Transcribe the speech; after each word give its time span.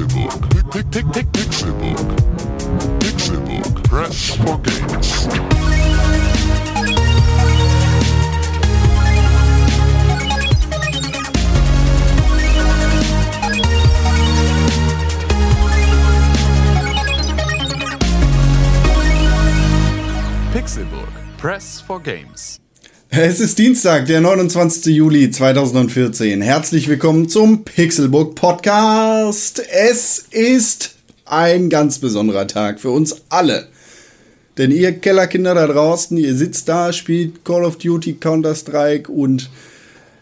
Pixelbook. 0.00 0.72
Pick, 0.72 0.90
pick, 0.90 1.12
pick, 1.12 1.26
Pixelbook. 1.26 1.98
Pixelbook. 3.00 3.84
Press 3.84 4.34
for 4.36 4.58
games. 4.58 5.26
Pixelburg. 20.54 21.12
Press 21.36 21.80
for 21.80 22.00
Games. 22.00 22.60
Es 23.12 23.40
ist 23.40 23.58
Dienstag, 23.58 24.06
der 24.06 24.20
29. 24.20 24.94
Juli 24.94 25.32
2014. 25.32 26.42
Herzlich 26.42 26.86
willkommen 26.86 27.28
zum 27.28 27.64
Pixelbook 27.64 28.36
Podcast. 28.36 29.60
Es 29.68 30.26
ist 30.30 30.94
ein 31.24 31.70
ganz 31.70 31.98
besonderer 31.98 32.46
Tag 32.46 32.78
für 32.78 32.90
uns 32.90 33.22
alle. 33.28 33.66
Denn 34.58 34.70
ihr 34.70 34.92
Kellerkinder 34.92 35.56
da 35.56 35.66
draußen, 35.66 36.16
ihr 36.18 36.36
sitzt 36.36 36.68
da, 36.68 36.92
spielt 36.92 37.44
Call 37.44 37.64
of 37.64 37.78
Duty, 37.78 38.12
Counter-Strike 38.14 39.10
und 39.10 39.50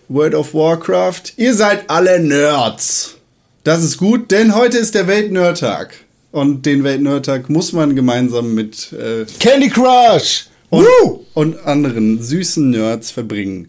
World 0.08 0.34
of 0.34 0.54
Warcraft. 0.54 1.34
Ihr 1.36 1.52
seid 1.52 1.90
alle 1.90 2.18
Nerds. 2.18 3.16
Das 3.64 3.84
ist 3.84 3.98
gut, 3.98 4.30
denn 4.30 4.54
heute 4.54 4.78
ist 4.78 4.94
der 4.94 5.06
Weltnerdtag. 5.06 5.92
Und 6.32 6.64
den 6.64 6.84
Weltnerdtag 6.84 7.50
muss 7.50 7.74
man 7.74 7.94
gemeinsam 7.94 8.54
mit 8.54 8.94
äh, 8.94 9.26
Candy 9.40 9.68
Crush! 9.68 10.46
Und, 10.70 10.86
und 11.34 11.66
anderen 11.66 12.22
süßen 12.22 12.70
Nerds 12.70 13.10
verbringen. 13.10 13.68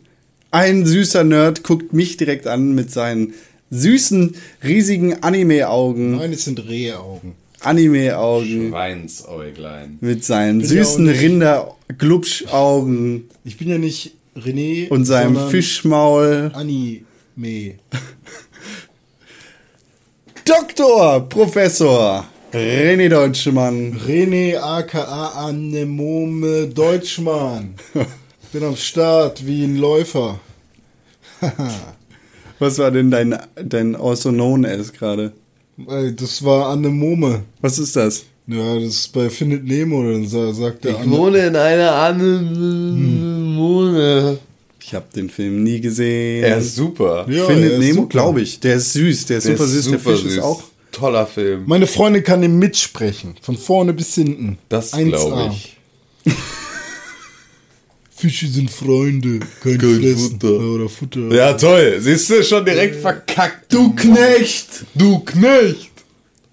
Ein 0.52 0.86
süßer 0.86 1.24
Nerd 1.24 1.64
guckt 1.64 1.94
mich 1.94 2.18
direkt 2.18 2.48
an 2.48 2.74
mit 2.74 2.92
seinen 2.92 3.34
süßen, 3.70 4.36
riesigen 4.64 5.22
Anime-Augen. 5.24 6.18
Nein, 6.18 6.34
es 6.34 6.46
sind 6.46 6.68
Rehaugen. 6.68 7.34
Anime-Augen. 7.62 8.70
Schweinsäuglein. 8.70 9.98
Mit 10.02 10.24
seinen 10.26 10.62
ja 10.62 10.68
süßen 10.68 11.06
nicht- 11.06 11.22
Rinder-Glubsch-Augen 11.22 13.30
Ich 13.44 13.58
bin 13.58 13.70
ja 13.70 13.78
nicht 13.78 14.14
René. 14.36 14.90
und 14.90 15.06
seinem 15.06 15.50
Fischmaul. 15.50 16.52
Anime. 16.54 17.04
Doktor, 20.46 21.28
Professor, 21.30 22.26
René 22.54 23.10
Deutschmann. 23.10 23.94
René 24.08 24.58
aka 24.58 25.04
Anemome 25.48 26.68
Deutschmann. 26.68 27.76
Ich 28.42 28.48
bin 28.52 28.64
am 28.64 28.76
Start 28.76 29.46
wie 29.46 29.64
ein 29.66 29.78
Läufer. 29.78 30.40
Was 32.60 32.78
war 32.80 32.92
denn 32.92 33.12
dein, 33.12 33.38
dein 33.56 33.96
also 33.96 34.32
known 34.32 34.66
as 34.66 34.92
gerade? 34.92 35.32
Das 36.18 36.44
war 36.44 36.70
Anemome. 36.70 37.44
Was 37.62 37.80
ist 37.80 37.96
das? 37.96 38.26
Ja, 38.48 38.76
das 38.76 38.84
ist 38.96 39.14
bei 39.14 39.30
Findet 39.30 39.64
Nemo, 39.66 40.02
dann 40.04 40.28
sa- 40.28 40.52
sagt 40.52 40.84
der 40.84 40.98
Ane- 41.00 41.12
wohne 41.12 41.38
in 41.46 41.56
einer 41.56 41.92
Anemone. 43.12 44.40
Ich 44.82 44.94
habe 44.96 45.06
den 45.16 45.30
Film 45.30 45.64
nie 45.64 45.80
gesehen. 45.80 46.44
Er 46.44 46.58
ist 46.58 46.76
super. 46.76 47.28
Ja, 47.30 47.44
er 47.44 47.48
Findet 47.48 47.74
ist 47.74 47.80
Nemo, 47.80 48.08
glaube 48.08 48.42
ich. 48.42 48.60
Der 48.60 48.76
ist 48.78 48.92
süß, 48.94 49.28
der 49.28 49.38
ist 49.38 49.48
Der 49.48 49.56
super 49.56 49.66
ist 49.70 49.74
süß. 49.76 49.86
der 49.92 50.00
super 50.00 50.12
Fisch 50.16 50.26
ist 50.26 50.34
süß. 50.34 50.44
auch 50.44 50.64
Toller 50.92 51.28
Film. 51.28 51.64
Meine 51.68 51.88
Freundin 51.88 52.24
kann 52.24 52.44
ihm 52.44 52.60
mitsprechen. 52.60 53.36
Von 53.42 53.58
vorne 53.58 53.94
bis 53.94 54.16
hinten. 54.16 54.58
Das 54.70 54.94
1A. 54.94 55.10
glaube 55.10 55.54
ich. 55.54 55.78
Fische 58.20 58.48
sind 58.48 58.70
Freunde, 58.70 59.40
kein, 59.64 59.78
Kein 59.78 60.02
Fressen. 60.02 60.32
Futter. 60.42 60.60
Oder 60.60 60.90
Futter. 60.90 61.34
Ja, 61.34 61.54
toll. 61.54 61.98
Siehst 62.00 62.30
du, 62.30 62.44
schon 62.44 62.66
direkt 62.66 62.98
verkackt. 62.98 63.74
Du 63.74 63.96
Knecht! 63.96 64.86
Du 64.94 65.20
Knecht. 65.20 65.92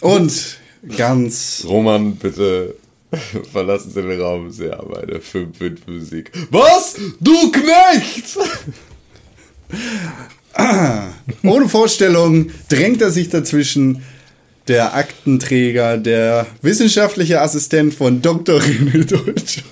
Und 0.00 0.58
ganz 0.96 1.64
Roman, 1.68 2.14
bitte 2.14 2.76
verlassen 3.52 3.90
Sie 3.92 4.00
den 4.00 4.20
Raum. 4.20 4.50
Sie 4.52 4.70
haben 4.70 4.94
eine 4.94 5.20
5 5.20 5.60
in 5.60 5.78
Musik. 5.88 6.30
Was? 6.50 6.94
Du 7.18 7.50
Knecht! 7.50 8.38
ohne 11.42 11.68
Vorstellung 11.68 12.50
drängt 12.68 13.02
er 13.02 13.10
sich 13.10 13.28
dazwischen. 13.28 14.04
Der 14.68 14.94
Aktenträger, 14.94 15.96
der 15.96 16.46
wissenschaftliche 16.62 17.40
Assistent 17.40 17.94
von 17.94 18.22
Dr. 18.22 18.60
René 18.60 19.04
Deutsch. 19.04 19.62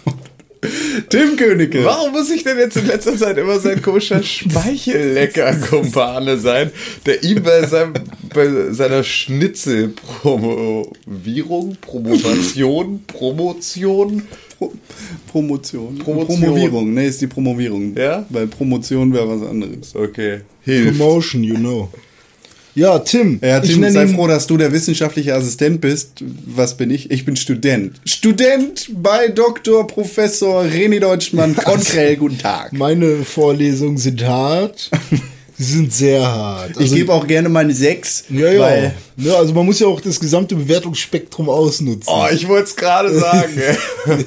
Tim 1.10 1.36
Königke. 1.36 1.84
Warum 1.84 2.12
muss 2.12 2.30
ich 2.30 2.42
denn 2.44 2.56
jetzt 2.58 2.76
in 2.76 2.86
letzter 2.86 3.16
Zeit 3.16 3.38
immer 3.38 3.58
sein 3.58 3.82
komischer 3.82 4.22
Speichellecker-Kumpane 4.22 6.38
sein, 6.38 6.70
der 7.06 7.20
ihm 7.22 7.42
bei, 7.42 7.66
seinem, 7.66 7.94
bei 8.32 8.72
seiner 8.72 9.02
Schnitzelpromovierung, 9.02 11.76
Promotion, 11.80 13.02
Promotion, 13.06 14.22
Pro 14.58 14.72
Promotion. 15.30 15.98
Promotion. 15.98 16.40
Promovierung. 16.40 16.94
Nee, 16.94 17.08
ist 17.08 17.20
die 17.20 17.26
Promovierung. 17.26 17.94
Ja? 17.96 18.24
Weil 18.30 18.46
Promotion 18.46 19.12
wäre 19.12 19.28
was 19.28 19.42
anderes. 19.46 19.94
okay, 19.94 20.40
hilft. 20.62 20.98
Promotion, 20.98 21.44
you 21.44 21.56
know. 21.56 21.90
Ja, 22.74 22.98
Tim. 22.98 23.38
Ja, 23.40 23.62
ich 23.62 23.70
Tim, 23.70 23.80
nenne 23.80 23.92
sei 23.92 24.08
froh, 24.08 24.26
dass 24.26 24.46
du 24.46 24.56
der 24.56 24.72
wissenschaftliche 24.72 25.34
Assistent 25.34 25.80
bist. 25.80 26.24
Was 26.46 26.76
bin 26.76 26.90
ich? 26.90 27.10
Ich 27.10 27.24
bin 27.24 27.36
Student. 27.36 28.00
Student 28.04 28.90
bei 28.94 29.28
Dr. 29.28 29.86
Professor 29.86 30.64
René 30.64 30.98
Deutschmann. 30.98 31.54
Konkrell, 31.64 32.16
guten 32.16 32.38
Tag. 32.38 32.72
Meine 32.72 33.24
Vorlesungen 33.24 33.98
sind 33.98 34.24
hart. 34.24 34.90
Sie 35.56 35.72
sind 35.72 35.92
sehr 35.92 36.26
hart. 36.26 36.72
Ich 36.80 36.92
gebe 36.92 37.12
auch 37.12 37.28
gerne 37.28 37.48
meine 37.48 37.72
sechs, 37.72 38.24
ja, 38.28 38.50
ja. 38.50 38.92
ja. 39.16 39.34
Also 39.34 39.54
man 39.54 39.64
muss 39.64 39.78
ja 39.78 39.86
auch 39.86 40.00
das 40.00 40.18
gesamte 40.18 40.56
Bewertungsspektrum 40.56 41.48
ausnutzen. 41.48 42.12
Oh, 42.12 42.26
ich 42.32 42.48
wollte 42.48 42.64
es 42.64 42.76
gerade 42.76 43.16
sagen. 43.16 43.60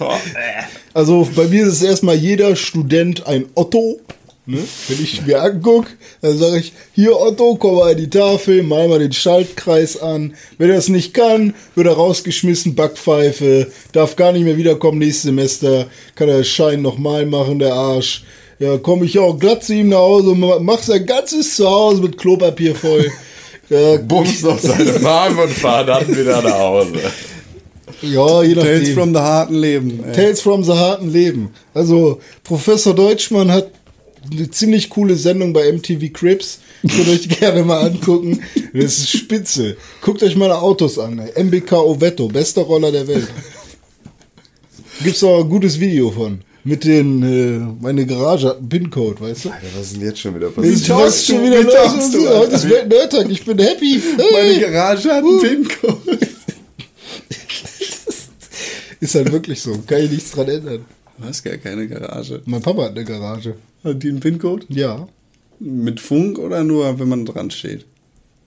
Also 0.94 1.30
bei 1.36 1.46
mir 1.46 1.68
ist 1.68 1.74
es 1.74 1.84
erstmal 1.84 2.16
jeder 2.16 2.56
Student 2.56 3.28
ein 3.28 3.46
Otto. 3.54 4.00
Ne? 4.48 4.60
Wenn 4.88 5.04
ich 5.04 5.26
mir 5.26 5.42
angucke, 5.42 5.90
dann 6.22 6.38
sage 6.38 6.60
ich, 6.60 6.72
hier 6.96 7.20
Otto, 7.20 7.56
komm 7.60 7.76
mal 7.76 7.92
an 7.92 7.98
die 7.98 8.10
Tafel, 8.10 8.64
mal 8.64 8.88
mal 8.88 9.00
den 9.00 9.12
Schaltkreis 9.12 10.00
an. 10.02 10.36
Wenn 10.58 10.70
er 10.70 10.78
es 10.78 10.88
nicht 10.88 11.14
kann, 11.14 11.54
wird 11.76 11.86
er 11.88 11.94
rausgeschmissen, 11.94 12.74
Backpfeife, 12.74 13.68
darf 13.92 14.16
gar 14.16 14.32
nicht 14.32 14.44
mehr 14.46 14.56
wiederkommen 14.58 15.00
nächstes 15.00 15.24
Semester, 15.24 15.88
kann 16.16 16.30
er 16.30 16.44
Schein 16.46 16.82
nochmal 16.82 17.26
machen, 17.26 17.60
der 17.60 17.74
Arsch. 17.74 18.24
Ja, 18.60 18.78
komme 18.78 19.06
ich 19.06 19.20
auch 19.20 19.38
glatt 19.38 19.64
zu 19.66 19.74
ihm 19.74 19.90
nach 19.90 19.98
Hause 19.98 20.30
und 20.30 20.40
ma- 20.40 20.60
mach 20.60 20.82
sein 20.82 21.06
ganzes 21.06 21.56
Zuhause 21.58 22.02
mit 22.02 22.18
Klopapier 22.18 22.74
voll. 22.74 23.12
Ja, 23.70 23.98
Bums 23.98 24.44
noch 24.44 24.58
seine 24.58 24.94
Mom 25.00 25.40
und 25.40 25.50
fahr 25.52 25.84
dann 25.84 26.08
wieder 26.08 26.42
nach 26.42 26.58
Hause. 26.58 26.94
ja 28.02 28.42
je 28.44 28.56
nachdem. 28.56 28.64
Tales 28.64 28.90
from 28.92 29.14
the 29.14 29.20
harten 29.20 29.56
Leben. 29.56 30.04
ey. 30.06 30.12
Tales 30.14 30.40
from 30.42 30.64
the 30.64 30.72
harten 30.72 31.12
Leben. 31.12 31.50
Also 31.74 32.20
Professor 32.46 32.94
Deutschmann 32.94 33.52
hat 33.52 33.70
eine 34.32 34.50
ziemlich 34.52 34.90
coole 34.90 35.16
Sendung 35.16 35.54
bei 35.54 35.72
MTV 35.72 36.12
Crips. 36.14 36.60
Könnt 36.82 37.08
ihr 37.08 37.14
euch 37.14 37.30
gerne 37.40 37.64
mal 37.64 37.80
angucken. 37.90 38.42
Das 38.74 38.98
ist 39.00 39.10
spitze. 39.10 39.78
Guckt 40.02 40.22
euch 40.24 40.36
mal 40.36 40.52
Autos 40.52 40.98
an. 41.00 41.20
ey. 41.20 41.44
MBK 41.44 41.74
Ovetto, 41.74 42.28
bester 42.28 42.62
Roller 42.62 42.92
der 42.92 43.08
Welt. 43.08 43.28
Gibt's 45.04 45.24
auch 45.24 45.44
ein 45.44 45.50
gutes 45.50 45.80
Video 45.80 46.12
von. 46.12 46.42
Mit 46.64 46.84
den, 46.84 47.24
äh, 47.24 47.60
meine 47.82 48.06
Garage 48.06 48.48
hat 48.50 48.58
einen 48.58 48.68
PIN-Code, 48.68 49.22
weißt 49.22 49.46
du? 49.46 49.50
Alter, 49.52 49.68
was 49.78 49.88
ist 49.88 49.96
denn 49.96 50.04
jetzt 50.04 50.20
schon 50.20 50.36
wieder 50.36 50.50
Ich 50.50 50.56
passiert? 50.56 50.90
weiß 50.90 51.26
schon 51.28 51.44
wieder 51.46 51.60
Wie 51.60 51.64
los. 51.64 52.12
du, 52.12 52.30
Heute 52.30 52.56
ist 52.56 52.70
Weltnerdtag, 52.70 53.30
ich 53.30 53.46
bin 53.46 53.58
happy. 53.60 54.02
Meine 54.18 54.28
Hey. 54.50 54.60
Garage 54.60 55.10
hat 55.10 55.24
einen 55.24 55.40
PIN-Code. 55.40 56.18
Ist 59.00 59.14
halt 59.16 59.32
wirklich 59.32 59.62
so. 59.62 59.78
Kann 59.86 60.02
ich 60.04 60.10
nichts 60.12 60.32
dran 60.32 60.48
ändern. 60.50 60.86
Du 61.18 61.26
hast 61.26 61.44
gar 61.44 61.58
keine 61.58 61.88
Garage. 61.88 62.42
Mein 62.46 62.62
Papa 62.62 62.84
hat 62.84 62.92
eine 62.92 63.06
Garage. 63.06 63.56
Hat 63.84 64.04
die 64.04 64.10
einen 64.10 64.20
PIN-Code? 64.20 64.66
Ja. 64.70 65.08
Mit 65.60 66.00
Funk 66.00 66.38
oder 66.38 66.64
nur, 66.64 67.00
wenn 67.00 67.10
man 67.10 67.26
dran 67.26 67.50
steht? 67.50 67.86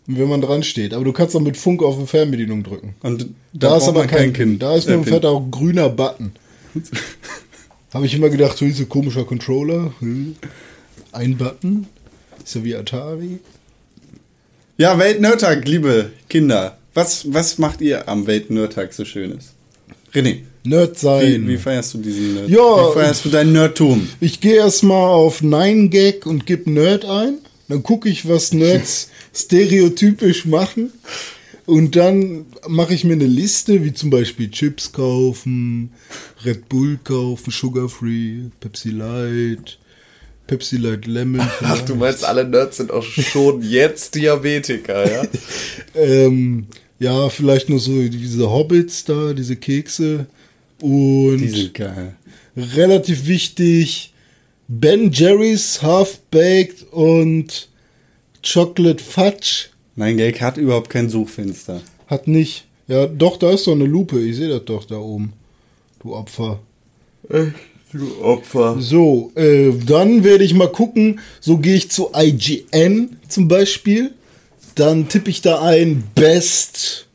Wenn 0.07 0.29
man 0.29 0.41
dran 0.41 0.63
steht. 0.63 0.95
Aber 0.95 1.05
du 1.05 1.13
kannst 1.13 1.35
auch 1.37 1.41
mit 1.41 1.57
Funk 1.57 1.83
auf 1.83 1.97
eine 1.99 2.07
Fernbedienung 2.07 2.63
drücken. 2.63 2.95
Und 3.03 3.27
Da, 3.53 3.77
ist 3.77 3.85
braucht 3.85 3.89
aber 3.91 3.99
man 4.01 4.09
kein 4.09 4.33
Kind. 4.33 4.63
Da 4.63 4.77
ist 4.77 4.87
nur 4.87 4.97
äh, 4.97 5.01
ein 5.01 5.05
PIN. 5.05 5.13
fetter 5.15 5.31
auch 5.31 5.51
grüner 5.51 5.89
Button. 5.89 6.33
Habe 7.93 8.07
ich 8.07 8.15
immer 8.15 8.29
gedacht, 8.29 8.57
so 8.57 8.65
ist 8.65 8.79
ein 8.79 8.89
komischer 8.89 9.25
Controller. 9.25 9.93
Hm. 9.99 10.37
Ein 11.13 11.37
Button. 11.37 11.87
Ist 12.45 12.55
ja 12.55 12.65
wie 12.65 12.77
Atari. 12.77 13.41
Ja, 14.77 14.99
Weltnerdtag, 14.99 15.67
liebe 15.67 16.11
Kinder. 16.29 16.79
Was, 16.95 17.33
was 17.33 17.59
macht 17.59 17.81
ihr 17.81 18.09
am 18.09 18.27
Weltnerdtag 18.27 18.93
so 18.93 19.05
Schönes? 19.05 19.53
René, 20.15 20.39
Nerd 20.63 20.97
wie, 20.97 20.99
sein. 20.99 21.49
wie 21.49 21.57
feierst 21.57 21.95
du 21.95 21.99
diesen 21.99 22.35
Nerd? 22.35 22.49
Ja. 22.49 22.59
wie 22.59 22.95
feierst 22.95 23.25
du 23.25 23.29
dein 23.31 23.53
Nerdtum? 23.53 24.09
Ich 24.21 24.41
gehe 24.41 24.57
erstmal 24.57 25.09
auf 25.09 25.41
9gag 25.41 26.27
und 26.27 26.47
gebe 26.47 26.71
Nerd 26.71 27.05
ein. 27.05 27.39
Dann 27.69 27.83
gucke 27.83 28.09
ich, 28.09 28.29
was 28.29 28.53
Nerds 28.53 29.11
stereotypisch 29.35 30.45
machen. 30.45 30.93
Und 31.67 31.95
dann 31.95 32.47
mache 32.67 32.95
ich 32.95 33.05
mir 33.05 33.13
eine 33.13 33.27
Liste, 33.27 33.85
wie 33.85 33.93
zum 33.93 34.11
Beispiel 34.11 34.51
Chips 34.51 34.91
kaufen, 34.91 35.93
Red 36.45 36.69
Bull 36.69 36.99
kaufen, 37.05 37.53
Sugar 37.53 37.89
Free, 37.89 38.49
Pepsi 38.59 38.91
Light, 38.91 39.79
Pepsi 40.49 40.79
Light 40.79 41.07
Lemon. 41.07 41.41
Ach, 41.63 41.81
du 41.83 41.95
meinst, 41.95 42.25
alle 42.25 42.45
Nerds 42.45 42.79
sind 42.79 42.91
auch 42.91 43.05
schon 43.05 43.63
jetzt 43.63 44.17
Diabetiker, 44.17 45.09
ja? 45.11 45.23
ähm, 45.95 46.67
Ja, 46.99 47.29
vielleicht 47.29 47.69
nur 47.69 47.79
so 47.79 47.93
diese 48.09 48.51
Hobbits 48.51 49.05
da, 49.05 49.33
diese 49.33 49.55
Kekse. 49.55 50.27
Und 50.81 51.39
Die 51.39 51.49
sind 51.49 51.75
geil. 51.75 52.15
relativ 52.57 53.27
wichtig, 53.27 54.13
Ben 54.69 55.11
Jerry's 55.13 55.83
Half-Baked 55.83 56.93
und 56.93 57.69
Chocolate 58.43 59.03
Fudge 59.03 59.67
Mein 59.97 60.17
Gag 60.17 60.41
hat 60.41 60.57
überhaupt 60.57 60.91
kein 60.91 61.09
Suchfenster. 61.11 61.81
hat 62.07 62.29
nicht. 62.29 62.65
Ja, 62.89 63.07
doch, 63.07 63.37
da 63.37 63.51
ist 63.51 63.67
doch 63.67 63.73
eine 63.73 63.85
Lupe. 63.85 64.21
Ich 64.21 64.37
sehe 64.37 64.49
das 64.49 64.65
doch 64.65 64.85
da 64.85 64.97
oben. 64.97 65.33
Du 66.03 66.15
Opfer. 66.15 66.61
Du 67.93 68.23
Opfer. 68.23 68.77
So, 68.81 69.31
äh, 69.37 69.73
dann 69.87 70.25
werde 70.25 70.43
ich 70.45 70.55
mal 70.55 70.71
gucken. 70.73 71.21
So 71.41 71.59
gehe 71.59 71.75
ich 71.77 71.91
zu 71.91 72.11
IGN 72.17 73.17
zum 73.29 73.47
Beispiel. 73.49 74.13
Dann 74.77 75.09
tippe 75.09 75.31
ich 75.31 75.41
da 75.43 75.61
ein 75.63 76.03
Best 76.15 77.07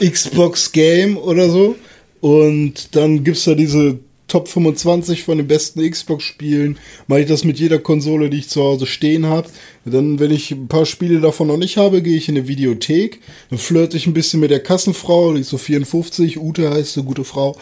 Xbox 0.00 0.72
Game 0.72 1.16
oder 1.18 1.50
so. 1.50 1.76
Und 2.20 2.94
dann 2.96 3.24
gibt's 3.24 3.44
da 3.44 3.54
diese 3.54 3.98
Top 4.26 4.46
25 4.46 5.24
von 5.24 5.38
den 5.38 5.46
besten 5.48 5.88
Xbox-Spielen. 5.90 6.76
Mache 7.06 7.20
ich 7.20 7.26
das 7.26 7.44
mit 7.44 7.58
jeder 7.58 7.78
Konsole, 7.78 8.28
die 8.28 8.40
ich 8.40 8.50
zu 8.50 8.62
Hause 8.62 8.84
stehen 8.84 9.24
habe. 9.24 9.48
Dann, 9.86 10.18
wenn 10.18 10.30
ich 10.30 10.50
ein 10.50 10.68
paar 10.68 10.84
Spiele 10.84 11.18
davon 11.20 11.46
noch 11.48 11.56
nicht 11.56 11.78
habe, 11.78 12.02
gehe 12.02 12.18
ich 12.18 12.28
in 12.28 12.36
eine 12.36 12.46
Videothek. 12.46 13.20
Dann 13.48 13.58
flirte 13.58 13.96
ich 13.96 14.06
ein 14.06 14.12
bisschen 14.12 14.40
mit 14.40 14.50
der 14.50 14.60
Kassenfrau, 14.60 15.32
die 15.32 15.40
ist 15.40 15.48
so 15.48 15.56
54, 15.56 16.38
Ute 16.38 16.68
heißt 16.68 16.92
so 16.92 17.04
gute 17.04 17.24
Frau. 17.24 17.56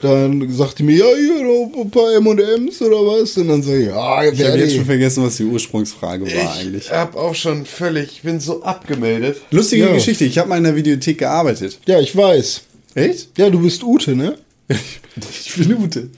Dann 0.00 0.50
sagt 0.50 0.78
die 0.78 0.84
mir, 0.84 0.96
ja, 0.96 1.04
hier 1.18 1.42
noch 1.42 1.82
ein 1.82 1.90
paar 1.90 2.14
M&M's 2.14 2.80
oder 2.80 2.96
was? 2.96 3.36
Und 3.36 3.48
dann 3.48 3.62
sage 3.62 3.80
ich, 3.82 3.86
ja, 3.88 4.24
Ich 4.24 4.42
habe 4.42 4.58
jetzt 4.58 4.70
ich. 4.70 4.76
schon 4.76 4.86
vergessen, 4.86 5.22
was 5.22 5.36
die 5.36 5.44
Ursprungsfrage 5.44 6.24
war 6.34 6.56
eigentlich. 6.56 6.86
Ich 6.86 6.92
hab 6.92 7.14
auch 7.14 7.34
schon 7.34 7.66
völlig, 7.66 8.08
ich 8.12 8.22
bin 8.22 8.40
so 8.40 8.62
abgemeldet. 8.62 9.42
Lustige 9.50 9.84
Ja. 9.84 9.92
Geschichte, 9.92 10.24
ich 10.24 10.38
habe 10.38 10.48
mal 10.48 10.56
in 10.56 10.64
der 10.64 10.76
Videothek 10.76 11.18
gearbeitet. 11.18 11.78
Ja, 11.86 12.00
ich 12.00 12.16
weiß. 12.16 12.62
Echt? 12.96 13.38
Ja, 13.38 13.50
du 13.50 13.60
bist 13.60 13.84
Ute, 13.84 14.16
ne? 14.16 14.36
Ich 14.68 15.54
bin 15.54 15.76
Ute. 15.76 16.08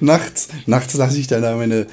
Nachts, 0.00 0.48
nachts 0.64 0.94
lasse 0.94 1.18
ich 1.18 1.26
dann 1.26 1.42
da 1.42 1.56
meine 1.56 1.86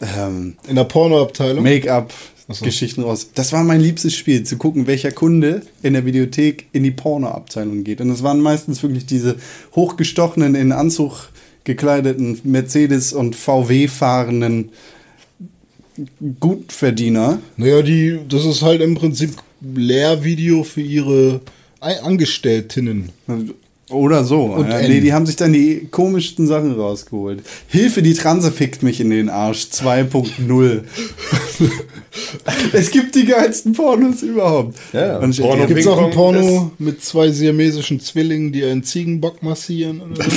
ähm, 0.00 0.54
In 0.66 0.76
der 0.76 0.84
Pornoabteilung. 0.84 1.62
Make-up-Geschichten 1.62 3.02
raus. 3.02 3.28
Das 3.34 3.52
war 3.52 3.62
mein 3.62 3.82
liebstes 3.82 4.14
Spiel, 4.14 4.44
zu 4.44 4.56
gucken, 4.56 4.86
welcher 4.86 5.12
Kunde 5.12 5.60
in 5.82 5.92
der 5.92 6.06
Videothek 6.06 6.68
in 6.72 6.82
die 6.82 6.92
Porno-Abteilung 6.92 7.84
geht. 7.84 8.00
Und 8.00 8.08
das 8.08 8.22
waren 8.22 8.40
meistens 8.40 8.82
wirklich 8.82 9.04
diese 9.04 9.36
hochgestochenen, 9.76 10.54
in 10.54 10.72
Anzug 10.72 11.28
gekleideten 11.64 12.40
Mercedes- 12.44 13.12
und 13.12 13.36
VW-fahrenden 13.36 14.70
Gutverdiener. 16.40 17.38
Naja, 17.58 17.82
die, 17.82 18.18
das 18.26 18.46
ist 18.46 18.62
halt 18.62 18.80
im 18.80 18.94
Prinzip 18.94 19.34
Lehrvideo 19.60 20.64
für 20.64 20.80
ihre 20.80 21.42
Angestelltinnen. 21.80 23.10
Oder 23.90 24.22
so. 24.24 24.42
Und 24.44 24.68
ja. 24.68 24.80
Nee, 24.82 25.00
die 25.00 25.12
haben 25.12 25.26
sich 25.26 25.34
dann 25.36 25.52
die 25.52 25.88
komischsten 25.90 26.46
Sachen 26.46 26.72
rausgeholt. 26.78 27.42
Hilfe, 27.66 28.02
die 28.02 28.14
Transe 28.14 28.52
fickt 28.52 28.82
mich 28.84 29.00
in 29.00 29.10
den 29.10 29.28
Arsch 29.28 29.66
2.0. 29.72 30.82
es 32.72 32.90
gibt 32.92 33.16
die 33.16 33.24
geilsten 33.24 33.72
Pornos 33.72 34.22
überhaupt. 34.22 34.78
Ja, 34.92 35.18
Und 35.18 35.30
ich, 35.30 35.40
Porno- 35.40 35.66
Gibt's 35.66 35.88
auch 35.88 36.04
ein 36.04 36.12
Porno 36.12 36.70
mit 36.78 37.02
zwei 37.02 37.30
siamesischen 37.32 37.98
Zwillingen, 37.98 38.52
die 38.52 38.62
einen 38.64 38.84
Ziegenbock 38.84 39.42
massieren? 39.42 40.00
Oder 40.02 40.22
so? 40.24 40.30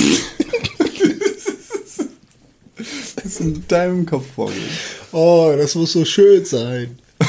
das 3.16 3.24
ist 3.24 3.40
in 3.40 3.62
deinem 3.68 4.04
Kopf 4.04 4.24
vorgegangen. 4.34 4.68
Oh, 5.12 5.54
das 5.56 5.76
muss 5.76 5.92
so 5.92 6.04
schön 6.04 6.44
sein. 6.44 6.98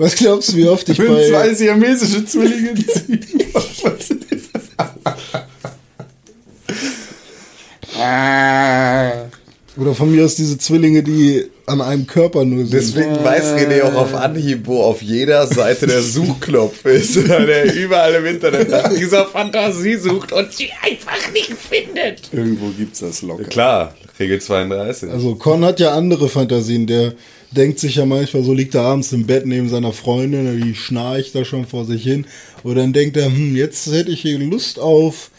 Was 0.00 0.14
glaubst 0.14 0.52
du, 0.52 0.56
wie 0.56 0.66
oft 0.66 0.88
ich 0.88 0.98
Wenn 0.98 1.08
zwei 1.08 1.48
bei... 1.48 1.52
siamesische 1.52 2.24
Zwillinge 2.24 2.74
ziehen. 2.74 3.20
Oder 9.76 9.94
von 9.94 10.10
mir 10.10 10.24
aus 10.24 10.36
diese 10.36 10.56
Zwillinge, 10.56 11.02
die 11.02 11.44
an 11.66 11.82
einem 11.82 12.06
Körper 12.06 12.46
nur 12.46 12.64
sind. 12.64 12.72
Deswegen 12.72 13.22
weiß 13.22 13.56
René 13.56 13.82
auch 13.82 13.94
auf 13.94 14.14
Anhieb, 14.14 14.62
wo 14.64 14.80
auf 14.80 15.02
jeder 15.02 15.46
Seite 15.46 15.86
der 15.86 16.00
Suchknopf 16.00 16.82
ist, 16.86 17.16
weil 17.28 17.50
er 17.50 17.74
überall 17.74 18.14
im 18.14 18.24
Internet 18.24 18.70
nach 18.70 18.88
dieser 18.88 19.26
Fantasie 19.26 19.96
sucht 19.96 20.32
und 20.32 20.50
sie 20.50 20.70
einfach 20.82 21.30
nicht 21.34 21.52
findet. 21.52 22.32
Irgendwo 22.32 22.70
gibt's 22.70 23.00
das 23.00 23.20
locker. 23.20 23.44
Klar, 23.44 23.94
Regel 24.18 24.40
32. 24.40 25.10
Also 25.10 25.34
Con 25.34 25.62
hat 25.62 25.78
ja 25.78 25.92
andere 25.92 26.30
Fantasien. 26.30 26.86
Der 26.86 27.12
denkt 27.50 27.78
sich 27.78 27.96
ja 27.96 28.06
manchmal 28.06 28.42
so, 28.42 28.52
liegt 28.52 28.74
er 28.74 28.82
abends 28.82 29.12
im 29.12 29.26
Bett 29.26 29.46
neben 29.46 29.68
seiner 29.68 29.92
Freundin, 29.92 30.62
die 30.62 30.74
schnarcht 30.74 31.34
da 31.34 31.44
schon 31.44 31.66
vor 31.66 31.84
sich 31.84 32.02
hin. 32.02 32.26
Und 32.62 32.76
dann 32.76 32.92
denkt 32.92 33.16
er, 33.16 33.26
hm, 33.26 33.56
jetzt 33.56 33.90
hätte 33.90 34.10
ich 34.10 34.22
hier 34.22 34.38
Lust 34.38 34.78
auf 34.78 35.30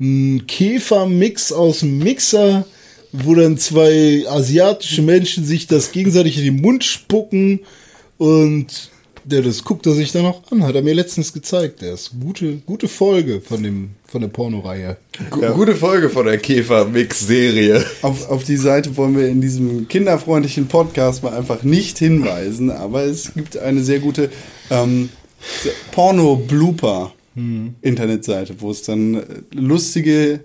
einen 0.00 0.46
Käfermix 0.46 1.52
aus 1.52 1.80
dem 1.80 1.98
Mixer, 1.98 2.66
wo 3.12 3.34
dann 3.34 3.58
zwei 3.58 4.24
asiatische 4.28 5.02
Menschen 5.02 5.44
sich 5.44 5.66
das 5.66 5.92
gegenseitig 5.92 6.38
in 6.38 6.44
den 6.44 6.60
Mund 6.60 6.84
spucken. 6.84 7.60
Und 8.16 8.90
der, 9.30 9.42
das 9.42 9.62
guckt 9.64 9.86
er 9.86 9.92
sich 9.92 10.10
dann 10.12 10.26
auch 10.26 10.42
an, 10.50 10.62
hat 10.64 10.74
er 10.74 10.82
mir 10.82 10.94
letztens 10.94 11.32
gezeigt. 11.32 11.80
Der 11.82 11.94
ist 11.94 12.10
gute, 12.20 12.56
gute 12.66 12.88
Folge 12.88 13.40
von 13.40 13.62
dem, 13.62 13.90
von 14.06 14.20
der 14.20 14.28
Pornoreihe. 14.28 14.96
Gu- 15.30 15.40
Gute 15.54 15.74
Folge 15.74 16.10
von 16.10 16.26
der 16.26 16.38
Käfer-Mix-Serie. 16.38 17.84
Auf, 18.02 18.28
auf 18.30 18.44
die 18.44 18.56
Seite 18.56 18.96
wollen 18.96 19.16
wir 19.16 19.28
in 19.28 19.40
diesem 19.40 19.88
kinderfreundlichen 19.88 20.66
Podcast 20.68 21.22
mal 21.22 21.34
einfach 21.36 21.62
nicht 21.62 21.98
hinweisen, 21.98 22.70
aber 22.70 23.04
es 23.04 23.32
gibt 23.34 23.56
eine 23.58 23.82
sehr 23.84 24.00
gute 24.00 24.30
ähm, 24.70 25.08
Porno-Blooper-Internetseite, 25.92 28.54
wo 28.60 28.70
es 28.70 28.82
dann 28.82 29.14
äh, 29.14 29.24
lustige, 29.52 30.40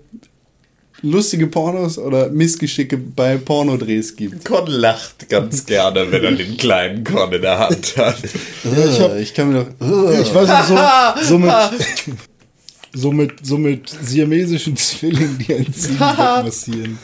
lustige 1.04 1.46
Pornos 1.46 1.98
oder 1.98 2.30
Missgeschicke 2.30 2.96
bei 2.96 3.36
Pornodrehs 3.36 4.16
gibt. 4.16 4.44
Con 4.44 4.66
lacht 4.66 5.28
ganz 5.28 5.66
gerne, 5.66 6.10
wenn 6.10 6.24
er 6.24 6.32
den 6.32 6.56
kleinen 6.56 7.04
Con 7.04 7.32
in 7.32 7.42
der 7.42 7.58
Hand 7.58 7.96
hat. 7.96 8.16
Ja, 8.64 9.14
ich, 9.16 9.22
ich 9.22 9.34
kann 9.34 9.52
mir 9.52 9.64
doch. 9.64 10.20
Ich 10.20 10.34
weiß 10.34 10.48
nicht, 10.48 10.68
so, 10.68 11.24
so, 11.24 11.38
mit, 11.38 11.52
so, 12.92 13.12
mit, 13.12 13.32
so 13.46 13.58
mit 13.58 13.96
siamesischen 14.02 14.76
Zwillingen, 14.76 15.38
die 15.38 15.54
ein 15.54 15.72
Ziegenbock 15.72 16.44
massieren. 16.44 16.98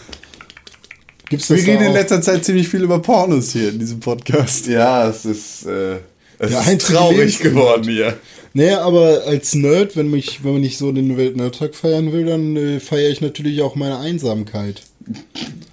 Gibt's 1.29 1.47
das 1.47 1.59
wir 1.59 1.65
da 1.65 1.73
reden 1.73 1.87
in 1.87 1.93
letzter 1.93 2.21
Zeit 2.23 2.45
ziemlich 2.45 2.69
viel 2.69 2.83
über 2.83 2.99
Pornos 3.01 3.53
hier 3.53 3.69
in 3.69 3.79
diesem 3.79 4.01
Podcast. 4.01 4.67
Ja, 4.67 5.09
es 5.09 5.25
ist, 5.25 5.67
äh, 5.67 5.99
es 6.39 6.51
Der 6.51 6.73
ist 6.73 6.87
traurig 6.87 7.39
geworden 7.39 7.85
hier. 7.85 8.19
Naja, 8.53 8.83
aber 8.83 9.23
als 9.27 9.55
Nerd, 9.55 9.97
wenn, 9.97 10.11
mich, 10.11 10.43
wenn 10.43 10.53
man 10.55 10.61
nicht 10.61 10.77
so 10.79 10.91
den 10.91 11.17
Weltnerdtag 11.17 11.75
feiern 11.75 12.13
will, 12.13 12.27
dann 12.27 12.57
äh, 12.57 12.81
feiere 12.81 13.11
ich 13.11 13.21
natürlich 13.21 13.63
auch 13.63 13.77
meine 13.77 13.99
Einsamkeit. 13.99 14.83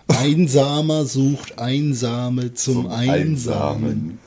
Einsamer 0.07 1.05
sucht 1.05 1.57
Einsame 1.59 2.53
zum, 2.53 2.87
Einsamen. 2.87 4.19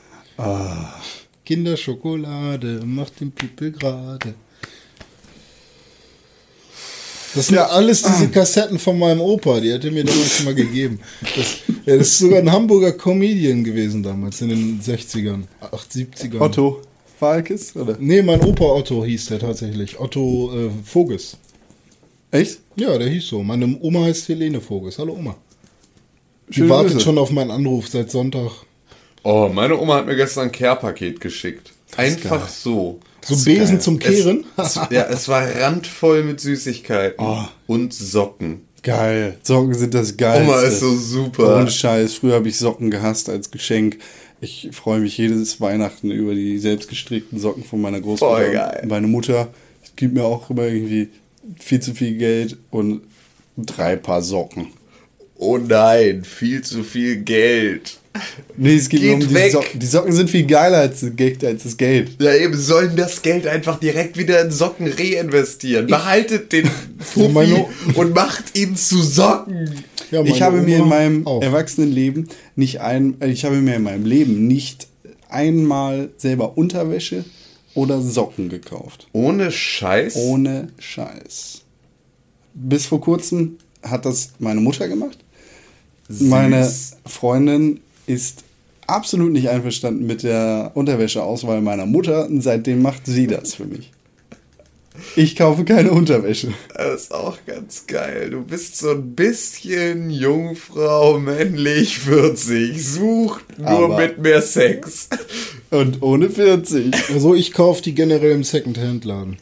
Kinderschokolade 1.45 2.81
macht 2.85 3.19
den 3.19 3.31
Pippel 3.31 3.71
gerade. 3.71 4.33
Das 7.33 7.47
sind 7.47 7.55
Ja. 7.55 7.67
alles 7.67 8.01
diese 8.03 8.27
Kassetten 8.27 8.77
von 8.77 8.99
meinem 8.99 9.21
Opa, 9.21 9.61
die 9.61 9.73
hat 9.73 9.85
er 9.85 9.91
mir 9.91 10.03
damals 10.03 10.35
schon 10.35 10.45
mal 10.45 10.55
gegeben. 10.55 10.99
Das, 11.21 11.45
das 11.85 11.95
ist 12.01 12.19
sogar 12.19 12.39
ein 12.39 12.51
Hamburger 12.51 12.91
Comedian 12.91 13.63
gewesen 13.63 14.03
damals, 14.03 14.41
in 14.41 14.49
den 14.49 14.81
60ern, 14.81 15.43
8, 15.61 15.91
70ern. 15.91 16.41
Otto 16.41 16.81
Falkes, 17.25 17.75
oder? 17.75 17.97
Nee, 17.99 18.23
mein 18.23 18.41
Opa 18.41 18.65
Otto 18.65 19.05
hieß 19.05 19.27
der 19.27 19.37
tatsächlich. 19.37 19.99
Otto 19.99 20.51
äh, 20.55 20.71
Voges. 20.83 21.37
Echt? 22.31 22.61
Ja, 22.75 22.97
der 22.97 23.09
hieß 23.09 23.27
so. 23.27 23.43
Meine 23.43 23.77
Oma 23.79 24.05
heißt 24.05 24.27
Helene 24.27 24.59
Voges. 24.59 24.97
Hallo 24.97 25.13
Oma. 25.13 25.35
Die 26.47 26.67
wartet 26.67 26.93
Grüße. 26.93 27.05
schon 27.05 27.19
auf 27.19 27.29
meinen 27.29 27.51
Anruf 27.51 27.89
seit 27.89 28.09
Sonntag. 28.09 28.49
Oh, 29.21 29.51
meine 29.53 29.79
Oma 29.79 29.97
hat 29.97 30.07
mir 30.07 30.15
gestern 30.15 30.45
ein 30.45 30.51
Care-Paket 30.51 31.21
geschickt. 31.21 31.73
Einfach 31.95 32.39
geil. 32.39 32.49
so. 32.49 32.99
So 33.23 33.35
Besen 33.45 33.79
zum 33.79 33.99
Kehren. 33.99 34.45
Es, 34.57 34.75
es, 34.77 34.81
ja, 34.89 35.03
es 35.03 35.27
war 35.27 35.43
randvoll 35.47 36.23
mit 36.23 36.39
Süßigkeiten 36.39 37.23
Oh. 37.23 37.43
und 37.67 37.93
Socken. 37.93 38.61
Geil. 38.81 39.37
Socken 39.43 39.75
sind 39.75 39.93
das 39.93 40.17
Geilste. 40.17 40.43
Oma 40.49 40.61
ist 40.61 40.79
so 40.79 40.95
super. 40.97 41.57
Ohne 41.57 41.69
Scheiß. 41.69 42.15
Früher 42.15 42.33
habe 42.33 42.49
ich 42.49 42.57
Socken 42.57 42.89
gehasst 42.89 43.29
als 43.29 43.51
Geschenk. 43.51 43.99
Ich 44.43 44.69
freue 44.71 44.99
mich 44.99 45.17
jedes 45.19 45.61
Weihnachten 45.61 46.09
über 46.09 46.33
die 46.33 46.57
selbstgestrickten 46.57 47.39
Socken 47.39 47.63
von 47.63 47.79
meiner 47.79 48.01
Großmutter. 48.01 48.35
Voll 48.35 48.51
geil. 48.51 48.85
Meine 48.89 49.07
Mutter 49.07 49.53
gibt 49.95 50.15
mir 50.15 50.23
auch 50.23 50.49
immer 50.49 50.63
irgendwie 50.63 51.09
viel 51.59 51.79
zu 51.79 51.93
viel 51.93 52.17
Geld 52.17 52.57
und 52.71 53.03
drei 53.55 53.95
Paar 53.95 54.23
Socken. 54.23 54.69
Oh 55.35 55.59
nein, 55.59 56.23
viel 56.23 56.63
zu 56.63 56.83
viel 56.83 57.17
Geld. 57.17 57.99
Nee, 58.57 58.75
es 58.75 58.89
geht 58.89 59.01
Geht 59.01 59.13
um 59.13 59.19
die 59.21 59.33
weg. 59.33 59.51
Socken. 59.53 59.79
Die 59.79 59.85
Socken 59.85 60.11
sind 60.11 60.29
viel 60.29 60.45
geiler 60.45 60.79
als 60.79 60.99
das 60.99 61.15
Geld. 61.15 61.43
Als 61.45 61.63
das 61.63 61.77
Geld. 61.77 62.21
Ja, 62.21 62.33
eben 62.35 62.57
sollen 62.57 62.95
das 62.95 63.21
Geld 63.21 63.47
einfach 63.47 63.79
direkt 63.79 64.17
wieder 64.17 64.41
in 64.41 64.51
Socken 64.51 64.87
reinvestieren. 64.87 65.87
Behaltet 65.87 66.51
den 66.51 66.69
Fuffi 66.99 67.29
meine- 67.29 67.65
und 67.95 68.13
macht 68.13 68.57
ihn 68.57 68.75
zu 68.75 69.01
Socken. 69.01 69.69
Ja, 70.11 70.23
Ich 70.23 70.41
habe 70.41 70.61
mir 70.61 70.75
in 70.77 70.81
Oma 70.83 70.95
meinem 70.95 71.27
auch. 71.27 71.41
Erwachsenenleben 71.41 72.27
nicht 72.57 72.81
ein, 72.81 73.15
ich 73.25 73.45
habe 73.45 73.55
mir 73.61 73.75
in 73.75 73.83
meinem 73.83 74.05
Leben 74.05 74.45
nicht 74.45 74.87
einmal 75.29 76.09
selber 76.17 76.57
Unterwäsche 76.57 77.23
oder 77.75 78.01
Socken 78.01 78.49
gekauft. 78.49 79.07
Ohne 79.13 79.51
Scheiß. 79.51 80.17
Ohne 80.17 80.67
Scheiß. 80.79 81.61
Bis 82.53 82.85
vor 82.85 82.99
kurzem 82.99 83.57
hat 83.81 84.05
das 84.05 84.31
meine 84.39 84.59
Mutter 84.59 84.89
gemacht. 84.89 85.17
Meine 86.09 86.69
Freundin 87.05 87.79
ist 88.07 88.43
absolut 88.87 89.31
nicht 89.31 89.49
einverstanden 89.49 90.05
mit 90.05 90.23
der 90.23 90.71
Unterwäscheauswahl 90.73 91.61
meiner 91.61 91.85
Mutter. 91.85 92.25
Und 92.27 92.41
seitdem 92.41 92.81
macht 92.81 93.05
sie 93.05 93.27
das 93.27 93.55
für 93.55 93.65
mich. 93.65 93.91
Ich 95.15 95.35
kaufe 95.37 95.63
keine 95.63 95.91
Unterwäsche. 95.91 96.53
Das 96.75 97.03
ist 97.03 97.13
auch 97.13 97.37
ganz 97.47 97.87
geil. 97.87 98.29
Du 98.29 98.41
bist 98.43 98.77
so 98.77 98.91
ein 98.91 99.15
bisschen 99.15 100.09
Jungfrau, 100.09 101.17
männlich, 101.17 101.97
40. 101.99 102.85
Sucht 102.85 103.57
nur 103.57 103.67
Aber- 103.69 103.97
mit 103.97 104.17
mehr 104.19 104.41
Sex. 104.41 105.07
Und 105.69 106.01
ohne 106.01 106.29
40. 106.29 106.93
Also 107.13 107.33
ich 107.33 107.53
kaufe 107.53 107.81
die 107.81 107.95
generell 107.95 108.31
im 108.31 108.43
Secondhand-Laden. 108.43 109.37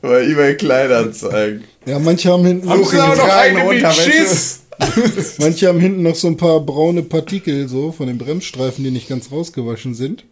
Bei 0.00 0.24
eBay 0.24 0.56
Kleinanzeigen. 0.56 1.64
Ja, 1.86 1.98
manche 2.00 2.30
haben 2.30 2.44
hinten 2.44 2.68
Haben 2.68 2.84
Sie 2.84 2.98
auch 3.00 3.16
noch 3.16 3.28
eine 3.28 3.58
mit 3.64 3.76
Unterwäsche? 3.76 4.10
Schiss? 4.10 4.60
manche 5.38 5.68
haben 5.68 5.80
hinten 5.80 6.02
noch 6.02 6.14
so 6.14 6.28
ein 6.28 6.36
paar 6.36 6.60
braune 6.60 7.02
Partikel 7.02 7.68
so 7.68 7.92
von 7.92 8.06
den 8.06 8.18
Bremsstreifen, 8.18 8.84
die 8.84 8.90
nicht 8.90 9.08
ganz 9.08 9.30
rausgewaschen 9.30 9.94
sind. 9.94 10.24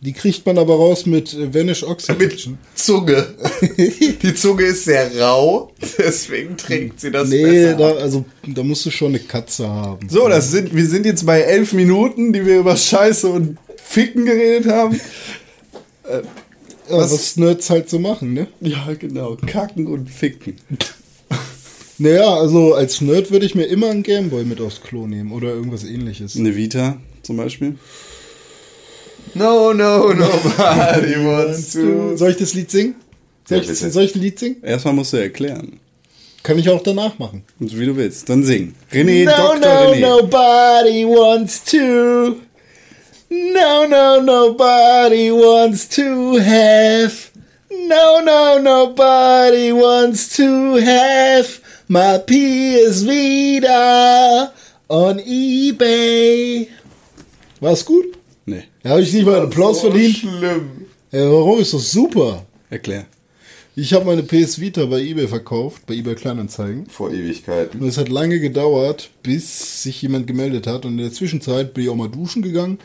Die 0.00 0.12
kriegt 0.12 0.46
man 0.46 0.58
aber 0.58 0.76
raus 0.76 1.06
mit 1.06 1.34
äh, 1.34 1.52
Vanish 1.52 1.82
Mit 1.82 1.90
Oxidation. 1.90 2.58
Zunge. 2.74 3.34
Die 4.22 4.34
Zunge 4.34 4.62
ist 4.62 4.84
sehr 4.84 5.10
rau, 5.18 5.72
deswegen 5.98 6.56
trinkt 6.56 7.00
sie 7.00 7.10
das 7.10 7.28
Nee, 7.28 7.74
da, 7.74 7.94
also 7.94 8.24
da 8.46 8.62
musst 8.62 8.86
du 8.86 8.90
schon 8.90 9.08
eine 9.08 9.18
Katze 9.18 9.68
haben. 9.68 10.08
So, 10.08 10.28
das 10.28 10.52
sind, 10.52 10.74
wir 10.74 10.86
sind 10.86 11.04
jetzt 11.04 11.26
bei 11.26 11.40
elf 11.40 11.72
Minuten, 11.72 12.32
die 12.32 12.46
wir 12.46 12.60
über 12.60 12.76
Scheiße 12.76 13.28
und 13.28 13.58
Ficken 13.76 14.24
geredet 14.24 14.70
haben. 14.70 15.00
Ja, 16.08 16.22
was? 16.88 17.36
Nerds 17.36 17.68
halt 17.68 17.90
so 17.90 17.98
machen, 17.98 18.32
ne? 18.32 18.46
Ja, 18.60 18.88
genau. 18.98 19.36
Kacken 19.46 19.86
und 19.86 20.08
Ficken. 20.08 20.56
Naja, 21.98 22.34
also 22.34 22.74
als 22.74 23.00
Nerd 23.00 23.30
würde 23.30 23.44
ich 23.46 23.54
mir 23.54 23.64
immer 23.64 23.90
einen 23.90 24.02
Gameboy 24.04 24.44
mit 24.44 24.60
aufs 24.60 24.80
Klo 24.80 25.06
nehmen 25.06 25.32
oder 25.32 25.48
irgendwas 25.48 25.84
ähnliches. 25.84 26.36
Eine 26.36 26.54
Vita 26.54 26.98
zum 27.22 27.36
Beispiel. 27.36 27.76
No, 29.34 29.72
no, 29.74 30.12
nobody 30.12 31.14
wants 31.26 31.72
to. 31.72 32.16
Soll 32.16 32.30
ich 32.30 32.36
das 32.36 32.54
Lied 32.54 32.70
singen? 32.70 32.94
Soll 33.48 33.58
Ja, 33.58 33.64
ich, 33.70 33.78
soll 33.78 34.04
ich 34.04 34.14
ein 34.14 34.20
Lied 34.20 34.38
singen? 34.38 34.56
Erstmal 34.62 34.94
musst 34.94 35.12
du 35.12 35.16
erklären. 35.18 35.80
Kann 36.42 36.58
ich 36.58 36.70
auch 36.70 36.82
danach 36.82 37.18
machen. 37.18 37.42
Und 37.58 37.78
wie 37.78 37.84
du 37.84 37.96
willst. 37.96 38.28
Dann 38.28 38.44
sing. 38.44 38.74
René, 38.92 39.24
no, 39.24 39.30
Dr. 39.32 39.58
no, 39.58 39.92
René. 39.92 40.00
nobody 40.00 41.04
wants 41.04 41.64
to. 41.64 42.36
No, 43.30 43.86
no, 43.86 44.22
nobody 44.22 45.30
wants 45.30 45.88
to 45.88 46.38
have. 46.38 47.12
No, 47.70 48.20
no, 48.24 48.58
nobody 48.62 49.72
wants 49.72 50.34
to 50.36 50.78
have 50.80 51.60
my 51.88 52.18
PS 52.26 53.04
Vita 53.06 54.52
on 54.88 55.18
eBay. 55.18 56.68
War's 57.60 57.84
gut? 57.84 58.16
Nee, 58.46 58.64
Ja, 58.82 58.90
habe 58.92 59.02
ich 59.02 59.12
nicht 59.12 59.26
mal 59.26 59.36
einen 59.36 59.46
Applaus 59.46 59.80
verdient? 59.80 60.16
Schlimm. 60.16 60.86
Ja, 61.10 61.30
warum 61.30 61.60
ist 61.60 61.74
das 61.74 61.90
super? 61.90 62.44
erklär. 62.70 63.06
Ich 63.74 63.92
habe 63.94 64.04
meine 64.04 64.22
PS 64.24 64.60
Vita 64.60 64.84
bei 64.86 65.00
eBay 65.00 65.28
verkauft, 65.28 65.86
bei 65.86 65.94
eBay 65.94 66.16
Kleinanzeigen. 66.16 66.86
Vor 66.88 67.12
Ewigkeiten. 67.12 67.80
Und 67.80 67.86
es 67.88 67.96
hat 67.96 68.08
lange 68.08 68.40
gedauert, 68.40 69.10
bis 69.22 69.84
sich 69.84 70.02
jemand 70.02 70.26
gemeldet 70.26 70.66
hat. 70.66 70.84
Und 70.84 70.92
in 70.92 71.04
der 71.04 71.12
Zwischenzeit 71.12 71.74
bin 71.74 71.84
ich 71.84 71.90
auch 71.90 71.94
mal 71.94 72.08
duschen 72.08 72.42
gegangen. 72.42 72.78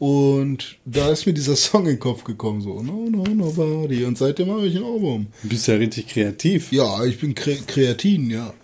Und 0.00 0.78
da 0.86 1.10
ist 1.10 1.26
mir 1.26 1.34
dieser 1.34 1.56
Song 1.56 1.82
in 1.82 1.96
den 1.96 2.00
Kopf 2.00 2.24
gekommen, 2.24 2.62
so, 2.62 2.82
no, 2.82 3.06
no, 3.10 3.22
nobody. 3.22 4.04
Und 4.04 4.16
seitdem 4.16 4.50
habe 4.50 4.66
ich 4.66 4.74
ein 4.76 4.82
Album. 4.82 5.26
Du 5.42 5.48
bist 5.50 5.68
ja 5.68 5.74
richtig 5.74 6.08
kreativ. 6.08 6.72
Ja, 6.72 7.04
ich 7.04 7.20
bin 7.20 7.34
Kre 7.34 7.56
Kreatin, 7.66 8.30
ja. 8.30 8.54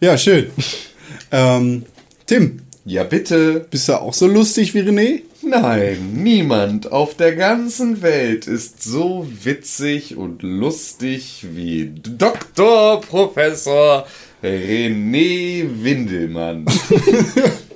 Ja, 0.00 0.16
schön. 0.16 0.46
ähm, 1.32 1.84
Tim, 2.26 2.60
Ja, 2.84 3.02
bitte. 3.02 3.66
bist 3.68 3.88
du 3.88 4.00
auch 4.00 4.14
so 4.14 4.28
lustig 4.28 4.74
wie 4.74 4.80
René? 4.80 5.22
Nein, 5.42 6.12
niemand 6.22 6.92
auf 6.92 7.16
der 7.16 7.34
ganzen 7.34 8.00
Welt 8.00 8.46
ist 8.46 8.82
so 8.82 9.26
witzig 9.42 10.16
und 10.16 10.42
lustig 10.42 11.46
wie 11.52 11.92
Dr. 12.00 13.00
Professor 13.00 14.06
René 14.40 15.66
Windelmann. 15.82 16.64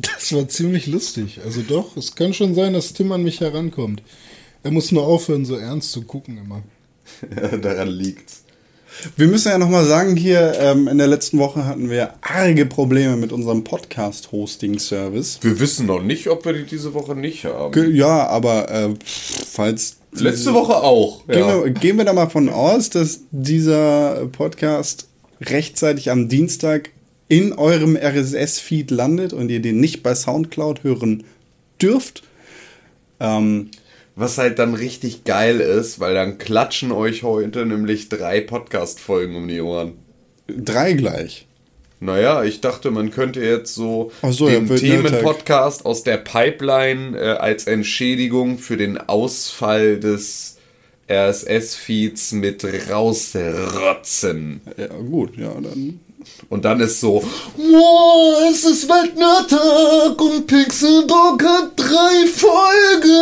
Das 0.00 0.32
war 0.32 0.48
ziemlich 0.48 0.86
lustig. 0.86 1.40
Also 1.44 1.62
doch, 1.62 1.96
es 1.96 2.14
kann 2.14 2.32
schon 2.32 2.54
sein, 2.54 2.72
dass 2.72 2.92
Tim 2.94 3.12
an 3.12 3.22
mich 3.22 3.40
herankommt. 3.40 4.02
Er 4.62 4.70
muss 4.70 4.92
nur 4.92 5.06
aufhören, 5.06 5.44
so 5.44 5.56
ernst 5.56 5.92
zu 5.92 6.02
gucken 6.02 6.38
immer. 6.38 6.62
Daran 7.60 7.88
liegt's. 7.88 8.42
Wir 9.16 9.26
müssen 9.26 9.48
ja 9.48 9.56
nochmal 9.58 9.86
sagen, 9.86 10.16
hier 10.16 10.54
ähm, 10.60 10.86
in 10.86 10.98
der 10.98 11.06
letzten 11.06 11.38
Woche 11.38 11.64
hatten 11.64 11.88
wir 11.88 12.14
arge 12.20 12.66
Probleme 12.66 13.16
mit 13.16 13.32
unserem 13.32 13.64
Podcast-Hosting-Service. 13.64 15.38
Wir 15.42 15.58
wissen 15.60 15.86
noch 15.86 16.02
nicht, 16.02 16.28
ob 16.28 16.44
wir 16.44 16.52
die 16.52 16.64
diese 16.64 16.92
Woche 16.94 17.14
nicht 17.16 17.44
haben. 17.44 17.72
Ge- 17.72 17.90
Ja, 17.90 18.26
aber 18.26 18.70
äh, 18.70 18.94
falls. 19.04 19.96
Letzte 20.14 20.52
Woche 20.52 20.76
auch. 20.76 21.26
Gehen, 21.26 21.38
Ja. 21.38 21.64
wir, 21.64 21.70
gehen 21.70 21.96
wir 21.96 22.04
da 22.04 22.12
mal 22.12 22.28
von 22.28 22.50
aus, 22.50 22.90
dass 22.90 23.20
dieser 23.30 24.26
Podcast 24.30 25.08
rechtzeitig 25.40 26.10
am 26.10 26.28
Dienstag 26.28 26.90
in 27.32 27.54
eurem 27.54 27.96
RSS-Feed 27.96 28.90
landet 28.90 29.32
und 29.32 29.50
ihr 29.50 29.62
den 29.62 29.80
nicht 29.80 30.02
bei 30.02 30.14
Soundcloud 30.14 30.84
hören 30.84 31.24
dürft. 31.80 32.24
Ähm, 33.20 33.70
Was 34.16 34.36
halt 34.36 34.58
dann 34.58 34.74
richtig 34.74 35.24
geil 35.24 35.60
ist, 35.60 35.98
weil 35.98 36.12
dann 36.12 36.36
klatschen 36.36 36.92
euch 36.92 37.22
heute 37.22 37.64
nämlich 37.64 38.10
drei 38.10 38.42
Podcast-Folgen 38.42 39.34
um 39.34 39.48
die 39.48 39.62
Ohren. 39.62 39.94
drei 40.46 40.92
gleich. 40.92 41.46
Naja, 42.00 42.44
ich 42.44 42.60
dachte, 42.60 42.90
man 42.90 43.10
könnte 43.10 43.40
jetzt 43.40 43.74
so, 43.74 44.12
so, 44.28 44.50
ja, 44.50 44.56
den 44.56 44.68
wird 44.68 44.80
Themenpodcast 44.80 45.86
aus 45.86 46.02
der 46.02 46.18
Pipeline 46.18 47.16
äh, 47.16 47.30
als 47.38 47.66
Entschädigung 47.66 48.58
für 48.58 48.76
den 48.76 48.98
Ausfall 48.98 49.98
des 49.98 50.58
RSS-Feeds 51.08 52.32
mit 52.32 52.62
rausrotzen. 52.90 54.60
Ja, 54.76 54.88
gut, 54.88 55.38
ja, 55.38 55.54
dann. 55.54 56.00
Und 56.48 56.64
dann 56.64 56.80
ist 56.80 57.00
so, 57.00 57.22
Wow, 57.56 58.50
es 58.50 58.64
ist 58.64 58.88
Weltnerdtag 58.88 60.20
und 60.20 60.46
Pixelbook 60.46 61.42
hat 61.42 61.72
drei 61.76 62.26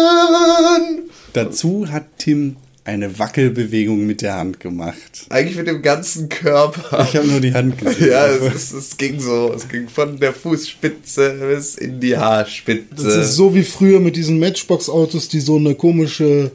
Folgen. 0.01 1.11
Dazu 1.33 1.87
hat 1.89 2.07
Tim 2.19 2.57
eine 2.85 3.19
Wackelbewegung 3.19 4.07
mit 4.07 4.23
der 4.23 4.37
Hand 4.37 4.59
gemacht. 4.59 5.27
eigentlich 5.29 5.57
mit 5.57 5.67
dem 5.69 5.83
ganzen 5.83 6.29
Körper. 6.29 7.07
Ich 7.09 7.17
habe 7.17 7.29
nur 7.29 7.41
die 7.41 7.53
Hand 7.53 7.79
gesehen. 7.85 8.11
Ja, 8.11 8.27
es, 8.27 8.43
es, 8.55 8.73
es 8.73 8.97
ging 8.97 9.21
so, 9.21 9.53
es 9.55 9.69
ging 9.69 9.89
von 9.89 10.19
der 10.19 10.33
Fußspitze 10.33 11.35
bis 11.55 11.77
in 11.77 12.01
die 12.01 12.17
Haarspitze. 12.17 13.05
Das 13.05 13.17
ist 13.17 13.35
so 13.37 13.55
wie 13.55 13.63
früher 13.63 14.01
mit 14.01 14.17
diesen 14.17 14.39
Matchbox-Autos, 14.41 15.29
die 15.29 15.41
so 15.41 15.57
eine 15.57 15.75
komische, 15.75 16.51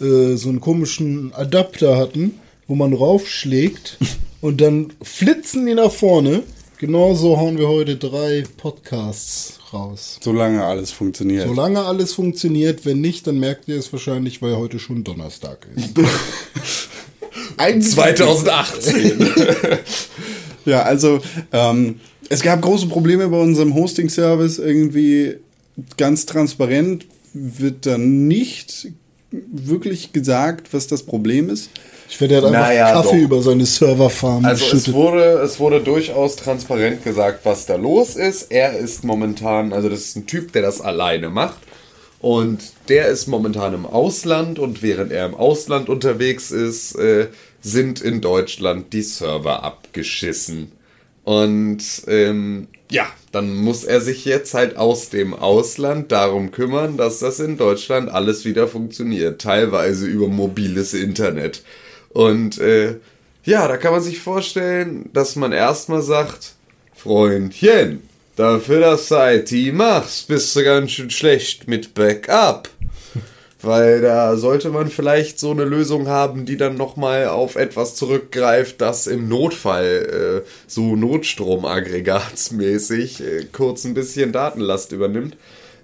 äh, 0.00 0.34
so 0.34 0.48
einen 0.48 0.60
komischen 0.60 1.32
Adapter 1.34 1.96
hatten, 1.98 2.40
wo 2.68 2.74
man 2.74 2.92
raufschlägt 2.92 3.98
und 4.40 4.60
dann 4.60 4.92
flitzen 5.02 5.66
die 5.66 5.74
nach 5.74 5.92
vorne. 5.92 6.42
Genauso 6.78 7.38
hauen 7.38 7.56
wir 7.56 7.68
heute 7.68 7.96
drei 7.96 8.44
Podcasts 8.58 9.58
raus. 9.72 10.18
Solange 10.22 10.62
alles 10.62 10.90
funktioniert. 10.90 11.46
Solange 11.46 11.80
alles 11.82 12.12
funktioniert, 12.12 12.84
wenn 12.84 13.00
nicht, 13.00 13.26
dann 13.26 13.38
merkt 13.38 13.66
ihr 13.68 13.78
es 13.78 13.90
wahrscheinlich, 13.92 14.42
weil 14.42 14.56
heute 14.56 14.78
schon 14.78 15.02
Donnerstag 15.02 15.66
ist. 15.74 15.94
2018. 17.92 19.30
Ja, 20.66 20.82
also 20.82 21.20
ähm, 21.52 22.00
es 22.28 22.42
gab 22.42 22.60
große 22.60 22.88
Probleme 22.88 23.28
bei 23.28 23.40
unserem 23.40 23.74
Hosting-Service. 23.74 24.58
Irgendwie 24.58 25.36
ganz 25.96 26.26
transparent 26.26 27.06
wird 27.32 27.86
dann 27.86 28.26
nicht 28.26 28.88
wirklich 29.30 30.12
gesagt, 30.12 30.74
was 30.74 30.88
das 30.88 31.04
Problem 31.04 31.48
ist. 31.48 31.70
Ich 32.08 32.20
werde 32.20 32.36
halt 32.36 32.44
einfach 32.46 32.60
Naja, 32.60 32.92
Kaffee 32.92 33.16
doch. 33.18 33.24
über 33.24 33.42
seine 33.42 33.66
Serverfarm 33.66 34.44
Also 34.44 34.64
es 34.64 34.70
geschüttet. 34.70 34.94
wurde, 34.94 35.22
es 35.44 35.58
wurde 35.58 35.80
durchaus 35.80 36.36
transparent 36.36 37.02
gesagt, 37.04 37.40
was 37.44 37.66
da 37.66 37.76
los 37.76 38.16
ist. 38.16 38.50
Er 38.50 38.76
ist 38.78 39.04
momentan, 39.04 39.72
also 39.72 39.88
das 39.88 40.00
ist 40.00 40.16
ein 40.16 40.26
Typ, 40.26 40.52
der 40.52 40.62
das 40.62 40.80
alleine 40.80 41.30
macht. 41.30 41.58
Und 42.20 42.60
der 42.88 43.06
ist 43.08 43.26
momentan 43.26 43.74
im 43.74 43.86
Ausland 43.86 44.58
und 44.58 44.82
während 44.82 45.12
er 45.12 45.26
im 45.26 45.34
Ausland 45.34 45.88
unterwegs 45.88 46.50
ist, 46.50 46.94
äh, 46.96 47.28
sind 47.60 48.00
in 48.00 48.20
Deutschland 48.20 48.92
die 48.92 49.02
Server 49.02 49.62
abgeschissen. 49.64 50.72
Und 51.24 51.82
ähm, 52.06 52.68
ja, 52.90 53.06
dann 53.32 53.54
muss 53.56 53.84
er 53.84 54.00
sich 54.00 54.24
jetzt 54.24 54.54
halt 54.54 54.76
aus 54.76 55.10
dem 55.10 55.34
Ausland 55.34 56.12
darum 56.12 56.52
kümmern, 56.52 56.96
dass 56.96 57.18
das 57.18 57.40
in 57.40 57.56
Deutschland 57.58 58.08
alles 58.08 58.44
wieder 58.44 58.68
funktioniert. 58.68 59.40
Teilweise 59.40 60.06
über 60.06 60.28
mobiles 60.28 60.94
Internet. 60.94 61.62
Und 62.16 62.58
äh, 62.58 62.96
ja, 63.44 63.68
da 63.68 63.76
kann 63.76 63.92
man 63.92 64.00
sich 64.00 64.20
vorstellen, 64.20 65.10
dass 65.12 65.36
man 65.36 65.52
erstmal 65.52 66.00
sagt, 66.00 66.54
Freundchen, 66.94 68.00
dafür, 68.36 68.80
dass 68.80 69.08
du 69.08 69.16
IT 69.16 69.74
machst, 69.74 70.26
bist 70.26 70.56
du 70.56 70.64
ganz 70.64 70.92
schön 70.92 71.10
schlecht 71.10 71.68
mit 71.68 71.92
Backup. 71.92 72.70
Weil 73.60 74.00
da 74.00 74.38
sollte 74.38 74.70
man 74.70 74.88
vielleicht 74.88 75.38
so 75.38 75.50
eine 75.50 75.66
Lösung 75.66 76.08
haben, 76.08 76.46
die 76.46 76.56
dann 76.56 76.78
nochmal 76.78 77.28
auf 77.28 77.56
etwas 77.56 77.96
zurückgreift, 77.96 78.80
das 78.80 79.06
im 79.06 79.28
Notfall 79.28 80.44
äh, 80.46 80.48
so 80.66 80.96
Notstromaggregatsmäßig 80.96 83.20
äh, 83.20 83.44
kurz 83.52 83.84
ein 83.84 83.92
bisschen 83.92 84.32
Datenlast 84.32 84.92
übernimmt. 84.92 85.36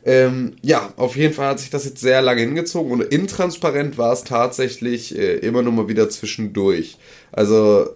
Ähm, 0.04 0.56
ja, 0.62 0.92
auf 0.97 1.16
jeden 1.16 1.32
Fall 1.32 1.50
hat 1.50 1.61
sich 1.61 1.71
das 1.71 1.85
jetzt 1.85 2.00
sehr 2.00 2.23
lange 2.23 2.40
hingezogen 2.40 2.90
und 2.90 3.02
intransparent 3.02 3.99
war 3.99 4.12
es 4.12 4.25
tatsächlich 4.25 5.16
äh, 5.16 5.37
immer 5.37 5.62
nur 5.62 5.73
mal 5.73 5.88
wieder 5.88 6.11
zwischendurch. 6.11 6.99
Also 7.30 7.88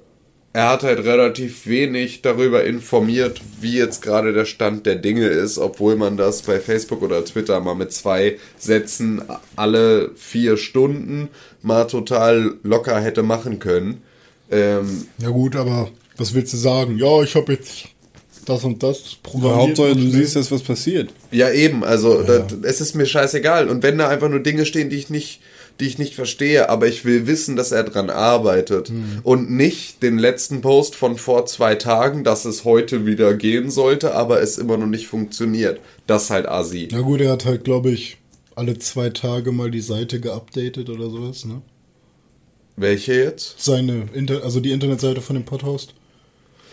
er 0.53 0.71
hat 0.71 0.85
halt 0.85 1.01
relativ 1.01 1.67
wenig 1.67 2.23
darüber 2.23 2.65
informiert, 2.65 3.43
wie 3.61 3.77
jetzt 3.77 4.01
gerade 4.01 4.33
der 4.33 4.47
Stand 4.47 4.87
der 4.87 4.95
Dinge 4.95 5.27
ist, 5.27 5.59
obwohl 5.59 5.97
man 5.97 6.17
das 6.17 6.41
bei 6.43 6.61
Facebook 6.61 7.03
oder 7.03 7.23
Twitter 7.25 7.61
mal 7.61 7.75
mit 7.75 7.93
zwei 7.93 8.39
Sätzen 8.57 9.23
alle 9.57 10.13
vier 10.15 10.57
Stunden 10.57 11.29
mal 11.61 11.85
total 11.85 12.55
locker 12.63 12.99
hätte 13.01 13.23
machen 13.23 13.59
können. 13.59 14.01
Ähm, 14.51 15.09
Ja 15.19 15.29
gut, 15.29 15.57
aber 15.57 15.91
was 16.17 16.33
willst 16.33 16.55
du 16.55 16.57
sagen? 16.57 16.97
Ja, 16.97 17.23
ich 17.23 17.35
habe 17.35 17.53
jetzt 17.53 17.89
das 18.49 18.65
und 18.65 18.83
das 18.83 19.17
programmiert. 19.23 19.79
Hauptsache, 19.79 19.95
du 19.95 20.11
siehst 20.11 20.37
jetzt, 20.37 20.51
was 20.51 20.63
passiert. 20.63 21.11
Ja, 21.31 21.51
eben, 21.51 21.85
also 21.85 22.23
Das, 22.23 22.53
es 22.63 22.81
ist 22.81 22.95
mir 22.95 23.07
scheißegal. 23.07 23.69
Und 23.69 23.83
wenn 23.83 23.99
da 23.99 24.09
einfach 24.09 24.29
nur 24.29 24.41
Dinge 24.41 24.67
stehen, 24.67 24.91
die 24.91 24.97
ich 24.97 25.11
nicht, 25.11 25.41
die 25.81 25.87
ich 25.87 25.99
nicht 25.99 26.15
verstehe, 26.15 26.71
aber 26.71 26.87
ich 26.89 27.05
will 27.05 27.27
wissen, 27.27 27.57
dass 27.57 27.73
er 27.73 27.85
dran 27.85 28.09
arbeitet. 28.09 28.91
Und 29.23 29.51
nicht 29.51 30.03
den 30.03 30.19
letzten 30.19 30.63
Post 30.63 30.95
von 30.95 31.17
vor 31.17 31.47
zwei 31.47 31.75
Tagen, 31.75 32.25
dass 32.25 32.45
es 32.45 32.65
heute 32.65 33.05
wieder 33.05 33.35
gehen 33.35 33.71
sollte, 33.71 34.15
aber 34.15 34.41
es 34.41 34.57
immer 34.57 34.79
noch 34.79 34.87
nicht 34.87 35.07
funktioniert. 35.07 35.81
Das 36.07 36.25
ist 36.25 36.31
halt 36.31 36.47
Asi. 36.47 36.89
Na 36.91 37.01
gut, 37.01 37.21
er 37.21 37.33
hat 37.33 37.45
halt, 37.45 37.65
glaube 37.65 37.91
ich, 37.91 38.17
alle 38.55 38.79
zwei 38.79 39.11
Tage 39.11 39.53
mal 39.53 39.71
die 39.71 39.81
Seite 39.81 40.19
geupdatet 40.19 40.89
oder 40.89 41.11
sowas, 41.11 41.45
ne? 41.45 41.61
Welche 42.77 43.15
jetzt? 43.15 43.57
Seine, 43.59 44.09
Inter 44.13 44.45
also 44.45 44.61
die 44.61 44.71
Internetseite 44.71 45.21
von 45.21 45.35
dem 45.35 45.45
Podhost. 45.45 45.95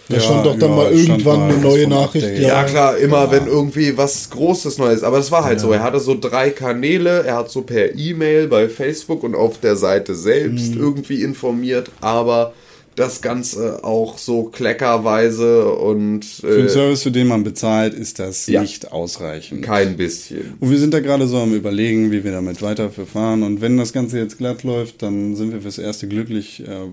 Da 0.10 0.15
Ja, 0.15 0.22
stand 0.22 0.45
doch 0.45 0.60
dann 0.60 0.69
ja, 0.72 0.75
mal 0.75 0.91
irgendwann 0.91 1.39
mal 1.39 1.50
eine 1.53 1.57
neue 1.62 1.88
Nachricht. 1.88 2.25
Update. 2.25 2.41
Ja, 2.41 2.63
klar, 2.63 2.98
immer 2.98 3.31
wenn 3.31 3.48
irgendwie 3.48 3.98
was 3.98 4.29
Großes 4.29 4.77
Neues. 4.77 5.03
Aber 5.03 5.17
es 5.17 5.31
war 5.31 5.45
halt 5.45 5.60
so. 5.60 5.72
Er 5.72 5.81
hatte 5.81 6.00
so 6.00 6.17
drei 6.19 6.50
Kanäle. 6.50 7.24
Er 7.25 7.38
hat 7.38 7.50
so 7.51 7.62
per 7.62 7.95
E-Mail 7.95 8.48
bei 8.48 8.67
Facebook 8.67 9.24
und 9.24 9.36
auf 9.36 9.60
der 9.60 9.75
Seite 9.75 10.13
selbst 10.15 10.75
irgendwie 10.75 11.24
informiert. 11.24 11.89
Aber 12.01 12.53
das 12.95 13.21
Ganze 13.21 13.83
auch 13.83 14.17
so 14.17 14.43
kleckerweise 14.43 15.69
und 15.73 16.25
Für 16.25 16.47
einen 16.47 16.67
äh, 16.67 16.69
Service, 16.69 17.03
für 17.03 17.12
den 17.12 17.27
man 17.27 17.43
bezahlt, 17.43 17.93
ist 17.93 18.19
das 18.19 18.47
Ja. 18.47 18.62
nicht 18.62 18.91
ausreichend. 18.91 19.63
kein 19.63 19.97
bisschen. 19.97 20.53
Und 20.59 20.69
wir 20.69 20.77
sind 20.77 20.93
da 20.93 21.00
gerade 21.00 21.27
so 21.27 21.38
am 21.38 21.53
überlegen, 21.53 22.12
wie 22.12 22.23
wir 22.23 22.31
damit 22.31 22.62
weiter 22.62 22.89
verfahren. 22.89 23.43
Und 23.43 23.62
wenn 23.62 23.77
das 23.77 23.93
Ganze 23.93 24.17
jetzt 24.19 24.38
glatt 24.38 24.63
läuft, 24.63 25.01
dann 25.01 25.35
sind 25.35 25.53
wir 25.53 25.62
fürs 25.62 25.77
Erste 25.77 26.07
glücklich, 26.07 26.62
äh, 26.67 26.88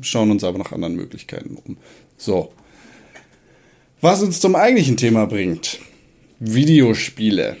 schauen 0.00 0.30
uns 0.30 0.42
aber 0.44 0.58
nach 0.58 0.72
anderen 0.72 0.96
Möglichkeiten 0.96 1.56
um. 1.64 1.76
So. 2.16 2.52
Was 4.00 4.22
uns 4.22 4.40
zum 4.40 4.54
eigentlichen 4.56 4.96
Thema 4.96 5.26
bringt. 5.26 5.78
Videospiele. 6.40 7.56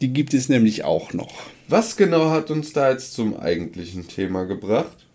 Die 0.00 0.08
gibt 0.08 0.34
es 0.34 0.48
nämlich 0.48 0.84
auch 0.84 1.12
noch. 1.12 1.32
Was 1.68 1.96
genau 1.96 2.30
hat 2.30 2.50
uns 2.50 2.72
da 2.72 2.90
jetzt 2.90 3.12
zum 3.14 3.36
eigentlichen 3.36 4.08
Thema 4.08 4.44
gebracht? 4.44 5.06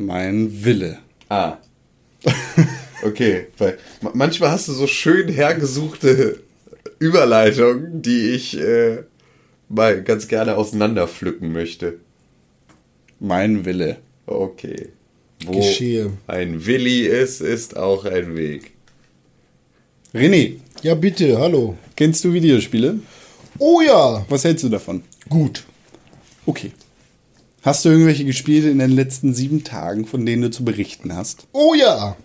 Mein 0.00 0.64
Wille. 0.64 0.98
Ah. 1.28 1.58
Okay, 3.02 3.46
weil 3.58 3.78
ma- 4.00 4.12
manchmal 4.14 4.50
hast 4.50 4.68
du 4.68 4.72
so 4.72 4.86
schön 4.86 5.28
hergesuchte 5.28 6.40
Überleitungen, 6.98 8.02
die 8.02 8.30
ich 8.30 8.58
äh, 8.58 9.04
mal 9.68 10.02
ganz 10.02 10.26
gerne 10.28 10.56
auseinanderpflücken 10.56 11.52
möchte. 11.52 11.98
Mein 13.18 13.64
Wille. 13.64 13.98
Okay. 14.26 14.88
Wo 15.44 15.52
Geschehe. 15.52 16.12
ein 16.26 16.64
Willi 16.66 17.06
ist, 17.06 17.40
ist 17.40 17.76
auch 17.76 18.04
ein 18.04 18.36
Weg. 18.36 18.72
René, 20.14 20.54
Ja, 20.82 20.94
bitte, 20.94 21.38
hallo. 21.38 21.76
kennst 21.96 22.24
du 22.24 22.32
Videospiele? 22.32 23.00
Oh 23.58 23.80
ja, 23.86 24.24
Was 24.28 24.44
hältst 24.44 24.64
du 24.64 24.68
davon? 24.70 25.02
gut. 25.28 25.64
Okay. 26.46 26.72
Hast 27.62 27.84
du 27.84 27.90
irgendwelche 27.90 28.24
gespielt 28.24 28.64
in 28.64 28.78
den 28.78 28.90
letzten 28.90 29.34
sieben 29.34 29.64
Tagen, 29.64 30.06
von 30.06 30.24
denen 30.24 30.42
du 30.42 30.50
zu 30.50 30.64
berichten 30.64 31.14
hast? 31.14 31.46
Oh 31.52 31.74
ja. 31.74 32.16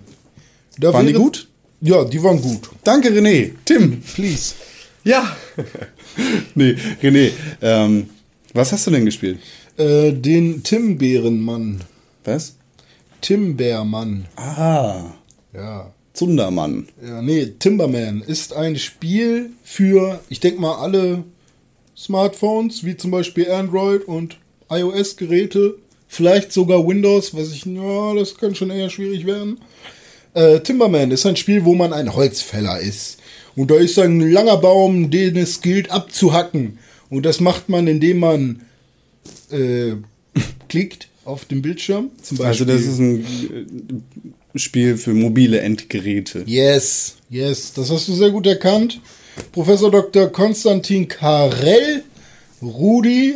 Da 0.77 0.93
Waren 0.93 1.07
die 1.07 1.13
gut? 1.13 1.47
Ja, 1.81 2.05
die 2.05 2.23
waren 2.23 2.41
gut. 2.41 2.69
Danke, 2.83 3.09
René. 3.09 3.51
Tim. 3.65 4.01
Please. 4.01 4.53
Ja. 5.03 5.35
Nee, 6.55 6.77
René. 7.03 7.31
Ähm, 7.61 8.09
was 8.53 8.71
hast 8.71 8.87
du 8.87 8.91
denn 8.91 9.03
gespielt? 9.03 9.37
Äh, 9.75 10.13
den 10.13 10.63
Timbeerenmann. 10.63 11.81
Was? 12.23 12.55
Timbeermann. 13.19 14.25
Ah, 14.37 15.11
Ja. 15.53 15.91
Zundermann. 16.13 16.87
Ja, 17.05 17.21
nee, 17.21 17.47
Timberman 17.59 18.21
ist 18.21 18.53
ein 18.53 18.77
Spiel 18.77 19.49
für, 19.65 20.21
ich 20.29 20.39
denke 20.39 20.61
mal, 20.61 20.75
alle 20.75 21.25
Smartphones, 21.97 22.85
wie 22.85 22.95
zum 22.95 23.11
Beispiel 23.11 23.51
Android 23.51 24.05
und 24.07 24.37
iOS-Geräte, 24.69 25.75
vielleicht 26.07 26.51
sogar 26.53 26.87
Windows, 26.87 27.33
was 27.35 27.51
ich, 27.51 27.65
ja, 27.65 28.13
das 28.15 28.37
kann 28.37 28.55
schon 28.55 28.69
eher 28.71 28.89
schwierig 28.89 29.25
werden. 29.25 29.59
Äh, 30.33 30.59
Timberman 30.59 31.11
ist 31.11 31.25
ein 31.25 31.35
Spiel, 31.35 31.63
wo 31.65 31.75
man 31.75 31.93
ein 31.93 32.13
Holzfäller 32.15 32.79
ist. 32.79 33.17
Und 33.55 33.71
da 33.71 33.75
ist 33.75 33.97
ein 33.99 34.19
langer 34.19 34.57
Baum, 34.57 35.09
den 35.09 35.37
es 35.37 35.61
gilt 35.61 35.89
abzuhacken. 35.91 36.77
Und 37.09 37.25
das 37.25 37.39
macht 37.39 37.69
man, 37.69 37.87
indem 37.87 38.19
man 38.19 38.61
äh, 39.51 39.93
klickt 40.69 41.07
auf 41.23 41.45
dem 41.45 41.61
Bildschirm. 41.61 42.11
Zum 42.21 42.41
Also 42.41 42.65
Beispiel. 42.65 42.67
das 42.67 42.81
ist 42.93 42.99
ein 42.99 43.19
äh, 44.53 44.59
Spiel 44.59 44.97
für 44.97 45.13
mobile 45.13 45.59
Endgeräte. 45.61 46.43
Yes, 46.45 47.15
yes, 47.29 47.73
das 47.73 47.89
hast 47.89 48.07
du 48.07 48.13
sehr 48.13 48.29
gut 48.31 48.45
erkannt. 48.47 48.99
Professor 49.51 49.91
Dr. 49.91 50.27
Konstantin 50.27 51.07
Karel, 51.07 52.03
Rudi, 52.61 53.35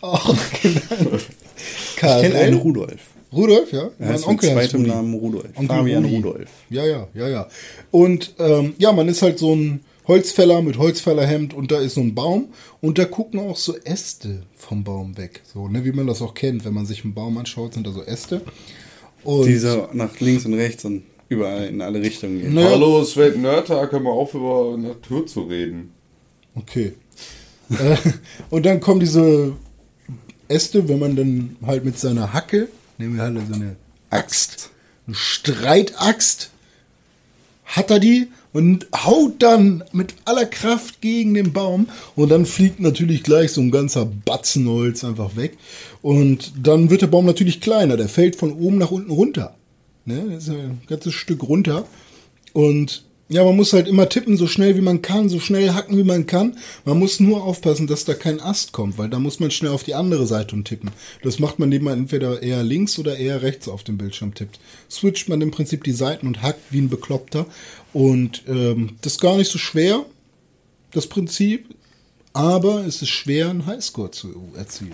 auch 0.00 0.34
genannt. 0.62 1.26
Ich 1.56 1.96
kenne 1.96 2.34
einen 2.36 2.58
Rudolf. 2.58 3.00
Rudolf, 3.32 3.72
ja. 3.72 3.90
Er 3.98 4.08
heißt 4.08 4.28
mit 4.28 4.42
heißt 4.42 4.52
zweitem 4.52 4.80
Rudi. 4.80 4.90
Namen 4.90 5.14
Rudolf. 5.14 5.50
Onkel 5.56 5.76
Fabian 5.76 6.04
Rudi. 6.04 6.16
Rudolf. 6.16 6.50
Ja, 6.68 6.84
ja, 6.84 7.08
ja, 7.14 7.28
ja. 7.28 7.48
Und 7.90 8.34
ähm, 8.38 8.74
ja, 8.78 8.92
man 8.92 9.08
ist 9.08 9.22
halt 9.22 9.38
so 9.38 9.54
ein 9.54 9.80
Holzfäller 10.06 10.60
mit 10.62 10.78
Holzfällerhemd 10.78 11.54
und 11.54 11.70
da 11.70 11.80
ist 11.80 11.94
so 11.94 12.00
ein 12.00 12.14
Baum 12.14 12.48
und 12.80 12.98
da 12.98 13.04
gucken 13.04 13.40
auch 13.40 13.56
so 13.56 13.76
Äste 13.84 14.42
vom 14.56 14.84
Baum 14.84 15.16
weg. 15.16 15.42
So, 15.52 15.68
ne, 15.68 15.84
wie 15.84 15.92
man 15.92 16.06
das 16.06 16.20
auch 16.20 16.34
kennt, 16.34 16.64
wenn 16.64 16.74
man 16.74 16.86
sich 16.86 17.04
einen 17.04 17.14
Baum 17.14 17.38
anschaut, 17.38 17.74
sind 17.74 17.86
da 17.86 17.92
so 17.92 18.02
Äste. 18.02 18.42
Und 19.24 19.46
Die 19.46 19.56
so 19.56 19.88
nach 19.92 20.18
links 20.20 20.44
und 20.44 20.54
rechts 20.54 20.84
und 20.84 21.04
überall 21.28 21.66
in 21.68 21.80
alle 21.80 22.02
Richtungen 22.02 22.40
gehen. 22.40 22.54
Naja. 22.54 22.70
Hallo, 22.70 23.00
es 23.00 23.16
wird 23.16 23.38
Nerdtag, 23.38 23.92
hör 23.92 24.00
mal 24.00 24.10
auf, 24.10 24.34
über 24.34 24.76
Natur 24.76 25.26
zu 25.26 25.42
reden. 25.42 25.92
Okay. 26.54 26.94
Äh, 27.78 27.96
und 28.50 28.66
dann 28.66 28.80
kommen 28.80 29.00
diese 29.00 29.52
Äste, 30.48 30.88
wenn 30.88 30.98
man 30.98 31.16
dann 31.16 31.56
halt 31.64 31.84
mit 31.84 31.98
seiner 31.98 32.32
Hacke, 32.32 32.68
nehmen 32.98 33.16
wir 33.16 33.22
halt 33.22 33.38
so 33.48 33.54
eine 33.54 33.76
Axt, 34.10 34.70
eine 35.06 35.16
Streitaxt, 35.16 36.50
hat 37.64 37.90
er 37.90 37.98
die 37.98 38.28
und 38.52 38.86
haut 38.94 39.42
dann 39.42 39.82
mit 39.92 40.14
aller 40.26 40.44
Kraft 40.44 41.00
gegen 41.00 41.34
den 41.34 41.52
Baum 41.52 41.88
und 42.14 42.28
dann 42.28 42.44
fliegt 42.44 42.80
natürlich 42.80 43.22
gleich 43.22 43.52
so 43.52 43.62
ein 43.62 43.70
ganzer 43.70 44.04
Batzen 44.04 44.68
Holz 44.68 45.04
einfach 45.04 45.36
weg 45.36 45.56
und 46.02 46.52
dann 46.62 46.90
wird 46.90 47.02
der 47.02 47.06
Baum 47.06 47.24
natürlich 47.24 47.60
kleiner, 47.60 47.96
der 47.96 48.08
fällt 48.08 48.36
von 48.36 48.52
oben 48.52 48.78
nach 48.78 48.90
unten 48.90 49.10
runter. 49.10 49.54
Ne? 50.04 50.24
Das 50.30 50.44
ist 50.44 50.50
ein 50.50 50.82
ganzes 50.86 51.14
Stück 51.14 51.42
runter 51.44 51.86
und 52.52 53.04
ja, 53.32 53.44
man 53.44 53.56
muss 53.56 53.72
halt 53.72 53.88
immer 53.88 54.08
tippen, 54.08 54.36
so 54.36 54.46
schnell 54.46 54.76
wie 54.76 54.82
man 54.82 55.00
kann, 55.00 55.30
so 55.30 55.40
schnell 55.40 55.72
hacken 55.72 55.96
wie 55.96 56.04
man 56.04 56.26
kann. 56.26 56.58
Man 56.84 56.98
muss 56.98 57.18
nur 57.18 57.42
aufpassen, 57.44 57.86
dass 57.86 58.04
da 58.04 58.12
kein 58.12 58.40
Ast 58.40 58.72
kommt, 58.72 58.98
weil 58.98 59.08
da 59.08 59.18
muss 59.18 59.40
man 59.40 59.50
schnell 59.50 59.72
auf 59.72 59.84
die 59.84 59.94
andere 59.94 60.26
Seite 60.26 60.54
und 60.54 60.66
tippen. 60.66 60.90
Das 61.22 61.38
macht 61.38 61.58
man, 61.58 61.68
indem 61.68 61.84
man 61.84 61.98
entweder 62.00 62.42
eher 62.42 62.62
links 62.62 62.98
oder 62.98 63.16
eher 63.16 63.42
rechts 63.42 63.68
auf 63.68 63.84
dem 63.84 63.96
Bildschirm 63.96 64.34
tippt. 64.34 64.60
Switcht 64.90 65.30
man 65.30 65.40
im 65.40 65.50
Prinzip 65.50 65.82
die 65.84 65.92
Seiten 65.92 66.26
und 66.26 66.42
hackt 66.42 66.60
wie 66.70 66.80
ein 66.80 66.90
Bekloppter. 66.90 67.46
Und 67.94 68.42
ähm, 68.46 68.96
das 69.00 69.14
ist 69.14 69.20
gar 69.20 69.38
nicht 69.38 69.50
so 69.50 69.58
schwer, 69.58 70.04
das 70.92 71.06
Prinzip. 71.06 71.66
Aber 72.34 72.86
es 72.86 73.02
ist 73.02 73.10
schwer, 73.10 73.50
einen 73.50 73.66
Highscore 73.66 74.10
zu 74.10 74.52
erzielen. 74.56 74.92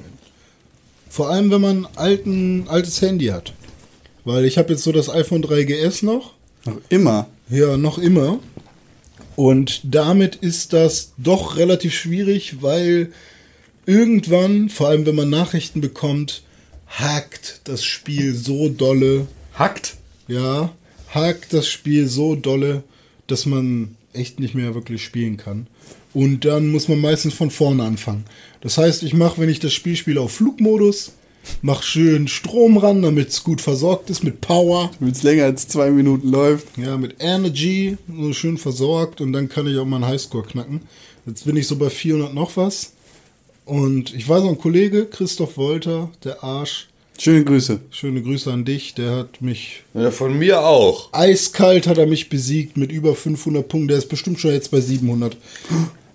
Vor 1.08 1.30
allem, 1.30 1.50
wenn 1.50 1.60
man 1.60 1.86
ein 1.96 2.66
altes 2.68 3.00
Handy 3.00 3.26
hat. 3.26 3.52
Weil 4.24 4.44
ich 4.44 4.58
habe 4.58 4.72
jetzt 4.72 4.84
so 4.84 4.92
das 4.92 5.08
iPhone 5.08 5.44
3GS 5.44 6.04
noch. 6.04 6.34
Noch 6.64 6.78
immer. 6.88 7.28
Ja, 7.50 7.76
noch 7.76 7.98
immer. 7.98 8.40
Und 9.36 9.80
damit 9.84 10.36
ist 10.36 10.72
das 10.72 11.12
doch 11.16 11.56
relativ 11.56 11.94
schwierig, 11.94 12.60
weil 12.60 13.12
irgendwann, 13.86 14.68
vor 14.68 14.88
allem 14.88 15.06
wenn 15.06 15.14
man 15.14 15.30
Nachrichten 15.30 15.80
bekommt, 15.80 16.42
hakt 16.88 17.60
das 17.64 17.84
Spiel 17.84 18.34
so 18.34 18.68
dolle, 18.68 19.28
Hackt. 19.54 19.96
ja, 20.26 20.72
hakt 21.14 21.52
das 21.52 21.68
Spiel 21.68 22.08
so 22.08 22.34
dolle, 22.34 22.82
dass 23.26 23.46
man 23.46 23.96
echt 24.12 24.40
nicht 24.40 24.54
mehr 24.54 24.74
wirklich 24.74 25.04
spielen 25.04 25.36
kann. 25.36 25.68
Und 26.12 26.44
dann 26.44 26.68
muss 26.68 26.88
man 26.88 27.00
meistens 27.00 27.34
von 27.34 27.50
vorne 27.50 27.84
anfangen. 27.84 28.24
Das 28.60 28.76
heißt, 28.78 29.02
ich 29.02 29.14
mache, 29.14 29.40
wenn 29.40 29.48
ich 29.48 29.60
das 29.60 29.72
Spiel 29.72 29.96
spiele, 29.96 30.20
auf 30.20 30.32
Flugmodus, 30.32 31.12
mache 31.62 31.82
schön 31.82 32.28
Strom 32.28 32.76
ran, 32.76 33.02
damit 33.02 33.28
es 33.28 33.44
gut 33.44 33.60
versorgt 33.60 34.10
ist 34.10 34.22
mit 34.24 34.40
Power. 34.40 34.90
Wenn 35.00 35.10
es 35.10 35.22
länger 35.22 35.44
als 35.44 35.68
zwei 35.68 35.90
Minuten 35.90 36.28
läuft. 36.30 36.66
Ja, 36.76 36.96
mit 36.96 37.16
Energy, 37.18 37.96
so 38.16 38.32
schön 38.32 38.58
versorgt 38.58 39.20
und 39.20 39.32
dann 39.32 39.48
kann 39.48 39.66
ich 39.66 39.76
auch 39.78 39.84
mal 39.84 39.96
einen 39.96 40.06
Highscore 40.06 40.44
knacken. 40.46 40.82
Jetzt 41.26 41.44
bin 41.44 41.56
ich 41.56 41.66
so 41.66 41.76
bei 41.76 41.90
400 41.90 42.32
noch 42.34 42.56
was. 42.56 42.92
Und 43.64 44.14
ich 44.14 44.26
weiß 44.28 44.42
noch, 44.44 44.50
ein 44.50 44.58
Kollege, 44.58 45.04
Christoph 45.06 45.56
Wolter, 45.58 46.10
der 46.24 46.42
Arsch, 46.42 46.88
Schöne 47.20 47.42
Grüße. 47.44 47.80
schöne 47.90 48.22
Grüße 48.22 48.50
an 48.52 48.64
dich, 48.64 48.94
der 48.94 49.10
hat 49.10 49.42
mich 49.42 49.82
Ja, 49.92 50.12
von 50.12 50.38
mir 50.38 50.64
auch. 50.64 51.12
eiskalt 51.12 51.88
hat 51.88 51.98
er 51.98 52.06
mich 52.06 52.28
besiegt 52.28 52.76
mit 52.76 52.92
über 52.92 53.14
500 53.16 53.66
Punkten. 53.68 53.88
Der 53.88 53.98
ist 53.98 54.08
bestimmt 54.08 54.38
schon 54.38 54.52
jetzt 54.52 54.70
bei 54.70 54.80
700. 54.80 55.36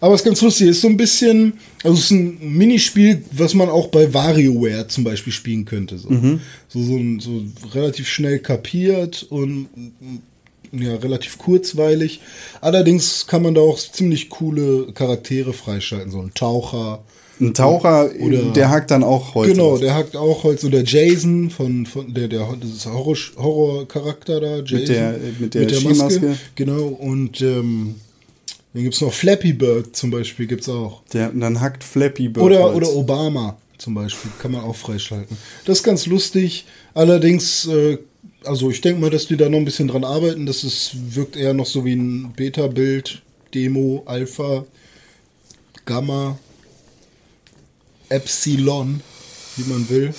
Aber 0.04 0.16
es 0.16 0.20
ist 0.22 0.26
ganz 0.26 0.42
lustig, 0.42 0.68
ist 0.68 0.82
so 0.82 0.90
ein 0.90 0.98
bisschen, 0.98 1.54
also 1.82 1.96
es 1.98 2.04
ist 2.06 2.12
ein 2.12 2.38
Minispiel, 2.58 3.24
was 3.32 3.54
man 3.54 3.70
auch 3.70 3.88
bei 3.88 4.14
WarioWare 4.14 4.86
zum 4.90 5.06
Beispiel 5.06 5.32
spielen 5.32 5.64
könnte. 5.64 5.98
So, 5.98 6.10
so, 6.68 6.84
so, 6.84 6.96
ein- 6.98 7.20
so 7.22 7.42
relativ 7.74 8.10
schnell 8.10 8.40
kapiert 8.40 9.26
und 9.30 9.68
ja, 10.74 10.96
relativ 10.96 11.38
kurzweilig. 11.38 12.20
Allerdings 12.60 13.28
kann 13.28 13.44
man 13.44 13.54
da 13.56 13.62
auch 13.62 13.78
ziemlich 13.80 14.30
coole 14.30 14.92
Charaktere 14.94 15.54
freischalten, 15.54 16.12
so 16.12 16.20
ein 16.20 16.32
Taucher. 16.34 17.02
Ein 17.40 17.54
Taucher, 17.54 18.10
Oder- 18.20 18.52
der 18.52 18.70
hackt 18.72 18.92
dann 18.92 19.04
auch 19.04 19.34
Holz. 19.36 19.52
Genau, 19.52 19.78
der 19.78 19.96
hackt 19.96 20.18
auch 20.18 20.44
Holz. 20.44 20.66
Oder 20.66 20.84
Jason 20.84 21.50
von, 21.50 21.86
von 21.86 22.14
der, 22.14 22.28
der 22.28 22.46
das 22.60 22.70
ist 22.70 22.86
Horror, 22.88 23.16
Horrorcharakter 23.38 24.42
da, 24.42 24.58
Jason. 24.60 24.86
der- 24.96 25.20
mit 25.40 25.54
der 25.54 25.70
Skimaske. 25.70 26.38
Genau, 26.56 26.88
und 26.88 27.40
ähm, 27.42 27.96
dann 28.74 28.84
gibt 28.84 28.96
es 28.96 29.02
noch 29.02 29.14
Flappy 29.14 29.54
Bird 29.54 29.96
zum 29.96 30.10
Beispiel, 30.10 30.48
gibt 30.48 30.64
es 30.64 30.70
auch. 30.70 31.04
Der, 31.14 31.30
dann 31.30 31.62
hackt 31.62 31.84
Flappy 31.84 32.28
Bird 32.28 32.44
Oder, 32.46 32.64
Holz. 32.64 32.76
oder 32.76 32.90
Obama 32.96 33.58
zum 33.78 33.94
Beispiel, 33.94 34.32
kann 34.40 34.52
man 34.52 34.62
auch 34.62 34.76
freischalten. 34.76 35.38
Das 35.66 35.80
ist 35.80 35.84
ganz 35.84 36.06
lustig. 36.06 36.66
Allerdings, 36.94 37.68
äh, 37.68 37.98
also 38.44 38.72
ich 38.72 38.82
denke 38.82 39.02
mal, 39.02 39.10
dass 39.10 39.28
die 39.28 39.38
da 39.38 39.48
noch 39.50 39.58
ein 39.60 39.66
bisschen 39.66 39.88
dran 39.88 40.04
arbeiten. 40.04 40.46
Das 40.46 40.64
ist, 40.64 41.16
wirkt 41.16 41.36
eher 41.36 41.54
noch 41.54 41.66
so 41.66 41.86
wie 41.86 41.94
ein 41.94 42.34
Beta-Bild, 42.36 43.22
Demo, 43.54 44.04
Alpha, 44.06 44.66
Gamma, 45.86 46.40
Epsilon, 48.10 49.02
wie 49.58 49.70
man 49.70 49.90
will. 49.90 50.14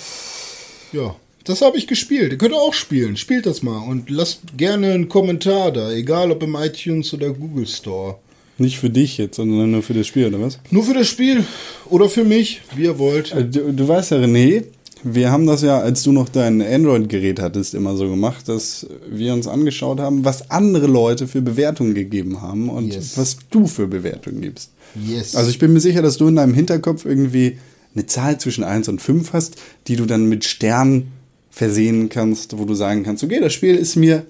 Ja, 0.93 1.15
das 1.43 1.61
habe 1.61 1.77
ich 1.77 1.87
gespielt. 1.87 2.31
Ihr 2.31 2.37
könnt 2.37 2.53
auch 2.53 2.73
spielen. 2.73 3.17
Spielt 3.17 3.45
das 3.45 3.63
mal 3.63 3.79
und 3.79 4.09
lasst 4.09 4.57
gerne 4.57 4.93
einen 4.93 5.09
Kommentar 5.09 5.71
da, 5.71 5.91
egal 5.91 6.31
ob 6.31 6.41
im 6.43 6.55
iTunes 6.55 7.13
oder 7.13 7.31
Google 7.31 7.67
Store. 7.67 8.19
Nicht 8.57 8.77
für 8.79 8.89
dich 8.89 9.17
jetzt, 9.17 9.35
sondern 9.35 9.71
nur 9.71 9.83
für 9.83 9.93
das 9.93 10.07
Spiel, 10.07 10.27
oder 10.27 10.39
was? 10.41 10.59
Nur 10.71 10.83
für 10.83 10.93
das 10.93 11.07
Spiel 11.07 11.43
oder 11.89 12.09
für 12.09 12.23
mich, 12.23 12.61
wie 12.75 12.83
ihr 12.83 12.97
wollt. 12.99 13.33
Äh, 13.33 13.45
Du, 13.45 13.73
du 13.73 13.87
weißt 13.87 14.11
ja, 14.11 14.17
René, 14.17 14.63
wir 15.03 15.29
haben 15.31 15.45
das 15.45 15.61
ja, 15.61 15.79
als 15.79 16.03
du 16.03 16.11
noch 16.13 16.29
dein 16.29 16.61
Android-Gerät 16.61 17.39
hattest, 17.39 17.73
immer 17.75 17.95
so 17.97 18.09
gemacht, 18.09 18.47
dass 18.47 18.87
wir 19.09 19.33
uns 19.33 19.45
angeschaut 19.47 19.99
haben, 19.99 20.23
was 20.25 20.49
andere 20.49 20.87
Leute 20.87 21.27
für 21.27 21.41
Bewertungen 21.41 21.93
gegeben 21.93 22.41
haben 22.41 22.69
und 22.69 22.93
Yes. 22.93 23.17
was 23.17 23.37
du 23.51 23.67
für 23.67 23.87
Bewertungen 23.87 24.41
gibst. 24.41 24.71
Yes. 25.05 25.35
Also 25.35 25.49
ich 25.49 25.59
bin 25.59 25.73
mir 25.73 25.79
sicher, 25.81 26.01
dass 26.01 26.17
du 26.17 26.27
in 26.27 26.37
deinem 26.37 26.53
Hinterkopf 26.53 27.05
irgendwie 27.05 27.57
eine 27.93 28.05
Zahl 28.07 28.39
zwischen 28.39 28.63
1 28.63 28.87
und 28.87 29.01
5 29.01 29.33
hast, 29.33 29.55
die 29.87 29.95
du 29.97 30.05
dann 30.05 30.27
mit 30.27 30.43
Sternen 30.45 31.11
versehen 31.51 32.09
kannst, 32.09 32.57
wo 32.57 32.65
du 32.65 32.73
sagen 32.73 33.03
kannst, 33.03 33.23
okay, 33.23 33.39
das 33.41 33.53
Spiel 33.53 33.75
ist 33.75 33.95
mir 33.97 34.25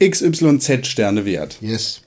XYZ 0.00 0.86
Sterne 0.86 1.24
wert. 1.24 1.56
yes. 1.60 2.02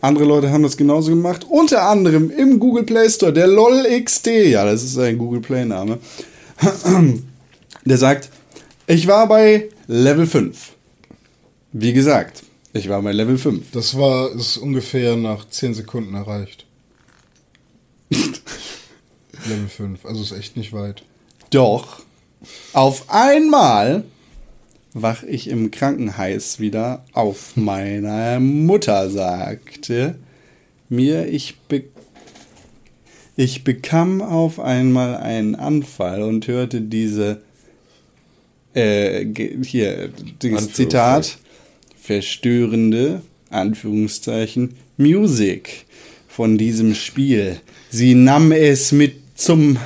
Andere 0.00 0.24
Leute 0.24 0.50
haben 0.50 0.62
das 0.62 0.76
genauso 0.76 1.10
gemacht, 1.10 1.46
unter 1.48 1.82
anderem 1.82 2.30
im 2.30 2.58
Google 2.58 2.84
Play 2.84 3.08
Store, 3.10 3.32
der 3.32 3.46
LOLXD, 3.46 4.50
ja, 4.50 4.64
das 4.64 4.82
ist 4.82 4.98
ein 4.98 5.18
Google 5.18 5.40
Play 5.40 5.64
Name, 5.66 5.98
der 7.84 7.98
sagt, 7.98 8.30
ich 8.86 9.06
war 9.06 9.28
bei 9.28 9.68
Level 9.86 10.26
5. 10.26 10.72
Wie 11.72 11.92
gesagt, 11.92 12.42
ich 12.72 12.88
war 12.88 13.02
bei 13.02 13.12
Level 13.12 13.36
5. 13.36 13.70
Das 13.72 13.96
war 13.96 14.32
ist 14.32 14.56
ungefähr 14.56 15.16
nach 15.16 15.48
10 15.48 15.74
Sekunden 15.74 16.14
erreicht. 16.14 16.64
Level 18.10 19.68
5, 19.68 20.06
also 20.06 20.22
ist 20.22 20.32
echt 20.32 20.56
nicht 20.56 20.72
weit. 20.72 21.02
Doch, 21.50 22.02
auf 22.72 23.04
einmal 23.08 24.04
wach 24.92 25.22
ich 25.22 25.48
im 25.48 25.70
Krankenhaus 25.70 26.60
wieder 26.60 27.04
auf. 27.12 27.52
Meine 27.56 28.40
Mutter 28.40 29.10
sagte 29.10 30.16
mir, 30.88 31.28
ich, 31.28 31.58
be 31.68 31.84
ich 33.36 33.64
bekam 33.64 34.20
auf 34.20 34.60
einmal 34.60 35.16
einen 35.16 35.54
Anfall 35.54 36.22
und 36.22 36.46
hörte 36.46 36.80
diese 36.80 37.40
äh, 38.74 39.24
hier, 39.62 40.10
dieses. 40.42 40.72
Zitat, 40.74 41.38
verstörende, 42.00 43.22
Anführungszeichen, 43.50 44.76
Musik 44.96 45.86
von 46.28 46.58
diesem 46.58 46.94
Spiel. 46.94 47.60
Sie 47.90 48.14
nahm 48.14 48.52
es 48.52 48.92
mit 48.92 49.14
zum 49.34 49.78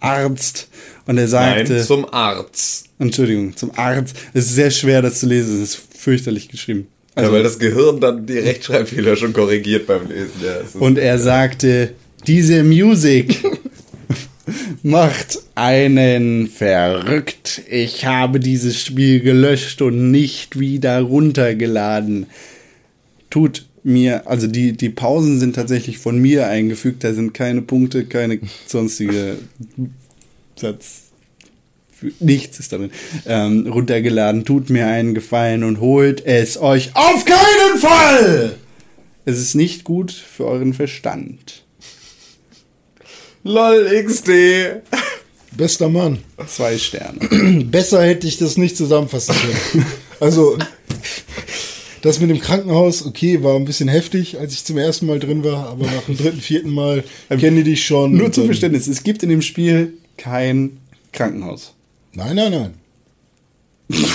Arzt 0.00 0.68
und 1.06 1.18
er 1.18 1.28
sagte, 1.28 1.72
Nein, 1.74 1.82
zum 1.82 2.06
Arzt. 2.12 2.86
Entschuldigung, 2.98 3.56
zum 3.56 3.70
Arzt. 3.76 4.16
Es 4.32 4.46
ist 4.46 4.54
sehr 4.54 4.70
schwer, 4.70 5.02
das 5.02 5.20
zu 5.20 5.26
lesen. 5.26 5.62
Es 5.62 5.74
ist 5.74 5.82
fürchterlich 5.96 6.48
geschrieben. 6.48 6.86
Also, 7.14 7.30
ja, 7.30 7.36
weil 7.36 7.42
das 7.42 7.58
Gehirn 7.58 8.00
dann 8.00 8.26
die 8.26 8.38
Rechtschreibfehler 8.38 9.16
schon 9.16 9.32
korrigiert 9.32 9.86
beim 9.86 10.08
Lesen. 10.08 10.30
Ja, 10.42 10.80
und 10.80 10.98
er 10.98 11.18
sagte, 11.18 11.92
diese 12.26 12.64
Musik 12.64 13.44
macht 14.82 15.40
einen 15.54 16.46
verrückt. 16.46 17.62
Ich 17.68 18.06
habe 18.06 18.40
dieses 18.40 18.80
Spiel 18.80 19.20
gelöscht 19.20 19.82
und 19.82 20.10
nicht 20.10 20.58
wieder 20.58 21.00
runtergeladen. 21.00 22.26
Tut 23.28 23.66
mir, 23.82 24.26
also 24.28 24.46
die, 24.46 24.72
die 24.72 24.90
Pausen 24.90 25.40
sind 25.40 25.54
tatsächlich 25.54 25.98
von 25.98 26.18
mir 26.18 26.46
eingefügt, 26.46 27.04
da 27.04 27.12
sind 27.12 27.34
keine 27.34 27.62
Punkte, 27.62 28.04
keine 28.04 28.38
sonstige 28.66 29.36
Satz. 30.56 31.02
Nichts 32.18 32.58
ist 32.58 32.72
darin. 32.72 32.90
Ähm, 33.26 33.66
runtergeladen, 33.66 34.44
tut 34.44 34.70
mir 34.70 34.86
einen 34.86 35.14
Gefallen 35.14 35.62
und 35.62 35.80
holt 35.80 36.24
es 36.26 36.60
euch 36.60 36.90
auf 36.94 37.24
keinen 37.24 37.78
Fall! 37.78 38.56
Es 39.24 39.38
ist 39.38 39.54
nicht 39.54 39.84
gut 39.84 40.10
für 40.10 40.46
euren 40.46 40.74
Verstand. 40.74 41.62
LOL 43.44 43.88
XD. 44.04 44.82
Bester 45.56 45.88
Mann. 45.88 46.18
Zwei 46.46 46.76
Sterne. 46.78 47.20
Besser 47.70 48.02
hätte 48.02 48.26
ich 48.26 48.38
das 48.38 48.56
nicht 48.56 48.76
zusammenfassen 48.76 49.34
können. 49.34 49.86
Also, 50.18 50.56
das 52.00 52.20
mit 52.20 52.30
dem 52.30 52.40
Krankenhaus, 52.40 53.04
okay, 53.04 53.42
war 53.42 53.56
ein 53.56 53.64
bisschen 53.64 53.88
heftig, 53.88 54.38
als 54.38 54.54
ich 54.54 54.64
zum 54.64 54.78
ersten 54.78 55.06
Mal 55.06 55.20
drin 55.20 55.44
war, 55.44 55.68
aber 55.68 55.86
nach 55.86 56.02
dem 56.06 56.16
dritten, 56.16 56.40
vierten 56.40 56.70
Mal 56.70 57.04
kenne 57.28 57.60
ich 57.60 57.64
dich 57.64 57.86
schon. 57.86 58.16
Nur 58.16 58.32
zum 58.32 58.46
Verständnis, 58.46 58.88
es 58.88 59.04
gibt 59.04 59.22
in 59.22 59.28
dem 59.28 59.42
Spiel 59.42 59.94
kein 60.22 60.78
Krankenhaus. 61.12 61.74
Nein, 62.14 62.36
nein, 62.36 62.52
nein. 62.52 62.74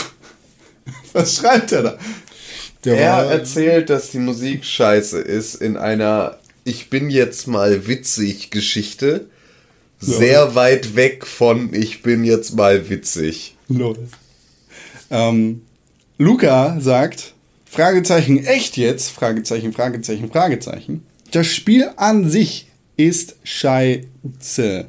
Was 1.14 1.36
schreibt 1.36 1.72
er 1.74 1.84
da? 1.84 1.98
Der 2.86 2.98
Er 2.98 3.26
erzählt, 3.26 3.90
dass 3.90 4.12
die 4.12 4.20
Musik 4.20 4.64
scheiße 4.64 5.20
ist 5.20 5.56
in 5.56 5.76
einer 5.76 6.38
Ich 6.64 6.90
bin 6.90 7.10
jetzt 7.10 7.48
mal 7.48 7.88
witzig 7.88 8.52
Geschichte. 8.52 9.28
Sehr 10.00 10.56
weit 10.56 10.96
weg 10.96 11.26
von 11.26 11.74
Ich 11.74 12.04
bin 12.04 12.24
jetzt 12.24 12.56
mal 12.56 12.90
witzig. 12.90 13.58
Los. 13.68 13.98
Ähm, 15.10 15.64
Luca 16.18 16.78
sagt, 16.80 17.34
Fragezeichen, 17.66 18.46
echt 18.46 18.78
jetzt? 18.78 19.10
Fragezeichen, 19.10 19.74
Fragezeichen, 19.74 20.32
Fragezeichen. 20.32 21.06
Das 21.32 21.48
Spiel 21.48 21.90
an 21.98 22.30
sich 22.30 22.68
ist 22.96 23.36
scheiße. 23.44 24.88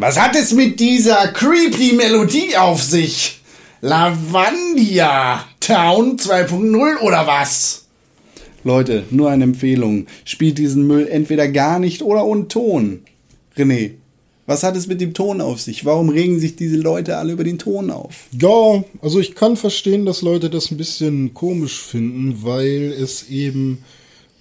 Was 0.00 0.18
hat 0.18 0.34
es 0.34 0.54
mit 0.54 0.80
dieser 0.80 1.28
creepy 1.28 1.92
Melodie 1.92 2.56
auf 2.56 2.82
sich? 2.82 3.42
Lavandia 3.82 5.44
Town 5.60 6.16
2.0 6.16 7.00
oder 7.02 7.26
was? 7.26 7.84
Leute, 8.64 9.04
nur 9.10 9.28
eine 9.28 9.44
Empfehlung. 9.44 10.06
Spielt 10.24 10.56
diesen 10.56 10.86
Müll 10.86 11.06
entweder 11.06 11.48
gar 11.48 11.78
nicht 11.78 12.00
oder 12.00 12.24
ohne 12.24 12.48
Ton. 12.48 13.00
René, 13.58 13.90
was 14.46 14.62
hat 14.62 14.74
es 14.74 14.86
mit 14.86 15.02
dem 15.02 15.12
Ton 15.12 15.42
auf 15.42 15.60
sich? 15.60 15.84
Warum 15.84 16.08
regen 16.08 16.40
sich 16.40 16.56
diese 16.56 16.76
Leute 16.78 17.18
alle 17.18 17.32
über 17.34 17.44
den 17.44 17.58
Ton 17.58 17.90
auf? 17.90 18.24
ja, 18.32 18.82
also 19.02 19.20
ich 19.20 19.34
kann 19.34 19.58
verstehen, 19.58 20.06
dass 20.06 20.22
Leute 20.22 20.48
das 20.48 20.70
ein 20.70 20.78
bisschen 20.78 21.34
komisch 21.34 21.78
finden, 21.78 22.38
weil 22.42 22.90
es 22.98 23.28
eben 23.28 23.84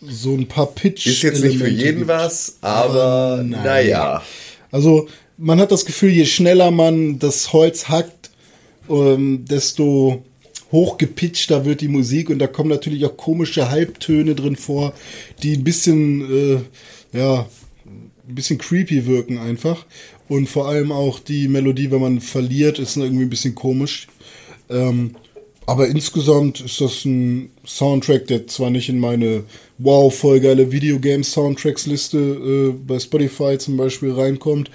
so 0.02 0.36
ein 0.36 0.48
paar 0.48 0.68
pitch 0.68 1.06
Ist 1.06 1.22
jetzt 1.22 1.44
nicht 1.44 1.58
für 1.58 1.68
jeden 1.68 1.98
gibt. 1.98 2.08
was, 2.08 2.56
aber 2.62 3.44
nein. 3.46 3.62
naja. 3.62 4.24
Also 4.72 5.10
man 5.40 5.60
hat 5.60 5.72
das 5.72 5.86
Gefühl, 5.86 6.12
je 6.12 6.26
schneller 6.26 6.70
man 6.70 7.18
das 7.18 7.54
Holz 7.54 7.88
hackt, 7.88 8.30
ähm, 8.90 9.46
desto 9.46 10.24
hochgepitchter 10.72 11.66
wird 11.66 11.82
die 11.82 11.88
Musik 11.88 12.30
und 12.30 12.40
da 12.40 12.48
kommen 12.48 12.70
natürlich 12.70 13.06
auch 13.06 13.18
komische 13.18 13.70
Halbtöne 13.70 14.36
drin 14.36 14.56
vor, 14.56 14.94
die 15.42 15.54
ein 15.54 15.64
bisschen, 15.64 16.62
äh, 17.14 17.18
ja, 17.18 17.48
ein 17.86 18.36
bisschen 18.36 18.60
creepy 18.60 19.08
wirken 19.08 19.40
einfach. 19.40 19.86
Und 20.28 20.48
vor 20.48 20.68
allem 20.68 20.92
auch 20.92 21.20
die 21.20 21.48
Melodie, 21.48 21.90
wenn 21.90 22.02
man 22.02 22.22
verliert, 22.22 22.78
ist 22.78 22.98
irgendwie 22.98 23.24
ein 23.24 23.32
bisschen 23.32 23.56
komisch. 23.56 24.08
Ähm, 24.70 25.16
aber 25.66 25.88
insgesamt 25.88 26.62
ist 26.62 26.82
das 26.82 27.06
ein 27.06 27.52
Soundtrack, 27.66 28.28
der 28.28 28.46
zwar 28.48 28.70
nicht 28.70 28.90
in 28.90 29.00
meine 29.00 29.44
wow, 29.80 30.14
voll 30.14 30.40
geile 30.40 30.72
Videogame-Soundtracks-Liste 30.72 32.18
äh, 32.18 32.74
bei 32.86 33.00
Spotify 33.00 33.58
zum 33.58 33.78
Beispiel 33.78 34.12
reinkommt, 34.12 34.70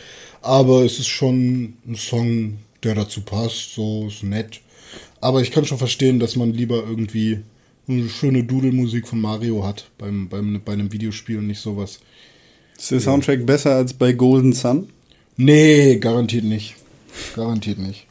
aber 0.45 0.85
es 0.85 0.99
ist 0.99 1.09
schon 1.09 1.75
ein 1.87 1.97
Song, 1.97 2.59
der 2.83 2.95
dazu 2.95 3.23
passt, 3.23 3.75
so 3.75 4.07
ist 4.09 4.23
nett. 4.23 4.61
Aber 5.21 5.41
ich 5.41 5.51
kann 5.51 5.65
schon 5.65 5.79
verstehen, 5.79 6.21
dass 6.21 6.37
man 6.37 6.53
lieber 6.53 6.85
irgendwie 6.87 7.41
eine 7.89 8.09
schöne 8.09 8.45
Dudelmusik 8.45 9.09
von 9.09 9.21
Mario 9.21 9.65
hat 9.65 9.91
beim, 9.99 10.29
beim, 10.29 10.61
bei 10.65 10.73
einem 10.73 10.93
Videospiel 10.93 11.39
und 11.39 11.47
nicht 11.47 11.61
sowas. 11.61 12.01
Ist 12.77 12.91
der 12.91 13.01
Soundtrack 13.01 13.47
besser 13.47 13.77
als 13.77 13.95
bei 13.95 14.13
Golden 14.13 14.53
Sun? 14.53 14.89
Nee, 15.37 15.97
garantiert 15.97 16.45
nicht. 16.45 16.75
Garantiert 17.35 17.79
nicht. 17.79 18.07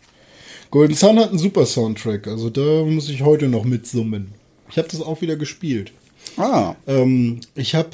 Golden 0.72 0.96
Sun 0.96 1.20
hat 1.20 1.30
einen 1.30 1.40
super 1.40 1.66
Soundtrack, 1.66 2.28
also 2.28 2.50
da 2.50 2.84
muss 2.86 3.10
ich 3.10 3.22
heute 3.22 3.48
noch 3.48 3.64
mitsummen. 3.64 4.32
Ich 4.72 4.78
habe 4.78 4.88
das 4.88 5.02
auch 5.02 5.22
wieder 5.22 5.36
gespielt. 5.36 5.92
Ah. 6.38 6.76
Ähm, 6.88 7.42
ich 7.54 7.76
habe 7.76 7.90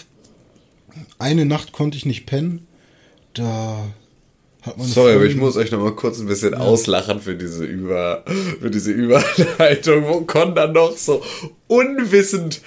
eine 1.17 1.45
Nacht 1.45 1.73
konnte 1.73 1.97
ich 1.97 2.05
nicht 2.05 2.25
pennen. 2.25 2.67
Da. 3.33 3.85
Sorry, 4.77 5.13
aber 5.13 5.25
ich 5.25 5.35
muss 5.35 5.57
euch 5.57 5.71
noch 5.71 5.79
mal 5.79 5.95
kurz 5.95 6.19
ein 6.19 6.27
bisschen 6.27 6.53
auslachen 6.53 7.19
für 7.19 7.35
diese 7.35 7.63
Über, 7.65 8.23
für 8.61 8.69
diese 8.69 8.91
Überleitung, 8.91 10.03
wo 10.07 10.21
Con 10.21 10.55
dann 10.55 10.73
noch 10.73 10.95
so 10.97 11.21
unwissend 11.67 12.61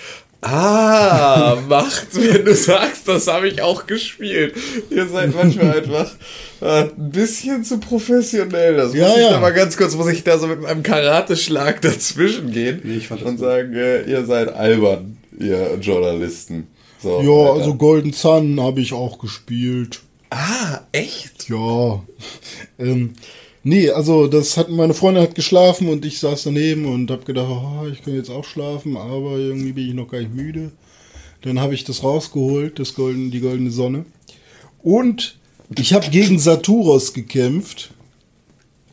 Ah, 0.45 1.57
macht, 1.69 2.09
wenn 2.15 2.45
du 2.45 2.53
sagst, 2.55 3.07
das 3.07 3.29
habe 3.29 3.47
ich 3.47 3.63
auch 3.63 3.87
gespielt. 3.87 4.55
Ihr 4.91 5.07
seid 5.07 5.33
manchmal 5.37 5.71
einfach 5.79 6.11
äh, 6.61 6.83
ein 6.83 7.11
bisschen 7.11 7.63
zu 7.65 7.79
professionell. 7.79 8.77
Das 8.77 8.93
Ja, 8.93 9.07
muss 9.07 9.17
ich 9.19 9.23
ja. 9.23 9.31
da 9.31 9.41
mal 9.41 9.53
ganz 9.53 9.77
kurz, 9.77 9.95
muss 9.95 10.09
ich 10.09 10.25
da 10.25 10.39
so 10.39 10.49
mit 10.49 10.61
meinem 10.61 10.83
Karateschlag 10.83 11.81
dazwischen 11.81 12.51
gehen 12.51 12.81
Nee, 12.83 13.01
und 13.25 13.39
sagen, 13.39 13.73
äh, 13.75 14.03
ihr 14.03 14.25
seid 14.27 14.53
albern, 14.53 15.17
ihr 15.39 15.79
Journalisten. 15.81 16.67
So, 17.01 17.21
Ja, 17.21 17.29
weiter. 17.29 17.53
also 17.61 17.75
Golden 17.75 18.13
Sun 18.13 18.61
habe 18.61 18.81
ich 18.81 18.93
auch 18.93 19.21
gespielt. 19.21 20.01
Ah, 20.35 20.81
echt? 20.93 21.49
Ja. 21.51 22.03
Ähm, 22.79 23.13
nee, 23.63 23.91
also 23.91 24.27
das 24.29 24.57
hat 24.57 24.71
meine 24.71 24.95
Freundin 24.95 25.23
hat 25.23 25.35
geschlafen 25.35 25.89
und 25.89 26.05
ich 26.07 26.19
saß 26.21 26.45
daneben 26.45 26.87
und 26.87 27.11
habe 27.11 27.25
gedacht, 27.25 27.49
oh, 27.51 27.87
ich 27.93 28.03
kann 28.03 28.15
jetzt 28.15 28.31
auch 28.31 28.45
schlafen, 28.45 28.97
aber 28.97 29.37
irgendwie 29.37 29.73
bin 29.73 29.89
ich 29.89 29.95
noch 29.95 30.09
gar 30.09 30.21
nicht 30.21 30.35
müde. 30.35 30.73
Dann 31.43 31.61
habe 31.61 31.75
ich 31.75 31.85
das 31.85 32.03
rausgeholt, 32.03 32.79
das 32.79 32.95
Golden, 32.95 33.31
die 33.31 33.41
goldene 33.41 33.71
Sonne. 33.71 34.07
Und 34.83 35.39
ich 35.79 35.93
habe 35.93 36.09
gegen 36.09 36.39
Saturos 36.39 37.13
gekämpft 37.13 37.93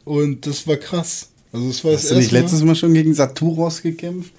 und 0.03 0.45
das 0.45 0.67
war 0.67 0.75
krass. 0.77 1.29
Also 1.53 1.69
es 1.69 1.83
war 1.85 1.91
das 1.93 2.01
Hast 2.03 2.11
du 2.11 2.15
nicht 2.15 2.31
Mal- 2.33 2.41
letztes 2.41 2.63
Mal 2.63 2.75
schon 2.75 2.93
gegen 2.93 3.13
Saturos 3.13 3.81
gekämpft? 3.81 4.33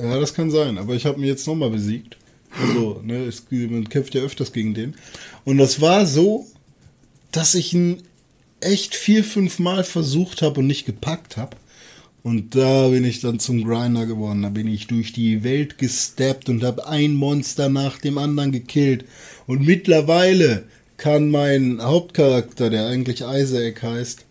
Ja, 0.00 0.20
das 0.20 0.34
kann 0.34 0.50
sein, 0.52 0.78
aber 0.78 0.94
ich 0.94 1.04
habe 1.04 1.18
ihn 1.20 1.26
jetzt 1.26 1.46
nochmal 1.48 1.70
besiegt. 1.70 2.16
Also, 2.60 3.00
ne, 3.04 3.24
es, 3.24 3.44
man 3.50 3.88
kämpft 3.88 4.14
ja 4.14 4.22
öfters 4.22 4.52
gegen 4.52 4.74
den. 4.74 4.94
Und 5.44 5.58
das 5.58 5.80
war 5.80 6.06
so, 6.06 6.46
dass 7.32 7.54
ich 7.54 7.74
ihn 7.74 8.02
echt 8.60 8.94
vier, 8.94 9.24
fünf 9.24 9.58
Mal 9.58 9.84
versucht 9.84 10.42
habe 10.42 10.60
und 10.60 10.66
nicht 10.66 10.86
gepackt 10.86 11.36
habe. 11.36 11.56
Und 12.22 12.56
da 12.56 12.88
bin 12.88 13.04
ich 13.04 13.20
dann 13.20 13.38
zum 13.38 13.64
Grinder 13.64 14.06
geworden. 14.06 14.42
Da 14.42 14.48
bin 14.48 14.66
ich 14.66 14.86
durch 14.86 15.12
die 15.12 15.44
Welt 15.44 15.76
gesteppt 15.76 16.48
und 16.48 16.64
habe 16.64 16.86
ein 16.88 17.14
Monster 17.14 17.68
nach 17.68 17.98
dem 17.98 18.16
anderen 18.16 18.50
gekillt. 18.50 19.04
Und 19.46 19.66
mittlerweile 19.66 20.64
kann 20.96 21.30
mein 21.30 21.82
Hauptcharakter, 21.82 22.70
der 22.70 22.86
eigentlich 22.86 23.20
Isaac 23.20 23.82
heißt, 23.82 24.24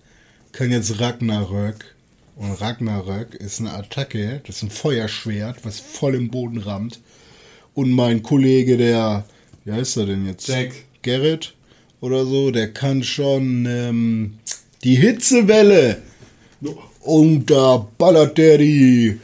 kann 0.54 0.72
jetzt 0.72 1.00
Ragnarök. 1.00 1.94
Und 2.36 2.54
Ragnarök 2.54 3.36
ist 3.36 3.60
eine 3.60 3.74
Attacke, 3.74 4.42
das 4.48 4.58
ist 4.58 4.64
ein 4.64 4.72
Feuerschwert, 4.72 5.64
was 5.64 5.80
voll 5.80 6.16
im 6.16 6.32
Boden 6.32 6.58
rammt. 6.58 7.00
Und 7.76 7.92
mein 7.92 8.24
Kollege, 8.24 8.78
der, 8.78 9.26
wie 9.66 9.72
heißt 9.72 9.98
er 9.98 10.08
denn 10.08 10.26
jetzt? 10.26 10.48
Jack. 10.48 10.74
Gerrit 11.04 11.54
oder 12.02 12.26
so, 12.26 12.52
der 12.52 12.74
kann 12.74 13.04
schon 13.04 13.66
ähm, 13.66 14.34
die 14.84 14.96
Hitzewelle. 14.96 16.02
Und 17.02 17.50
da 17.52 17.88
ballert 17.98 18.38
der 18.38 18.58
die, 18.58 19.20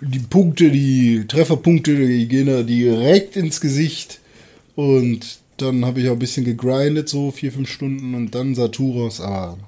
die 0.00 0.18
Punkte, 0.18 0.70
die 0.70 1.24
Trefferpunkte, 1.28 1.94
die 1.94 2.26
gehen 2.26 2.46
da 2.46 2.62
direkt 2.62 3.36
ins 3.36 3.60
Gesicht. 3.60 4.20
Und 4.74 5.38
dann 5.58 5.84
habe 5.84 6.00
ich 6.00 6.08
auch 6.08 6.12
ein 6.12 6.18
bisschen 6.18 6.44
gegrindet, 6.44 7.08
so 7.08 7.30
vier, 7.30 7.52
fünf 7.52 7.70
Stunden. 7.70 8.14
Und 8.14 8.34
dann 8.34 8.54
Saturos, 8.54 9.20
aber 9.20 9.58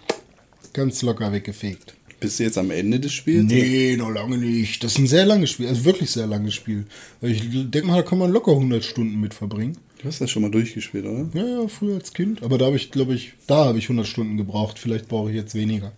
ganz 0.73 1.03
locker 1.03 1.33
weggefegt. 1.33 1.95
Bist 2.21 2.39
du 2.39 2.45
jetzt 2.45 2.59
am 2.59 2.71
Ende 2.71 3.01
des 3.01 3.13
Spiels? 3.13 3.45
Nee, 3.45 3.97
noch 3.97 4.11
lange 4.11 4.37
nicht. 4.37 4.85
Das 4.85 4.93
ist 4.93 4.99
ein 4.99 5.07
sehr 5.07 5.25
langes 5.25 5.51
Spiel, 5.51 5.69
also 5.69 5.87
wirklich 5.87 6.11
sehr 6.11 6.27
langes 6.27 6.55
Spiel. 6.55 6.85
Ich 7.23 7.41
denke 7.51 7.87
mal, 7.87 7.97
da 7.97 8.03
kann 8.03 8.19
man 8.19 8.31
locker 8.31 8.53
100 8.53 8.85
Stunden 8.85 9.21
mit 9.21 9.33
verbringen. 9.33 9.79
Du 10.01 10.09
hast 10.09 10.21
das 10.21 10.31
schon 10.31 10.41
mal 10.41 10.51
durchgespielt, 10.51 11.05
oder? 11.05 11.29
Ja, 11.35 11.61
ja, 11.61 11.69
früher 11.69 11.97
als 11.97 12.15
Kind. 12.15 12.43
Aber 12.43 12.57
da 12.57 12.67
habe 12.67 12.77
ich, 12.77 12.91
glaube 12.91 13.13
ich, 13.13 13.35
da 13.47 13.67
habe 13.67 13.79
ich 13.79 13.85
100 13.85 14.07
Stunden 14.07 14.39
gebraucht. 14.39 14.79
Vielleicht 14.79 15.09
brauche 15.09 15.29
ich 15.29 15.37
jetzt 15.37 15.55
weniger. 15.55 15.93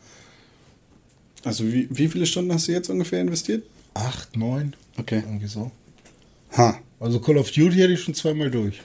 Also 1.44 1.64
wie, 1.72 1.86
wie 1.88 2.08
viele 2.08 2.26
Stunden 2.26 2.52
hast 2.52 2.66
du 2.66 2.72
jetzt 2.72 2.90
ungefähr 2.90 3.20
investiert? 3.20 3.64
Acht, 3.94 4.36
neun? 4.36 4.74
Okay. 4.96 5.22
Irgendwie 5.24 5.46
so. 5.46 5.70
Ha. 6.56 6.80
Also 6.98 7.20
Call 7.20 7.38
of 7.38 7.52
Duty 7.52 7.76
hätte 7.76 7.92
ich 7.92 8.00
schon 8.00 8.14
zweimal 8.14 8.50
durch. 8.50 8.80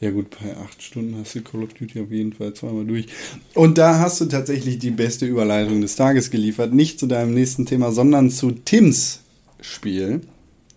Ja 0.00 0.10
gut, 0.10 0.36
bei 0.40 0.56
acht 0.56 0.80
Stunden 0.80 1.16
hast 1.16 1.34
du 1.34 1.42
Call 1.42 1.64
of 1.64 1.74
Duty 1.74 2.00
auf 2.00 2.10
jeden 2.10 2.32
Fall 2.32 2.54
zweimal 2.54 2.84
durch. 2.84 3.06
Und 3.54 3.78
da 3.78 3.98
hast 3.98 4.20
du 4.20 4.26
tatsächlich 4.26 4.78
die 4.78 4.90
beste 4.90 5.26
Überleitung 5.26 5.80
des 5.80 5.96
Tages 5.96 6.30
geliefert. 6.30 6.72
Nicht 6.72 7.00
zu 7.00 7.06
deinem 7.06 7.34
nächsten 7.34 7.66
Thema, 7.66 7.90
sondern 7.90 8.30
zu 8.30 8.52
Tims 8.52 9.20
Spiel 9.60 10.20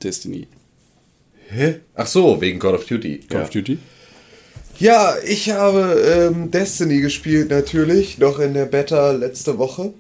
Destiny. 0.03 0.47
Hä? 1.49 1.79
Ach 1.95 2.08
so, 2.08 2.39
wegen 2.41 2.60
Call 2.60 2.75
of 2.75 2.86
Duty. 2.86 3.19
Call 3.29 3.39
ja. 3.39 3.43
of 3.43 3.49
Duty? 3.49 3.77
Ja, 4.77 5.15
ich 5.25 5.51
habe 5.51 6.01
ähm, 6.34 6.51
Destiny 6.51 6.99
gespielt 6.99 7.49
natürlich, 7.49 8.17
noch 8.17 8.39
in 8.39 8.53
der 8.53 8.65
Beta 8.65 9.12
letzte 9.12 9.58
Woche. 9.58 9.93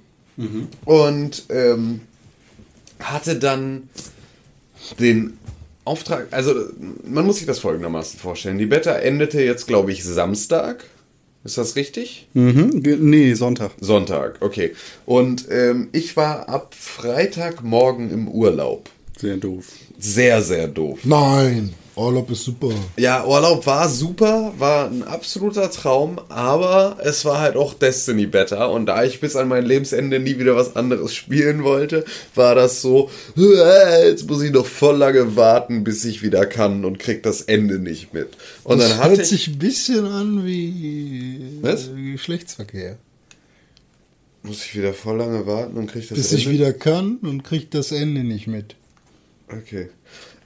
Und 0.83 1.43
ähm, 1.49 2.01
hatte 2.99 3.35
dann 3.35 3.89
den 4.99 5.37
Auftrag, 5.85 6.27
also 6.31 6.53
man 7.05 7.25
muss 7.25 7.37
sich 7.37 7.45
das 7.45 7.59
folgendermaßen 7.59 8.19
vorstellen. 8.19 8.57
Die 8.57 8.65
Beta 8.65 8.95
endete 8.97 9.41
jetzt, 9.41 9.67
glaube 9.67 9.91
ich, 9.91 10.03
Samstag. 10.03 10.83
Ist 11.43 11.59
das 11.59 11.75
richtig? 11.75 12.27
Mhm. 12.33 12.81
Nee, 12.99 13.35
Sonntag. 13.35 13.71
Sonntag, 13.79 14.41
okay. 14.41 14.73
Und 15.05 15.45
ähm, 15.51 15.89
ich 15.91 16.17
war 16.17 16.49
ab 16.49 16.73
Freitagmorgen 16.73 18.09
im 18.09 18.27
Urlaub. 18.27 18.89
Sehr 19.17 19.37
doof. 19.37 19.65
Sehr, 20.13 20.41
sehr 20.41 20.67
doof. 20.67 20.99
Nein, 21.03 21.73
Urlaub 21.95 22.29
ist 22.29 22.43
super. 22.43 22.69
Ja, 22.97 23.25
Urlaub 23.25 23.65
war 23.65 23.87
super, 23.89 24.53
war 24.57 24.89
ein 24.89 25.01
absoluter 25.03 25.71
Traum, 25.71 26.19
aber 26.29 26.97
es 27.03 27.23
war 27.23 27.39
halt 27.39 27.55
auch 27.55 27.73
Destiny 27.73 28.25
Better 28.25 28.69
und 28.71 28.85
da 28.87 29.03
ich 29.05 29.19
bis 29.21 29.35
an 29.37 29.47
mein 29.47 29.65
Lebensende 29.65 30.19
nie 30.19 30.37
wieder 30.37 30.55
was 30.57 30.75
anderes 30.75 31.13
spielen 31.15 31.63
wollte, 31.63 32.03
war 32.35 32.53
das 32.53 32.81
so, 32.81 33.09
"Äh, 33.37 34.09
jetzt 34.09 34.27
muss 34.29 34.43
ich 34.43 34.51
noch 34.51 34.65
voll 34.65 34.97
lange 34.97 35.35
warten, 35.37 35.83
bis 35.85 36.03
ich 36.03 36.21
wieder 36.21 36.45
kann 36.45 36.83
und 36.85 36.99
krieg 36.99 37.23
das 37.23 37.41
Ende 37.43 37.79
nicht 37.79 38.13
mit. 38.13 38.27
Und 38.65 38.79
das 38.81 38.89
dann 38.89 38.97
hatte 38.99 39.09
hört 39.11 39.21
ich, 39.21 39.27
sich 39.29 39.47
ein 39.47 39.57
bisschen 39.59 40.05
an 40.05 40.45
wie 40.45 41.59
Was? 41.61 41.87
äh, 41.87 42.11
Geschlechtsverkehr. 42.11 42.97
muss 44.43 44.65
ich 44.65 44.75
wieder 44.75 44.93
voll 44.93 45.17
lange 45.17 45.47
warten 45.47 45.77
und 45.77 45.87
krieg 45.87 46.07
das 46.09 46.17
Bis 46.17 46.31
Ende. 46.31 46.41
ich 46.43 46.49
wieder 46.49 46.73
kann 46.73 47.17
und 47.23 47.43
kriegt 47.43 47.73
das 47.73 47.91
Ende 47.93 48.23
nicht 48.23 48.47
mit. 48.47 48.75
Okay. 49.51 49.89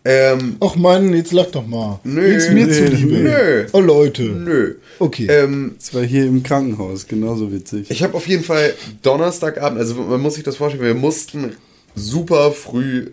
Ähm, 0.06 0.56
Ach 0.62 0.76
Mann, 0.76 1.14
jetzt 1.14 1.34
lach 1.34 1.48
doch 1.52 1.68
mal. 1.68 2.00
Nö, 2.06 2.30
Nichts 2.30 2.50
mir 2.52 2.68
nö, 2.68 2.74
zuliebe. 2.74 3.18
nö. 3.20 3.66
Oh 3.74 3.82
Leute. 3.82 4.24
nö. 4.24 4.76
Okay. 4.98 5.28
Ähm, 5.30 5.76
Das 5.78 5.94
war 5.94 6.04
hier 6.04 6.26
im 6.26 6.42
Krankenhaus, 6.42 7.08
genauso 7.08 7.52
witzig. 7.52 7.92
Ich 7.92 8.02
habe 8.02 8.16
auf 8.16 8.28
jeden 8.28 8.44
Fall 8.44 8.74
Donnerstagabend, 9.04 9.80
also 9.80 9.96
man 9.96 10.22
muss 10.22 10.36
sich 10.36 10.44
das 10.44 10.56
vorstellen, 10.56 10.84
wir 10.84 10.94
mussten 10.96 11.56
super 11.96 12.52
früh 12.54 13.12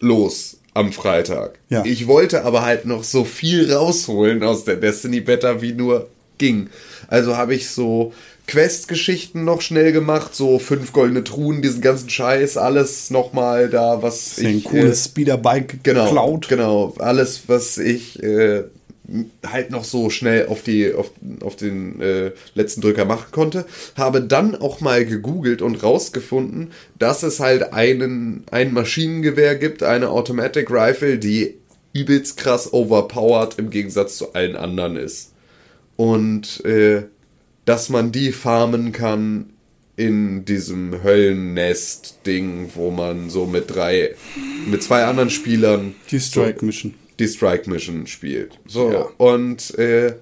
los 0.00 0.58
am 0.74 0.92
Freitag. 0.92 1.58
Ja. 1.70 1.84
Ich 1.84 2.06
wollte 2.06 2.44
aber 2.44 2.62
halt 2.62 2.84
noch 2.84 3.04
so 3.04 3.24
viel 3.24 3.72
rausholen 3.72 4.42
aus 4.42 4.64
der 4.64 4.76
Destiny 4.76 5.20
Beta, 5.20 5.62
wie 5.62 5.72
nur 5.72 6.08
ging. 6.38 6.68
Also 7.08 7.36
habe 7.36 7.54
ich 7.54 7.70
so 7.70 8.12
Quest-Geschichten 8.46 9.44
noch 9.44 9.60
schnell 9.60 9.92
gemacht, 9.92 10.34
so 10.34 10.58
fünf 10.58 10.92
goldene 10.92 11.24
Truhen, 11.24 11.62
diesen 11.62 11.80
ganzen 11.80 12.08
Scheiß, 12.08 12.56
alles 12.56 13.10
nochmal 13.10 13.68
da, 13.68 14.02
was 14.02 14.36
ja 14.40 14.48
ein 14.48 14.58
ich... 14.58 14.64
cooles 14.64 15.06
Speederbike 15.06 15.82
Genau, 15.82 16.04
geklaut. 16.04 16.48
genau. 16.48 16.94
Alles, 16.98 17.42
was 17.48 17.76
ich 17.78 18.22
äh, 18.22 18.64
halt 19.46 19.70
noch 19.70 19.84
so 19.84 20.10
schnell 20.10 20.46
auf, 20.46 20.62
die, 20.62 20.92
auf, 20.94 21.10
auf 21.42 21.56
den 21.56 22.00
äh, 22.00 22.32
letzten 22.54 22.80
Drücker 22.80 23.04
machen 23.04 23.26
konnte. 23.32 23.64
Habe 23.96 24.20
dann 24.20 24.54
auch 24.54 24.80
mal 24.80 25.04
gegoogelt 25.04 25.62
und 25.62 25.82
rausgefunden, 25.82 26.72
dass 26.98 27.22
es 27.22 27.40
halt 27.40 27.72
einen, 27.72 28.44
ein 28.50 28.72
Maschinengewehr 28.72 29.56
gibt, 29.56 29.82
eine 29.82 30.10
Automatic 30.10 30.70
Rifle, 30.70 31.18
die 31.18 31.54
übelst 31.92 32.36
krass 32.36 32.72
overpowered 32.72 33.58
im 33.58 33.70
Gegensatz 33.70 34.18
zu 34.18 34.34
allen 34.34 34.54
anderen 34.54 34.96
ist. 34.96 35.32
Und 35.96 36.64
äh, 36.64 37.04
dass 37.66 37.88
man 37.90 38.10
die 38.12 38.32
farmen 38.32 38.92
kann 38.92 39.50
in 39.96 40.44
diesem 40.44 41.02
Höllennest-Ding, 41.02 42.70
wo 42.74 42.90
man 42.90 43.30
so 43.30 43.46
mit 43.46 43.74
drei, 43.74 44.14
mit 44.66 44.82
zwei 44.82 45.04
anderen 45.04 45.30
Spielern 45.30 45.94
Die 46.10 46.20
Strike 46.20 46.64
Mission. 46.64 46.94
die 47.18 47.28
Strike 47.28 47.68
Mission 47.70 48.06
spielt. 48.06 48.58
So, 48.66 48.92
Ja. 48.92 49.06
und 49.18 49.78
äh, 49.78 50.14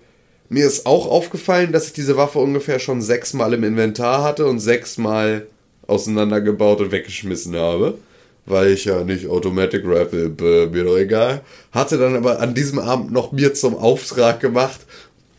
mir 0.48 0.66
ist 0.66 0.86
auch 0.86 1.06
aufgefallen, 1.10 1.72
dass 1.72 1.86
ich 1.88 1.92
diese 1.92 2.16
Waffe 2.16 2.38
ungefähr 2.38 2.78
schon 2.78 3.02
sechsmal 3.02 3.52
im 3.54 3.64
Inventar 3.64 4.22
hatte 4.22 4.46
und 4.46 4.60
sechsmal 4.60 5.46
auseinandergebaut 5.86 6.80
und 6.80 6.92
weggeschmissen 6.92 7.56
habe. 7.56 7.98
Weil 8.46 8.72
ich 8.72 8.84
ja 8.84 9.02
nicht 9.04 9.26
Automatic 9.26 9.84
Rifle, 9.86 10.28
bäh, 10.28 10.66
mir 10.66 10.84
doch 10.84 10.98
egal. 10.98 11.40
Hatte 11.72 11.96
dann 11.96 12.14
aber 12.14 12.40
an 12.40 12.54
diesem 12.54 12.78
Abend 12.78 13.10
noch 13.10 13.32
mir 13.32 13.54
zum 13.54 13.74
Auftrag 13.74 14.38
gemacht, 14.40 14.80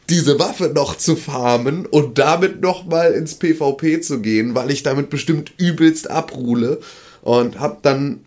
diese 0.10 0.40
Waffe 0.40 0.72
noch 0.74 0.98
zu 0.98 1.16
farmen 1.16 1.86
und 1.86 2.18
damit 2.20 2.62
nochmal 2.62 3.14
ins 3.14 3.36
PvP 3.36 4.02
zu 4.02 4.20
gehen, 4.20 4.56
weil 4.56 4.72
ich 4.72 4.84
damit 4.84 5.10
bestimmt 5.10 5.54
übelst 5.58 6.10
abruhle. 6.10 6.80
Und 7.22 7.60
hab 7.60 7.82
dann 7.82 8.20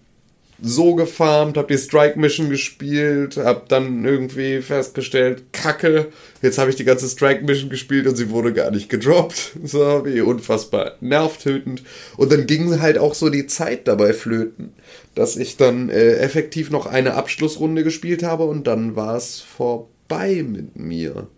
so 0.61 0.95
gefarmt, 0.97 1.57
hab 1.57 1.69
die 1.69 1.79
Strike 1.79 2.19
Mission 2.19 2.51
gespielt, 2.51 3.37
hab 3.37 3.69
dann 3.69 4.05
irgendwie 4.05 4.61
festgestellt, 4.61 5.53
Kacke, 5.53 6.09
jetzt 6.43 6.59
habe 6.59 6.71
ich 6.71 6.77
die 6.77 6.85
ganze 6.85 7.09
Strike 7.09 7.45
Mission 7.45 7.71
gespielt 7.71 8.07
und 8.07 8.17
sie 8.17 8.31
wurde 8.31 8.53
gar 8.53 8.71
nicht 8.71 8.88
gedroppt. 8.88 9.53
So, 9.69 10.05
wie 10.05 10.21
unfassbar 10.21 10.93
nervtötend. 11.01 11.83
Und 12.17 12.33
dann 12.33 12.47
ging 12.47 12.81
halt 12.81 12.97
auch 12.97 13.14
so 13.14 13.29
die 13.29 13.47
Zeit 13.47 13.87
dabei 13.87 14.12
flöten, 14.14 14.73
dass 15.14 15.37
ich 15.37 15.57
dann 15.57 15.91
äh, 15.91 16.14
effektiv 16.14 16.71
noch 16.71 16.87
eine 16.87 17.14
Abschlussrunde 17.14 17.85
gespielt 17.85 18.23
habe 18.23 18.45
und 18.45 18.67
dann 18.67 18.97
war 18.97 19.17
es 19.17 19.41
vorbei 19.41 20.43
mit 20.47 20.77
mir. 20.77 21.29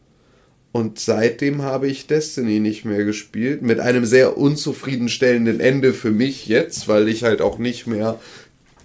Und 0.73 1.01
seitdem 1.01 1.63
habe 1.63 1.89
ich 1.89 2.07
Destiny 2.07 2.61
nicht 2.61 2.85
mehr 2.85 3.05
gespielt. 3.05 3.63
Mit 3.63 3.81
einem 3.81 4.05
sehr 4.05 4.37
unzufriedenstellenden 4.37 5.59
Ende 5.59 5.93
für 5.93 6.13
mich 6.13 6.47
jetzt, 6.47 6.87
weil 6.87 7.09
ich 7.09 7.25
halt 7.25 7.41
auch 7.41 7.59
nicht 7.59 7.87
mehr 7.87 8.21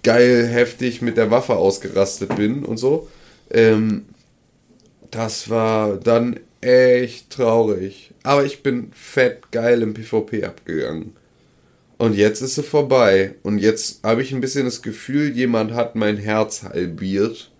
geil 0.02 0.46
heftig 0.46 1.02
mit 1.02 1.16
der 1.16 1.30
Waffe 1.30 1.56
ausgerastet 1.56 2.34
bin 2.36 2.64
und 2.64 2.76
so. 2.76 3.08
Ähm, 3.50 4.06
das 5.10 5.48
war 5.48 5.96
dann 5.96 6.40
echt 6.60 7.30
traurig. 7.30 8.12
Aber 8.24 8.44
ich 8.44 8.62
bin 8.62 8.90
fett 8.92 9.52
geil 9.52 9.82
im 9.82 9.94
PvP 9.94 10.44
abgegangen. 10.44 11.12
Und 11.98 12.14
jetzt 12.14 12.42
ist 12.42 12.56
sie 12.56 12.62
vorbei. 12.62 13.34
Und 13.42 13.58
jetzt 13.58 14.02
habe 14.02 14.22
ich 14.22 14.32
ein 14.32 14.40
bisschen 14.40 14.64
das 14.64 14.82
Gefühl, 14.82 15.34
jemand 15.34 15.72
hat 15.72 15.94
mein 15.94 16.16
Herz 16.16 16.64
halbiert. 16.64 17.50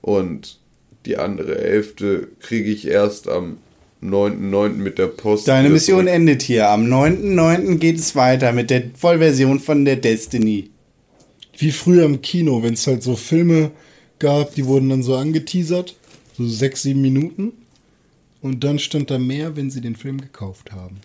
Und 0.00 0.58
die 1.08 1.16
andere 1.16 1.56
Hälfte 1.56 2.28
kriege 2.40 2.70
ich 2.70 2.86
erst 2.86 3.28
am 3.28 3.58
9.9. 4.02 4.68
mit 4.74 4.98
der 4.98 5.08
Post. 5.08 5.48
Deine 5.48 5.70
Mission 5.70 6.02
zurück. 6.04 6.14
endet 6.14 6.42
hier. 6.42 6.68
Am 6.68 6.84
9.9. 6.86 7.78
geht 7.78 7.98
es 7.98 8.14
weiter 8.14 8.52
mit 8.52 8.70
der 8.70 8.84
Vollversion 8.94 9.58
von 9.58 9.84
der 9.84 9.96
Destiny. 9.96 10.70
Wie 11.56 11.72
früher 11.72 12.04
im 12.04 12.22
Kino, 12.22 12.62
wenn 12.62 12.74
es 12.74 12.86
halt 12.86 13.02
so 13.02 13.16
Filme 13.16 13.72
gab, 14.20 14.54
die 14.54 14.66
wurden 14.66 14.88
dann 14.90 15.02
so 15.02 15.16
angeteasert, 15.16 15.96
so 16.36 16.46
sechs, 16.46 16.82
sieben 16.82 17.00
Minuten. 17.00 17.52
Und 18.40 18.62
dann 18.62 18.78
stand 18.78 19.10
da 19.10 19.18
mehr, 19.18 19.56
wenn 19.56 19.70
sie 19.70 19.80
den 19.80 19.96
Film 19.96 20.20
gekauft 20.20 20.70
haben. 20.70 21.00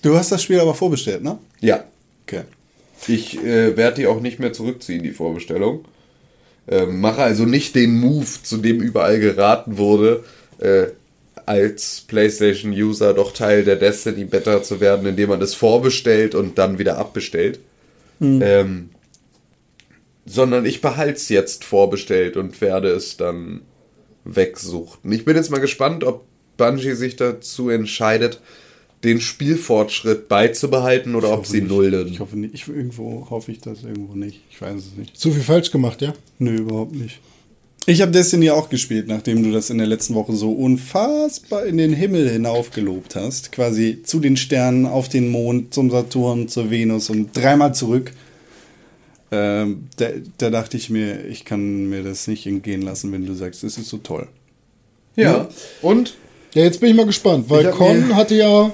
Du 0.00 0.16
hast 0.16 0.32
das 0.32 0.42
Spiel 0.42 0.60
aber 0.60 0.74
vorbestellt, 0.74 1.22
ne? 1.22 1.38
Ja, 1.60 1.84
Okay. 2.28 2.42
Ich 3.06 3.38
äh, 3.42 3.76
werde 3.76 3.96
die 3.96 4.06
auch 4.06 4.20
nicht 4.20 4.38
mehr 4.38 4.52
zurückziehen, 4.52 5.02
die 5.02 5.12
Vorbestellung. 5.12 5.84
Ähm, 6.68 7.00
mache 7.00 7.22
also 7.22 7.44
nicht 7.44 7.74
den 7.74 7.98
Move, 7.98 8.26
zu 8.42 8.58
dem 8.58 8.80
überall 8.80 9.18
geraten 9.18 9.78
wurde, 9.78 10.24
äh, 10.58 10.86
als 11.46 12.04
PlayStation-User 12.06 13.14
doch 13.14 13.32
Teil 13.32 13.64
der 13.64 13.76
Destiny 13.76 14.24
Beta 14.24 14.62
zu 14.62 14.80
werden, 14.80 15.06
indem 15.06 15.30
man 15.30 15.40
es 15.40 15.54
vorbestellt 15.54 16.34
und 16.34 16.58
dann 16.58 16.78
wieder 16.78 16.98
abbestellt. 16.98 17.60
Ähm, 18.42 18.90
sondern 20.26 20.66
ich 20.66 20.80
behalte 20.80 21.14
es 21.14 21.28
jetzt 21.30 21.64
vorbestellt 21.64 22.36
und 22.36 22.60
werde 22.60 22.90
es 22.90 23.16
dann 23.16 23.62
wegsuchten. 24.24 25.10
Ich 25.12 25.24
bin 25.24 25.36
jetzt 25.36 25.50
mal 25.50 25.60
gespannt, 25.60 26.04
ob 26.04 26.26
Bungie 26.58 26.92
sich 26.92 27.16
dazu 27.16 27.70
entscheidet, 27.70 28.40
den 29.04 29.20
Spielfortschritt 29.20 30.28
beizubehalten 30.28 31.14
oder 31.14 31.32
ob 31.32 31.46
sie 31.46 31.60
nullen. 31.60 32.08
Ich 32.08 32.20
hoffe 32.20 32.36
nicht. 32.38 32.54
Ich, 32.54 32.68
irgendwo 32.68 33.28
hoffe 33.30 33.52
ich 33.52 33.60
das 33.60 33.84
irgendwo 33.84 34.14
nicht. 34.14 34.40
Ich 34.50 34.60
weiß 34.60 34.76
es 34.76 34.96
nicht. 34.96 35.16
Zu 35.16 35.30
viel 35.30 35.42
falsch 35.42 35.70
gemacht, 35.70 36.02
ja? 36.02 36.12
Nö, 36.38 36.56
überhaupt 36.56 36.94
nicht. 36.94 37.20
Ich 37.86 38.02
habe 38.02 38.12
Destiny 38.12 38.50
auch 38.50 38.68
gespielt, 38.68 39.08
nachdem 39.08 39.42
du 39.42 39.50
das 39.50 39.70
in 39.70 39.78
der 39.78 39.86
letzten 39.86 40.14
Woche 40.14 40.34
so 40.34 40.52
unfassbar 40.52 41.64
in 41.64 41.78
den 41.78 41.94
Himmel 41.94 42.28
hinauf 42.28 42.70
gelobt 42.70 43.14
hast. 43.16 43.50
Quasi 43.50 44.02
zu 44.02 44.20
den 44.20 44.36
Sternen, 44.36 44.84
auf 44.84 45.08
den 45.08 45.30
Mond, 45.30 45.72
zum 45.72 45.90
Saturn, 45.90 46.48
zur 46.48 46.70
Venus 46.70 47.08
und 47.08 47.34
dreimal 47.34 47.74
zurück. 47.74 48.12
Ähm, 49.30 49.88
da, 49.96 50.08
da 50.38 50.50
dachte 50.50 50.76
ich 50.76 50.90
mir, 50.90 51.24
ich 51.26 51.44
kann 51.44 51.88
mir 51.88 52.02
das 52.02 52.26
nicht 52.28 52.46
entgehen 52.46 52.82
lassen, 52.82 53.12
wenn 53.12 53.26
du 53.26 53.34
sagst, 53.34 53.62
es 53.64 53.78
ist 53.78 53.88
so 53.88 53.98
toll. 53.98 54.26
Ja. 55.16 55.48
Und 55.80 56.14
Ja, 56.54 56.64
jetzt 56.64 56.80
bin 56.80 56.90
ich 56.90 56.96
mal 56.96 57.06
gespannt, 57.06 57.48
weil 57.48 57.66
Ich 57.66 57.70
Con 57.72 58.14
hatte 58.16 58.34
ja 58.34 58.70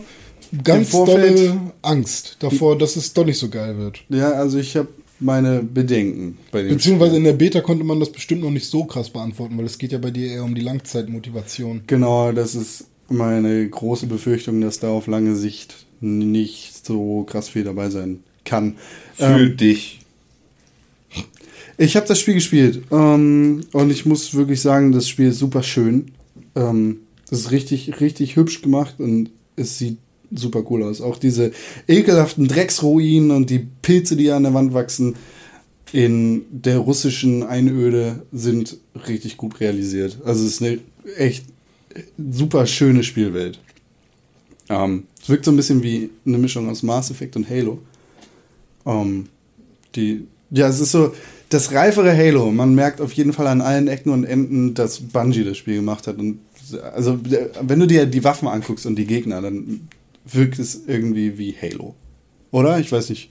ganz 0.62 0.90
dolle 0.90 1.72
Angst 1.82 2.36
davor, 2.40 2.78
dass 2.78 2.96
es 2.96 3.12
doch 3.12 3.24
nicht 3.24 3.38
so 3.38 3.48
geil 3.48 3.76
wird. 3.78 4.00
Ja, 4.08 4.32
also 4.32 4.58
ich 4.58 4.76
habe 4.76 4.88
meine 5.20 5.62
Bedenken 5.62 6.38
bei 6.52 6.62
dem 6.62 6.70
Beziehungsweise 6.76 7.16
in 7.16 7.24
der 7.24 7.32
Beta 7.32 7.60
konnte 7.60 7.84
man 7.84 8.00
das 8.00 8.10
bestimmt 8.12 8.42
noch 8.42 8.50
nicht 8.50 8.66
so 8.66 8.84
krass 8.84 9.10
beantworten, 9.10 9.56
weil 9.56 9.64
es 9.64 9.78
geht 9.78 9.92
ja 9.92 9.98
bei 9.98 10.10
dir 10.10 10.28
eher 10.28 10.44
um 10.44 10.54
die 10.54 10.60
Langzeitmotivation. 10.60 11.82
Genau, 11.86 12.32
das 12.32 12.54
ist 12.54 12.86
meine 13.08 13.68
große 13.68 14.06
Befürchtung, 14.06 14.60
dass 14.60 14.80
da 14.80 14.88
auf 14.88 15.06
lange 15.06 15.36
Sicht 15.36 15.86
nicht 16.00 16.84
so 16.84 17.22
krass 17.24 17.48
viel 17.48 17.64
dabei 17.64 17.90
sein 17.90 18.20
kann. 18.44 18.76
für 19.14 19.40
Ähm, 19.40 19.56
dich. 19.56 20.00
ich 21.78 21.96
habe 21.96 22.06
das 22.06 22.18
Spiel 22.20 22.34
gespielt 22.34 22.82
ähm, 22.90 23.62
und 23.72 23.90
ich 23.90 24.04
muss 24.06 24.34
wirklich 24.34 24.60
sagen, 24.60 24.92
das 24.92 25.08
Spiel 25.08 25.28
ist 25.28 25.38
super 25.38 25.62
schön. 25.62 26.12
Ähm, 26.54 27.00
das 27.30 27.40
ist 27.40 27.50
richtig, 27.50 28.00
richtig 28.00 28.36
hübsch 28.36 28.62
gemacht 28.62 28.96
und 28.98 29.30
es 29.56 29.78
sieht 29.78 29.98
super 30.32 30.64
cool 30.70 30.82
aus. 30.82 31.00
Auch 31.00 31.18
diese 31.18 31.52
ekelhaften 31.88 32.48
Drecksruinen 32.48 33.30
und 33.30 33.50
die 33.50 33.66
Pilze, 33.82 34.16
die 34.16 34.30
an 34.30 34.44
der 34.44 34.54
Wand 34.54 34.74
wachsen 34.74 35.14
in 35.94 36.44
der 36.50 36.78
russischen 36.78 37.44
Einöde 37.44 38.26
sind 38.32 38.78
richtig 39.06 39.36
gut 39.36 39.60
realisiert. 39.60 40.18
Also 40.24 40.44
es 40.44 40.54
ist 40.54 40.62
eine 40.62 40.80
echt 41.16 41.46
super 42.18 42.66
schöne 42.66 43.04
Spielwelt. 43.04 43.60
Ähm, 44.68 45.04
es 45.22 45.28
wirkt 45.28 45.44
so 45.44 45.52
ein 45.52 45.56
bisschen 45.56 45.84
wie 45.84 46.10
eine 46.26 46.36
Mischung 46.36 46.68
aus 46.68 46.82
Mass 46.82 47.12
Effect 47.12 47.36
und 47.36 47.48
Halo. 47.48 47.78
Ähm, 48.84 49.26
die, 49.94 50.26
ja, 50.50 50.66
es 50.66 50.80
ist 50.80 50.90
so 50.90 51.14
das 51.48 51.70
reifere 51.70 52.16
Halo. 52.16 52.50
Man 52.50 52.74
merkt 52.74 53.00
auf 53.00 53.12
jeden 53.12 53.32
Fall 53.32 53.46
an 53.46 53.60
allen 53.60 53.86
Ecken 53.86 54.12
und 54.12 54.24
Enden, 54.24 54.74
dass 54.74 54.98
Bungie 54.98 55.44
das 55.44 55.58
Spiel 55.58 55.76
gemacht 55.76 56.08
hat. 56.08 56.18
Und 56.18 56.40
also, 56.92 57.20
wenn 57.60 57.78
du 57.78 57.86
dir 57.86 58.06
die 58.06 58.24
Waffen 58.24 58.48
anguckst 58.48 58.84
und 58.86 58.96
die 58.96 59.06
Gegner, 59.06 59.40
dann 59.40 59.88
wirkt 60.24 60.58
es 60.58 60.80
irgendwie 60.86 61.38
wie 61.38 61.54
Halo. 61.60 61.94
Oder? 62.50 62.78
Ich 62.78 62.90
weiß 62.92 63.10
nicht, 63.10 63.30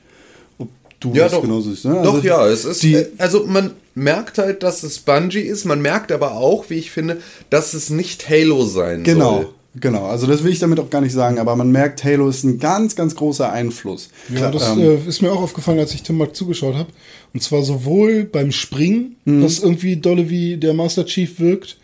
ob 0.58 0.69
du 0.99 1.13
Ja, 1.13 1.23
das 1.23 1.34
doch. 1.34 1.41
genauso 1.41 1.69
siehst. 1.71 1.86
Ne? 1.86 2.01
Doch, 2.03 2.15
Also, 2.15 2.27
ja, 2.27 2.47
es 2.47 2.65
ist. 2.65 2.84
die- 2.84 2.95
äh, 2.95 3.08
also, 3.17 3.45
man 3.45 3.71
merkt 3.95 4.38
halt, 4.38 4.63
dass 4.63 4.84
es 4.84 4.99
Bungie 4.99 5.39
ist. 5.39 5.65
Man 5.65 5.82
merkt 5.82 6.12
aber 6.12 6.34
auch, 6.34 6.69
wie 6.69 6.75
ich 6.75 6.91
finde, 6.91 7.21
dass 7.49 7.73
es 7.73 7.89
nicht 7.89 8.27
Halo 8.29 8.65
sein 8.65 9.03
Genau, 9.03 9.36
soll. 9.43 9.49
genau. 9.79 10.06
Also, 10.08 10.27
das 10.27 10.43
will 10.43 10.51
ich 10.51 10.60
damit 10.60 10.79
auch 10.79 10.89
gar 10.89 11.01
nicht 11.01 11.13
sagen, 11.13 11.39
aber 11.39 11.56
man 11.56 11.71
merkt, 11.71 12.03
Halo 12.03 12.27
ist 12.27 12.43
ein 12.43 12.60
ganz, 12.60 12.95
ganz 12.95 13.15
großer 13.15 13.51
Einfluss. 13.51 14.10
Ja, 14.34 14.52
das 14.52 14.69
ähm, 14.69 14.79
äh, 14.79 14.96
ist 15.08 15.21
mir 15.21 15.31
auch 15.31 15.41
aufgefallen, 15.41 15.79
als 15.79 15.94
ich 15.94 16.04
Tim 16.04 16.17
mal 16.17 16.33
zugeschaut 16.33 16.75
habe. 16.75 16.89
Und 17.33 17.41
zwar 17.41 17.63
sowohl 17.63 18.23
beim 18.25 18.52
Springen, 18.52 19.15
Mhm. 19.25 19.44
was 19.44 19.60
irgendwie 19.60 19.96
dolle 19.98 20.29
wie 20.29 20.58
der 20.58 20.73
Master 20.73 21.06
Chief 21.06 21.39
wirkt. 21.39 21.77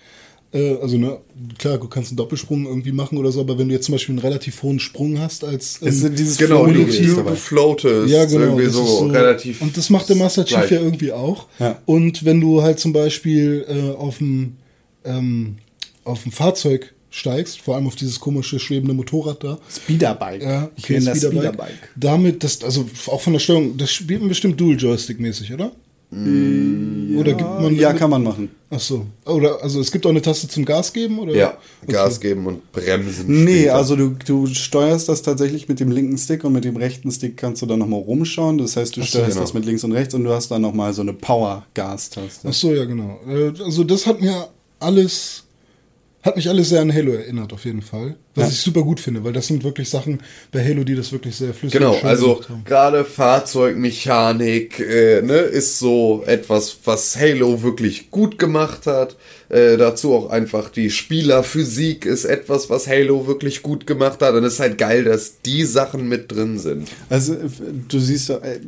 Äh, 0.52 0.76
also, 0.82 0.98
ne, 0.98 1.18
klar, 1.58 1.78
du 1.78 1.88
kannst 1.88 2.12
einen 2.12 2.18
Doppelsprung 2.18 2.66
irgendwie 2.66 2.92
machen 2.92 3.18
oder 3.18 3.32
so, 3.32 3.40
aber 3.42 3.58
wenn 3.58 3.68
du 3.68 3.76
jetzt 3.76 3.86
zum 3.86 3.94
Beispiel 3.94 4.14
einen 4.14 4.20
relativ 4.20 4.64
hohen 4.64 4.80
Sprung 4.80 5.20
hast, 5.20 5.44
als. 5.44 5.78
Es 5.82 5.82
ähm, 5.82 5.92
sind 5.92 6.20
dieses 6.20 6.38
Genau, 6.38 6.66
ist 6.66 7.00
du, 7.00 7.36
floatest 7.36 8.12
ja, 8.12 8.26
genau. 8.26 8.42
irgendwie 8.42 8.66
so, 8.68 9.08
ist 9.08 9.14
relativ. 9.14 9.62
Und 9.62 9.78
das 9.78 9.90
macht 9.90 10.10
der 10.10 10.16
Master 10.16 10.46
Chief 10.46 10.58
gleich. 10.58 10.72
ja 10.72 10.82
irgendwie 10.82 11.12
auch. 11.12 11.48
Ja. 11.60 11.80
Und 11.86 12.26
wenn 12.26 12.42
du 12.42 12.64
halt 12.64 12.80
zum 12.80 12.94
Beispiel 12.94 13.66
äh, 13.68 13.96
auf 13.96 14.20
ein 14.22 14.58
ähm, 15.06 15.58
auf 16.04 16.26
ein 16.26 16.32
Fahrzeug 16.32 16.94
steigst, 17.12 17.62
vor 17.62 17.76
allem 17.76 17.88
auf 17.88 17.96
dieses 17.96 18.20
komische 18.20 18.60
schwebende 18.60 18.94
Motorrad 18.94 19.44
da, 19.44 19.60
Speederbike. 19.70 20.44
ja, 20.44 20.70
ich 20.76 20.90
nenne 20.90 21.06
das 21.06 21.18
Speederbike. 21.18 21.54
Speederbike. 21.54 21.90
Damit, 21.96 22.44
das, 22.44 22.64
also 22.64 22.88
auch 23.08 23.22
von 23.22 23.34
der 23.34 23.40
Steuerung, 23.40 23.78
das 23.78 23.92
spielt 23.92 24.20
man 24.20 24.30
bestimmt 24.30 24.60
Dual-Joystick-mäßig, 24.60 25.54
oder? 25.54 25.72
Oder 26.12 27.34
gibt 27.34 27.42
man 27.62 27.76
Ja, 27.76 27.94
kann 27.94 28.10
man 28.10 28.24
machen. 28.24 28.50
Ach 28.72 28.80
so. 28.80 29.06
Oder 29.26 29.62
also 29.62 29.80
es 29.80 29.92
gibt 29.92 30.06
auch 30.06 30.10
eine 30.12 30.22
Taste 30.22 30.48
zum 30.48 30.66
Gas 30.66 30.92
geben 30.94 31.20
oder? 31.20 31.36
Ja, 31.36 31.58
Okay. 31.84 31.92
Gas 31.94 32.20
geben 32.20 32.46
und 32.48 32.72
bremsen. 32.72 33.44
Nee, 33.44 33.62
später. 33.62 33.76
also 33.76 33.96
du, 33.96 34.10
du 34.26 34.48
steuerst 34.48 35.08
das 35.10 35.22
tatsächlich 35.22 35.68
mit 35.70 35.80
dem 35.80 35.92
linken 35.92 36.18
Stick 36.18 36.44
und 36.44 36.54
mit 36.54 36.66
dem 36.66 36.78
rechten 36.78 37.12
Stick 37.12 37.38
kannst 37.38 37.62
du 37.62 37.66
dann 37.68 37.80
nochmal 37.80 38.02
rumschauen. 38.02 38.58
Das 38.58 38.76
heißt, 38.76 38.96
du 38.98 39.02
Ach 39.02 39.06
so, 39.06 39.10
steuerst 39.20 39.30
genau. 39.32 39.42
das 39.42 39.54
mit 39.54 39.66
links 39.66 39.84
und 39.84 39.92
rechts 39.92 40.14
und 40.14 40.24
du 40.24 40.32
hast 40.32 40.50
dann 40.50 40.62
nochmal 40.62 40.94
so 40.94 41.02
eine 41.02 41.14
Power-Gas-Taste. 41.14 42.48
Ach 42.48 42.54
so, 42.54 42.74
ja 42.74 42.86
genau. 42.86 43.20
Äh, 43.28 43.52
Also 43.64 43.84
das 43.84 44.06
hat 44.08 44.20
mir 44.22 44.48
alles 44.80 45.44
hat 46.22 46.36
mich 46.36 46.50
alles 46.50 46.70
sehr 46.70 46.82
an 46.82 46.94
Halo 46.94 47.14
erinnert 47.14 47.54
auf 47.54 47.64
jeden 47.66 47.82
Fall, 47.82 48.16
was 48.36 48.46
Ja. 48.48 48.52
ich 48.52 48.60
super 48.60 48.84
gut 48.84 49.00
finde, 49.00 49.24
weil 49.24 49.32
das 49.34 49.48
sind 49.48 49.64
wirklich 49.64 49.90
Sachen 49.90 50.20
bei 50.52 50.64
Halo, 50.64 50.84
die 50.84 50.96
das 50.96 51.12
wirklich 51.14 51.36
sehr 51.36 51.54
flüssig 51.54 51.80
Genau, 51.80 51.98
also 52.04 52.34
gemacht 52.36 52.50
haben. 52.50 52.64
gerade 52.66 53.06
Fahrzeugmechanik 53.06 54.80
äh, 54.80 55.22
ne, 55.22 55.38
ist 55.38 55.80
so 55.80 56.24
etwas, 56.26 56.78
was 56.86 57.16
Halo 57.18 57.62
wirklich 57.64 58.12
gut 58.12 58.38
gemacht 58.38 58.86
hat. 58.86 59.16
Äh, 59.50 59.78
dazu 59.78 60.14
auch 60.14 60.30
einfach 60.30 60.70
die 60.70 60.90
Spielerphysik 60.92 62.06
ist 62.06 62.26
etwas, 62.26 62.70
was 62.70 62.88
Halo 62.88 63.26
wirklich 63.26 63.62
gut 63.64 63.88
gemacht 63.88 64.22
hat. 64.22 64.34
Und 64.36 64.44
es 64.44 64.54
ist 64.54 64.60
halt 64.60 64.78
geil, 64.78 65.04
dass 65.06 65.42
die 65.42 65.64
Sachen 65.66 66.08
mit 66.08 66.32
drin 66.32 66.60
sind. 66.60 66.88
Also 67.10 67.36
du 67.88 68.00
siehst, 68.00 68.30
äh, 68.30 68.60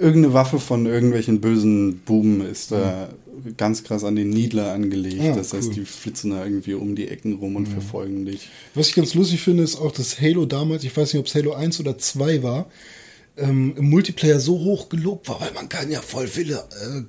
irgendeine 0.00 0.34
Waffe 0.34 0.58
von 0.58 0.86
irgendwelchen 0.86 1.40
bösen 1.40 1.98
Buben 2.00 2.40
ist 2.40 2.72
da 2.72 3.08
ganz 3.56 3.84
krass 3.84 4.04
an 4.04 4.16
den 4.16 4.30
Niedler 4.30 4.72
angelegt. 4.72 5.20
Ah, 5.20 5.36
das 5.36 5.52
heißt, 5.52 5.68
cool. 5.68 5.74
die 5.74 5.84
flitzen 5.84 6.30
da 6.30 6.44
irgendwie 6.44 6.74
um 6.74 6.96
die 6.96 7.08
Ecken 7.08 7.34
rum 7.34 7.56
und 7.56 7.66
verfolgen 7.66 8.24
dich. 8.24 8.48
Was 8.74 8.88
ich 8.88 8.94
ganz 8.94 9.14
lustig 9.14 9.42
finde, 9.42 9.62
ist 9.62 9.76
auch, 9.76 9.92
dass 9.92 10.20
Halo 10.20 10.46
damals, 10.46 10.84
ich 10.84 10.96
weiß 10.96 11.12
nicht, 11.12 11.20
ob 11.20 11.26
es 11.26 11.34
Halo 11.34 11.52
1 11.52 11.80
oder 11.80 11.98
2 11.98 12.42
war, 12.42 12.66
ähm, 13.36 13.74
im 13.76 13.90
Multiplayer 13.90 14.40
so 14.40 14.58
hoch 14.58 14.88
gelobt 14.88 15.28
war, 15.28 15.40
weil 15.40 15.52
man 15.52 15.68
kann 15.68 15.90
ja 15.90 16.00
voll 16.00 16.26
viele 16.26 16.54
äh, 16.54 17.02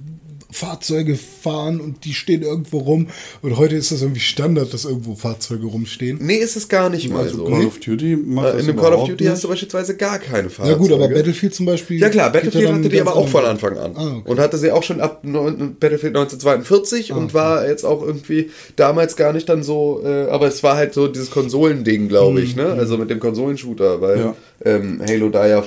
Fahrzeuge 0.50 1.16
fahren 1.16 1.82
und 1.82 2.06
die 2.06 2.14
stehen 2.14 2.42
irgendwo 2.42 2.78
rum. 2.80 3.08
Und 3.42 3.58
heute 3.58 3.76
ist 3.76 3.92
das 3.92 4.02
irgendwie 4.02 4.22
Standard, 4.22 4.74
dass 4.74 4.86
irgendwo 4.86 5.16
Fahrzeuge 5.16 5.66
rumstehen. 5.68 6.20
Nee, 6.22 6.36
ist 6.38 6.56
es 6.56 6.70
gar 6.70 6.90
nicht 6.90 7.10
mal 7.10 7.24
Also 7.24 7.38
so. 7.40 7.46
Call 7.46 7.66
of 7.66 7.80
Duty 7.80 8.16
macht 8.16 8.48
Äh, 8.48 8.52
das 8.54 8.62
In 8.62 8.68
dem 8.68 8.78
Call 8.78 8.94
of 8.94 9.08
Duty 9.10 9.24
nicht. 9.26 9.34
hast 9.34 9.44
du 9.44 9.50
beispielsweise 9.50 9.98
gar 9.98 10.20
keine 10.20 10.44
Ja 10.48 10.50
Fahrzeuge. 10.50 10.78
gut, 10.80 10.92
aber 10.94 11.08
Battlefield 11.10 11.54
zum 11.54 11.66
Beispiel. 11.66 12.00
Ja 12.00 12.10
klar, 12.10 12.32
Battlefield 12.32 12.72
hatte 12.72 12.90
die 12.90 13.02
aber 13.02 13.16
auch 13.16 13.28
von. 13.28 13.44
Anfang 13.46 13.78
an. 13.78 13.92
Ah, 13.96 14.16
okay. 14.18 14.30
Und 14.32 14.40
hatte 14.40 14.58
sie 14.58 14.72
auch 14.72 14.84
schon 14.84 15.00
ab 15.02 15.20
neun- 15.24 15.76
Battlefield 15.80 16.16
1942 16.16 17.12
und 17.14 17.34
war 17.34 17.68
jetzt 17.68 17.86
auch 17.86 18.02
irgendwie 18.02 18.50
damals 18.76 19.16
gar 19.16 19.32
nicht 19.34 19.48
dann 19.50 19.64
so, 19.64 20.02
äh, 20.04 20.28
aber 20.30 20.48
es 20.48 20.64
war 20.64 20.76
halt 20.76 20.94
so 20.94 21.08
dieses 21.08 21.30
Konsolending, 21.32 22.08
glaube 22.10 22.42
ich, 22.42 22.56
ne? 22.56 22.66
Also 22.68 22.98
mit 22.98 23.10
dem 23.10 23.20
Konsolenshooter, 23.20 24.02
weil 24.02 24.20
Ja. 24.20 24.36
ähm, 24.66 25.02
Halo 25.08 25.30
da 25.30 25.48
ja 25.48 25.64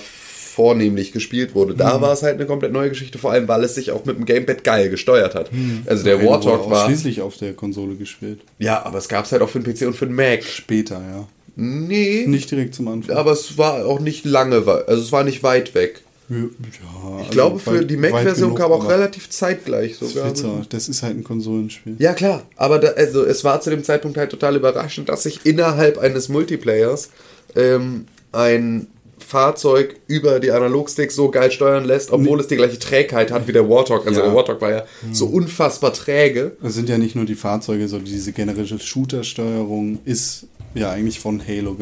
vornehmlich 0.54 1.12
gespielt 1.12 1.54
wurde. 1.54 1.74
Da 1.74 2.00
war 2.00 2.12
es 2.12 2.22
halt 2.22 2.34
eine 2.34 2.46
komplett 2.46 2.72
neue 2.72 2.88
Geschichte, 2.88 3.18
vor 3.18 3.32
allem 3.32 3.46
weil 3.48 3.62
es 3.64 3.74
sich 3.74 3.90
auch 3.92 4.04
mit 4.04 4.16
dem 4.16 4.24
Gamepad 4.24 4.64
geil 4.64 4.90
gesteuert 4.90 5.34
hat. 5.34 5.50
Also 5.86 6.04
der 6.04 6.24
Warthog 6.24 6.60
wurde 6.64 6.70
war. 6.70 6.86
schließlich 6.86 7.20
auf 7.22 7.36
der 7.36 7.52
Konsole 7.54 7.94
gespielt. 7.94 8.40
Ja, 8.58 8.82
aber 8.84 8.98
es 8.98 9.08
gab 9.08 9.24
es 9.26 9.32
halt 9.32 9.42
auch 9.42 9.48
für 9.48 9.60
den 9.60 9.72
PC 9.74 9.86
und 9.86 9.94
für 9.94 10.06
den 10.06 10.14
Mac. 10.16 10.42
Später, 10.44 10.96
ja. 11.00 11.28
Nee. 11.56 12.24
Nicht 12.26 12.50
direkt 12.50 12.74
zum 12.74 12.88
Anfang. 12.88 13.16
aber 13.16 13.32
es 13.32 13.58
war 13.58 13.84
auch 13.86 14.00
nicht 14.00 14.24
lange, 14.24 14.56
also 14.86 15.02
es 15.02 15.12
war 15.12 15.24
nicht 15.24 15.42
weit 15.42 15.74
weg. 15.74 16.00
ja, 16.28 16.36
Ich 16.36 16.80
also 17.18 17.30
glaube, 17.30 17.58
für 17.58 17.80
weit- 17.80 17.90
die 17.90 17.96
Mac-Version 17.96 18.54
kam 18.54 18.72
auch 18.72 18.88
relativ 18.88 19.28
zeitgleich 19.30 19.98
Das, 19.98 20.10
sogar. 20.10 20.26
ist 20.32 20.38
Witzer. 20.38 20.62
das 20.68 20.88
ist 20.88 21.02
halt 21.02 21.16
ein 21.16 21.24
Konsolenspiel. 21.24 21.96
Ja, 21.98 22.12
klar. 22.14 22.42
Aber 22.56 22.78
da, 22.78 22.88
also, 22.88 23.24
es 23.24 23.42
war 23.44 23.60
zu 23.60 23.70
dem 23.70 23.82
Zeitpunkt 23.84 24.16
halt 24.16 24.30
total 24.30 24.56
überraschend, 24.56 25.08
dass 25.08 25.24
sich 25.24 25.40
innerhalb 25.44 25.98
eines 25.98 26.28
Multiplayers 26.28 27.10
ähm, 27.56 28.06
ein 28.32 28.86
Fahrzeug 29.30 29.94
über 30.08 30.40
die 30.40 30.50
Analogsticks 30.50 31.14
so 31.14 31.30
geil 31.30 31.52
steuern 31.52 31.84
lässt, 31.84 32.10
obwohl 32.10 32.40
es 32.40 32.48
die 32.48 32.56
gleiche 32.56 32.80
Trägheit 32.80 33.30
hat 33.30 33.46
wie 33.46 33.52
der 33.52 33.68
Warthog. 33.70 34.04
Also 34.06 34.18
Ja. 34.20 34.26
der 34.26 34.34
Warthog 34.34 34.60
war 34.60 34.70
ja 34.70 34.84
so 35.12 35.26
unfassbar 35.26 35.92
träge. 35.92 36.56
Es 36.64 36.74
sind 36.74 36.88
ja 36.88 36.98
nicht 36.98 37.14
nur 37.14 37.26
die 37.26 37.36
Fahrzeuge, 37.36 37.86
sondern 37.86 38.06
diese 38.06 38.32
generelle 38.32 38.78
Shooter-Steuerung 38.78 40.00
ist 40.04 40.46
ja 40.74 40.90
eigentlich 40.90 41.20
von 41.20 41.40
Halo 41.46 41.76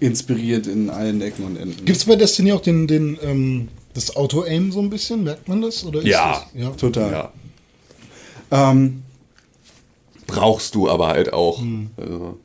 inspiriert 0.00 0.66
in 0.66 0.90
allen 0.90 1.20
Ecken 1.22 1.44
und 1.44 1.56
Enden. 1.56 1.84
Gibt 1.84 1.98
es 1.98 2.04
bei 2.04 2.16
Destiny 2.16 2.52
auch 2.52 2.60
den, 2.62 2.88
den, 2.88 3.16
ähm, 3.22 3.68
das 3.94 4.16
Auto-Aim 4.16 4.72
so 4.72 4.80
ein 4.80 4.90
bisschen? 4.90 5.22
Merkt 5.22 5.46
man 5.48 5.62
das? 5.62 5.84
Oder 5.84 6.00
ist 6.00 6.06
Ja. 6.06 6.44
Das, 6.52 6.60
ja. 6.62 6.70
Total. 6.70 7.12
Ja. 7.12 7.32
Ähm, 8.70 9.02
Brauchst 10.26 10.74
du 10.74 10.90
aber 10.90 11.06
halt 11.08 11.32
auch. 11.32 11.62
Also, 11.96 12.38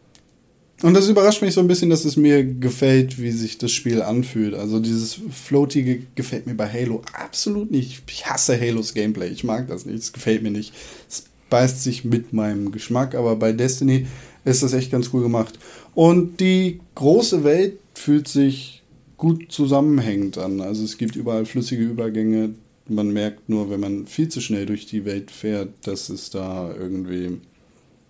und 0.83 0.93
das 0.93 1.07
überrascht 1.07 1.41
mich 1.41 1.53
so 1.53 1.61
ein 1.61 1.67
bisschen, 1.67 1.89
dass 1.89 2.03
es 2.03 2.17
mir 2.17 2.43
gefällt, 2.43 3.17
wie 3.17 3.31
sich 3.31 3.57
das 3.57 3.71
Spiel 3.71 4.01
anfühlt. 4.01 4.53
Also 4.53 4.81
dieses 4.81 5.17
Floatige 5.31 6.01
gefällt 6.15 6.45
mir 6.45 6.55
bei 6.55 6.67
Halo 6.69 7.01
absolut 7.13 7.71
nicht. 7.71 8.03
Ich 8.09 8.25
hasse 8.25 8.59
Halos 8.59 8.93
Gameplay. 8.93 9.29
Ich 9.29 9.45
mag 9.45 9.69
das 9.69 9.85
nicht. 9.85 9.99
Es 9.99 10.11
gefällt 10.11 10.43
mir 10.43 10.51
nicht. 10.51 10.73
Es 11.09 11.23
beißt 11.49 11.81
sich 11.81 12.03
mit 12.03 12.33
meinem 12.33 12.73
Geschmack, 12.73 13.15
aber 13.15 13.37
bei 13.37 13.53
Destiny 13.53 14.07
ist 14.43 14.61
das 14.61 14.73
echt 14.73 14.91
ganz 14.91 15.09
cool 15.13 15.23
gemacht. 15.23 15.57
Und 15.95 16.41
die 16.41 16.81
große 16.95 17.45
Welt 17.45 17.79
fühlt 17.93 18.27
sich 18.27 18.83
gut 19.15 19.53
zusammenhängend 19.53 20.37
an. 20.37 20.59
Also 20.59 20.83
es 20.83 20.97
gibt 20.97 21.15
überall 21.15 21.45
flüssige 21.45 21.83
Übergänge. 21.83 22.55
Man 22.89 23.13
merkt 23.13 23.47
nur, 23.47 23.69
wenn 23.69 23.79
man 23.79 24.05
viel 24.05 24.27
zu 24.27 24.41
schnell 24.41 24.65
durch 24.65 24.85
die 24.85 25.05
Welt 25.05 25.31
fährt, 25.31 25.69
dass 25.83 26.09
es 26.09 26.29
da 26.29 26.75
irgendwie 26.77 27.39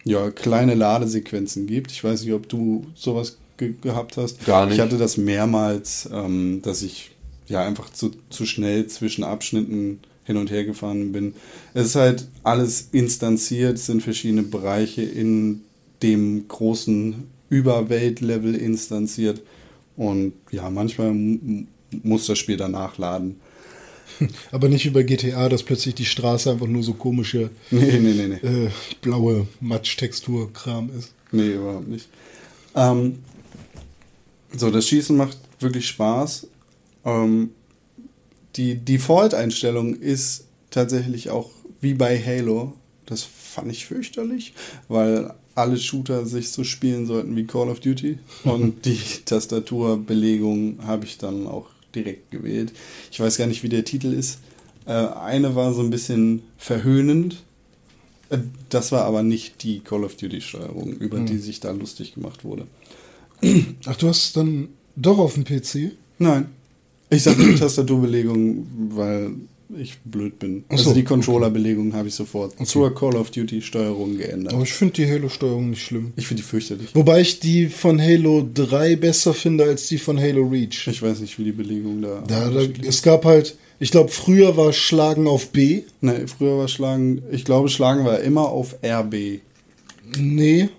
ja, 0.03 0.31
kleine 0.31 0.75
Ladesequenzen 0.75 1.67
gibt. 1.67 1.91
Ich 1.91 2.03
weiß 2.03 2.23
nicht, 2.23 2.33
ob 2.33 2.49
du 2.49 2.85
sowas 2.95 3.37
ge 3.57 3.73
gehabt 3.81 4.17
hast. 4.17 4.45
Gar 4.45 4.65
nicht. 4.65 4.75
Ich 4.75 4.81
hatte 4.81 4.97
das 4.97 5.17
mehrmals, 5.17 6.09
ähm, 6.11 6.61
dass 6.61 6.81
ich 6.81 7.11
ja 7.47 7.65
einfach 7.65 7.91
zu, 7.91 8.11
zu 8.29 8.45
schnell 8.45 8.87
zwischen 8.87 9.23
Abschnitten 9.23 9.99
hin 10.25 10.37
und 10.37 10.51
her 10.51 10.65
gefahren 10.65 11.11
bin. 11.11 11.33
Es 11.73 11.87
ist 11.87 11.95
halt 11.95 12.27
alles 12.43 12.89
instanziert, 12.91 13.75
es 13.75 13.85
sind 13.85 14.01
verschiedene 14.01 14.43
Bereiche 14.43 15.01
in 15.01 15.61
dem 16.01 16.47
großen 16.47 17.27
Überweltlevel 17.49 18.55
instanziert. 18.55 19.41
Und 19.95 20.33
ja, 20.51 20.69
manchmal 20.69 21.13
muss 22.03 22.25
das 22.25 22.37
Spiel 22.39 22.57
danach 22.57 22.97
laden. 22.97 23.39
Aber 24.51 24.69
nicht 24.69 24.91
bei 24.93 25.03
GTA, 25.03 25.49
dass 25.49 25.63
plötzlich 25.63 25.95
die 25.95 26.05
Straße 26.05 26.51
einfach 26.51 26.67
nur 26.67 26.83
so 26.83 26.93
komische 26.93 27.49
Nee, 27.71 27.99
nee, 27.99 28.13
nee, 28.13 28.39
nee. 28.41 28.65
äh, 28.65 28.69
blaue 29.01 29.47
Matsch-Textur-Kram 29.59 30.89
ist. 30.97 31.13
Nee, 31.31 31.53
überhaupt 31.53 31.87
nicht. 31.87 32.07
Ähm, 32.75 33.19
so, 34.55 34.69
das 34.69 34.87
Schießen 34.87 35.15
macht 35.15 35.37
wirklich 35.59 35.87
Spaß. 35.87 36.47
Ähm, 37.05 37.51
die 38.55 38.75
Default-Einstellung 38.75 39.95
ist 39.95 40.45
tatsächlich 40.69 41.29
auch 41.29 41.49
wie 41.81 41.93
bei 41.93 42.19
Halo. 42.19 42.73
Das 43.05 43.23
fand 43.23 43.71
ich 43.71 43.85
fürchterlich, 43.85 44.53
weil 44.87 45.33
alle 45.55 45.77
Shooter 45.77 46.25
sich 46.25 46.51
so 46.51 46.63
spielen 46.63 47.05
sollten 47.05 47.35
wie 47.35 47.45
Call 47.45 47.69
of 47.69 47.79
Duty. 47.79 48.19
Und 48.43 48.85
die 48.85 48.99
Tastaturbelegung 49.25 50.79
habe 50.85 51.05
ich 51.05 51.17
dann 51.17 51.47
auch 51.47 51.67
direkt 51.95 52.31
gewählt. 52.31 52.73
Ich 53.11 53.19
weiß 53.19 53.37
gar 53.37 53.47
nicht, 53.47 53.63
wie 53.63 53.69
der 53.69 53.85
Titel 53.85 54.13
ist. 54.13 54.39
Äh, 54.85 54.91
eine 54.93 55.55
war 55.55 55.73
so 55.73 55.81
ein 55.81 55.89
bisschen 55.89 56.43
verhöhnend. 56.57 57.43
Äh, 58.29 58.39
Das 58.69 58.91
war 58.91 59.05
aber 59.05 59.23
nicht 59.23 59.63
die 59.63 59.79
Call 59.79 60.03
of 60.03 60.15
Duty-Steuerung, 60.15 60.93
über 60.93 61.19
die 61.19 61.37
sich 61.37 61.59
da 61.59 61.71
lustig 61.71 62.13
gemacht 62.15 62.43
wurde. 62.43 62.67
Ach, 63.85 63.95
du 63.95 64.07
hast 64.07 64.35
dann 64.37 64.69
doch 64.95 65.17
auf 65.19 65.33
dem 65.35 65.43
PC? 65.43 65.91
Nein. 66.19 66.47
Ich 67.09 67.23
sage 67.23 67.55
Tastaturbelegung, 67.55 68.67
weil 68.95 69.31
ich 69.77 69.97
blöd 70.05 70.39
bin. 70.39 70.63
Ach 70.69 70.77
so, 70.77 70.89
also 70.89 70.93
die 70.93 71.03
Controller-Belegung 71.03 71.93
habe 71.93 72.07
ich 72.07 72.15
sofort 72.15 72.53
zur 72.65 72.93
Call 72.93 73.15
of 73.15 73.31
Duty-Steuerung 73.31 74.17
geändert. 74.17 74.53
Aber 74.53 74.63
ich 74.63 74.73
finde 74.73 74.93
die 74.93 75.09
Halo-Steuerung 75.09 75.69
nicht 75.71 75.83
schlimm. 75.83 76.13
Ich 76.15 76.27
finde 76.27 76.41
die 76.43 76.47
fürchterlich. 76.47 76.89
Wobei 76.93 77.21
ich 77.21 77.39
die 77.39 77.67
von 77.67 78.01
Halo 78.01 78.47
3 78.53 78.95
besser 78.95 79.33
finde 79.33 79.65
als 79.65 79.87
die 79.87 79.97
von 79.97 80.19
Halo 80.19 80.47
Reach. 80.47 80.87
Ich 80.87 81.01
weiß 81.01 81.19
nicht, 81.19 81.37
wie 81.39 81.45
die 81.45 81.51
Belegung 81.51 82.01
da. 82.01 82.23
Da, 82.27 82.49
da, 82.49 82.61
es 82.85 83.01
gab 83.01 83.25
halt, 83.25 83.55
ich 83.79 83.91
glaube, 83.91 84.09
früher 84.09 84.57
war 84.57 84.73
Schlagen 84.73 85.27
auf 85.27 85.49
B. 85.49 85.83
Nein, 86.01 86.27
früher 86.27 86.57
war 86.57 86.67
Schlagen, 86.67 87.21
ich 87.31 87.45
glaube, 87.45 87.69
Schlagen 87.69 88.05
war 88.05 88.19
immer 88.19 88.49
auf 88.49 88.75
RB. 88.83 89.41
Nee. 90.17 90.69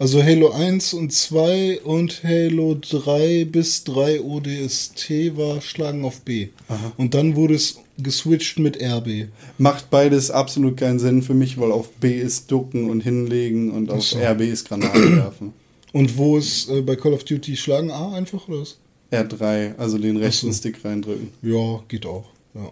Also 0.00 0.22
Halo 0.22 0.50
1 0.50 0.94
und 0.94 1.12
2 1.12 1.80
und 1.80 2.22
Halo 2.22 2.76
3 2.80 3.46
bis 3.46 3.82
3 3.82 4.20
ODST 4.20 5.36
war 5.36 5.60
Schlagen 5.60 6.04
auf 6.04 6.20
B. 6.20 6.48
Und 6.96 7.14
dann 7.14 7.34
wurde 7.34 7.54
es 7.54 7.80
geswitcht 7.98 8.60
mit 8.60 8.80
RB. 8.80 9.26
Macht 9.58 9.90
beides 9.90 10.30
absolut 10.30 10.76
keinen 10.76 11.00
Sinn 11.00 11.22
für 11.22 11.34
mich, 11.34 11.58
weil 11.58 11.72
auf 11.72 11.90
B 11.94 12.16
ist 12.16 12.48
Ducken 12.50 12.88
und 12.90 13.00
Hinlegen 13.00 13.72
und 13.72 13.90
auf 13.90 14.04
so. 14.04 14.18
RB 14.18 14.42
ist 14.42 14.68
Granaten 14.68 15.16
werfen. 15.16 15.52
Und 15.92 16.16
wo 16.16 16.38
ist 16.38 16.68
äh, 16.68 16.80
bei 16.80 16.94
Call 16.94 17.14
of 17.14 17.24
Duty 17.24 17.56
Schlagen 17.56 17.90
A 17.90 18.14
einfach 18.14 18.46
oder 18.46 18.60
was? 18.60 18.78
R3, 19.10 19.76
also 19.78 19.98
den 19.98 20.16
rechten 20.16 20.52
so. 20.52 20.58
Stick 20.58 20.84
reindrücken. 20.84 21.30
Ja, 21.42 21.82
geht 21.88 22.06
auch. 22.06 22.26
Ja. 22.54 22.70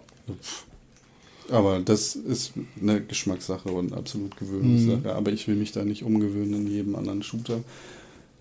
Aber 1.49 1.79
das 1.79 2.15
ist 2.15 2.53
eine 2.81 3.01
Geschmackssache 3.01 3.69
und 3.69 3.93
absolut 3.93 4.37
Gewöhnungssache. 4.37 5.15
Aber 5.15 5.31
ich 5.31 5.47
will 5.47 5.55
mich 5.55 5.71
da 5.71 5.85
nicht 5.85 6.03
umgewöhnen 6.03 6.53
in 6.53 6.67
jedem 6.67 6.95
anderen 6.95 7.23
Shooter. 7.23 7.61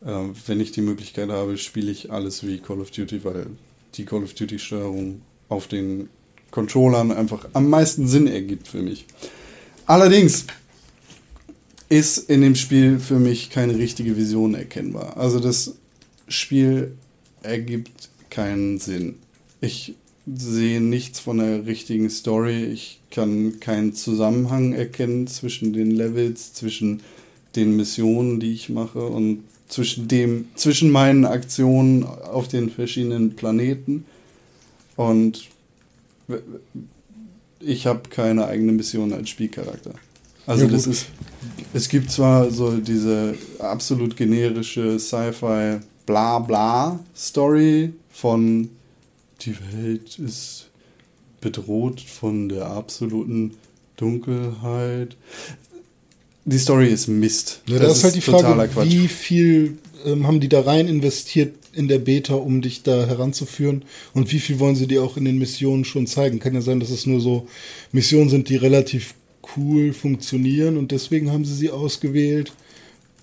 Ähm, 0.04 0.34
wenn 0.46 0.60
ich 0.60 0.72
die 0.72 0.82
Möglichkeit 0.82 1.30
habe, 1.30 1.56
spiele 1.56 1.90
ich 1.90 2.10
alles 2.10 2.46
wie 2.46 2.58
Call 2.58 2.80
of 2.80 2.90
Duty, 2.90 3.24
weil 3.24 3.46
die 3.94 4.04
Call 4.04 4.22
of 4.22 4.34
Duty-Steuerung 4.34 5.22
auf 5.48 5.68
den 5.68 6.08
Controllern 6.50 7.12
einfach 7.12 7.48
am 7.52 7.68
meisten 7.68 8.06
Sinn 8.08 8.26
ergibt 8.26 8.68
für 8.68 8.82
mich. 8.82 9.06
Allerdings 9.86 10.46
ist 11.88 12.18
in 12.28 12.40
dem 12.40 12.56
Spiel 12.56 12.98
für 12.98 13.18
mich 13.18 13.50
keine 13.50 13.76
richtige 13.76 14.16
Vision 14.16 14.54
erkennbar. 14.54 15.16
Also 15.16 15.38
das 15.38 15.76
Spiel 16.28 16.96
ergibt 17.42 18.10
keinen 18.30 18.78
Sinn. 18.78 19.16
Ich 19.60 19.94
sehe 20.26 20.80
nichts 20.80 21.20
von 21.20 21.38
der 21.38 21.66
richtigen 21.66 22.10
Story. 22.10 22.64
Ich 22.64 23.00
kann 23.10 23.60
keinen 23.60 23.94
Zusammenhang 23.94 24.72
erkennen 24.72 25.26
zwischen 25.26 25.72
den 25.72 25.90
Levels, 25.90 26.52
zwischen 26.52 27.00
den 27.54 27.76
Missionen, 27.76 28.40
die 28.40 28.52
ich 28.52 28.68
mache 28.68 29.06
und 29.06 29.44
zwischen 29.68 30.08
dem, 30.08 30.48
zwischen 30.54 30.90
meinen 30.90 31.24
Aktionen 31.24 32.04
auf 32.04 32.48
den 32.48 32.70
verschiedenen 32.70 33.36
Planeten. 33.36 34.04
Und 34.96 35.48
ich 37.60 37.86
habe 37.86 38.08
keine 38.08 38.46
eigene 38.46 38.72
Mission 38.72 39.12
als 39.12 39.28
Spielcharakter. 39.28 39.92
Also 40.46 40.64
Ja, 40.64 40.70
das 40.70 40.86
ist, 40.86 41.06
es 41.72 41.88
gibt 41.88 42.10
zwar 42.10 42.50
so 42.50 42.76
diese 42.76 43.34
absolut 43.58 44.16
generische 44.16 44.98
Sci-Fi 44.98 45.78
bla 46.04 46.38
bla 46.38 47.00
Story 47.16 47.92
von 48.12 48.70
die 49.42 49.56
Welt 49.72 50.18
ist 50.18 50.70
bedroht 51.40 52.00
von 52.00 52.48
der 52.48 52.66
absoluten 52.66 53.52
Dunkelheit. 53.96 55.16
Die 56.44 56.58
Story 56.58 56.88
ist 56.88 57.08
Mist. 57.08 57.62
Ja, 57.66 57.78
da 57.78 57.90
ist 57.90 58.04
halt 58.04 58.14
die 58.14 58.20
Frage, 58.20 58.68
wie 58.84 59.08
viel 59.08 59.78
ähm, 60.04 60.26
haben 60.26 60.40
die 60.40 60.48
da 60.48 60.60
rein 60.60 60.88
investiert 60.88 61.54
in 61.72 61.88
der 61.88 61.98
Beta, 61.98 62.34
um 62.34 62.62
dich 62.62 62.82
da 62.82 63.06
heranzuführen? 63.06 63.84
Und 64.14 64.32
wie 64.32 64.38
viel 64.38 64.58
wollen 64.58 64.76
sie 64.76 64.86
dir 64.86 65.02
auch 65.02 65.16
in 65.16 65.24
den 65.24 65.38
Missionen 65.38 65.84
schon 65.84 66.06
zeigen? 66.06 66.38
Kann 66.38 66.54
ja 66.54 66.62
sein, 66.62 66.80
dass 66.80 66.90
es 66.90 67.06
nur 67.06 67.20
so 67.20 67.48
Missionen 67.92 68.30
sind, 68.30 68.48
die 68.48 68.56
relativ 68.56 69.14
cool 69.56 69.92
funktionieren 69.92 70.76
und 70.76 70.90
deswegen 70.90 71.30
haben 71.30 71.44
sie 71.44 71.54
sie 71.54 71.70
ausgewählt. 71.70 72.52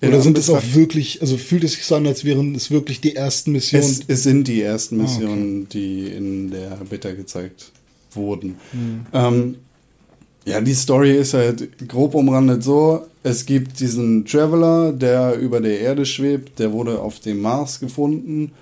Oder 0.08 0.20
sind 0.20 0.38
es 0.38 0.50
auch 0.50 0.62
wirklich, 0.72 1.20
also 1.20 1.36
fühlt 1.36 1.64
es 1.64 1.72
sich 1.72 1.84
so 1.84 1.94
an, 1.96 2.06
als 2.06 2.24
wären 2.24 2.54
es 2.54 2.70
wirklich 2.70 3.00
die 3.00 3.14
ersten 3.16 3.52
Missionen? 3.52 3.84
Es, 3.84 4.00
es 4.06 4.22
sind 4.22 4.48
die 4.48 4.62
ersten 4.62 5.00
Ah, 5.00 5.04
okay. 5.04 5.12
Missionen, 5.12 5.68
die 5.68 6.06
in 6.08 6.50
der 6.50 6.78
Beta 6.88 7.12
gezeigt 7.12 7.72
wurden. 8.12 8.56
Hm. 8.72 9.06
Ähm, 9.12 9.56
ja, 10.44 10.60
die 10.60 10.74
Story 10.74 11.16
ist 11.16 11.34
halt 11.34 11.88
grob 11.88 12.14
umrandet 12.14 12.62
so: 12.62 13.06
Es 13.22 13.46
gibt 13.46 13.80
diesen 13.80 14.24
Traveler, 14.24 14.92
der 14.92 15.36
über 15.38 15.60
der 15.60 15.80
Erde 15.80 16.04
schwebt, 16.04 16.58
der 16.58 16.72
wurde 16.72 16.98
auf 17.00 17.20
dem 17.20 17.40
Mars 17.40 17.80
gefunden. 17.80 18.52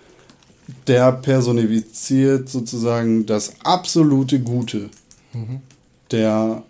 Der 0.86 1.12
personifiziert 1.12 2.48
sozusagen 2.48 3.26
das 3.26 3.52
absolute 3.64 4.38
Gute. 4.40 4.90
Der 6.12 6.62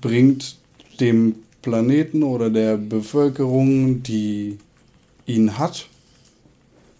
bringt 0.00 0.56
dem 1.00 1.34
Planeten 1.66 2.22
oder 2.22 2.48
der 2.48 2.76
Bevölkerung, 2.76 4.00
die 4.04 4.56
ihn 5.26 5.58
hat, 5.58 5.88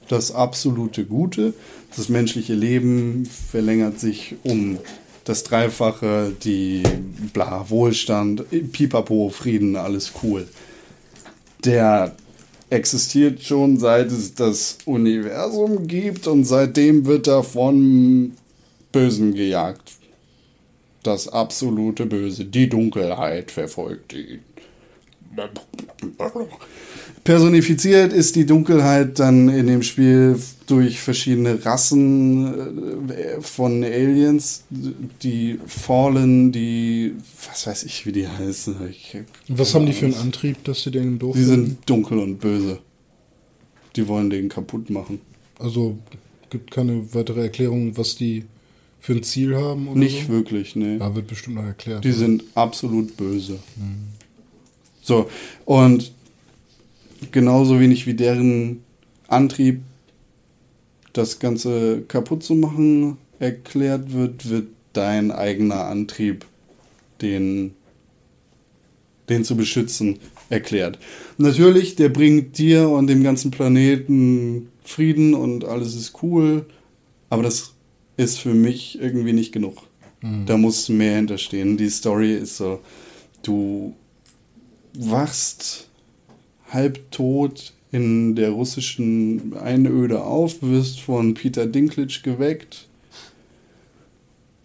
das 0.08 0.34
absolute 0.34 1.04
Gute. 1.04 1.54
Das 1.96 2.08
menschliche 2.08 2.54
Leben 2.54 3.26
verlängert 3.26 4.00
sich 4.00 4.34
um 4.42 4.78
das 5.22 5.44
Dreifache, 5.44 6.34
die 6.42 6.82
bla, 7.32 7.70
Wohlstand, 7.70 8.44
Pipapo, 8.72 9.28
Frieden, 9.28 9.76
alles 9.76 10.12
cool. 10.24 10.48
Der 11.64 12.16
existiert 12.68 13.40
schon 13.44 13.78
seit 13.78 14.10
es 14.10 14.34
das 14.34 14.78
Universum 14.84 15.86
gibt 15.86 16.26
und 16.26 16.44
seitdem 16.44 17.06
wird 17.06 17.28
er 17.28 17.44
von 17.44 18.32
Bösen 18.90 19.32
gejagt. 19.32 19.92
Das 21.04 21.28
absolute 21.28 22.04
Böse, 22.04 22.44
die 22.46 22.68
Dunkelheit 22.68 23.52
verfolgt 23.52 24.12
ihn. 24.12 24.40
Personifiziert 27.24 28.12
ist 28.12 28.37
die 28.37 28.47
Dunkelheit 28.47 29.18
dann 29.18 29.49
in 29.49 29.66
dem 29.66 29.82
Spiel 29.82 30.39
durch 30.68 31.01
verschiedene 31.01 31.64
Rassen 31.64 33.11
äh, 33.11 33.41
von 33.41 33.82
Aliens, 33.82 34.64
die 34.70 35.59
Fallen, 35.66 36.53
die, 36.53 37.14
was 37.49 37.66
weiß 37.66 37.82
ich, 37.84 38.07
wie 38.07 38.12
die 38.12 38.28
heißen. 38.28 38.76
Was 39.49 39.74
haben 39.74 39.87
die 39.87 39.93
für 39.93 40.07
einen 40.07 40.14
Antrieb, 40.14 40.62
dass 40.64 40.82
sie 40.84 40.91
den 40.91 41.18
doof 41.18 41.34
Die 41.37 41.45
sind 41.45 41.78
dunkel 41.87 42.18
und 42.18 42.39
böse. 42.39 42.78
Die 43.97 44.07
wollen 44.07 44.30
den 44.30 44.49
kaputt 44.49 44.91
machen. 44.91 45.20
Also 45.59 45.99
gibt 46.51 46.70
keine 46.70 47.12
weitere 47.14 47.43
Erklärung, 47.43 47.97
was 47.97 48.14
die 48.14 48.45
für 49.01 49.14
ein 49.14 49.22
Ziel 49.22 49.57
haben? 49.57 49.89
Oder 49.89 49.99
Nicht 49.99 50.26
so? 50.26 50.32
wirklich, 50.32 50.76
ne. 50.76 50.99
Ja, 50.99 51.14
wird 51.14 51.26
bestimmt 51.26 51.57
noch 51.57 51.64
erklärt. 51.64 52.05
Die 52.05 52.12
sind 52.12 52.45
absolut 52.55 53.16
böse. 53.16 53.59
So, 55.07 55.30
und 55.66 56.11
genauso 57.30 57.78
wenig 57.78 58.09
wie 58.09 58.14
deren 58.14 58.82
Antrieb, 59.28 59.82
das 61.12 61.38
Ganze 61.38 62.02
kaputt 62.09 62.42
zu 62.42 62.57
machen, 62.57 63.16
erklärt 63.38 64.12
wird, 64.12 64.50
wird 64.50 64.66
dein 64.94 65.30
eigener 65.30 65.84
Antrieb, 65.84 66.44
den, 67.22 67.74
den 69.28 69.44
zu 69.44 69.57
beschützen, 69.57 70.18
erklärt. 70.50 70.98
Natürlich, 71.38 71.94
der 71.94 72.09
bringt 72.09 72.59
dir 72.59 72.88
und 72.88 73.07
dem 73.07 73.22
ganzen 73.22 73.52
Planeten 73.52 74.70
Frieden 74.82 75.34
und 75.34 75.64
alles 75.64 75.94
ist 75.94 76.20
cool, 76.24 76.66
aber 77.30 77.44
das 77.44 77.74
ist 78.16 78.40
für 78.40 78.54
mich 78.54 78.98
irgendwie 79.00 79.32
nicht 79.32 79.52
genug. 79.52 79.82
Da 80.46 80.57
muss 80.57 80.88
mehr 80.88 81.14
hinterstehen. 81.14 81.76
Die 81.76 81.90
Story 81.90 82.34
ist 82.34 82.57
so, 82.57 82.80
du 83.44 83.94
wachst 84.99 85.88
halbtot 86.70 87.72
in 87.92 88.34
der 88.34 88.51
russischen 88.51 89.57
Einöde 89.57 90.22
auf, 90.22 90.57
wirst 90.61 91.01
von 91.01 91.34
Peter 91.34 91.66
Dinklage 91.66 92.20
geweckt 92.22 92.86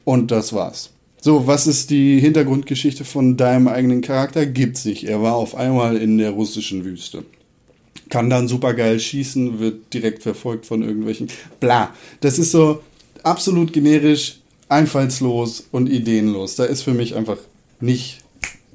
und 0.04 0.32
das 0.32 0.54
war's. 0.54 0.92
So, 1.22 1.46
was 1.46 1.68
ist 1.68 1.92
die 1.92 2.20
Hintergrundgeschichte 2.20 3.06
von 3.06 3.38
deinem 3.38 3.68
eigenen 3.68 4.02
Charakter? 4.02 4.48
Gibt's 4.48 4.86
nicht. 4.86 5.04
Er 5.04 5.22
war 5.22 5.36
auf 5.36 5.54
einmal 5.54 5.96
in 5.98 6.18
der 6.18 6.32
russischen 6.32 6.84
Wüste. 6.84 7.24
Kann 8.10 8.30
dann 8.32 8.48
supergeil 8.48 9.00
schießen, 9.00 9.60
wird 9.60 9.94
direkt 9.94 10.24
verfolgt 10.24 10.66
von 10.66 10.82
irgendwelchen. 10.82 11.28
Bla. 11.60 11.94
Das 12.22 12.40
ist 12.40 12.52
so 12.52 12.82
absolut 13.22 13.72
generisch, 13.72 14.40
einfallslos 14.68 15.68
und 15.72 15.90
ideenlos. 15.90 16.56
Da 16.56 16.66
ist 16.66 16.82
für 16.82 16.94
mich 16.94 17.16
einfach 17.16 17.38
nicht. 17.80 18.21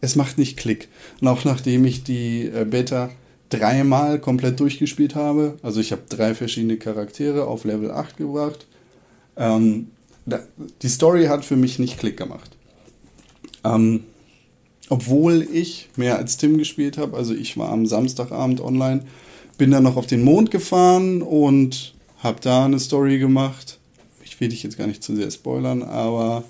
Es 0.06 0.14
macht 0.14 0.38
nicht 0.38 0.56
Klick. 0.56 0.86
Und 1.20 1.26
auch 1.26 1.44
nachdem 1.44 1.84
ich 1.84 2.04
die 2.04 2.46
äh, 2.46 2.64
Beta 2.64 3.10
dreimal 3.48 4.20
komplett 4.20 4.60
durchgespielt 4.60 5.16
habe, 5.16 5.56
also 5.64 5.80
ich 5.80 5.90
habe 5.90 6.02
drei 6.08 6.32
verschiedene 6.32 6.76
Charaktere 6.76 7.48
auf 7.48 7.64
Level 7.64 7.90
8 7.90 8.16
gebracht, 8.16 8.68
ähm, 9.36 9.88
die 10.82 10.88
Story 10.88 11.24
hat 11.24 11.44
für 11.44 11.56
mich 11.56 11.80
nicht 11.80 11.98
Klick 11.98 12.16
gemacht. 12.16 12.52
Ähm, 13.64 14.04
obwohl 14.90 15.42
ich 15.42 15.88
mehr 15.96 16.18
als 16.18 16.36
Tim 16.36 16.56
gespielt 16.56 16.98
habe, 16.98 17.16
also 17.16 17.34
ich 17.34 17.56
war 17.56 17.70
am 17.70 17.84
Samstagabend 17.86 18.60
online, 18.60 19.02
bin 19.58 19.72
dann 19.72 19.82
noch 19.82 19.96
auf 19.96 20.06
den 20.06 20.22
Mond 20.22 20.52
gefahren 20.52 21.20
und 21.20 21.94
habe 22.18 22.38
da 22.40 22.64
eine 22.64 22.78
Story 22.78 23.18
gemacht. 23.18 23.80
Ich 24.24 24.38
will 24.38 24.50
dich 24.50 24.62
jetzt 24.62 24.78
gar 24.78 24.86
nicht 24.86 25.02
zu 25.02 25.16
sehr 25.16 25.32
spoilern, 25.32 25.82
aber 25.82 26.44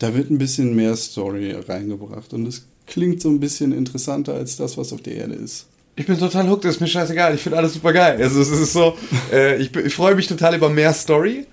da 0.00 0.12
wird 0.12 0.28
ein 0.28 0.38
bisschen 0.38 0.74
mehr 0.74 0.96
Story 0.96 1.52
reingebracht 1.52 2.32
und 2.32 2.48
es 2.48 2.66
klingt 2.86 3.20
so 3.20 3.28
ein 3.28 3.40
bisschen 3.40 3.72
interessanter 3.72 4.34
als 4.34 4.56
das, 4.56 4.76
was 4.78 4.92
auf 4.92 5.02
der 5.02 5.14
Erde 5.16 5.34
ist. 5.34 5.66
Ich 5.96 6.06
bin 6.06 6.18
total 6.18 6.48
hooked, 6.50 6.64
ist 6.66 6.80
mir 6.80 6.86
scheißegal. 6.86 7.34
Ich 7.34 7.40
finde 7.42 7.58
alles 7.58 7.72
super 7.74 7.92
geil. 7.92 8.18
Also 8.22 8.40
es 8.40 8.50
ist 8.50 8.72
so, 8.72 8.96
äh, 9.32 9.56
ich, 9.56 9.74
ich 9.74 9.94
freue 9.94 10.14
mich 10.14 10.26
total 10.26 10.54
über 10.54 10.68
mehr 10.68 10.92
Story, 10.92 11.46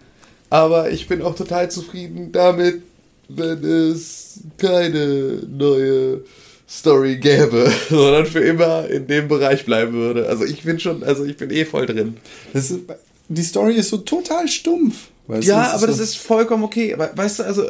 aber 0.49 0.91
ich 0.91 1.07
bin 1.07 1.21
auch 1.21 1.35
total 1.35 1.71
zufrieden 1.71 2.31
damit, 2.33 2.81
wenn 3.29 3.63
es 3.63 4.39
keine 4.57 5.43
neue 5.49 6.21
Story 6.69 7.17
gäbe, 7.17 7.71
sondern 7.89 8.25
für 8.25 8.39
immer 8.41 8.89
in 8.89 9.07
dem 9.07 9.27
Bereich 9.29 9.63
bleiben 9.65 9.93
würde. 9.93 10.27
Also 10.27 10.43
ich 10.43 10.63
bin 10.63 10.79
schon, 10.79 11.03
also 11.03 11.23
ich 11.23 11.37
bin 11.37 11.49
eh 11.49 11.63
voll 11.65 11.85
drin. 11.85 12.17
Das 12.51 12.69
ist, 12.69 12.81
die 13.29 13.43
Story 13.43 13.75
ist 13.75 13.89
so 13.89 13.97
total 13.97 14.47
stumpf. 14.49 15.07
weißt 15.27 15.43
du? 15.47 15.51
Ja, 15.51 15.67
Es 15.67 15.73
aber 15.75 15.87
das 15.87 15.97
so- 15.97 16.03
ist 16.03 16.17
vollkommen 16.17 16.63
okay. 16.65 16.93
Aber 16.93 17.11
weißt 17.15 17.39
du, 17.39 17.43
also 17.43 17.63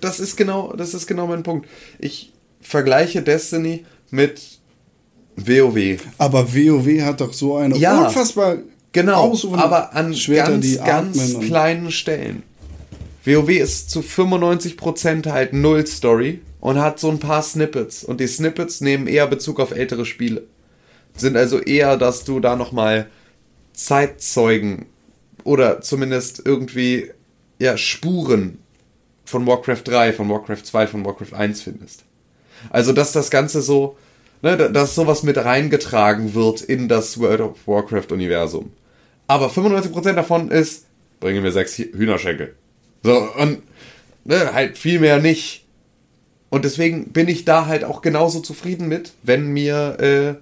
das 0.00 0.18
ist 0.18 0.36
genau, 0.36 0.72
das 0.76 0.94
ist 0.94 1.06
genau 1.06 1.26
mein 1.26 1.42
Punkt. 1.42 1.68
Ich 1.98 2.32
vergleiche 2.60 3.22
Destiny 3.22 3.84
mit 4.10 4.42
WoW. 5.36 5.98
Aber 6.18 6.54
WoW 6.54 7.02
hat 7.02 7.20
doch 7.20 7.32
so 7.32 7.56
eine 7.56 7.76
Ja, 7.76 8.06
unfassbar 8.06 8.58
Genau, 8.96 9.36
aber 9.52 9.94
an 9.94 10.14
Schwerter, 10.14 10.52
ganz, 10.52 10.78
ganz 10.78 11.38
kleinen 11.40 11.90
Stellen. 11.90 12.44
WoW 13.26 13.50
ist 13.50 13.90
zu 13.90 14.00
95% 14.00 15.30
halt 15.30 15.52
Null 15.52 15.86
Story 15.86 16.40
und 16.60 16.80
hat 16.80 16.98
so 16.98 17.10
ein 17.10 17.18
paar 17.18 17.42
Snippets. 17.42 18.04
Und 18.04 18.20
die 18.20 18.26
Snippets 18.26 18.80
nehmen 18.80 19.06
eher 19.06 19.26
Bezug 19.26 19.60
auf 19.60 19.72
ältere 19.72 20.06
Spiele. 20.06 20.44
Sind 21.14 21.36
also 21.36 21.58
eher, 21.60 21.98
dass 21.98 22.24
du 22.24 22.40
da 22.40 22.56
nochmal 22.56 23.10
Zeitzeugen 23.74 24.86
oder 25.44 25.82
zumindest 25.82 26.40
irgendwie 26.46 27.10
ja, 27.58 27.76
Spuren 27.76 28.60
von 29.26 29.46
Warcraft 29.46 29.82
3, 29.84 30.14
von 30.14 30.30
Warcraft 30.30 30.64
2, 30.64 30.86
von 30.86 31.04
Warcraft 31.04 31.34
1 31.34 31.60
findest. 31.60 32.05
Also, 32.70 32.92
dass 32.92 33.12
das 33.12 33.30
Ganze 33.30 33.62
so, 33.62 33.96
ne, 34.42 34.56
dass 34.56 34.94
sowas 34.94 35.22
mit 35.22 35.36
reingetragen 35.38 36.34
wird 36.34 36.60
in 36.60 36.88
das 36.88 37.18
World 37.18 37.40
of 37.40 37.66
Warcraft-Universum. 37.66 38.72
Aber 39.26 39.48
95% 39.48 40.12
davon 40.12 40.50
ist, 40.50 40.86
bringen 41.20 41.42
wir 41.42 41.52
sechs 41.52 41.76
Hühnerschenkel. 41.78 42.54
So, 43.02 43.16
und 43.38 43.62
ne, 44.24 44.52
halt 44.52 44.78
viel 44.78 45.00
mehr 45.00 45.20
nicht. 45.20 45.64
Und 46.48 46.64
deswegen 46.64 47.12
bin 47.12 47.28
ich 47.28 47.44
da 47.44 47.66
halt 47.66 47.84
auch 47.84 48.02
genauso 48.02 48.40
zufrieden 48.40 48.88
mit, 48.88 49.12
wenn 49.22 49.48
mir 49.48 49.98
äh, 50.00 50.34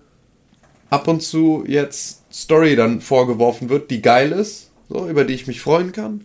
ab 0.91 1.09
und 1.09 1.22
zu 1.22 1.64
jetzt 1.66 2.22
Story 2.33 2.77
dann 2.77 3.01
vorgeworfen 3.01 3.68
wird, 3.68 3.91
die 3.91 4.03
geil 4.03 4.33
ist, 4.33 4.70
so, 4.89 5.09
über 5.09 5.25
die 5.25 5.35
ich 5.35 5.47
mich 5.47 5.61
freuen 5.61 5.93
kann. 5.93 6.25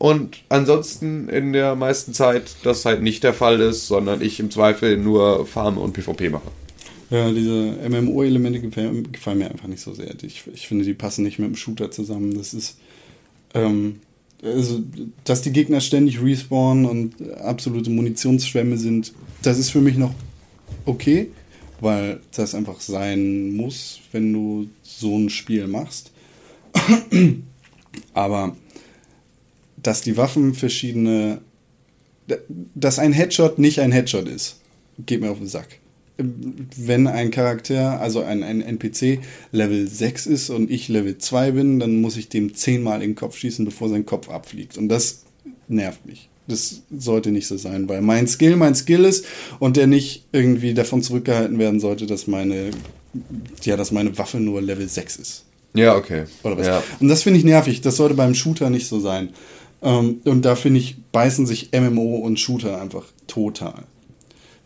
Und 0.00 0.38
ansonsten 0.48 1.28
in 1.28 1.52
der 1.52 1.74
meisten 1.74 2.14
Zeit 2.14 2.56
das 2.62 2.86
halt 2.86 3.02
nicht 3.02 3.22
der 3.22 3.34
Fall 3.34 3.60
ist, 3.60 3.86
sondern 3.86 4.22
ich 4.22 4.40
im 4.40 4.50
Zweifel 4.50 4.96
nur 4.96 5.44
Farm 5.44 5.76
und 5.76 5.92
PvP 5.92 6.30
mache. 6.30 6.50
Ja, 7.10 7.30
diese 7.30 7.76
MMO-Elemente 7.86 8.60
gefallen, 8.60 9.12
gefallen 9.12 9.40
mir 9.40 9.50
einfach 9.50 9.68
nicht 9.68 9.82
so 9.82 9.92
sehr. 9.92 10.14
Ich, 10.22 10.44
ich 10.54 10.66
finde, 10.68 10.86
die 10.86 10.94
passen 10.94 11.22
nicht 11.22 11.38
mit 11.38 11.48
dem 11.48 11.54
Shooter 11.54 11.90
zusammen. 11.90 12.34
Das 12.34 12.54
ist, 12.54 12.78
ähm, 13.52 14.00
also, 14.42 14.80
dass 15.24 15.42
die 15.42 15.52
Gegner 15.52 15.82
ständig 15.82 16.22
respawnen 16.22 16.86
und 16.86 17.32
absolute 17.40 17.90
Munitionsschwämme 17.90 18.78
sind, 18.78 19.12
das 19.42 19.58
ist 19.58 19.68
für 19.68 19.82
mich 19.82 19.98
noch 19.98 20.14
okay, 20.86 21.30
weil 21.80 22.20
das 22.34 22.54
einfach 22.54 22.80
sein 22.80 23.52
muss, 23.52 24.00
wenn 24.12 24.32
du 24.32 24.70
so 24.82 25.14
ein 25.18 25.28
Spiel 25.28 25.66
machst. 25.66 26.10
Aber 28.14 28.56
dass 29.82 30.02
die 30.02 30.16
Waffen 30.16 30.54
verschiedene, 30.54 31.40
dass 32.74 32.98
ein 32.98 33.12
Headshot 33.12 33.58
nicht 33.58 33.80
ein 33.80 33.92
Headshot 33.92 34.28
ist, 34.28 34.60
geht 35.06 35.20
mir 35.20 35.30
auf 35.30 35.38
den 35.38 35.46
Sack. 35.46 35.68
Wenn 36.18 37.06
ein 37.06 37.30
Charakter, 37.30 38.00
also 38.00 38.22
ein, 38.22 38.42
ein 38.42 38.60
NPC, 38.60 39.20
Level 39.52 39.88
6 39.88 40.26
ist 40.26 40.50
und 40.50 40.70
ich 40.70 40.88
Level 40.88 41.16
2 41.16 41.52
bin, 41.52 41.80
dann 41.80 42.00
muss 42.00 42.18
ich 42.18 42.28
dem 42.28 42.54
zehnmal 42.54 43.02
in 43.02 43.10
den 43.10 43.16
Kopf 43.16 43.38
schießen, 43.38 43.64
bevor 43.64 43.88
sein 43.88 44.04
Kopf 44.04 44.28
abfliegt. 44.28 44.76
Und 44.76 44.88
das 44.88 45.22
nervt 45.66 46.04
mich. 46.04 46.28
Das 46.46 46.82
sollte 46.90 47.30
nicht 47.30 47.46
so 47.46 47.56
sein, 47.56 47.88
weil 47.88 48.02
mein 48.02 48.26
Skill 48.26 48.56
mein 48.56 48.74
Skill 48.74 49.04
ist 49.04 49.24
und 49.60 49.76
der 49.76 49.86
nicht 49.86 50.26
irgendwie 50.32 50.74
davon 50.74 51.02
zurückgehalten 51.02 51.58
werden 51.58 51.80
sollte, 51.80 52.06
dass 52.06 52.26
meine, 52.26 52.70
ja, 53.62 53.76
dass 53.76 53.92
meine 53.92 54.18
Waffe 54.18 54.40
nur 54.40 54.60
Level 54.60 54.88
6 54.88 55.16
ist. 55.16 55.44
Ja, 55.74 55.96
okay. 55.96 56.24
Oder 56.42 56.58
was? 56.58 56.66
Ja. 56.66 56.82
Und 56.98 57.08
das 57.08 57.22
finde 57.22 57.38
ich 57.38 57.44
nervig. 57.44 57.80
Das 57.80 57.96
sollte 57.96 58.14
beim 58.14 58.34
Shooter 58.34 58.70
nicht 58.70 58.88
so 58.88 58.98
sein. 58.98 59.30
Ähm, 59.82 60.20
und 60.24 60.44
da 60.44 60.54
finde 60.56 60.80
ich, 60.80 60.96
beißen 61.12 61.46
sich 61.46 61.70
MMO 61.72 62.16
und 62.16 62.38
Shooter 62.38 62.80
einfach 62.80 63.04
total. 63.26 63.84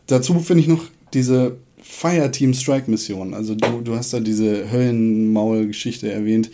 Dazu 0.06 0.38
finde 0.40 0.62
ich 0.62 0.68
noch 0.68 0.84
diese 1.12 1.56
Fireteam 1.82 2.54
Strike 2.54 2.90
Mission. 2.90 3.34
Also 3.34 3.54
du, 3.54 3.80
du 3.80 3.94
hast 3.96 4.12
da 4.12 4.20
diese 4.20 4.70
Höllenmaul-Geschichte 4.70 6.10
erwähnt. 6.10 6.50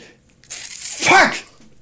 Fuck! 0.48 1.30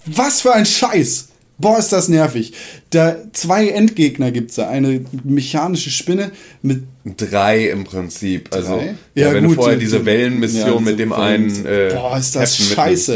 Was 0.07 0.41
für 0.41 0.53
ein 0.55 0.67
Scheiß! 0.67 1.29
Boah, 1.61 1.77
ist 1.79 1.89
das 1.93 2.09
nervig. 2.09 2.53
Da 2.91 3.17
zwei 3.33 3.69
Endgegner 3.71 4.31
gibt's 4.31 4.55
da. 4.55 4.69
Eine 4.69 5.05
mechanische 5.25 5.91
Spinne 5.91 6.31
mit 6.63 6.85
Drei 7.17 7.71
im 7.71 7.83
Prinzip. 7.85 8.49
Also, 8.55 8.77
Drei? 8.77 8.95
ja, 9.17 9.29
Ja, 9.29 9.35
wenn 9.35 9.45
gut, 9.45 9.57
du 9.57 9.63
vorher 9.63 9.77
die- 9.77 9.85
diese 9.87 9.99
die- 10.01 10.07
Wellenmission 10.07 10.75
ja, 10.75 10.81
mit 10.81 10.99
dem 11.01 11.13
einen. 11.13 11.67
Äh, 11.67 11.91
Boah, 11.95 12.17
ist 12.17 12.37
das 12.37 12.57
Captain 12.59 12.69
mitnimmst. 12.93 13.09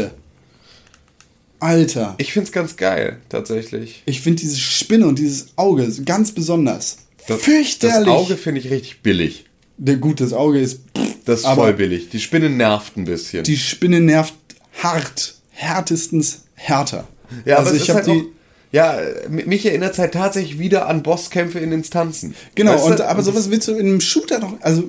Alter. 1.63 2.15
Ich 2.17 2.33
find's 2.33 2.51
ganz 2.51 2.75
geil, 2.77 3.17
tatsächlich. 3.29 4.03
Ich 4.05 4.21
finde 4.21 4.41
diese 4.41 4.57
Spinne 4.57 5.07
und 5.07 5.17
dieses 5.19 5.47
Auge 5.55 5.87
ganz 6.05 6.31
besonders. 6.31 6.97
Das, 7.27 7.41
Fürchterlich. 7.41 8.05
Das 8.05 8.07
Auge 8.07 8.35
finde 8.37 8.59
ich 8.61 8.69
richtig 8.69 9.01
billig. 9.01 9.45
Der, 9.77 9.95
gut, 9.95 10.19
das 10.21 10.33
Auge 10.33 10.59
ist. 10.59 10.81
Das 11.25 11.39
ist 11.39 11.47
voll 11.47 11.73
billig. 11.73 12.09
Die 12.09 12.19
Spinne 12.19 12.49
nervt 12.49 12.97
ein 12.97 13.05
bisschen. 13.05 13.43
Die 13.43 13.57
Spinne 13.57 14.01
nervt 14.01 14.33
hart. 14.81 15.35
Härtestens 15.51 16.43
härter. 16.55 17.07
ja, 17.45 17.57
also 17.57 17.69
aber 17.69 17.77
ich 17.77 17.89
habe 17.89 17.99
halt 18.03 18.07
die. 18.07 18.25
ja, 18.71 18.99
m- 19.27 19.47
mich 19.47 19.65
erinnert 19.65 19.93
es 19.93 19.99
halt 19.99 20.13
tatsächlich 20.13 20.59
wieder 20.59 20.87
an 20.87 21.01
Bosskämpfe 21.03 21.59
in 21.59 21.71
Instanzen. 21.71 22.35
Genau, 22.55 22.73
Weißt 22.73 22.85
du? 22.87 22.91
und, 22.91 23.01
aber 23.01 23.23
sowas 23.23 23.49
willst 23.49 23.67
du 23.69 23.73
in 23.73 23.87
einem 23.87 24.01
Shooter 24.01 24.39
doch. 24.39 24.53
Also, 24.61 24.83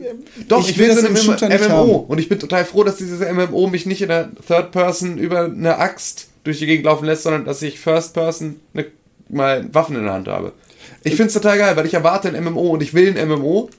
Doch, 0.48 0.68
ich, 0.68 0.76
will 0.78 0.88
das 0.88 1.00
so 1.00 1.06
im 1.06 1.14
eine 1.14 1.22
Shooter 1.22 1.48
nicht 1.48 1.68
MMO. 1.68 1.76
haben. 1.76 1.90
Und 2.06 2.18
ich 2.18 2.28
bin 2.28 2.38
total 2.40 2.64
froh, 2.64 2.82
dass 2.82 2.96
dieses 2.96 3.20
MMO 3.20 3.68
mich 3.68 3.86
nicht 3.86 4.02
in 4.02 4.08
der 4.08 4.30
Third 4.46 4.72
Person 4.72 5.18
über 5.18 5.44
eine 5.44 5.78
Axt 5.78 6.26
durch 6.44 6.58
die 6.58 6.66
Gegend 6.66 6.84
laufen 6.84 7.06
lässt, 7.06 7.24
sondern 7.24 7.44
dass 7.44 7.62
ich 7.62 7.80
First 7.80 8.14
Person 8.14 8.60
eine, 8.74 8.86
mal 9.28 9.66
Waffen 9.72 9.96
in 9.96 10.04
der 10.04 10.12
Hand 10.12 10.28
habe. 10.28 10.52
Ich 11.02 11.16
finde 11.16 11.28
es 11.28 11.34
total 11.34 11.58
geil, 11.58 11.76
weil 11.76 11.86
ich 11.86 11.94
erwarte 11.94 12.28
ein 12.28 12.44
MMO 12.44 12.70
und 12.70 12.82
ich 12.82 12.94
will 12.94 13.16
ein 13.16 13.28
MMO. 13.28 13.70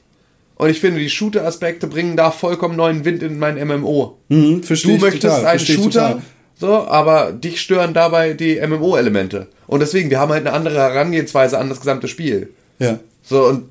Und 0.58 0.70
ich 0.70 0.80
finde, 0.80 1.00
die 1.00 1.10
Shooter-Aspekte 1.10 1.88
bringen 1.88 2.16
da 2.16 2.32
vollkommen 2.32 2.78
neuen 2.78 3.04
Wind 3.04 3.22
in 3.24 3.40
mein 3.40 3.56
MMO. 3.56 4.18
Mhm, 4.30 4.64
versteh 4.64 4.96
du 4.96 5.02
möchtest 5.02 5.36
total, 5.36 5.46
einen 5.46 5.60
Shooter, 5.60 6.22
so, 6.58 6.88
aber 6.88 7.34
dich 7.34 7.60
stören 7.60 7.94
dabei 7.94 8.34
die 8.34 8.60
MMO-Elemente. 8.66 9.48
Und 9.68 9.82
deswegen, 9.82 10.10
wir 10.10 10.20
haben 10.20 10.32
halt 10.32 10.48
eine 10.48 10.56
andere 10.56 10.78
Herangehensweise 10.78 11.58
an 11.58 11.68
das 11.68 11.80
gesamte 11.80 12.08
Spiel. 12.08 12.54
Ja. 12.80 13.00
So, 13.22 13.46
und 13.46 13.66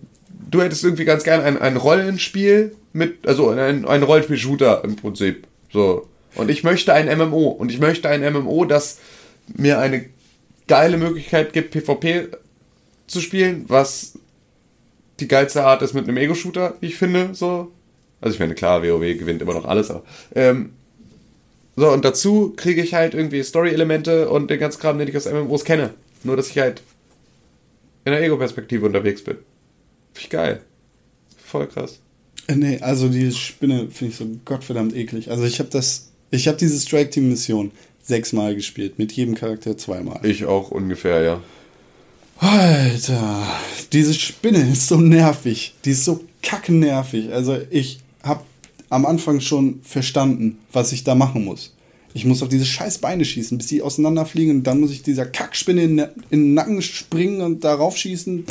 du 0.51 0.61
hättest 0.61 0.85
irgendwie 0.85 1.07
ganz 1.07 1.25
gern 1.25 1.41
ein, 1.41 1.61
ein 1.61 1.77
Rollenspiel 1.77 2.75
mit, 2.93 3.27
also 3.27 3.49
ein, 3.49 3.87
ein 3.87 4.03
Rollenspiel-Shooter 4.03 4.85
im 4.85 4.97
Prinzip. 4.97 5.47
So. 5.73 6.07
Und 6.35 6.51
ich 6.51 6.65
möchte 6.65 6.93
ein 6.93 7.07
MMO. 7.19 7.49
Und 7.49 7.71
ich 7.71 7.79
möchte 7.79 8.09
ein 8.09 8.21
MMO, 8.33 8.65
das 8.65 8.99
mir 9.57 9.79
eine 9.79 10.07
geile 10.67 10.97
Möglichkeit 10.97 11.53
gibt, 11.53 11.73
PvP 11.73 12.29
zu 13.07 13.21
spielen, 13.21 13.65
was 13.69 14.19
die 15.21 15.29
geilste 15.29 15.65
Art 15.65 15.83
ist 15.83 15.95
mit 15.95 16.09
einem 16.09 16.17
Ego-Shooter, 16.17 16.75
wie 16.81 16.87
ich 16.87 16.97
finde, 16.97 17.35
so. 17.35 17.71
Also 18.21 18.35
ich 18.35 18.41
meine, 18.41 18.55
klar, 18.55 18.83
WoW 18.83 19.19
gewinnt 19.19 19.43
immer 19.43 19.55
noch 19.55 19.67
alles, 19.67 19.91
aber, 19.91 20.03
ähm, 20.35 20.71
so, 21.77 21.91
und 21.91 22.05
dazu 22.05 22.53
kriege 22.57 22.83
ich 22.83 22.95
halt 22.95 23.15
irgendwie 23.15 23.43
Story-Elemente 23.43 24.29
und 24.31 24.49
den 24.49 24.61
ganzen 24.61 24.81
Kram, 24.81 24.99
den 24.99 25.09
ich 25.09 25.17
aus 25.17 25.31
MMOs 25.31 25.65
kenne. 25.65 25.91
Nur, 26.23 26.37
dass 26.37 26.49
ich 26.49 26.59
halt 26.59 26.83
in 28.05 28.13
der 28.13 28.23
Ego-Perspektive 28.23 28.87
unterwegs 28.87 29.23
bin. 29.23 29.37
Finde 30.13 30.21
ich 30.21 30.31
geil. 30.31 30.61
Voll 31.45 31.67
krass. 31.67 32.01
Nee, 32.53 32.79
also 32.81 33.09
die 33.09 33.33
Spinne 33.33 33.89
finde 33.91 34.13
ich 34.13 34.17
so 34.17 34.27
gottverdammt 34.45 34.95
eklig. 34.95 35.31
Also 35.31 35.45
ich 35.45 35.59
habe 35.59 35.71
das, 35.71 36.13
ich 36.31 36.49
habe 36.49 36.59
diese 36.59 36.79
Strike 36.81 37.11
Team 37.11 37.29
Mission 37.29 37.71
sechsmal 38.03 38.55
gespielt, 38.55 38.99
mit 38.99 39.13
jedem 39.13 39.35
Charakter 39.35 39.77
zweimal. 39.77 40.21
Ich 40.25 40.45
auch 40.45 40.71
ungefähr, 40.71 41.23
ja. 41.23 41.43
Alter, 42.39 43.47
diese 43.93 44.15
Spinne 44.15 44.71
ist 44.73 44.89
so 44.89 44.97
nervig. 44.97 45.75
Die 45.85 45.93
ist 45.93 46.05
so 46.05 46.25
kackennervig. 46.43 47.33
Also 47.33 47.59
ich 47.71 48.01
habe 48.23 48.43
am 48.91 49.07
Anfang 49.07 49.41
schon 49.41 49.81
verstanden, 49.83 50.59
was 50.73 50.93
ich 50.93 51.05
da 51.05 51.15
machen 51.15 51.45
muss. 51.45 51.73
Ich 52.13 52.25
muss 52.25 52.43
auf 52.43 52.49
diese 52.49 52.65
scheiß 52.65 52.99
Beine 52.99 53.25
schießen, 53.25 53.59
bis 53.59 53.67
die 53.67 53.83
auseinanderfliegen 53.83 54.59
und 54.59 54.63
dann 54.65 54.81
muss 54.81 54.93
ich 54.93 55.03
dieser 55.03 55.27
Kackspinne 55.27 55.83
in, 55.83 55.99
in 55.99 56.09
den 56.31 56.55
Nacken 56.55 56.81
springen 56.81 57.41
und 57.41 57.65
darauf 57.65 57.97
schießen, 57.97 58.45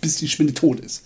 bis 0.00 0.16
die 0.16 0.28
Spinne 0.28 0.52
tot 0.52 0.80
ist. 0.80 1.04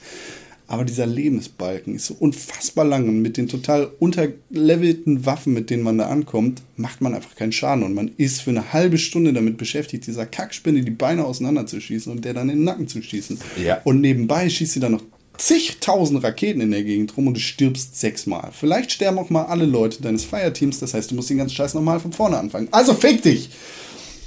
Aber 0.73 0.87
dieser 0.87 1.05
Lebensbalken 1.05 1.95
ist 1.95 2.07
so 2.07 2.17
unfassbar 2.19 2.87
lang 2.87 3.07
und 3.07 3.21
mit 3.21 3.37
den 3.37 3.47
total 3.47 3.91
unterlevelten 3.99 5.27
Waffen, 5.27 5.53
mit 5.53 5.69
denen 5.69 5.83
man 5.83 5.99
da 5.99 6.07
ankommt, 6.07 6.63
macht 6.77 7.03
man 7.03 7.15
einfach 7.15 7.37
keinen 7.37 7.53
Schaden 7.53 7.85
und 7.85 7.93
man 7.93 8.11
ist 8.17 8.41
für 8.41 8.53
eine 8.53 8.73
halbe 8.73 8.97
Stunde 8.97 9.35
damit 9.35 9.59
beschäftigt, 9.59 10.07
dieser 10.07 10.25
Kackspinne 10.25 10.81
die 10.81 10.91
Beine 10.91 11.27
auseinanderzuschießen 11.27 12.11
und 12.11 12.25
der 12.25 12.33
dann 12.33 12.49
in 12.49 12.57
den 12.57 12.65
Nacken 12.65 12.89
zu 12.89 13.03
schießen. 13.03 13.39
Ja. 13.63 13.83
Und 13.85 14.01
nebenbei 14.01 14.49
schießt 14.49 14.73
sie 14.73 14.81
dann 14.81 14.93
noch 14.93 15.03
zigtausend 15.37 16.25
Raketen 16.25 16.63
in 16.63 16.71
der 16.71 16.85
Gegend 16.85 17.15
rum 17.19 17.27
und 17.27 17.35
du 17.35 17.41
stirbst 17.41 18.01
sechsmal. 18.01 18.49
Vielleicht 18.59 18.93
sterben 18.93 19.19
auch 19.19 19.29
mal 19.29 19.45
alle 19.45 19.67
Leute 19.67 20.01
deines 20.01 20.25
Fireteams, 20.25 20.81
das 20.81 20.95
heißt, 20.95 21.11
du 21.11 21.17
musst 21.17 21.29
den 21.29 21.37
ganzen 21.37 21.55
Scheiß 21.55 21.75
nochmal 21.75 22.01
von 22.01 22.15
vorne 22.15 22.39
anfangen. 22.39 22.69
Also 22.71 22.95
fick 22.95 23.21
dich! 23.21 23.51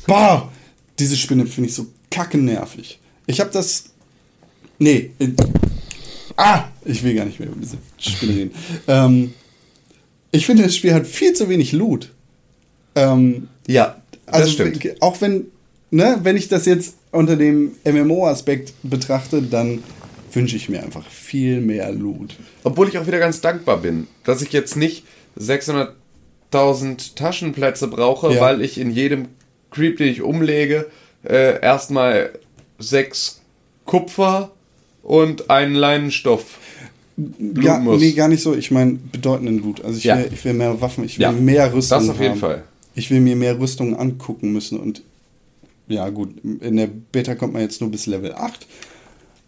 Boah! 0.06 0.52
Diese 1.00 1.18
Spinne 1.18 1.48
finde 1.48 1.70
ich 1.70 1.76
so 1.76 1.88
kackennervig. 2.12 3.00
Ich 3.26 3.40
habe 3.40 3.50
das. 3.52 3.86
Nee. 4.78 5.10
Ah! 6.38 6.66
Ich 6.84 7.04
will 7.04 7.16
gar 7.16 7.26
nicht 7.26 7.40
mehr 7.40 7.50
über 7.50 7.60
diese 7.62 7.78
Spinne 7.98 8.34
reden. 8.36 8.52
Ähm, 8.88 9.34
ich 10.32 10.46
finde, 10.46 10.64
das 10.64 10.76
Spiel 10.76 10.94
hat 10.94 11.08
viel 11.08 11.34
zu 11.34 11.48
wenig 11.50 11.72
Loot. 11.72 12.12
Ähm, 12.96 13.48
Ja, 13.68 14.02
das 14.26 14.36
also 14.36 14.52
stimmt. 14.52 15.02
auch 15.02 15.22
wenn, 15.22 15.46
ne, 15.92 16.20
wenn 16.24 16.36
ich 16.38 16.48
das 16.50 16.66
jetzt 16.66 16.96
unter 17.12 17.36
dem 17.38 17.72
MMO-Aspekt 17.86 18.74
betrachte, 18.84 19.42
dann 19.42 19.82
wünsche 20.34 20.58
ich 20.58 20.68
mir 20.68 20.84
einfach 20.84 21.08
viel 21.10 21.62
mehr 21.62 21.92
Loot. 21.92 22.36
Obwohl 22.64 22.90
ich 22.90 22.98
auch 22.98 23.08
wieder 23.08 23.20
ganz 23.20 23.40
dankbar 23.40 23.78
bin, 23.78 24.08
dass 24.26 24.42
ich 24.42 24.52
jetzt 24.52 24.76
nicht 24.76 25.06
600.000 25.40 27.16
Taschenplätze 27.16 27.88
brauche, 27.88 28.34
Ja. 28.34 28.42
weil 28.42 28.62
ich 28.62 28.78
in 28.78 28.92
jedem 28.92 29.28
Creep, 29.72 29.98
den 29.98 30.08
ich 30.10 30.22
umlege, 30.22 30.88
äh, 31.24 31.60
erstmal 31.62 32.32
sechs 32.80 33.42
Kupfer 33.86 34.52
und 35.06 35.50
einen 35.50 35.76
Leinenstoff 35.76 36.60
Gar, 37.54 37.80
nee, 37.98 38.12
gar 38.12 38.28
nicht 38.28 38.44
so. 38.44 38.54
Ich 38.54 38.72
meine 38.72 39.00
bedeutenden 39.12 39.60
Loot. 39.60 39.82
Also 39.86 39.98
ich, 39.98 40.04
Ja. 40.04 40.18
will, 40.18 40.30
ich 40.34 40.44
will 40.44 40.52
mehr 40.54 40.82
Waffen, 40.82 41.06
ich 41.06 41.18
will 41.18 41.24
Ja, 41.24 41.32
mehr 41.32 41.74
Rüstung 41.74 42.00
das 42.00 42.10
auf 42.10 42.20
jeden 42.20 42.32
haben. 42.34 42.40
Fall. 42.42 42.64
Ich 42.94 43.10
will 43.10 43.22
mir 43.22 43.38
mehr 43.38 43.58
Rüstungen 43.58 43.96
angucken 43.96 44.52
müssen 44.52 44.78
und 44.80 45.02
ja 45.88 46.10
gut, 46.10 46.30
in 46.60 46.76
der 46.76 46.90
Beta 47.14 47.36
kommt 47.36 47.54
man 47.54 47.62
jetzt 47.62 47.80
nur 47.80 47.90
bis 47.90 48.06
Level 48.06 48.34
8, 48.34 48.68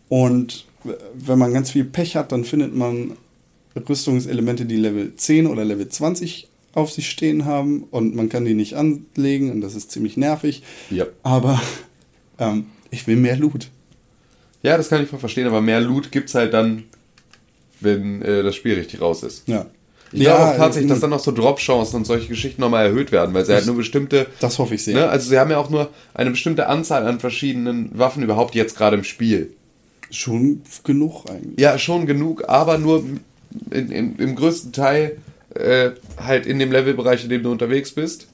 Und 0.07 0.65
wenn 1.13 1.37
man 1.37 1.51
ganz 1.51 1.71
viel 1.71 1.83
Pech 1.83 2.15
hat, 2.15 2.31
dann 2.31 2.45
findet 2.45 2.73
man 2.73 3.17
Rüstungselemente, 3.75 4.65
die 4.65 4.77
Level 4.77 5.15
10 5.15 5.47
oder 5.47 5.65
Level 5.65 5.89
20 5.89 6.47
auf 6.73 6.91
sich 6.91 7.09
stehen 7.09 7.43
haben 7.45 7.83
und 7.91 8.15
man 8.15 8.29
kann 8.29 8.45
die 8.45 8.53
nicht 8.53 8.75
anlegen 8.75 9.51
und 9.51 9.59
das 9.61 9.75
ist 9.75 9.91
ziemlich 9.91 10.15
nervig. 10.15 10.63
Ja. 10.89 11.05
Aber 11.23 11.61
ähm, 12.39 12.67
ich 12.91 13.07
will 13.07 13.17
mehr 13.17 13.35
Loot. 13.35 13.69
Ja, 14.63 14.77
das 14.77 14.89
kann 14.89 15.03
ich 15.03 15.09
voll 15.09 15.19
verstehen, 15.19 15.47
aber 15.47 15.61
mehr 15.61 15.79
Loot 15.81 16.11
gibt's 16.11 16.35
halt 16.35 16.53
dann, 16.53 16.83
wenn 17.79 18.21
äh, 18.21 18.43
das 18.43 18.55
Spiel 18.55 18.75
richtig 18.75 19.01
raus 19.01 19.23
ist. 19.23 19.47
Ja. 19.47 19.65
Ich 20.11 20.21
glaube 20.21 20.39
Ja, 20.39 20.51
auch 20.51 20.57
tatsächlich, 20.57 20.89
äh, 20.89 20.93
dass 20.93 21.01
dann 21.01 21.09
noch 21.09 21.19
so 21.19 21.31
Drop-Chancen 21.31 21.97
und 21.97 22.05
solche 22.05 22.27
Geschichten 22.27 22.61
nochmal 22.61 22.85
erhöht 22.85 23.11
werden, 23.11 23.33
weil 23.33 23.45
sie 23.45 23.53
halt 23.53 23.65
nur 23.65 23.75
bestimmte. 23.75 24.27
Das 24.39 24.57
hoffe 24.57 24.75
ich 24.75 24.83
sehr. 24.83 24.95
Ne, 24.95 25.09
also 25.09 25.29
sie 25.29 25.37
haben 25.37 25.51
ja 25.51 25.57
auch 25.57 25.69
nur 25.69 25.89
eine 26.13 26.31
bestimmte 26.31 26.67
Anzahl 26.67 27.05
an 27.05 27.19
verschiedenen 27.19 27.97
Waffen 27.97 28.23
überhaupt 28.23 28.55
jetzt 28.55 28.77
gerade 28.77 28.95
im 28.95 29.03
Spiel. 29.03 29.53
Schon 30.09 30.61
genug 30.85 31.29
eigentlich. 31.29 31.59
Ja, 31.59 31.77
schon 31.77 32.05
genug, 32.05 32.47
aber 32.47 32.77
nur 32.77 33.03
in, 33.71 33.91
in, 33.91 34.15
im 34.15 34.35
größten 34.35 34.71
Teil 34.71 35.17
äh, 35.53 35.91
halt 36.17 36.45
in 36.45 36.59
dem 36.59 36.71
Levelbereich, 36.71 37.23
in 37.23 37.29
dem 37.29 37.43
du 37.43 37.51
unterwegs 37.51 37.91
bist. 37.91 38.27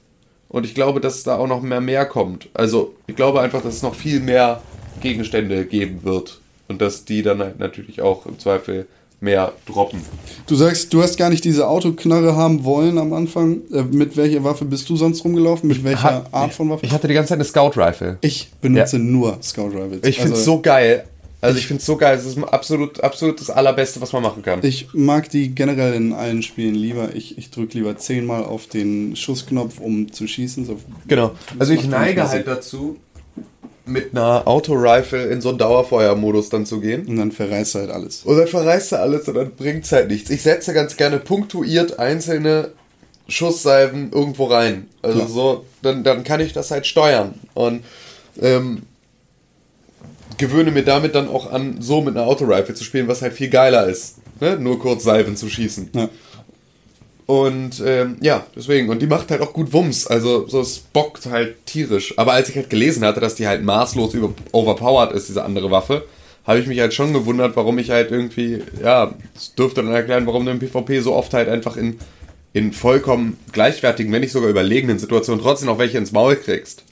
Und 0.48 0.64
ich 0.64 0.74
glaube, 0.74 1.00
dass 1.00 1.24
da 1.24 1.36
auch 1.36 1.48
noch 1.48 1.62
mehr 1.62 1.80
mehr 1.80 2.06
kommt. 2.06 2.48
Also 2.54 2.94
ich 3.08 3.16
glaube 3.16 3.40
einfach, 3.40 3.62
dass 3.62 3.74
es 3.74 3.82
noch 3.82 3.96
viel 3.96 4.20
mehr 4.20 4.62
Gegenstände 5.00 5.64
geben 5.64 6.00
wird. 6.02 6.40
Und 6.68 6.80
dass 6.80 7.04
die 7.04 7.22
dann 7.22 7.40
halt 7.40 7.58
natürlich 7.58 8.00
auch 8.00 8.24
im 8.26 8.38
Zweifel 8.38 8.86
mehr 9.20 9.52
droppen. 9.66 10.00
Du 10.46 10.54
sagst, 10.54 10.92
du 10.92 11.02
hast 11.02 11.16
gar 11.16 11.30
nicht 11.30 11.44
diese 11.44 11.68
Autoknarre 11.68 12.36
haben 12.36 12.64
wollen 12.64 12.98
am 12.98 13.12
Anfang. 13.12 13.60
Äh, 13.72 13.82
mit 13.82 14.16
welcher 14.16 14.44
Waffe 14.44 14.64
bist 14.64 14.88
du 14.88 14.96
sonst 14.96 15.24
rumgelaufen? 15.24 15.68
Mit 15.68 15.84
welcher 15.84 16.02
Hat- 16.02 16.34
Art 16.34 16.52
von 16.52 16.68
Waffe? 16.70 16.84
Ich 16.86 16.92
hatte 16.92 17.08
die 17.08 17.14
ganze 17.14 17.28
Zeit 17.30 17.36
eine 17.36 17.44
Scout-Rifle. 17.44 18.18
Ich 18.22 18.50
benutze 18.60 18.96
Ja. 18.96 19.02
nur 19.02 19.38
Scout 19.42 19.68
Rifles. 19.74 20.00
Ich 20.04 20.16
finde 20.16 20.32
es 20.32 20.40
Also, 20.40 20.52
so 20.52 20.60
geil. 20.62 21.04
Also 21.40 21.58
ich 21.58 21.66
finde 21.66 21.80
es 21.80 21.86
so 21.86 21.96
geil. 21.96 22.16
Es 22.16 22.24
ist 22.24 22.38
absolut, 22.42 23.02
absolut 23.04 23.38
das 23.40 23.50
Allerbeste, 23.50 24.00
was 24.00 24.12
man 24.14 24.22
machen 24.22 24.42
kann. 24.42 24.60
Ich 24.62 24.88
mag 24.94 25.28
die 25.28 25.54
generell 25.54 25.92
in 25.94 26.14
allen 26.14 26.42
Spielen 26.42 26.74
lieber. 26.74 27.14
Ich, 27.14 27.36
ich 27.36 27.50
drücke 27.50 27.76
lieber 27.78 27.96
zehnmal 27.98 28.44
auf 28.44 28.66
den 28.66 29.14
Schussknopf, 29.16 29.78
um 29.78 30.10
zu 30.10 30.26
schießen. 30.26 30.64
So. 30.64 30.78
Genau. 31.06 31.32
Also 31.58 31.74
ich 31.74 31.86
neige 31.86 32.26
halt 32.26 32.46
dazu, 32.46 32.96
mit 33.86 34.12
einer 34.12 34.46
Autorifle 34.48 35.26
in 35.26 35.40
so 35.40 35.50
einen 35.50 35.58
Dauerfeuermodus 35.58 36.48
dann 36.48 36.64
zu 36.66 36.80
gehen. 36.80 37.06
Und 37.06 37.16
dann 37.16 37.32
verreißt 37.32 37.74
du 37.74 37.78
halt 37.80 37.90
alles. 37.90 38.22
Und 38.24 38.38
dann 38.38 38.46
verreißt 38.48 38.92
du 38.92 38.96
alles 38.96 39.28
und 39.28 39.34
dann 39.34 39.50
bringt's 39.54 39.92
halt 39.92 40.08
nichts. 40.08 40.30
Ich 40.30 40.42
setze 40.42 40.72
ganz 40.72 40.96
gerne 40.96 41.18
punktuiert 41.18 41.98
einzelne 41.98 42.70
Schusssalven 43.28 44.10
irgendwo 44.12 44.44
rein. 44.46 44.88
Also 45.02 45.18
Ja. 45.20 45.26
so, 45.26 45.64
dann, 45.82 46.02
dann 46.04 46.24
kann 46.24 46.40
ich 46.40 46.52
das 46.52 46.70
halt 46.70 46.86
steuern. 46.86 47.34
Und 47.54 47.84
ähm, 48.40 48.82
gewöhne 50.38 50.70
mir 50.70 50.84
damit 50.84 51.14
dann 51.14 51.28
auch 51.28 51.50
an, 51.50 51.76
so 51.80 52.00
mit 52.00 52.16
einer 52.16 52.26
Autorifle 52.26 52.74
zu 52.74 52.84
spielen, 52.84 53.08
was 53.08 53.22
halt 53.22 53.34
viel 53.34 53.48
geiler 53.50 53.86
ist. 53.86 54.16
Ne? 54.40 54.56
Nur 54.58 54.78
kurz 54.80 55.04
Salven 55.04 55.36
zu 55.36 55.48
schießen. 55.48 55.90
Ja. 55.94 56.08
Und 57.26 57.82
ähm, 57.84 58.16
ja, 58.20 58.46
deswegen. 58.54 58.90
Und 58.90 59.00
die 59.00 59.06
macht 59.06 59.30
halt 59.30 59.40
auch 59.40 59.52
gut 59.52 59.72
Wumms. 59.72 60.06
Also 60.06 60.46
so 60.46 60.60
es 60.60 60.78
bockt 60.78 61.26
halt 61.26 61.64
tierisch. 61.66 62.18
Aber 62.18 62.32
als 62.32 62.48
ich 62.48 62.56
halt 62.56 62.70
gelesen 62.70 63.04
hatte, 63.04 63.20
dass 63.20 63.34
die 63.34 63.46
halt 63.46 63.62
maßlos 63.62 64.14
über 64.14 64.32
overpowered 64.52 65.12
ist, 65.12 65.28
diese 65.28 65.44
andere 65.44 65.70
Waffe, 65.70 66.04
habe 66.46 66.58
ich 66.58 66.66
mich 66.66 66.78
halt 66.80 66.92
schon 66.92 67.14
gewundert, 67.14 67.56
warum 67.56 67.78
ich 67.78 67.90
halt 67.90 68.10
irgendwie, 68.10 68.62
ja, 68.82 69.14
das 69.32 69.54
dürfte 69.54 69.82
dann 69.82 69.94
erklären, 69.94 70.26
warum 70.26 70.44
du 70.44 70.50
im 70.52 70.58
PvP 70.58 71.00
so 71.00 71.14
oft 71.14 71.32
halt 71.32 71.48
einfach 71.48 71.78
in, 71.78 71.98
in 72.52 72.72
vollkommen 72.74 73.38
gleichwertigen, 73.52 74.12
wenn 74.12 74.20
nicht 74.20 74.32
sogar 74.32 74.50
überlegenen 74.50 74.98
Situationen 74.98 75.42
trotzdem 75.42 75.68
noch 75.68 75.78
welche 75.78 75.96
ins 75.96 76.12
Maul 76.12 76.36
kriegst. 76.36 76.84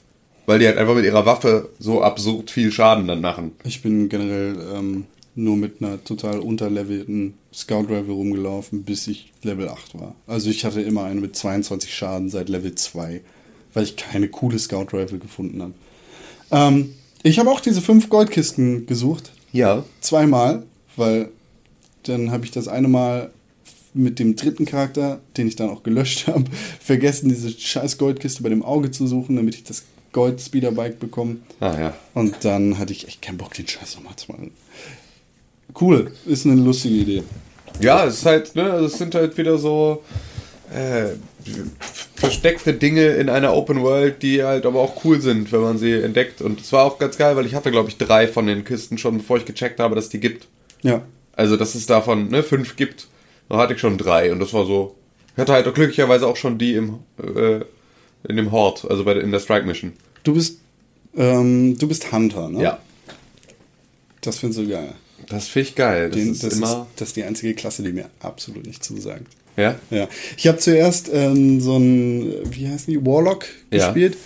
Weil 0.47 0.59
die 0.59 0.65
halt 0.65 0.77
einfach 0.77 0.95
mit 0.95 1.05
ihrer 1.05 1.25
Waffe 1.25 1.69
so 1.79 2.01
absurd 2.01 2.49
viel 2.51 2.71
Schaden 2.71 3.07
dann 3.07 3.21
machen. 3.21 3.53
Ich 3.63 3.81
bin 3.81 4.09
generell 4.09 4.57
ähm, 4.75 5.05
nur 5.35 5.57
mit 5.57 5.81
einer 5.81 6.03
total 6.03 6.39
unterlevelten 6.39 7.35
Scout 7.53 7.87
Rifle 7.89 8.13
rumgelaufen, 8.13 8.83
bis 8.83 9.07
ich 9.07 9.31
Level 9.41 9.69
8 9.69 9.99
war. 9.99 10.15
Also 10.27 10.49
ich 10.49 10.65
hatte 10.65 10.81
immer 10.81 11.03
eine 11.03 11.21
mit 11.21 11.35
22 11.35 11.93
Schaden 11.93 12.29
seit 12.29 12.49
Level 12.49 12.75
2, 12.75 13.21
weil 13.73 13.83
ich 13.83 13.95
keine 13.95 14.27
coole 14.27 14.59
Scout 14.59 14.87
Rifle 14.93 15.19
gefunden 15.19 15.61
habe. 15.61 15.73
Ähm, 16.51 16.93
ich 17.23 17.39
habe 17.39 17.49
auch 17.49 17.61
diese 17.61 17.81
fünf 17.81 18.09
Goldkisten 18.09 18.85
gesucht. 18.85 19.31
Ja. 19.51 19.83
Zweimal, 20.01 20.63
weil 20.95 21.29
dann 22.03 22.31
habe 22.31 22.45
ich 22.45 22.51
das 22.51 22.67
eine 22.67 22.87
Mal 22.87 23.31
mit 23.93 24.19
dem 24.19 24.35
dritten 24.35 24.65
Charakter, 24.65 25.21
den 25.37 25.47
ich 25.47 25.55
dann 25.55 25.69
auch 25.69 25.83
gelöscht 25.83 26.27
habe, 26.27 26.45
vergessen, 26.79 27.29
diese 27.29 27.49
scheiß 27.49 27.97
Goldkiste 27.97 28.43
bei 28.43 28.49
dem 28.49 28.63
Auge 28.63 28.91
zu 28.91 29.07
suchen, 29.07 29.35
damit 29.35 29.55
ich 29.55 29.63
das 29.63 29.83
Gold 30.11 30.39
Speederbike 30.41 30.99
bekomme. 30.99 31.37
Ah 31.59 31.79
ja. 31.79 31.93
Und 32.13 32.35
dann 32.41 32.77
hatte 32.77 32.93
ich 32.93 33.07
echt 33.07 33.21
keinen 33.21 33.37
Bock, 33.37 33.53
den 33.53 33.67
Scheiß 33.67 33.95
nochmal 33.95 34.15
zu 34.15 34.31
machen. 34.31 34.51
Cool, 35.79 36.11
ist 36.25 36.45
eine 36.45 36.61
lustige 36.61 36.95
Idee. 36.95 37.23
Ja, 37.81 38.05
es 38.05 38.19
ist 38.19 38.25
halt, 38.25 38.55
ne, 38.55 38.63
es 38.79 38.97
sind 38.97 39.15
halt 39.15 39.37
wieder 39.37 39.57
so 39.57 40.03
äh, 40.73 41.15
versteckte 42.15 42.73
Dinge 42.73 43.07
in 43.07 43.29
einer 43.29 43.53
Open 43.53 43.81
World, 43.81 44.21
die 44.21 44.43
halt 44.43 44.65
aber 44.65 44.79
auch 44.79 45.03
cool 45.03 45.21
sind, 45.21 45.51
wenn 45.51 45.61
man 45.61 45.77
sie 45.77 45.91
entdeckt. 45.91 46.41
Und 46.41 46.61
es 46.61 46.71
war 46.71 46.85
auch 46.85 46.99
ganz 46.99 47.17
geil, 47.17 47.35
weil 47.35 47.45
ich 47.45 47.55
hatte, 47.55 47.71
glaube 47.71 47.89
ich, 47.89 47.97
drei 47.97 48.27
von 48.27 48.47
den 48.47 48.63
Kisten 48.63 48.97
schon, 48.97 49.17
bevor 49.17 49.37
ich 49.37 49.45
gecheckt 49.45 49.79
habe, 49.79 49.95
dass 49.95 50.09
die 50.09 50.19
gibt. 50.19 50.47
Ja. 50.81 51.01
Also, 51.35 51.57
dass 51.57 51.75
es 51.75 51.85
davon 51.85 52.29
ne, 52.29 52.43
fünf 52.43 52.75
gibt. 52.75 53.07
Da 53.49 53.57
hatte 53.57 53.73
ich 53.73 53.79
schon 53.79 53.97
drei 53.97 54.31
und 54.31 54.39
das 54.39 54.53
war 54.53 54.65
so. 54.65 54.95
Ich 55.35 55.41
hatte 55.41 55.53
halt 55.53 55.67
auch 55.67 55.73
glücklicherweise 55.73 56.27
auch 56.27 56.37
schon 56.37 56.57
die 56.57 56.75
im, 56.75 56.99
äh, 57.17 57.59
in 58.27 58.37
dem 58.37 58.51
Horde, 58.51 58.89
also 58.89 59.03
bei 59.03 59.13
in 59.13 59.31
der 59.31 59.39
Strike 59.39 59.65
Mission. 59.65 59.93
Du 60.23 60.33
bist, 60.33 60.59
ähm, 61.15 61.77
du 61.77 61.87
bist 61.87 62.11
Hunter, 62.11 62.49
ne? 62.49 62.63
Ja. 62.63 62.79
Das 64.21 64.39
findest 64.39 64.61
du 64.61 64.69
geil. 64.69 64.95
Das 65.29 65.47
finde 65.47 65.69
ich 65.69 65.75
geil. 65.75 66.09
Das 66.09 66.17
Den, 66.19 66.31
ist 66.31 66.43
das, 66.43 66.53
immer. 66.55 66.67
ist, 66.91 66.99
das 66.99 67.07
ist 67.09 67.15
die 67.17 67.23
einzige 67.23 67.53
Klasse, 67.53 67.83
die 67.83 67.93
mir 67.93 68.09
absolut 68.19 68.65
nicht 68.65 68.83
zusagt. 68.83 69.25
ja? 69.57 69.75
Ja. 69.89 70.07
Ich 70.37 70.47
habe 70.47 70.57
zuerst 70.57 71.09
ähm, 71.13 71.59
so 71.61 71.77
ein, 71.77 72.33
wie 72.51 72.67
heißt 72.67 72.87
die, 72.87 73.03
Warlock 73.05 73.45
Ja. 73.71 73.87
gespielt. 73.87 74.17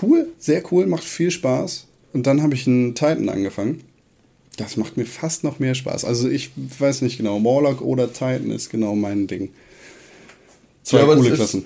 Cool, 0.00 0.28
sehr 0.38 0.62
cool, 0.72 0.86
macht 0.86 1.04
viel 1.04 1.30
Spaß. 1.30 1.86
Und 2.12 2.26
dann 2.26 2.42
habe 2.42 2.54
ich 2.54 2.66
einen 2.66 2.94
Titan 2.94 3.28
angefangen. 3.28 3.82
Das 4.56 4.76
macht 4.76 4.96
mir 4.96 5.06
fast 5.06 5.44
noch 5.44 5.58
mehr 5.58 5.74
Spaß. 5.74 6.04
Also 6.04 6.28
ich 6.28 6.50
weiß 6.56 7.02
nicht 7.02 7.16
genau, 7.18 7.42
Warlock 7.44 7.80
oder 7.80 8.12
Titan 8.12 8.50
ist 8.50 8.70
genau 8.70 8.94
mein 8.94 9.26
Ding. 9.26 9.50
Zwei 10.82 11.00
Ja, 11.00 11.04
coole 11.06 11.28
ist- 11.30 11.34
Klassen. 11.36 11.64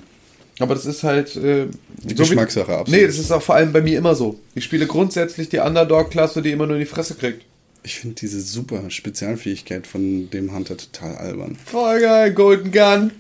Aber 0.58 0.74
das 0.74 0.84
ist 0.84 1.02
halt. 1.02 1.34
Äh, 1.36 1.66
Die 2.04 2.10
so 2.14 2.22
Geschmackssache, 2.22 2.70
absolut. 2.76 3.00
Nee, 3.00 3.06
das 3.06 3.18
ist 3.18 3.30
auch 3.32 3.42
vor 3.42 3.54
allem 3.54 3.72
bei 3.72 3.80
mir 3.80 3.96
immer 3.98 4.14
so. 4.14 4.38
Ich 4.54 4.64
spiele 4.64 4.86
grundsätzlich 4.86 5.48
die 5.48 5.58
Underdog-Klasse, 5.58 6.42
die 6.42 6.50
immer 6.50 6.66
nur 6.66 6.76
in 6.76 6.80
die 6.80 6.86
Fresse 6.86 7.14
kriegt. 7.14 7.42
Ich 7.84 7.96
finde 7.98 8.14
diese 8.16 8.40
super 8.40 8.88
Spezialfähigkeit 8.90 9.86
von 9.86 10.30
dem 10.30 10.54
Hunter 10.54 10.76
total 10.76 11.16
albern. 11.16 11.56
Voll 11.64 12.00
geil, 12.00 12.32
Golden 12.32 12.70
Gun. 12.70 13.10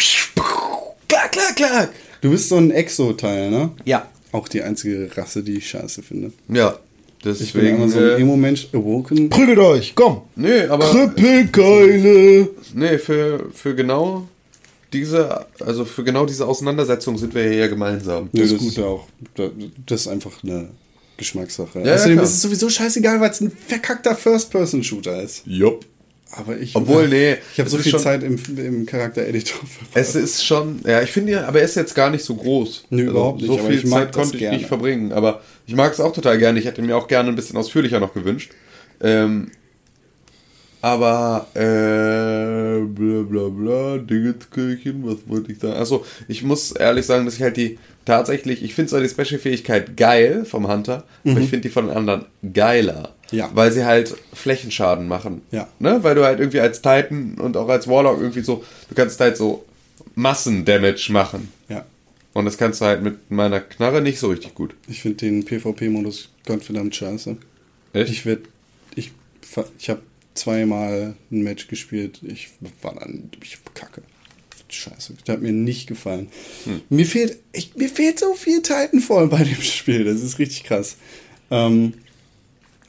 Klack, 1.08 1.32
klack, 1.32 1.56
klack. 1.56 1.90
Du 2.20 2.30
bist 2.30 2.48
so 2.48 2.56
ein 2.56 2.70
Exo-Teil, 2.70 3.50
ne? 3.50 3.70
Ja. 3.84 4.08
Auch 4.30 4.46
die 4.48 4.62
einzige 4.62 5.10
Rasse, 5.16 5.42
die 5.42 5.56
ich 5.58 5.68
scheiße 5.68 6.02
finde. 6.02 6.32
Ja. 6.48 6.78
Ich 7.18 7.24
bin 7.24 7.34
Deswegen. 7.38 7.76
immer 7.76 7.88
so 7.88 7.98
ein 7.98 8.04
äh, 8.04 8.14
Emo-Mensch, 8.20 8.68
Awoken. 8.72 9.28
Prügelt 9.28 9.58
euch, 9.58 9.94
komm! 9.94 10.22
nee, 10.34 10.62
aber. 10.62 10.90
Krüppelkeile! 10.90 12.48
Nee, 12.74 12.98
für, 12.98 13.48
für 13.52 13.74
genau 13.76 14.26
diese, 14.92 15.46
also 15.60 15.84
für 15.84 16.02
genau 16.04 16.26
diese 16.26 16.46
Auseinandersetzung 16.46 17.16
sind 17.18 17.32
wir 17.34 17.42
hier 17.44 17.54
ja 17.54 17.66
gemeinsam. 17.68 18.28
Ja, 18.32 18.42
das 18.42 18.52
Das- 18.52 18.62
ist 18.62 18.76
ja 18.76 18.84
auch, 18.86 19.06
das 19.86 20.00
ist 20.02 20.08
einfach 20.08 20.42
eine 20.42 20.68
Geschmackssache. 21.16 21.80
Ja, 21.84 21.94
Außerdem 21.94 22.14
klar. 22.14 22.24
ist 22.24 22.32
es 22.34 22.42
sowieso 22.42 22.68
scheißegal, 22.68 23.20
weil 23.20 23.30
es 23.30 23.40
ein 23.40 23.50
verkackter 23.50 24.16
First-Person-Shooter 24.16 25.22
ist. 25.22 25.42
Jupp. 25.46 25.84
Aber 26.34 26.58
ich. 26.58 26.74
Obwohl, 26.74 27.08
nee, 27.08 27.36
Ich 27.52 27.60
habe 27.60 27.68
so 27.68 27.76
viel 27.76 27.92
schon- 27.92 28.00
Zeit 28.00 28.22
im, 28.22 28.38
im 28.56 28.86
Charakter-Editor 28.86 29.58
verbracht. 29.58 29.90
Es 29.94 30.14
ist 30.14 30.44
schon, 30.44 30.80
ja, 30.86 31.02
ich 31.02 31.10
finde 31.12 31.32
ja, 31.32 31.46
aber 31.46 31.58
er 31.58 31.66
ist 31.66 31.74
jetzt 31.76 31.94
gar 31.94 32.08
nicht 32.08 32.24
so 32.24 32.34
groß. 32.34 32.84
Nö, 32.90 33.02
überhaupt 33.10 33.42
nicht, 33.42 33.48
So 33.48 33.58
viel 33.58 33.84
Zeit 33.86 34.12
konnte 34.12 34.34
ich 34.34 34.40
gerne. 34.40 34.56
nicht 34.56 34.66
verbringen. 34.66 35.12
Aber 35.12 35.42
ich 35.66 35.74
mag 35.74 35.92
es 35.92 36.00
auch 36.00 36.12
total 36.14 36.38
gerne. 36.38 36.58
Ich 36.58 36.64
hätte 36.64 36.80
mir 36.80 36.96
auch 36.96 37.06
gerne 37.06 37.28
ein 37.28 37.36
bisschen 37.36 37.56
ausführlicher 37.58 38.00
noch 38.00 38.14
gewünscht. 38.14 38.52
Ähm, 39.02 39.50
aber, 40.82 41.46
äh, 41.54 42.84
bla 42.84 43.22
bla 43.22 43.48
bla, 43.48 43.98
Dingenskirchen, 43.98 45.06
was 45.06 45.18
wollte 45.26 45.52
ich 45.52 45.60
sagen? 45.60 45.74
Achso, 45.74 46.04
ich 46.26 46.42
muss 46.42 46.72
ehrlich 46.72 47.06
sagen, 47.06 47.24
dass 47.24 47.36
ich 47.36 47.42
halt 47.42 47.56
die 47.56 47.78
tatsächlich, 48.04 48.64
ich 48.64 48.74
finde 48.74 48.90
zwar 48.90 49.00
die 49.00 49.08
Special-Fähigkeit 49.08 49.96
geil 49.96 50.44
vom 50.44 50.66
Hunter, 50.66 51.04
aber 51.24 51.40
ich 51.40 51.50
finde 51.50 51.68
die 51.68 51.72
von 51.72 51.86
den 51.86 51.96
anderen 51.96 52.24
geiler. 52.52 53.14
Mhm. 53.30 53.38
Ja. 53.38 53.50
Weil 53.54 53.70
sie 53.72 53.84
halt 53.84 54.14
Flächenschaden 54.34 55.06
machen. 55.06 55.42
Ja. 55.52 55.68
Ne? 55.78 56.00
Weil 56.02 56.16
du 56.16 56.24
halt 56.24 56.40
irgendwie 56.40 56.60
als 56.60 56.82
Titan 56.82 57.36
und 57.38 57.56
auch 57.56 57.68
als 57.68 57.86
Warlock 57.86 58.20
irgendwie 58.20 58.42
so, 58.42 58.64
du 58.88 58.94
kannst 58.94 59.20
halt 59.20 59.36
so 59.36 59.64
Massendamage 60.16 61.10
machen. 61.10 61.48
Ja. 61.68 61.86
Und 62.34 62.44
das 62.44 62.58
kannst 62.58 62.80
du 62.80 62.86
halt 62.86 63.02
mit 63.02 63.30
meiner 63.30 63.60
Knarre 63.60 64.02
nicht 64.02 64.18
so 64.18 64.28
richtig 64.28 64.54
gut. 64.54 64.74
Ich 64.88 65.00
finde 65.00 65.18
den 65.18 65.44
PvP-Modus 65.44 66.28
gottverdammt 66.46 66.94
scheiße. 66.94 67.36
Echt? 67.92 68.10
Ich 68.10 68.26
werd, 68.26 68.40
ich, 68.96 69.12
ich 69.78 69.88
habe 69.88 70.02
zweimal 70.34 71.14
ein 71.30 71.42
Match 71.42 71.68
gespielt. 71.68 72.20
Ich 72.22 72.48
war 72.80 72.94
dann, 72.94 73.30
ich 73.42 73.58
kacke. 73.74 74.02
Scheiße, 74.68 75.14
das 75.24 75.34
hat 75.34 75.42
mir 75.42 75.52
nicht 75.52 75.86
gefallen. 75.86 76.28
Hm. 76.64 76.80
Mir 76.88 77.04
fehlt, 77.04 77.38
ich, 77.52 77.74
mir 77.76 77.90
fehlt 77.90 78.18
so 78.18 78.34
viel 78.34 78.62
Titanfall 78.62 79.28
bei 79.28 79.44
dem 79.44 79.60
Spiel. 79.60 80.04
Das 80.04 80.22
ist 80.22 80.38
richtig 80.38 80.64
krass. 80.64 80.96
Ähm, 81.50 81.92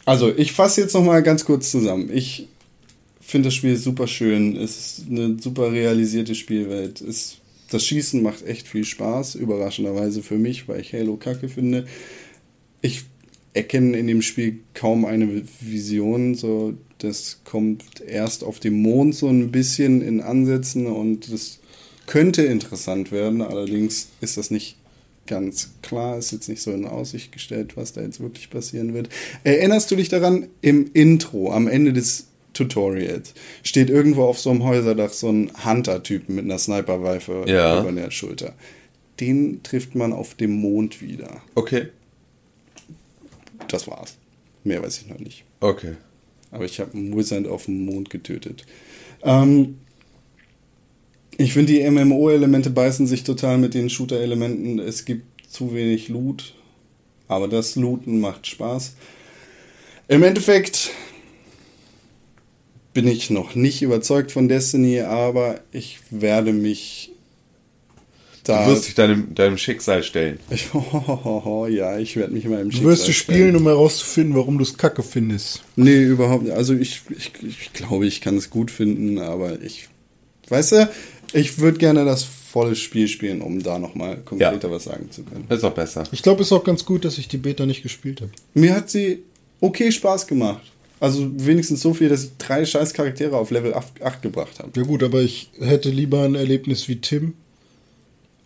Also, 0.06 0.34
ich 0.36 0.52
fasse 0.52 0.82
jetzt 0.82 0.94
noch 0.94 1.04
mal 1.04 1.24
ganz 1.24 1.46
kurz 1.46 1.72
zusammen. 1.72 2.10
Ich 2.14 2.48
finde 3.22 3.48
das 3.48 3.54
Spiel 3.54 3.78
super 3.78 4.08
schön. 4.08 4.56
Es 4.58 5.00
ist 5.00 5.10
eine 5.10 5.38
super 5.40 5.72
realisierte 5.72 6.36
Spielwelt. 6.36 7.02
Es, 7.02 7.38
das 7.70 7.86
Schießen 7.86 8.22
macht 8.22 8.46
echt 8.46 8.68
viel 8.68 8.86
Spaß, 8.86 9.36
überraschenderweise 9.36 10.22
für 10.22 10.38
mich, 10.38 10.68
weil 10.68 10.82
ich 10.82 10.94
Halo 10.94 11.16
kacke 11.18 11.50
finde. 11.50 11.86
Ich 12.82 13.04
erkenne 13.54 13.98
in 13.98 14.08
dem 14.08 14.22
Spiel 14.22 14.60
kaum 14.74 15.06
eine 15.06 15.44
Vision. 15.62 16.36
So, 16.36 16.74
das 17.04 17.40
kommt 17.44 18.02
erst 18.02 18.44
auf 18.44 18.60
dem 18.60 18.82
Mond 18.82 19.16
so 19.16 19.28
ein 19.28 19.52
bisschen 19.52 20.02
in 20.02 20.22
Ansätzen 20.22 20.88
und 20.88 21.32
das 21.32 21.60
könnte 22.08 22.44
interessant 22.44 23.12
werden. 23.12 23.42
Allerdings 23.42 24.10
ist 24.22 24.38
das 24.38 24.52
nicht 24.52 24.78
ganz 25.26 25.72
klar, 25.82 26.18
ist 26.18 26.32
jetzt 26.32 26.50
nicht 26.50 26.62
so 26.62 26.72
in 26.72 26.86
Aussicht 26.86 27.32
gestellt, 27.32 27.78
was 27.78 27.94
da 27.94 28.02
jetzt 28.02 28.20
wirklich 28.20 28.50
passieren 28.50 28.94
wird. 28.94 29.10
Erinnerst 29.44 29.90
du 29.92 29.96
dich 29.96 30.10
daran, 30.10 30.48
im 30.62 30.90
Intro, 30.94 31.52
am 31.54 31.68
Ende 31.68 31.94
des 31.94 32.28
Tutorials, 32.54 33.34
steht 33.64 33.90
irgendwo 33.90 34.24
auf 34.26 34.40
so 34.40 34.50
einem 34.50 34.64
Häuserdach 34.64 35.12
so 35.12 35.30
ein 35.30 35.52
Hunter-Typen 35.66 36.36
mit 36.36 36.46
einer 36.46 36.58
Sniper-Rifle 36.60 37.46
Ja. 37.50 37.82
über 37.82 37.92
der 37.94 38.12
Schulter. 38.12 38.54
Den 39.20 39.62
trifft 39.64 39.96
man 39.96 40.12
auf 40.12 40.36
dem 40.36 40.52
Mond 40.52 41.02
wieder. 41.02 41.42
Okay. 41.56 41.88
Das 43.70 43.88
war's. 43.88 44.16
Mehr 44.64 44.82
weiß 44.84 45.00
ich 45.02 45.08
noch 45.08 45.20
nicht. 45.20 45.46
Okay. 45.62 45.94
Aber 46.54 46.66
ich 46.66 46.80
habe 46.80 46.94
einen 46.94 47.18
Wizard 47.18 47.48
auf 47.48 47.66
dem 47.66 47.84
Mond 47.84 48.12
getötet. 48.12 48.66
Ähm, 49.24 49.80
ich 51.36 51.54
finde, 51.54 51.74
die 51.74 51.90
MMO-Elemente 51.90 52.70
beißen 52.70 53.08
sich 53.08 53.24
total 53.24 53.58
mit 53.58 53.74
den 53.74 53.90
Shooter-Elementen. 53.90 54.78
Es 54.78 55.04
gibt 55.04 55.26
zu 55.52 55.74
wenig 55.74 56.10
Loot. 56.10 56.54
Aber 57.28 57.48
das 57.48 57.76
Looten 57.76 58.20
macht 58.20 58.46
Spaß. 58.46 58.96
Im 60.08 60.22
Endeffekt 60.22 60.92
bin 62.94 63.08
ich 63.08 63.32
noch 63.32 63.56
nicht 63.56 63.82
überzeugt 63.82 64.32
von 64.32 64.48
Destiny, 64.48 65.02
aber 65.02 65.62
ich 65.72 65.98
werde 66.12 66.54
mich 66.54 67.13
da. 68.44 68.66
Du 68.66 68.72
wirst 68.72 68.88
dich 68.88 68.96
deinem, 68.96 69.34
deinem 69.36 69.58
Schicksal 69.58 70.04
stellen. 70.04 70.40
Ich, 70.50 70.70
ja, 71.76 71.98
ich 71.98 72.16
werde 72.16 72.34
mich 72.34 72.46
in 72.46 72.52
meinem 72.52 72.70
Du 72.70 72.84
wirst 72.84 73.06
Schicksal 73.06 73.08
du 73.08 73.14
stellen. 73.14 73.38
spielen, 73.40 73.56
um 73.56 73.64
herauszufinden, 73.68 74.36
warum 74.36 74.58
du 74.58 74.64
es 74.64 74.78
kacke 74.78 75.04
findest. 75.04 75.64
Nee, 75.76 76.04
überhaupt 76.04 76.44
nicht. 76.44 76.54
Also 76.54 76.74
ich, 76.74 77.02
ich, 77.18 77.32
ich 77.42 77.74
glaube, 77.74 78.06
ich 78.06 78.22
kann 78.22 78.38
es 78.38 78.50
gut 78.50 78.72
finden, 78.72 79.20
aber 79.20 79.62
ich, 79.62 79.88
weißt 80.50 80.72
du, 80.74 80.90
ich 81.34 81.60
würde 81.60 81.78
gerne 81.80 82.06
das 82.06 82.24
volle 82.24 82.76
Spiel 82.76 83.08
spielen, 83.08 83.42
um 83.42 83.64
da 83.64 83.80
nochmal 83.80 84.18
konkreter 84.24 84.70
was 84.70 84.84
sagen 84.84 85.10
zu 85.10 85.24
können. 85.24 85.46
Ist 85.50 85.64
auch 85.64 85.74
besser. 85.74 86.04
Ich 86.12 86.22
glaube, 86.22 86.42
es 86.42 86.50
ist 86.50 86.54
auch 86.54 86.64
ganz 86.64 86.86
gut, 86.86 87.04
dass 87.04 87.18
ich 87.18 87.28
die 87.28 87.38
Beta 87.38 87.66
nicht 87.66 87.82
gespielt 87.82 88.22
habe. 88.22 88.32
Mir 88.54 88.76
hat 88.76 88.92
sie 88.92 89.24
okay 89.60 89.92
Spaß 89.92 90.28
gemacht. 90.28 90.62
Also 91.00 91.28
wenigstens 91.36 91.82
so 91.82 91.94
viel, 91.94 92.08
dass 92.10 92.24
ich 92.24 92.30
drei 92.38 92.64
scheiß 92.64 92.94
Charaktere 92.94 93.36
auf 93.36 93.52
Level 93.52 93.74
8, 93.74 94.02
8 94.04 94.22
gebracht 94.22 94.60
habe. 94.60 94.72
Ja 94.80 94.86
gut, 94.86 95.04
aber 95.04 95.22
ich 95.22 95.50
hätte 95.60 95.90
lieber 95.90 96.24
ein 96.24 96.36
Erlebnis 96.36 96.88
wie 96.88 96.98
Tim. 97.02 97.34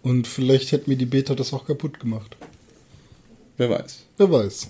Und 0.07 0.25
vielleicht 0.25 0.71
hätte 0.71 0.89
mir 0.89 0.95
die 0.95 1.05
Beta 1.05 1.35
das 1.35 1.51
auch 1.51 1.65
kaputt 1.67 1.99
gemacht. 1.99 2.37
Wer 3.57 3.69
weiß. 3.69 4.03
Wer 4.17 4.31
weiß. 4.31 4.67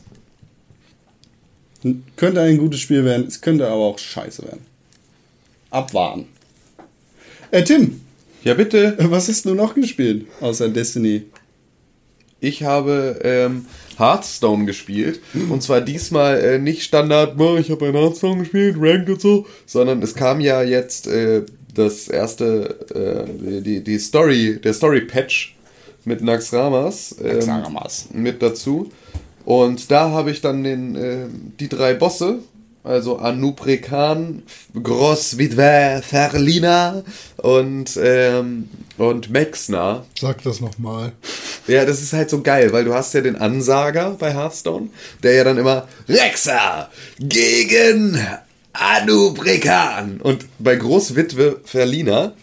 Könnte 2.15 2.41
ein 2.41 2.57
gutes 2.57 2.79
Spiel 2.79 3.05
werden, 3.05 3.27
es 3.27 3.39
könnte 3.39 3.67
aber 3.67 3.75
auch 3.83 3.99
scheiße 3.99 4.41
werden. 4.43 4.65
Abwarten. 5.69 6.25
Äh, 7.51 7.63
Tim, 7.63 8.01
Ja, 8.43 8.55
bitte. 8.55 8.95
was 9.11 9.27
hast 9.27 9.45
du 9.45 9.53
noch 9.53 9.75
gespielt 9.75 10.25
außer 10.41 10.69
Destiny? 10.69 11.23
Ich 12.39 12.63
habe 12.63 13.19
ähm, 13.23 13.65
Hearthstone 13.97 14.65
gespielt. 14.65 15.19
Und 15.49 15.61
zwar 15.61 15.81
diesmal 15.81 16.39
äh, 16.39 16.57
nicht 16.59 16.83
Standard, 16.83 17.39
"Oh, 17.39 17.57
ich 17.57 17.69
habe 17.69 17.85
ein 17.88 17.93
Hearthstone 17.95 18.39
gespielt, 18.39 18.75
Ranked 18.79 19.09
und 19.09 19.21
so, 19.21 19.45
sondern 19.67 20.01
es 20.01 20.15
kam 20.15 20.39
ja 20.39 20.63
jetzt 20.63 21.05
äh, 21.07 21.43
das 21.78 22.07
erste, 22.07 22.78
äh, 22.93 23.61
die, 23.61 23.84
die 23.84 23.99
Story, 23.99 24.59
der 24.63 24.73
Story-Patch 24.73 25.55
mit 26.05 26.21
Naxxramas 26.21 27.15
ähm, 27.21 27.45
Naxxramas. 27.45 28.07
mit 28.11 28.41
dazu. 28.41 28.89
Und 29.45 29.91
da 29.91 30.09
habe 30.09 30.32
ich 30.32 30.41
dann 30.41 30.63
den, 30.63 30.95
äh, 30.95 31.28
die 31.59 31.69
drei 31.69 31.93
Bosse, 31.93 32.39
also 32.84 33.17
Anuprekan, 33.17 34.43
Grossvidwer, 34.82 36.01
Ferlina 36.01 37.03
und, 37.38 37.99
ähm, 38.01 38.69
und 38.97 39.30
Mexna. 39.30 40.05
Sag 40.19 40.41
das 40.43 40.61
nochmal. 40.61 41.11
Ja, 41.67 41.86
das 41.86 42.01
ist 42.01 42.13
halt 42.13 42.30
so 42.30 42.41
geil, 42.41 42.71
weil 42.71 42.86
du 42.86 42.93
hast 42.93 43.13
ja 43.13 43.21
den 43.21 43.36
Ansager 43.36 44.15
bei 44.17 44.34
Hearthstone, 44.34 44.88
der 45.21 45.34
ja 45.34 45.43
dann 45.43 45.57
immer 45.57 45.88
Rexa 46.07 46.89
gegen 47.19 48.17
Anuprekan 48.80 50.19
und 50.21 50.45
bei 50.59 50.75
Großwitwe 50.75 51.61
Verlina 51.63 52.34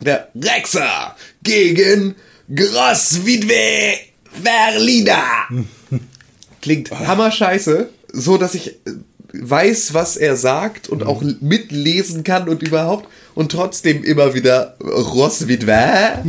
der 0.00 0.28
Rexa 0.34 1.16
gegen 1.42 2.14
Großwitwe 2.54 3.94
Verlina. 4.42 5.22
Klingt 6.60 6.90
hammerscheiße, 6.90 7.88
so 8.12 8.36
dass 8.38 8.54
ich 8.54 8.68
äh, 8.68 8.92
weiß, 9.34 9.94
was 9.94 10.16
er 10.16 10.36
sagt 10.36 10.88
und 10.88 11.02
auch 11.04 11.22
mitlesen 11.40 12.22
kann 12.24 12.48
und 12.48 12.62
überhaupt 12.62 13.08
und 13.34 13.50
trotzdem 13.52 14.04
immer 14.04 14.34
wieder 14.34 14.76
Roswitwe. 14.80 16.22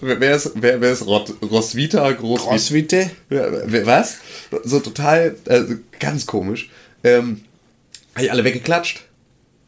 wer 0.00 0.36
ist, 0.36 0.52
wer, 0.56 0.80
wer 0.80 0.92
ist 0.92 1.06
Rot, 1.06 1.34
Roswitha? 1.42 2.10
Großwit 2.12 2.46
Crosswitte? 2.48 3.10
ja, 3.30 3.46
wer- 3.66 3.86
was? 3.86 4.16
So 4.64 4.80
total, 4.80 5.36
also 5.48 5.74
ganz 5.98 6.26
komisch. 6.26 6.70
Ähm, 7.04 7.40
habe 8.14 8.24
ich 8.24 8.32
alle 8.32 8.44
weggeklatscht. 8.44 9.02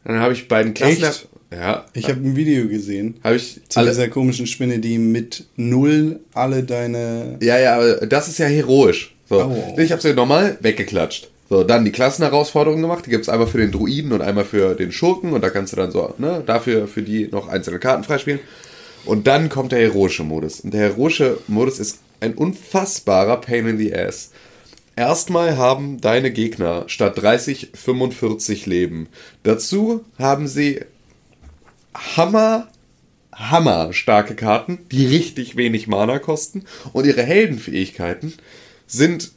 Dann 0.04 0.18
habe 0.20 0.32
ich 0.34 0.48
beiden 0.48 0.74
Klassen. 0.74 1.02
Echt? 1.02 1.28
Ja. 1.50 1.86
Ich 1.92 2.08
habe 2.08 2.20
ein 2.20 2.36
Video 2.36 2.68
gesehen. 2.68 3.20
Habe 3.22 3.36
ich 3.36 3.60
Zu 3.68 3.80
alle. 3.80 3.90
dieser 3.90 4.08
komischen 4.08 4.46
Spinne, 4.46 4.80
die 4.80 4.98
mit 4.98 5.46
null 5.56 6.20
alle 6.34 6.62
deine. 6.62 7.38
Ja, 7.40 7.58
ja, 7.58 7.76
aber 7.76 8.06
das 8.06 8.28
ist 8.28 8.38
ja 8.38 8.46
heroisch. 8.46 9.14
So. 9.28 9.44
Oh. 9.44 9.78
Ich 9.78 9.92
habe 9.92 10.02
sie 10.02 10.12
normal 10.14 10.58
weggeklatscht. 10.60 11.30
So, 11.48 11.62
dann 11.62 11.84
die 11.84 11.92
Klassenherausforderungen 11.92 12.82
gemacht. 12.82 13.06
Die 13.06 13.10
gibt 13.10 13.22
es 13.22 13.28
einmal 13.28 13.46
für 13.46 13.58
den 13.58 13.70
Druiden 13.70 14.12
und 14.12 14.22
einmal 14.22 14.44
für 14.44 14.74
den 14.74 14.92
Schurken. 14.92 15.32
Und 15.32 15.42
da 15.42 15.50
kannst 15.50 15.72
du 15.72 15.76
dann 15.76 15.90
so, 15.90 16.14
ne, 16.18 16.42
dafür 16.44 16.88
für 16.88 17.02
die 17.02 17.28
noch 17.30 17.48
einzelne 17.48 17.78
Karten 17.78 18.04
freispielen. 18.04 18.40
Und 19.04 19.26
dann 19.26 19.48
kommt 19.48 19.72
der 19.72 19.80
heroische 19.80 20.24
Modus. 20.24 20.60
Und 20.60 20.72
der 20.72 20.80
heroische 20.80 21.38
Modus 21.46 21.78
ist 21.78 22.00
ein 22.20 22.34
unfassbarer 22.34 23.36
Pain 23.40 23.68
in 23.68 23.78
the 23.78 23.94
Ass. 23.94 24.30
Erstmal 24.96 25.56
haben 25.56 26.00
deine 26.00 26.30
Gegner 26.30 26.84
statt 26.86 27.20
30 27.20 27.70
45 27.74 28.66
Leben. 28.66 29.08
Dazu 29.42 30.04
haben 30.18 30.46
sie 30.46 30.80
Hammer, 31.94 32.68
Hammer 33.32 33.92
starke 33.92 34.34
Karten, 34.34 34.78
die 34.92 35.06
richtig 35.06 35.56
wenig 35.56 35.88
Mana 35.88 36.18
kosten. 36.18 36.64
Und 36.92 37.06
ihre 37.06 37.22
Heldenfähigkeiten 37.22 38.34
sind 38.86 39.32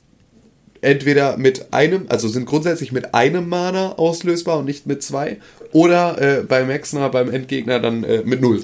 entweder 0.81 1.37
mit 1.37 1.73
einem, 1.73 2.05
also 2.09 2.27
sind 2.27 2.45
grundsätzlich 2.45 2.91
mit 2.91 3.15
einem 3.15 3.49
Mana 3.49 3.93
auslösbar 3.93 4.59
und 4.59 4.65
nicht 4.65 4.85
mit 4.85 5.01
zwei. 5.01 5.37
Oder 5.71 6.21
äh, 6.21 6.43
bei 6.43 6.65
Maxner, 6.65 7.09
beim 7.09 7.31
Endgegner 7.31 7.79
dann 7.79 8.03
äh, 8.03 8.21
mit 8.23 8.41
null. 8.41 8.63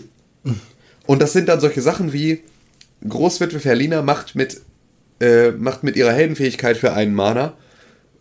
Und 1.07 1.21
das 1.21 1.33
sind 1.33 1.49
dann 1.49 1.59
solche 1.59 1.81
Sachen 1.81 2.13
wie 2.13 2.41
Großwitwe 3.07 3.59
Verlina 3.59 4.01
macht 4.01 4.35
mit, 4.35 4.61
äh, 5.19 5.51
macht 5.51 5.83
mit 5.83 5.95
ihrer 5.95 6.11
Heldenfähigkeit 6.11 6.77
für 6.77 6.93
einen 6.93 7.13
Mana 7.13 7.53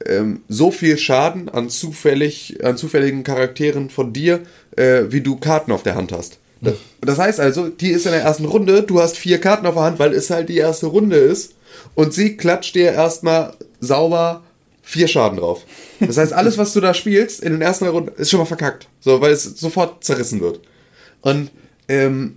ähm, 0.06 0.42
so 0.48 0.70
viel 0.70 0.98
Schaden 0.98 1.48
an, 1.48 1.68
zufällig, 1.70 2.64
an 2.64 2.76
zufälligen 2.76 3.24
Charakteren 3.24 3.90
von 3.90 4.12
dir, 4.12 4.40
äh, 4.76 5.04
wie 5.08 5.20
du 5.20 5.36
Karten 5.36 5.72
auf 5.72 5.82
der 5.82 5.94
Hand 5.94 6.12
hast. 6.12 6.38
Das, 6.60 6.74
das 7.00 7.18
heißt 7.18 7.40
also, 7.40 7.68
die 7.68 7.90
ist 7.90 8.06
in 8.06 8.12
der 8.12 8.22
ersten 8.22 8.44
Runde, 8.44 8.82
du 8.82 9.00
hast 9.00 9.16
vier 9.16 9.40
Karten 9.40 9.66
auf 9.66 9.74
der 9.74 9.82
Hand, 9.82 9.98
weil 9.98 10.12
es 10.12 10.30
halt 10.30 10.48
die 10.48 10.58
erste 10.58 10.86
Runde 10.86 11.16
ist. 11.16 11.54
Und 11.94 12.14
sie 12.14 12.36
klatscht 12.36 12.74
dir 12.74 12.92
erstmal 12.92 13.54
sauber 13.80 14.42
vier 14.82 15.08
Schaden 15.08 15.38
drauf. 15.38 15.64
Das 16.00 16.18
heißt, 16.18 16.32
alles, 16.32 16.58
was 16.58 16.72
du 16.72 16.80
da 16.80 16.94
spielst 16.94 17.40
in 17.40 17.52
den 17.52 17.62
ersten 17.62 17.86
Runden, 17.86 18.12
ist 18.20 18.30
schon 18.30 18.40
mal 18.40 18.46
verkackt. 18.46 18.88
So, 19.00 19.20
weil 19.20 19.32
es 19.32 19.44
sofort 19.44 20.04
zerrissen 20.04 20.40
wird. 20.40 20.60
Und 21.22 21.50
ähm, 21.88 22.36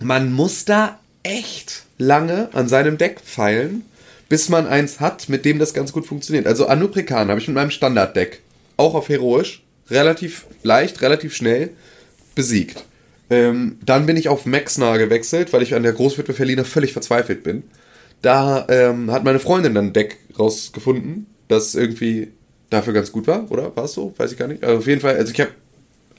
man 0.00 0.32
muss 0.32 0.64
da 0.64 1.00
echt 1.22 1.84
lange 2.02 2.48
an 2.52 2.68
seinem 2.68 2.98
Deck 2.98 3.20
feilen, 3.24 3.84
bis 4.28 4.48
man 4.48 4.66
eins 4.66 5.00
hat, 5.00 5.28
mit 5.28 5.44
dem 5.44 5.58
das 5.58 5.74
ganz 5.74 5.92
gut 5.92 6.06
funktioniert. 6.06 6.46
Also 6.46 6.66
Anuprekan 6.66 7.28
habe 7.28 7.40
ich 7.40 7.48
mit 7.48 7.54
meinem 7.54 7.70
Standarddeck, 7.70 8.40
auch 8.76 8.94
auf 8.94 9.08
Heroisch, 9.08 9.62
relativ 9.90 10.46
leicht, 10.62 11.02
relativ 11.02 11.34
schnell 11.34 11.70
besiegt. 12.34 12.84
Ähm, 13.30 13.78
dann 13.84 14.06
bin 14.06 14.16
ich 14.16 14.28
auf 14.28 14.46
Maxna 14.46 14.96
gewechselt, 14.96 15.52
weil 15.52 15.62
ich 15.62 15.74
an 15.74 15.82
der 15.82 15.92
Großwitwe 15.92 16.34
völlig 16.64 16.92
verzweifelt 16.92 17.42
bin. 17.42 17.62
Da 18.20 18.66
ähm, 18.68 19.10
hat 19.10 19.24
meine 19.24 19.40
Freundin 19.40 19.74
dann 19.74 19.86
ein 19.86 19.92
Deck 19.92 20.18
rausgefunden, 20.38 21.26
das 21.48 21.74
irgendwie 21.74 22.32
dafür 22.70 22.92
ganz 22.92 23.12
gut 23.12 23.26
war, 23.26 23.50
oder? 23.50 23.74
War 23.76 23.84
es 23.84 23.92
so? 23.92 24.14
Weiß 24.16 24.32
ich 24.32 24.38
gar 24.38 24.48
nicht. 24.48 24.64
Also 24.64 24.78
auf 24.78 24.86
jeden 24.86 25.00
Fall, 25.00 25.16
also 25.16 25.32
ich 25.32 25.40
habe 25.40 25.50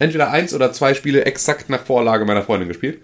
entweder 0.04 0.30
eins 0.32 0.54
oder 0.54 0.72
zwei 0.74 0.94
Spiele 0.94 1.26
exakt 1.26 1.70
nach 1.70 1.86
Vorlage 1.86 2.26
meiner 2.26 2.44
Freundin 2.44 2.68
gespielt, 2.68 3.00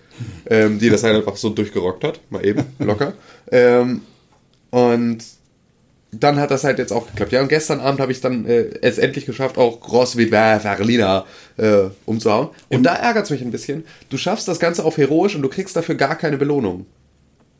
ähm, 0.49 0.79
die 0.79 0.89
das 0.89 1.03
halt 1.03 1.15
einfach 1.15 1.37
so 1.37 1.49
durchgerockt 1.49 2.03
hat, 2.03 2.19
mal 2.29 2.45
eben, 2.45 2.63
locker. 2.79 3.13
ähm, 3.51 4.01
und 4.69 5.23
dann 6.11 6.39
hat 6.39 6.49
das 6.49 6.63
halt 6.63 6.79
jetzt 6.79 6.91
auch 6.91 7.07
geklappt. 7.07 7.31
Ja, 7.31 7.41
und 7.41 7.49
gestern 7.49 7.79
Abend 7.79 7.99
habe 7.99 8.11
ich 8.11 8.19
dann 8.19 8.45
äh, 8.45 8.65
es 8.81 8.97
endlich 8.97 9.25
geschafft, 9.25 9.57
auch 9.57 9.79
Gross 9.79 10.17
wie 10.17 10.25
Berliner 10.25 11.25
äh, 11.57 11.83
umzuhauen. 12.05 12.49
Und 12.69 12.83
da 12.83 12.95
ärgert 12.95 13.25
es 13.25 13.29
mich 13.29 13.41
ein 13.41 13.51
bisschen. 13.51 13.83
Du 14.09 14.17
schaffst 14.17 14.47
das 14.47 14.59
Ganze 14.59 14.85
auf 14.85 14.97
heroisch 14.97 15.35
und 15.35 15.43
du 15.43 15.49
kriegst 15.49 15.75
dafür 15.75 15.95
gar 15.95 16.15
keine 16.15 16.37
Belohnung. 16.37 16.87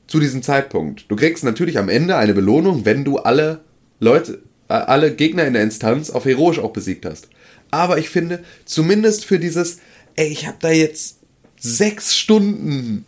Zu 0.08 0.20
diesem 0.20 0.42
Zeitpunkt. 0.42 1.06
Du 1.10 1.16
kriegst 1.16 1.44
natürlich 1.44 1.78
am 1.78 1.90
Ende 1.90 2.16
eine 2.16 2.34
Belohnung, 2.34 2.86
wenn 2.86 3.06
du 3.06 3.20
alle 3.20 3.60
Leute, 4.00 4.40
äh, 4.68 4.74
alle 4.74 5.14
Gegner 5.14 5.46
in 5.46 5.54
der 5.54 5.62
Instanz 5.62 6.10
auf 6.10 6.26
heroisch 6.26 6.58
auch 6.58 6.72
besiegt 6.72 7.06
hast. 7.06 7.30
Aber 7.72 7.98
ich 7.98 8.10
finde, 8.10 8.44
zumindest 8.66 9.26
für 9.26 9.40
dieses, 9.40 9.80
ey, 10.16 10.28
ich 10.28 10.48
habe 10.48 10.58
da 10.60 10.72
jetzt 10.72 11.18
sechs 11.60 12.18
Stunden 12.18 13.06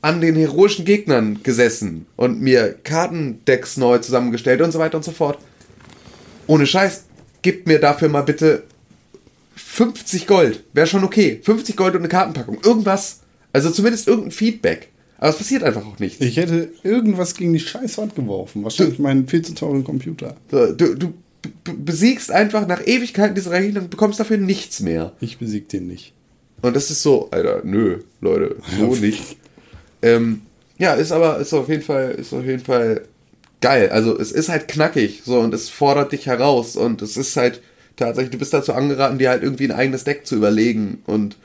an 0.00 0.20
den 0.20 0.36
heroischen 0.36 0.84
Gegnern 0.84 1.42
gesessen 1.42 2.06
und 2.16 2.40
mir 2.40 2.74
Kartendecks 2.84 3.76
neu 3.76 3.98
zusammengestellt 3.98 4.60
und 4.60 4.72
so 4.72 4.78
weiter 4.78 4.96
und 4.96 5.04
so 5.04 5.10
fort. 5.10 5.38
Ohne 6.46 6.66
Scheiß, 6.66 7.04
gib 7.42 7.66
mir 7.66 7.80
dafür 7.80 8.08
mal 8.08 8.22
bitte 8.22 8.64
50 9.56 10.26
Gold. 10.26 10.64
Wäre 10.72 10.86
schon 10.86 11.04
okay. 11.04 11.40
50 11.42 11.76
Gold 11.76 11.94
und 11.94 12.00
eine 12.00 12.08
Kartenpackung. 12.08 12.58
Irgendwas. 12.62 13.20
Also 13.52 13.70
zumindest 13.70 14.06
irgendein 14.06 14.30
Feedback. 14.30 14.88
Aber 15.18 15.30
es 15.30 15.36
passiert 15.36 15.64
einfach 15.64 15.84
auch 15.84 15.98
nichts. 15.98 16.20
Ich 16.20 16.36
hätte 16.36 16.70
irgendwas 16.84 17.34
gegen 17.34 17.52
die 17.52 17.60
Scheißwand 17.60 18.14
geworfen. 18.14 18.62
Wahrscheinlich 18.62 19.00
meinen 19.00 19.26
viel 19.26 19.42
zu 19.42 19.54
teuren 19.54 19.82
Computer. 19.82 20.36
Du, 20.48 20.94
du 20.94 21.12
besiegst 21.64 22.30
einfach 22.30 22.66
nach 22.66 22.86
Ewigkeiten 22.86 23.34
diese 23.34 23.50
Gegner 23.50 23.82
und 23.82 23.90
bekommst 23.90 24.20
dafür 24.20 24.36
nichts 24.36 24.80
mehr. 24.80 25.12
Ich 25.20 25.38
besieg 25.38 25.68
den 25.68 25.86
nicht. 25.86 26.12
Und 26.62 26.74
das 26.74 26.90
ist 26.90 27.02
so, 27.02 27.28
Alter, 27.30 27.60
nö, 27.64 28.00
Leute, 28.20 28.56
so 28.78 28.94
nicht. 29.00 29.36
Ähm, 30.02 30.42
ja, 30.78 30.94
ist 30.94 31.12
aber, 31.12 31.38
ist 31.38 31.52
auf 31.52 31.68
jeden 31.68 31.82
Fall, 31.82 32.12
ist 32.12 32.32
auf 32.32 32.44
jeden 32.44 32.64
Fall 32.64 33.02
geil. 33.60 33.90
Also 33.90 34.18
es 34.18 34.32
ist 34.32 34.48
halt 34.48 34.68
knackig, 34.68 35.22
so, 35.24 35.40
und 35.40 35.54
es 35.54 35.68
fordert 35.68 36.12
dich 36.12 36.26
heraus 36.26 36.76
und 36.76 37.02
es 37.02 37.16
ist 37.16 37.36
halt 37.36 37.60
tatsächlich, 37.96 38.30
du 38.30 38.38
bist 38.38 38.54
dazu 38.54 38.72
angeraten, 38.72 39.18
dir 39.18 39.30
halt 39.30 39.42
irgendwie 39.42 39.64
ein 39.64 39.72
eigenes 39.72 40.04
Deck 40.04 40.26
zu 40.26 40.36
überlegen 40.36 41.02
und 41.06 41.36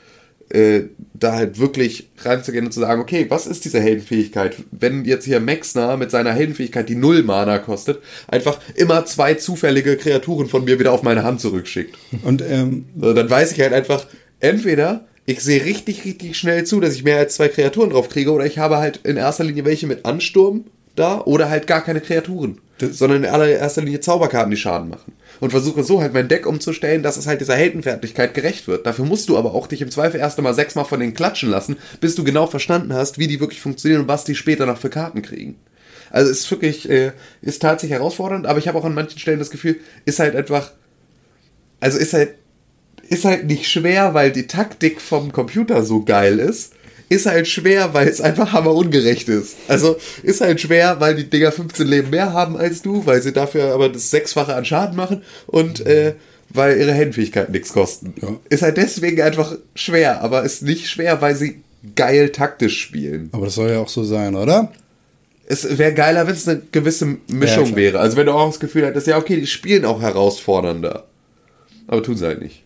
äh, 0.50 0.82
da 1.14 1.34
halt 1.34 1.58
wirklich 1.58 2.10
reinzugehen 2.18 2.66
und 2.66 2.72
zu 2.72 2.80
sagen, 2.80 3.00
okay, 3.00 3.26
was 3.28 3.46
ist 3.46 3.64
diese 3.64 3.80
Heldenfähigkeit? 3.80 4.56
Wenn 4.70 5.04
jetzt 5.04 5.24
hier 5.24 5.40
Maxner 5.40 5.96
mit 5.96 6.10
seiner 6.10 6.32
Heldenfähigkeit, 6.32 6.88
die 6.88 6.96
null 6.96 7.22
Mana 7.22 7.58
kostet, 7.58 8.02
einfach 8.28 8.58
immer 8.74 9.06
zwei 9.06 9.34
zufällige 9.34 9.96
Kreaturen 9.96 10.48
von 10.48 10.64
mir 10.64 10.78
wieder 10.78 10.92
auf 10.92 11.02
meine 11.02 11.22
Hand 11.22 11.40
zurückschickt. 11.40 11.96
Und 12.22 12.42
ähm, 12.42 12.86
So, 13.00 13.12
dann 13.12 13.30
weiß 13.30 13.52
ich 13.52 13.60
halt 13.60 13.72
einfach, 13.72 14.06
entweder 14.40 15.06
ich 15.26 15.40
sehe 15.40 15.64
richtig, 15.64 16.04
richtig 16.04 16.36
schnell 16.36 16.64
zu, 16.64 16.80
dass 16.80 16.94
ich 16.94 17.04
mehr 17.04 17.18
als 17.18 17.36
zwei 17.36 17.48
Kreaturen 17.48 17.90
drauf 17.90 18.08
kriege, 18.08 18.30
oder 18.30 18.44
ich 18.44 18.58
habe 18.58 18.76
halt 18.76 19.00
in 19.04 19.16
erster 19.16 19.44
Linie 19.44 19.64
welche 19.64 19.86
mit 19.86 20.04
Ansturm 20.04 20.64
da, 20.96 21.20
oder 21.22 21.48
halt 21.48 21.66
gar 21.66 21.82
keine 21.82 22.00
Kreaturen. 22.00 22.60
Sondern 22.80 23.24
in 23.24 23.30
allererster 23.30 23.82
Linie 23.82 24.00
Zauberkarten, 24.00 24.50
die 24.50 24.56
Schaden 24.56 24.88
machen. 24.88 25.12
Und 25.40 25.50
versuche 25.50 25.84
so 25.84 26.00
halt 26.00 26.12
mein 26.12 26.28
Deck 26.28 26.46
umzustellen, 26.46 27.02
dass 27.02 27.16
es 27.16 27.26
halt 27.26 27.40
dieser 27.40 27.56
Heldenfertigkeit 27.56 28.34
gerecht 28.34 28.66
wird. 28.66 28.86
Dafür 28.86 29.04
musst 29.04 29.28
du 29.28 29.36
aber 29.36 29.54
auch 29.54 29.66
dich 29.66 29.82
im 29.82 29.90
Zweifel 29.90 30.20
erst 30.20 30.38
einmal 30.38 30.54
sechsmal 30.54 30.84
von 30.84 31.00
denen 31.00 31.14
klatschen 31.14 31.50
lassen, 31.50 31.76
bis 32.00 32.14
du 32.14 32.24
genau 32.24 32.46
verstanden 32.46 32.92
hast, 32.92 33.18
wie 33.18 33.26
die 33.26 33.40
wirklich 33.40 33.60
funktionieren 33.60 34.02
und 34.02 34.08
was 34.08 34.24
die 34.24 34.34
später 34.34 34.66
noch 34.66 34.78
für 34.78 34.90
Karten 34.90 35.22
kriegen. 35.22 35.56
Also 36.10 36.30
ist 36.30 36.48
wirklich, 36.50 36.88
äh, 36.88 37.12
ist 37.42 37.62
tatsächlich 37.62 37.98
herausfordernd, 37.98 38.46
aber 38.46 38.60
ich 38.60 38.68
habe 38.68 38.78
auch 38.78 38.84
an 38.84 38.94
manchen 38.94 39.18
Stellen 39.18 39.40
das 39.40 39.50
Gefühl, 39.50 39.80
ist 40.04 40.20
halt 40.20 40.36
einfach, 40.36 40.72
also 41.80 41.98
ist 41.98 42.12
halt, 42.12 42.36
ist 43.08 43.24
halt 43.24 43.46
nicht 43.46 43.68
schwer, 43.68 44.14
weil 44.14 44.30
die 44.30 44.46
Taktik 44.46 45.00
vom 45.00 45.32
Computer 45.32 45.84
so 45.84 46.04
geil 46.04 46.38
ist. 46.38 46.74
Ist 47.14 47.26
halt 47.26 47.46
schwer, 47.48 47.94
weil 47.94 48.08
es 48.08 48.20
einfach 48.20 48.52
hammerungerecht 48.52 49.28
ist. 49.28 49.54
Also 49.68 49.96
ist 50.22 50.40
halt 50.40 50.60
schwer, 50.60 51.00
weil 51.00 51.14
die 51.14 51.28
Dinger 51.30 51.52
15 51.52 51.86
Leben 51.86 52.10
mehr 52.10 52.32
haben 52.32 52.56
als 52.56 52.82
du, 52.82 53.06
weil 53.06 53.22
sie 53.22 53.32
dafür 53.32 53.72
aber 53.74 53.88
das 53.88 54.10
Sechsfache 54.10 54.54
an 54.54 54.64
Schaden 54.64 54.96
machen 54.96 55.22
und 55.46 55.84
äh, 55.86 56.14
weil 56.50 56.78
ihre 56.78 56.92
Heldenfähigkeiten 56.92 57.52
nichts 57.52 57.72
kosten. 57.72 58.14
Ja. 58.20 58.28
Ist 58.48 58.62
halt 58.62 58.76
deswegen 58.76 59.20
einfach 59.22 59.56
schwer, 59.74 60.22
aber 60.22 60.42
ist 60.42 60.62
nicht 60.62 60.88
schwer, 60.88 61.20
weil 61.20 61.34
sie 61.36 61.62
geil 61.94 62.30
taktisch 62.30 62.80
spielen. 62.80 63.28
aber 63.32 63.44
das 63.46 63.54
soll 63.56 63.70
ja 63.70 63.78
auch 63.80 63.88
so 63.88 64.04
sein, 64.04 64.34
oder? 64.34 64.72
Es 65.46 65.76
wäre 65.78 65.92
geiler, 65.92 66.26
wenn 66.26 66.34
es 66.34 66.48
eine 66.48 66.62
gewisse 66.72 67.04
Ja, 67.06 67.16
Mischung 67.28 67.64
klar. 67.66 67.76
wäre. 67.76 68.00
Also 68.00 68.16
wenn 68.16 68.26
du 68.26 68.32
auch 68.32 68.46
das 68.46 68.60
Gefühl 68.60 68.86
hättest, 68.86 69.06
ja 69.06 69.18
okay, 69.18 69.36
die 69.38 69.46
spielen 69.46 69.84
auch 69.84 70.00
herausfordernder. 70.00 71.04
Aber 71.86 72.02
tun 72.02 72.16
sie 72.16 72.24
halt 72.26 72.40
nicht. 72.40 72.62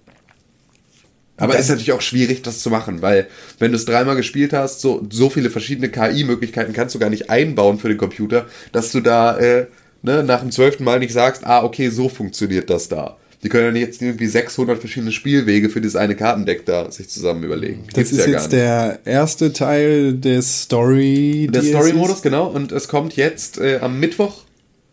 Aber 1.38 1.54
es 1.54 1.62
ist 1.62 1.68
natürlich 1.68 1.92
auch 1.92 2.00
schwierig, 2.00 2.42
das 2.42 2.60
zu 2.60 2.70
machen, 2.70 3.00
weil 3.00 3.28
wenn 3.58 3.70
du 3.70 3.76
es 3.76 3.84
dreimal 3.84 4.16
gespielt 4.16 4.52
hast, 4.52 4.80
so, 4.80 5.06
so 5.10 5.30
viele 5.30 5.50
verschiedene 5.50 5.88
KI-Möglichkeiten 5.88 6.72
kannst 6.72 6.94
du 6.94 6.98
gar 6.98 7.10
nicht 7.10 7.30
einbauen 7.30 7.78
für 7.78 7.88
den 7.88 7.98
Computer, 7.98 8.46
dass 8.72 8.92
du 8.92 9.00
da 9.00 9.38
äh, 9.38 9.66
ne, 10.02 10.22
nach 10.22 10.40
dem 10.40 10.50
zwölften 10.50 10.84
Mal 10.84 10.98
nicht 10.98 11.12
sagst, 11.12 11.46
ah, 11.46 11.62
okay, 11.64 11.88
so 11.90 12.08
funktioniert 12.08 12.68
das 12.70 12.88
da. 12.88 13.16
Die 13.44 13.48
können 13.48 13.76
ja 13.76 13.82
jetzt 13.82 14.02
irgendwie 14.02 14.26
600 14.26 14.80
verschiedene 14.80 15.12
Spielwege 15.12 15.70
für 15.70 15.80
dieses 15.80 15.94
eine 15.94 16.16
Kartendeck 16.16 16.66
da 16.66 16.90
sich 16.90 17.08
zusammen 17.08 17.44
überlegen. 17.44 17.84
Das 17.86 17.94
Gibt's 17.94 18.12
ist 18.12 18.26
ja 18.26 18.32
jetzt 18.32 18.52
der 18.52 18.98
erste 19.04 19.52
Teil 19.52 20.14
des 20.14 20.62
Story. 20.62 21.48
Der. 21.52 21.62
Story-Modus, 21.62 22.20
genau. 22.22 22.48
Und 22.48 22.72
es 22.72 22.88
kommt 22.88 23.14
jetzt 23.14 23.58
äh, 23.58 23.78
am 23.80 24.00
Mittwoch 24.00 24.42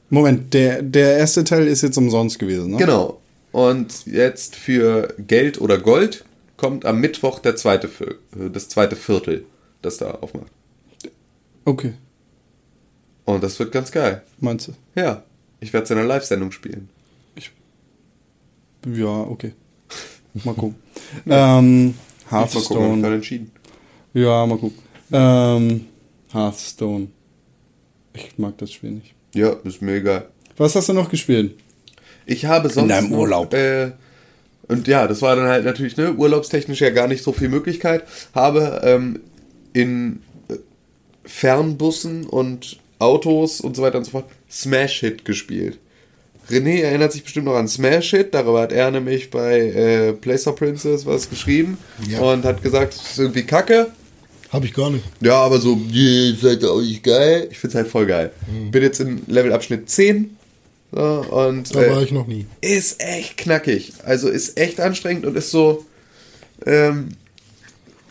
Moment, 0.10 0.54
der, 0.54 0.82
der 0.82 1.18
erste 1.18 1.44
Teil 1.44 1.68
ist 1.68 1.82
jetzt 1.82 1.98
umsonst 1.98 2.40
gewesen, 2.40 2.72
ne? 2.72 2.78
Genau. 2.78 3.20
Und 3.52 4.06
jetzt 4.06 4.56
für 4.56 5.14
Geld 5.18 5.60
oder 5.60 5.78
Gold 5.78 6.26
kommt 6.58 6.86
am 6.86 7.00
Mittwoch 7.00 7.40
der 7.40 7.56
zweite, 7.56 7.88
äh, 7.88 8.50
das 8.50 8.70
zweite 8.70 8.96
Viertel, 8.96 9.46
das 9.82 9.98
da 9.98 10.12
aufmacht. 10.12 10.52
Okay, 11.66 11.94
Und 13.26 13.44
das 13.44 13.58
wird 13.58 13.72
ganz 13.72 13.92
geil. 13.92 14.22
meinst 14.40 14.68
du? 14.68 14.74
Ja, 14.96 15.24
ich 15.60 15.74
werde 15.74 15.86
es 15.86 15.90
in 15.92 15.98
einer 15.98 16.08
Live-Sendung 16.08 16.52
spielen. 16.52 16.90
Ja, 18.88 19.08
okay. 19.22 19.54
Mal 20.44 20.54
gucken. 20.54 20.76
ähm, 21.26 21.26
Mal 21.26 21.34
gucken, 21.34 21.96
ich 22.26 22.32
Hearthstone. 22.32 23.16
entschieden. 23.16 23.52
Ja, 24.14 24.46
mal 24.46 24.58
gucken. 24.58 24.78
Ähm, 25.12 25.86
Hearthstone. 26.32 27.08
Ich 28.14 28.38
mag 28.38 28.58
das 28.58 28.72
Spiel 28.72 28.92
nicht. 28.92 29.14
Ja, 29.34 29.50
ist 29.64 29.82
mir 29.82 29.96
egal. 29.96 30.30
Was 30.58 30.76
hast 30.76 30.90
du 30.90 30.94
noch 30.94 31.10
gespielt? 31.10 31.58
Ich 32.26 32.46
habe 32.46 32.70
sonst 32.70 32.90
deinem 32.90 33.10
noch, 33.10 33.18
Urlaub. 33.20 33.54
Äh, 33.54 33.92
und 34.68 34.88
ja, 34.88 35.08
das 35.08 35.22
war 35.22 35.36
dann 35.36 35.48
halt 35.48 35.66
natürlich 35.66 35.98
ne, 35.98 36.14
urlaubstechnisch 36.14 36.82
ja 36.82 36.90
gar 36.90 37.08
nicht 37.08 37.24
so 37.24 37.32
viel 37.32 37.50
Möglichkeit. 37.50 38.04
Habe 38.34 38.82
ähm, 38.84 39.20
in 39.74 40.22
äh, 40.50 40.56
Fernbussen 41.26 42.26
und 42.26 42.78
Autos 43.00 43.62
und 43.62 43.76
so 43.76 43.82
weiter 43.82 43.98
und 43.98 44.06
so 44.06 44.12
fort 44.12 44.26
Smash 44.50 45.02
Hit 45.02 45.26
gespielt. 45.26 45.78
René 46.50 46.82
erinnert 46.82 47.12
sich 47.12 47.24
bestimmt 47.24 47.48
noch 47.48 47.56
an 47.56 47.68
Smash 47.68 48.12
Hit, 48.12 48.34
darüber 48.34 48.62
hat 48.62 48.72
er 48.72 48.92
nämlich 48.92 49.32
bei 49.32 49.60
äh, 49.60 50.14
Placer 50.14 50.54
Princess 50.54 51.06
was 51.06 51.30
geschrieben 51.30 51.78
Ja. 52.08 52.20
und 52.22 52.46
hat 52.46 52.62
gesagt, 52.62 52.94
es 52.94 53.12
ist 53.12 53.20
irgendwie 53.20 53.44
kacke. 53.44 53.92
Habe 54.52 54.68
ich 54.68 54.74
gar 54.74 54.92
nicht. 54.92 55.04
Ja, 55.22 55.38
aber 55.40 55.60
so, 55.60 55.78
ist 55.92 56.44
halt 56.44 56.64
auch 56.64 56.80
nicht 56.80 57.04
geil. 57.04 57.48
Ich 57.52 57.58
find's 57.58 57.76
halt 57.76 57.88
voll 57.88 58.06
geil. 58.06 58.32
Mhm. 58.48 58.72
Bin 58.72 58.84
jetzt 58.84 59.02
in 59.02 59.22
Levelabschnitt 59.28 59.90
10 59.90 60.38
so, 60.92 61.02
und 61.02 61.76
Da 61.76 61.82
äh, 61.84 61.90
war 61.92 62.02
ich 62.02 62.12
noch 62.12 62.28
nie. 62.28 62.46
ist 62.62 63.02
echt 63.02 63.38
knackig. 63.38 63.94
Also 64.04 64.30
ist 64.30 64.58
echt 64.60 64.80
anstrengend 64.80 65.26
und 65.26 65.36
ist 65.36 65.52
so. 65.52 65.86
Ähm, 66.66 67.10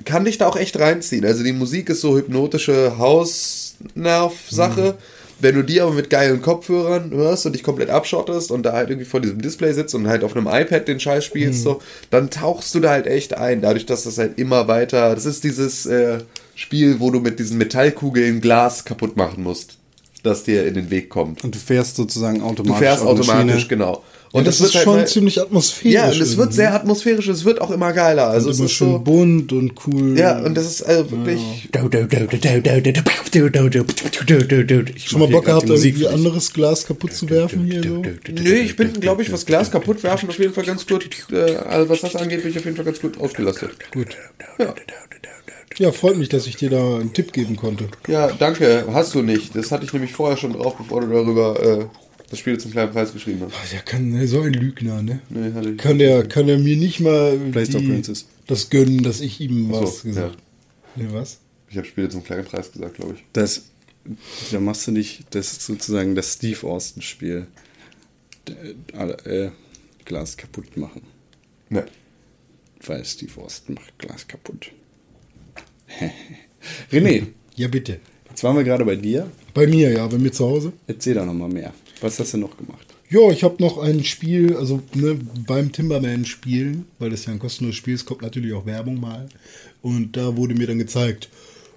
kann 0.04 0.24
dich 0.24 0.38
da 0.38 0.46
auch 0.48 0.56
echt 0.56 0.78
reinziehen. 0.78 1.24
Also 1.24 1.42
die 1.42 1.52
Musik 1.52 1.88
ist 1.88 2.00
so 2.02 2.16
hypnotische 2.16 2.98
Hausnerv-Sache. 2.98 4.96
Wenn 5.40 5.56
du 5.56 5.62
die 5.62 5.80
aber 5.80 5.92
mit 5.92 6.10
geilen 6.10 6.40
Kopfhörern 6.42 7.10
hörst 7.10 7.44
und 7.44 7.54
dich 7.54 7.62
komplett 7.62 7.90
abschottest 7.90 8.50
und 8.50 8.62
da 8.62 8.72
halt 8.72 8.88
irgendwie 8.90 9.06
vor 9.08 9.20
diesem 9.20 9.42
Display 9.42 9.72
sitzt 9.72 9.94
und 9.94 10.06
halt 10.06 10.22
auf 10.24 10.36
einem 10.36 10.46
iPad 10.46 10.86
den 10.86 11.00
Scheiß 11.00 11.24
spielst, 11.24 11.62
so, 11.62 11.82
dann 12.10 12.30
tauchst 12.30 12.74
du 12.74 12.80
da 12.80 12.90
halt 12.90 13.06
echt 13.06 13.36
ein. 13.36 13.60
Dadurch, 13.60 13.84
dass 13.84 14.04
das 14.04 14.16
halt 14.18 14.38
immer 14.38 14.68
weiter. 14.68 15.14
Das 15.14 15.26
ist 15.26 15.42
dieses 15.42 15.86
äh, 15.86 16.18
Spiel, 16.54 17.00
wo 17.00 17.10
du 17.10 17.20
mit 17.20 17.38
diesen 17.40 17.58
Metallkugeln 17.58 18.40
Glas 18.40 18.84
kaputt 18.84 19.16
machen 19.16 19.42
musst, 19.42 19.76
das 20.24 20.42
dir 20.44 20.66
in 20.66 20.74
den 20.74 20.90
Weg 20.90 21.10
kommt. 21.10 21.44
Und 21.44 21.54
du 21.54 21.58
fährst 21.58 21.96
sozusagen 21.96 22.38
Du 22.40 22.44
automatisch. 22.46 22.78
fährst 22.80 23.02
auf 23.02 23.10
eine 23.10 23.20
automatisch, 23.20 23.68
genau. 23.68 24.02
Und 24.32 24.40
Und 24.40 24.46
das, 24.48 24.58
das, 24.58 24.66
ist 24.68 24.74
wird 24.74 24.82
schon 24.84 24.92
halt 24.94 25.02
mal, 25.02 25.08
ziemlich 25.08 25.40
atmosphärisch. 25.40 25.94
ja, 25.94 26.06
und 26.10 26.20
es 26.20 26.36
wird 26.36 26.52
sehr 26.52 26.74
atmosphärisch, 26.74 27.28
es 27.28 27.44
wird 27.44 27.60
auch 27.60 27.70
immer 27.70 27.92
geiler. 27.92 28.26
Also 28.30 28.46
und 28.48 28.52
es 28.54 28.58
immer 28.58 28.66
ist 28.66 28.72
schön 28.72 28.90
so, 28.90 28.98
bunt 28.98 29.52
und 29.52 29.74
cool. 29.86 30.18
ja, 30.18 30.40
und 30.40 30.56
das 30.56 30.66
ist 30.66 30.82
also 30.82 31.08
wirklich, 31.12 31.40
Ich 34.96 35.08
Schon 35.08 35.20
mal 35.20 35.28
Bock 35.28 35.44
gehabt, 35.44 35.68
irgendwie 35.68 36.08
anderes 36.08 36.52
Glas 36.52 36.84
kaputt 36.84 37.12
zu 37.12 37.30
werfen 37.30 37.64
hier 37.66 37.82
so? 37.84 38.02
nö, 38.32 38.54
ich 38.54 38.74
bin, 38.74 38.92
glaube 38.94 39.22
ich, 39.22 39.30
was 39.30 39.46
Glas 39.46 39.70
kaputt 39.70 40.02
werfen 40.02 40.28
auf 40.28 40.38
jeden 40.40 40.52
Fall 40.52 40.64
ganz 40.64 40.84
gut, 40.84 41.08
äh, 41.30 41.54
also 41.56 41.88
was 41.88 42.00
das 42.00 42.16
angeht, 42.16 42.42
bin 42.42 42.50
ich 42.50 42.58
auf 42.58 42.64
jeden 42.64 42.74
Fall 42.76 42.86
ganz 42.86 43.00
gut 43.00 43.20
ausgelastet. 43.20 43.70
Gut. 43.92 44.16
Ja, 44.58 44.74
freut 45.92 46.16
mich, 46.16 46.28
dass 46.28 46.46
ich 46.46 46.56
dir 46.56 46.70
da 46.70 46.96
einen 46.98 47.12
Tipp 47.12 47.32
geben 47.32 47.56
konnte. 47.56 47.88
Ja, 48.08 48.30
danke, 48.32 48.84
hast 48.92 49.14
du 49.14 49.22
nicht. 49.22 49.54
Das 49.56 49.72
hatte 49.72 49.84
ich 49.84 49.92
nämlich 49.92 50.12
vorher 50.12 50.36
schon 50.36 50.52
drauf, 50.52 50.76
bevor 50.76 51.00
du 51.00 51.08
darüber 51.08 51.60
äh, 51.60 51.86
das 52.30 52.38
Spiel 52.38 52.58
zum 52.58 52.70
kleinen 52.70 52.92
Preis 52.92 53.12
geschrieben 53.12 53.42
hast. 53.44 53.54
Ach, 53.60 53.70
Der 53.70 53.80
kann, 53.80 54.12
der 54.12 54.22
ist 54.22 54.30
so 54.30 54.40
ein 54.42 54.52
Lügner, 54.52 55.02
ne? 55.02 55.20
Nee, 55.28 55.52
hatte 55.52 55.70
ich. 55.70 55.78
Kann 55.78 55.98
der, 55.98 56.26
kann 56.26 56.48
er 56.48 56.58
mir 56.58 56.76
nicht 56.76 57.00
mal 57.00 57.38
die, 57.38 57.50
Princess. 57.52 58.26
das 58.46 58.70
gönnen, 58.70 59.02
dass 59.02 59.20
ich 59.20 59.40
ihm 59.40 59.70
Ach 59.74 59.82
was 59.82 59.98
so, 60.02 60.08
gesagt 60.08 60.32
habe. 60.32 60.42
Nee, 60.96 61.08
was? 61.10 61.38
Ich 61.68 61.76
habe 61.76 61.86
Spiele 61.86 62.08
zum 62.08 62.22
kleinen 62.22 62.44
Preis 62.44 62.70
gesagt, 62.70 62.94
glaube 62.94 63.14
ich. 63.14 63.24
Das 63.32 63.62
da 64.52 64.60
machst 64.60 64.86
du 64.86 64.92
nicht, 64.92 65.24
das 65.30 65.52
ist 65.52 65.62
sozusagen 65.62 66.14
das 66.14 66.34
Steve 66.34 66.66
Austin-Spiel. 66.66 67.46
Äh, 68.92 69.50
Glas 70.04 70.36
kaputt 70.36 70.76
machen. 70.76 71.02
Ne. 71.70 71.86
Weil 72.84 73.04
Steve 73.04 73.40
Austin 73.40 73.76
macht 73.76 73.98
Glas 73.98 74.28
kaputt. 74.28 74.70
René, 76.90 77.26
Ja, 77.56 77.68
bitte. 77.68 78.00
jetzt 78.30 78.42
waren 78.42 78.56
wir 78.56 78.64
gerade 78.64 78.84
bei 78.84 78.96
dir. 78.96 79.30
Bei 79.52 79.66
mir, 79.66 79.92
ja, 79.92 80.06
bei 80.06 80.18
mir 80.18 80.32
zu 80.32 80.44
Hause. 80.44 80.72
Erzähl 80.88 81.14
doch 81.14 81.24
noch 81.24 81.34
mal 81.34 81.48
mehr. 81.48 81.72
Was 82.00 82.18
hast 82.18 82.34
du 82.34 82.38
noch 82.38 82.56
gemacht? 82.56 82.86
Ja, 83.10 83.30
ich 83.30 83.44
habe 83.44 83.62
noch 83.62 83.78
ein 83.78 84.02
Spiel, 84.02 84.56
also 84.56 84.82
ne, 84.94 85.16
beim 85.46 85.70
Timberman 85.70 86.24
spielen, 86.24 86.86
weil 86.98 87.10
das 87.10 87.26
ja 87.26 87.32
ein 87.32 87.38
kostenloses 87.38 87.76
Spiel 87.76 87.94
ist, 87.94 88.06
kommt 88.06 88.22
natürlich 88.22 88.52
auch 88.54 88.66
Werbung 88.66 88.98
mal. 88.98 89.28
Und 89.82 90.16
da 90.16 90.36
wurde 90.36 90.54
mir 90.54 90.66
dann 90.66 90.78
gezeigt, 90.78 91.28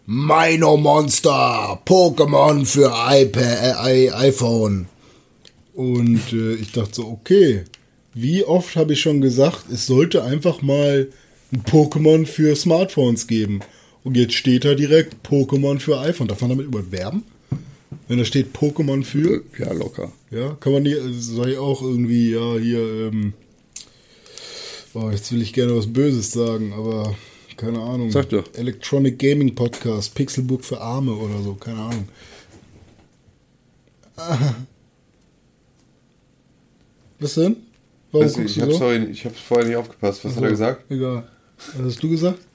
Mino 0.08 0.78
Monster, 0.78 1.80
Pokémon 1.86 2.66
für 2.66 2.92
iPad, 3.10 3.86
äh, 3.88 4.10
iPhone. 4.12 4.88
Und 5.76 6.34
äh, 6.34 6.56
ich 6.56 6.72
dachte 6.72 6.96
so, 6.96 7.08
okay, 7.08 7.66
wie 8.16 8.44
oft 8.44 8.76
habe 8.76 8.94
ich 8.94 9.02
schon 9.02 9.22
gesagt, 9.22 9.66
es 9.72 9.86
sollte 9.86 10.24
einfach 10.24 10.64
mal 10.64 11.10
ein 11.52 11.62
Pokémon 11.64 12.26
für 12.26 12.56
Smartphones 12.56 13.28
geben. 13.28 13.60
Und 14.08 14.16
jetzt 14.16 14.36
steht 14.36 14.64
da 14.64 14.74
direkt 14.74 15.28
Pokémon 15.28 15.82
für 15.82 16.00
iPhone. 16.00 16.30
Darf 16.30 16.40
man 16.40 16.52
damit 16.52 16.68
überhaupt 16.68 16.94
werben? 16.94 17.26
Wenn 18.08 18.18
da 18.18 18.24
steht 18.24 18.56
Pokémon 18.56 19.04
für? 19.04 19.44
Ja, 19.60 19.74
locker. 19.74 20.14
Ja, 20.32 20.56
kann 20.62 20.72
man 20.72 20.84
nicht, 20.84 20.98
also 20.98 21.44
sei 21.44 21.60
auch 21.60 21.82
irgendwie, 21.82 22.32
ja, 22.32 22.56
hier, 22.58 22.80
ähm, 22.80 23.34
oh, 24.94 25.10
jetzt 25.12 25.30
will 25.34 25.42
ich 25.42 25.52
gerne 25.52 25.76
was 25.76 25.92
Böses 25.92 26.32
sagen, 26.32 26.72
aber 26.72 27.18
keine 27.58 27.82
Ahnung. 27.82 28.10
Sag 28.10 28.30
doch. 28.30 28.46
Electronic 28.54 29.20
Gaming 29.20 29.54
Podcast, 29.54 30.16
Pixelbook 30.16 30.64
für 30.64 30.80
Arme 30.80 31.12
oder 31.14 31.42
so, 31.44 31.56
keine 31.56 31.80
Ahnung. 31.80 32.08
Ah. 34.16 34.56
Was 37.20 37.34
denn? 37.34 37.58
Warum 38.14 38.26
Weiß 38.26 38.38
nicht, 38.38 38.46
guckst 38.46 38.56
ich 38.56 38.56
du 38.56 38.62
habe 38.62 38.72
so? 38.72 38.78
vorhin, 38.80 39.12
ich 39.12 39.26
hab 39.26 39.36
vorher 39.36 39.68
nicht 39.68 39.76
aufgepasst. 39.76 40.24
Was 40.24 40.34
hat 40.38 40.44
er 40.44 40.50
gesagt? 40.52 40.90
Egal. 40.90 41.28
Was 41.76 41.88
hast 41.88 42.02
du 42.02 42.10
gesagt? 42.10 42.47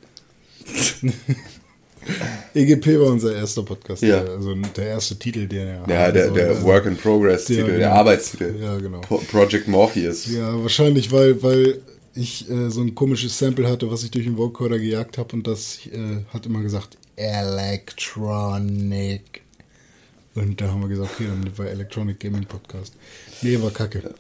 EGP 2.54 2.98
war 3.00 3.12
unser 3.12 3.34
erster 3.34 3.62
Podcast, 3.62 4.02
Ja. 4.02 4.20
der, 4.22 4.32
also 4.34 4.54
der 4.54 4.86
erste 4.88 5.16
Titel, 5.18 5.46
den 5.46 5.68
er 5.68 5.84
Ja, 5.88 6.10
der, 6.10 6.30
der 6.30 6.48
also- 6.50 6.64
Work 6.64 6.86
in 6.86 6.96
Progress 6.96 7.44
Titel, 7.44 7.66
genau. 7.66 7.78
der 7.78 7.92
Arbeitstitel. 7.94 8.54
Ja, 8.60 8.76
genau. 8.78 9.00
Pro 9.00 9.18
Project 9.18 9.68
Morpheus. 9.68 10.26
Ja, 10.26 10.60
wahrscheinlich, 10.60 11.12
weil, 11.12 11.40
weil 11.42 11.80
ich 12.14 12.50
äh, 12.50 12.68
so 12.70 12.80
ein 12.82 12.94
komisches 12.94 13.38
Sample 13.38 13.68
hatte, 13.68 13.90
was 13.90 14.02
ich 14.04 14.10
durch 14.10 14.24
den 14.26 14.36
Vocoder 14.36 14.78
gejagt 14.78 15.16
habe 15.16 15.34
und 15.36 15.46
das 15.46 15.78
äh, 15.92 16.24
hat 16.32 16.44
immer 16.46 16.60
gesagt 16.62 16.98
Electronic. 18.22 19.42
Und 20.34 20.60
da 20.62 20.68
haben 20.68 20.80
wir 20.80 20.88
gesagt, 20.88 21.10
okay, 21.14 21.26
dann 21.28 21.58
war 21.58 21.66
Electronic 21.66 22.18
Gaming 22.18 22.46
Podcast. 22.46 22.94
Nee, 23.42 23.60
war 23.60 23.70
kacke. 23.70 24.14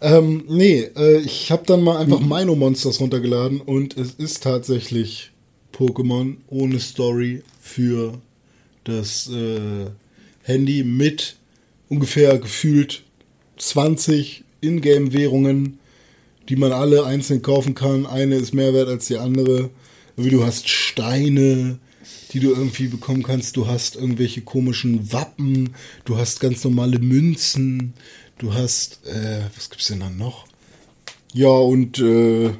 Ähm, 0.00 0.44
nee, 0.48 0.88
äh, 0.96 1.18
ich 1.18 1.52
habe 1.52 1.64
dann 1.66 1.82
mal 1.82 1.98
einfach 1.98 2.18
Mino 2.20 2.54
Monsters 2.56 2.98
runtergeladen 2.98 3.60
und 3.60 3.94
es 3.96 4.12
ist 4.14 4.42
tatsächlich 4.42 5.32
Pokémon 5.72 6.36
ohne 6.48 6.80
Story 6.80 7.42
für 7.60 8.20
das 8.84 9.28
äh, 9.28 9.86
Handy 10.42 10.84
mit 10.84 11.36
ungefähr 11.88 12.38
gefühlt 12.38 13.02
20 13.58 14.44
Ingame-Währungen, 14.60 15.78
die 16.48 16.56
man 16.56 16.72
alle 16.72 17.04
einzeln 17.04 17.42
kaufen 17.42 17.74
kann. 17.74 18.06
Eine 18.06 18.36
ist 18.36 18.54
mehr 18.54 18.74
wert 18.74 18.88
als 18.88 19.06
die 19.06 19.18
andere. 19.18 19.70
Wie 20.16 20.30
du 20.30 20.44
hast 20.44 20.68
Steine, 20.68 21.78
die 22.32 22.40
du 22.40 22.50
irgendwie 22.50 22.88
bekommen 22.88 23.22
kannst. 23.22 23.56
Du 23.56 23.66
hast 23.66 23.96
irgendwelche 23.96 24.42
komischen 24.42 25.12
Wappen. 25.12 25.74
Du 26.04 26.16
hast 26.16 26.40
ganz 26.40 26.64
normale 26.64 26.98
Münzen. 26.98 27.94
Du 28.38 28.54
hast, 28.54 29.06
äh, 29.06 29.42
was 29.54 29.70
gibt's 29.70 29.88
denn 29.88 30.00
dann 30.00 30.16
noch? 30.16 30.46
Ja, 31.32 31.48
und, 31.48 31.98
äh, 31.98 32.50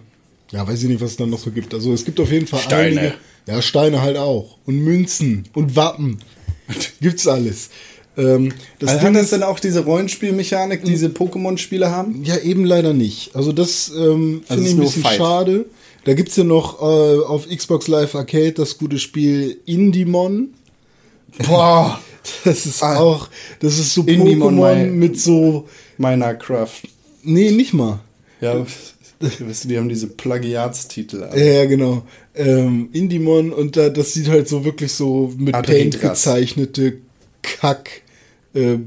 ja, 0.53 0.67
weiß 0.67 0.83
ich 0.83 0.89
nicht, 0.89 1.01
was 1.01 1.13
es 1.13 1.17
dann 1.17 1.31
noch 1.31 1.39
so 1.39 1.51
gibt. 1.51 1.73
Also 1.75 1.93
es 1.93 2.05
gibt 2.05 2.19
auf 2.21 2.31
jeden 2.31 2.47
Fall 2.47 2.61
Steine. 2.61 3.01
einige. 3.01 3.15
Ja, 3.47 3.63
Steine 3.63 4.03
halt 4.03 4.17
auch. 4.17 4.59
Und 4.67 4.79
Münzen 4.81 5.45
und 5.55 5.77
Wappen. 5.77 6.19
Gibt's 7.01 7.27
alles. 7.27 7.71
Ähm, 8.17 8.53
das 8.79 8.91
Also 8.91 9.01
Ding 9.01 9.09
hat 9.09 9.15
das 9.17 9.23
ist- 9.25 9.33
dann 9.33 9.43
auch 9.45 9.61
diese 9.61 9.81
Rollenspielmechanik, 9.85 10.85
die 10.85 10.91
diese 10.91 11.09
Pokémon-Spiele 11.09 11.91
haben? 11.91 12.23
ja, 12.25 12.37
eben 12.39 12.65
leider 12.65 12.93
nicht. 12.93 13.35
Also 13.35 13.53
das 13.53 13.91
ähm, 13.97 14.43
Also 14.49 14.63
finde 14.63 14.63
ich 14.63 14.67
ist 14.67 14.73
ein 14.75 14.81
bisschen 14.81 15.03
Fight. 15.03 15.17
schade. 15.19 15.67
Da 16.05 16.15
gibt's 16.15 16.37
ja 16.37 16.45
noch 16.45 16.81
äh, 16.81 16.85
auf 17.25 17.49
Xbox 17.49 17.87
Live 17.89 18.15
Arcade 18.15 18.53
das 18.53 18.79
gute 18.79 18.99
Spiel 18.99 19.59
Indimon. 19.67 20.49
Boah! 21.47 22.01
Das 22.45 22.67
ist 22.67 22.83
Ah. 22.83 22.99
auch, 22.99 23.29
das 23.61 23.79
ist 23.79 23.95
so 23.95 24.03
Indimon, 24.03 24.59
Pokémon 24.59 24.87
mit 24.91 25.19
so, 25.19 25.67
Minecraft. 25.97 26.69
nee, 27.23 27.51
nicht 27.51 27.73
mal. 27.73 28.01
Ja, 28.43 28.67
weißt 29.21 29.65
du, 29.65 29.69
die 29.69 29.79
haben 29.79 29.89
diese 29.89 30.09
Plagiatstitel. 30.09 31.29
Ja, 31.35 31.37
ja, 31.37 31.65
genau. 31.67 32.03
Ähm, 32.35 32.89
Indimon 32.93 33.53
und 33.53 33.77
da, 33.77 33.91
das 33.91 34.15
sieht 34.15 34.29
halt 34.29 34.49
so 34.49 34.65
wirklich 34.65 34.93
so 34.93 35.33
mit 35.37 35.53
Paint 35.53 35.97
Adridras. 35.97 36.23
gezeichnete 36.23 36.99
Kack 37.43 38.03
äh, 38.55 38.79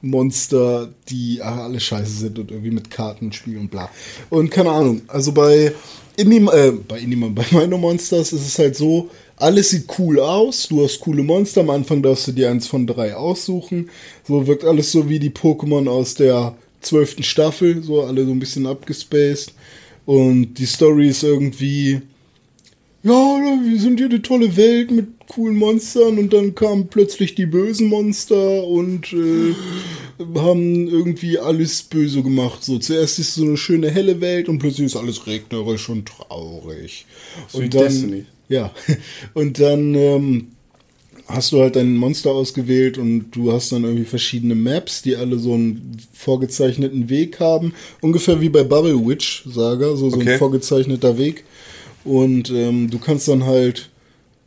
Monster, 0.00 0.92
die 1.08 1.42
alle 1.42 1.80
scheiße 1.80 2.18
sind 2.18 2.38
und 2.38 2.50
irgendwie 2.50 2.70
mit 2.70 2.90
Karten 2.90 3.32
spielen 3.32 3.62
und 3.62 3.70
bla. 3.70 3.90
Und 4.30 4.50
keine 4.50 4.70
Ahnung, 4.70 5.02
also 5.08 5.32
bei 5.32 5.72
Indim 6.16 6.48
äh, 6.52 6.70
bei 6.70 7.00
Indimon, 7.00 7.34
bei 7.34 7.44
Mino 7.50 7.78
Monsters 7.78 8.32
ist 8.32 8.46
es 8.46 8.58
halt 8.58 8.76
so, 8.76 9.10
alles 9.36 9.70
sieht 9.70 9.86
cool 9.98 10.20
aus, 10.20 10.68
du 10.68 10.84
hast 10.84 11.00
coole 11.00 11.22
Monster, 11.22 11.62
am 11.62 11.70
Anfang 11.70 12.02
darfst 12.02 12.28
du 12.28 12.32
dir 12.32 12.50
eins 12.50 12.66
von 12.66 12.86
drei 12.86 13.14
aussuchen. 13.14 13.90
So 14.26 14.46
wirkt 14.46 14.64
alles 14.64 14.92
so 14.92 15.08
wie 15.08 15.18
die 15.18 15.30
Pokémon 15.30 15.88
aus 15.88 16.14
der 16.14 16.56
zwölften 16.86 17.22
Staffel, 17.22 17.82
so 17.82 18.02
alle 18.02 18.24
so 18.24 18.30
ein 18.30 18.38
bisschen 18.38 18.66
abgespaced. 18.66 19.52
Und 20.06 20.54
die 20.54 20.66
Story 20.66 21.08
ist 21.08 21.24
irgendwie, 21.24 22.00
ja, 23.02 23.12
wir 23.12 23.80
sind 23.80 23.98
hier 23.98 24.08
eine 24.08 24.22
tolle 24.22 24.56
Welt 24.56 24.90
mit 24.90 25.06
coolen 25.28 25.56
Monstern 25.56 26.18
und 26.18 26.32
dann 26.32 26.54
kamen 26.54 26.88
plötzlich 26.88 27.34
die 27.34 27.46
bösen 27.46 27.88
Monster 27.88 28.64
und 28.64 29.12
äh, 29.12 29.54
haben 30.36 30.88
irgendwie 30.88 31.38
alles 31.38 31.82
böse 31.82 32.22
gemacht. 32.22 32.64
So, 32.64 32.78
zuerst 32.78 33.18
ist 33.18 33.34
so 33.34 33.44
eine 33.44 33.56
schöne 33.56 33.90
helle 33.90 34.20
Welt 34.20 34.48
und 34.48 34.58
plötzlich 34.58 34.86
ist 34.86 34.96
alles 34.96 35.26
regnerisch 35.26 35.88
und 35.88 36.06
traurig. 36.06 37.06
So 37.48 37.60
wie 37.60 37.64
und 37.64 37.74
dann, 37.74 37.82
Destiny. 37.82 38.24
Ja, 38.48 38.72
und 39.34 39.58
dann 39.60 39.94
ähm, 39.94 40.48
hast 41.26 41.52
du 41.52 41.60
halt 41.60 41.76
ein 41.76 41.96
Monster 41.96 42.30
ausgewählt 42.30 42.98
und 42.98 43.30
du 43.32 43.52
hast 43.52 43.72
dann 43.72 43.84
irgendwie 43.84 44.04
verschiedene 44.04 44.54
Maps, 44.54 45.02
die 45.02 45.16
alle 45.16 45.38
so 45.38 45.54
einen 45.54 45.96
vorgezeichneten 46.12 47.08
Weg 47.08 47.40
haben. 47.40 47.72
Ungefähr 48.00 48.40
wie 48.40 48.48
bei 48.48 48.62
Bubble 48.62 49.04
Witch 49.06 49.44
Saga, 49.46 49.96
so, 49.96 50.10
so 50.10 50.16
Okay. 50.18 50.32
ein 50.34 50.38
vorgezeichneter 50.38 51.18
Weg. 51.18 51.44
Und 52.04 52.50
ähm, 52.50 52.88
du 52.90 52.98
kannst 52.98 53.26
dann 53.26 53.44
halt, 53.44 53.90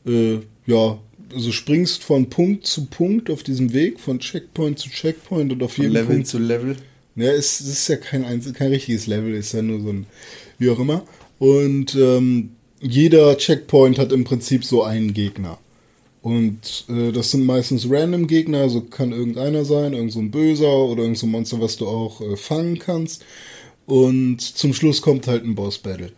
äh, 0.05 0.37
ja, 0.65 0.97
also 1.33 1.51
springst 1.51 2.03
von 2.03 2.29
Punkt 2.29 2.65
zu 2.65 2.85
Punkt 2.85 3.29
auf 3.29 3.43
diesem 3.43 3.73
Weg, 3.73 3.99
von 3.99 4.19
Checkpoint 4.19 4.79
zu 4.79 4.89
Checkpoint 4.89 5.51
und 5.51 5.61
auf 5.61 5.73
Von 5.73 5.83
jedem 5.83 5.93
Level 5.95 6.15
Punkt 6.15 6.27
zu 6.27 6.37
Level. 6.39 6.75
ja, 7.17 7.31
es, 7.33 7.59
es 7.59 7.67
ist 7.67 7.87
ja 7.89 7.97
kein, 7.97 8.23
einzel- 8.23 8.53
kein 8.53 8.71
richtiges 8.71 9.05
Level, 9.05 9.33
ist 9.35 9.51
ja 9.53 9.61
nur 9.61 9.81
so 9.81 9.89
ein, 9.89 10.05
wie 10.57 10.69
auch 10.69 10.79
immer. 10.79 11.03
Und 11.37 11.93
ähm, 11.95 12.51
jeder 12.81 13.37
Checkpoint 13.37 13.99
hat 13.99 14.11
im 14.13 14.23
Prinzip 14.23 14.63
so 14.63 14.83
einen 14.83 15.13
Gegner. 15.13 15.59
Und 16.29 16.85
äh, 16.89 17.11
das 17.11 17.31
sind 17.31 17.43
meistens 17.43 17.89
random 17.89 18.27
Gegner, 18.27 18.59
also 18.59 18.81
kann 18.81 19.11
irgendeiner 19.11 19.65
sein, 19.65 19.93
irgend 19.93 20.11
so 20.11 20.19
ein 20.19 20.29
Böser 20.29 20.71
oder 20.71 21.01
irgend 21.01 21.17
so 21.17 21.25
ein 21.25 21.31
Monster, 21.31 21.59
was 21.59 21.75
du 21.77 21.87
auch 21.87 22.21
äh, 22.21 22.37
fangen 22.37 22.77
kannst. 22.77 23.25
Und 23.87 24.39
zum 24.39 24.75
Schluss 24.75 25.01
kommt 25.01 25.25
halt 25.25 25.43
ein 25.43 25.55
Boss-Battle. 25.55 26.11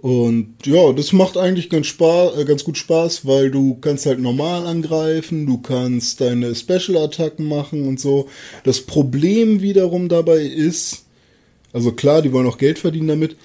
Und 0.00 0.54
ja, 0.64 0.94
das 0.94 1.12
macht 1.12 1.36
eigentlich 1.36 1.68
ganz, 1.68 1.88
Spaß, 1.88 2.38
äh, 2.38 2.46
ganz 2.46 2.64
gut 2.64 2.78
Spaß, 2.78 3.26
weil 3.26 3.50
du 3.50 3.76
kannst 3.82 4.06
halt 4.06 4.18
normal 4.18 4.66
angreifen, 4.66 5.44
du 5.44 5.58
kannst 5.58 6.22
deine 6.22 6.54
Special-Attacken 6.54 7.46
machen 7.46 7.86
und 7.86 8.00
so. 8.00 8.28
Das 8.64 8.80
Problem 8.80 9.60
wiederum 9.60 10.08
dabei 10.08 10.40
ist, 10.40 11.04
also 11.74 11.92
klar, 11.92 12.22
die 12.22 12.32
wollen 12.32 12.46
auch 12.46 12.56
Geld 12.56 12.78
verdienen 12.78 13.08
damit. 13.08 13.36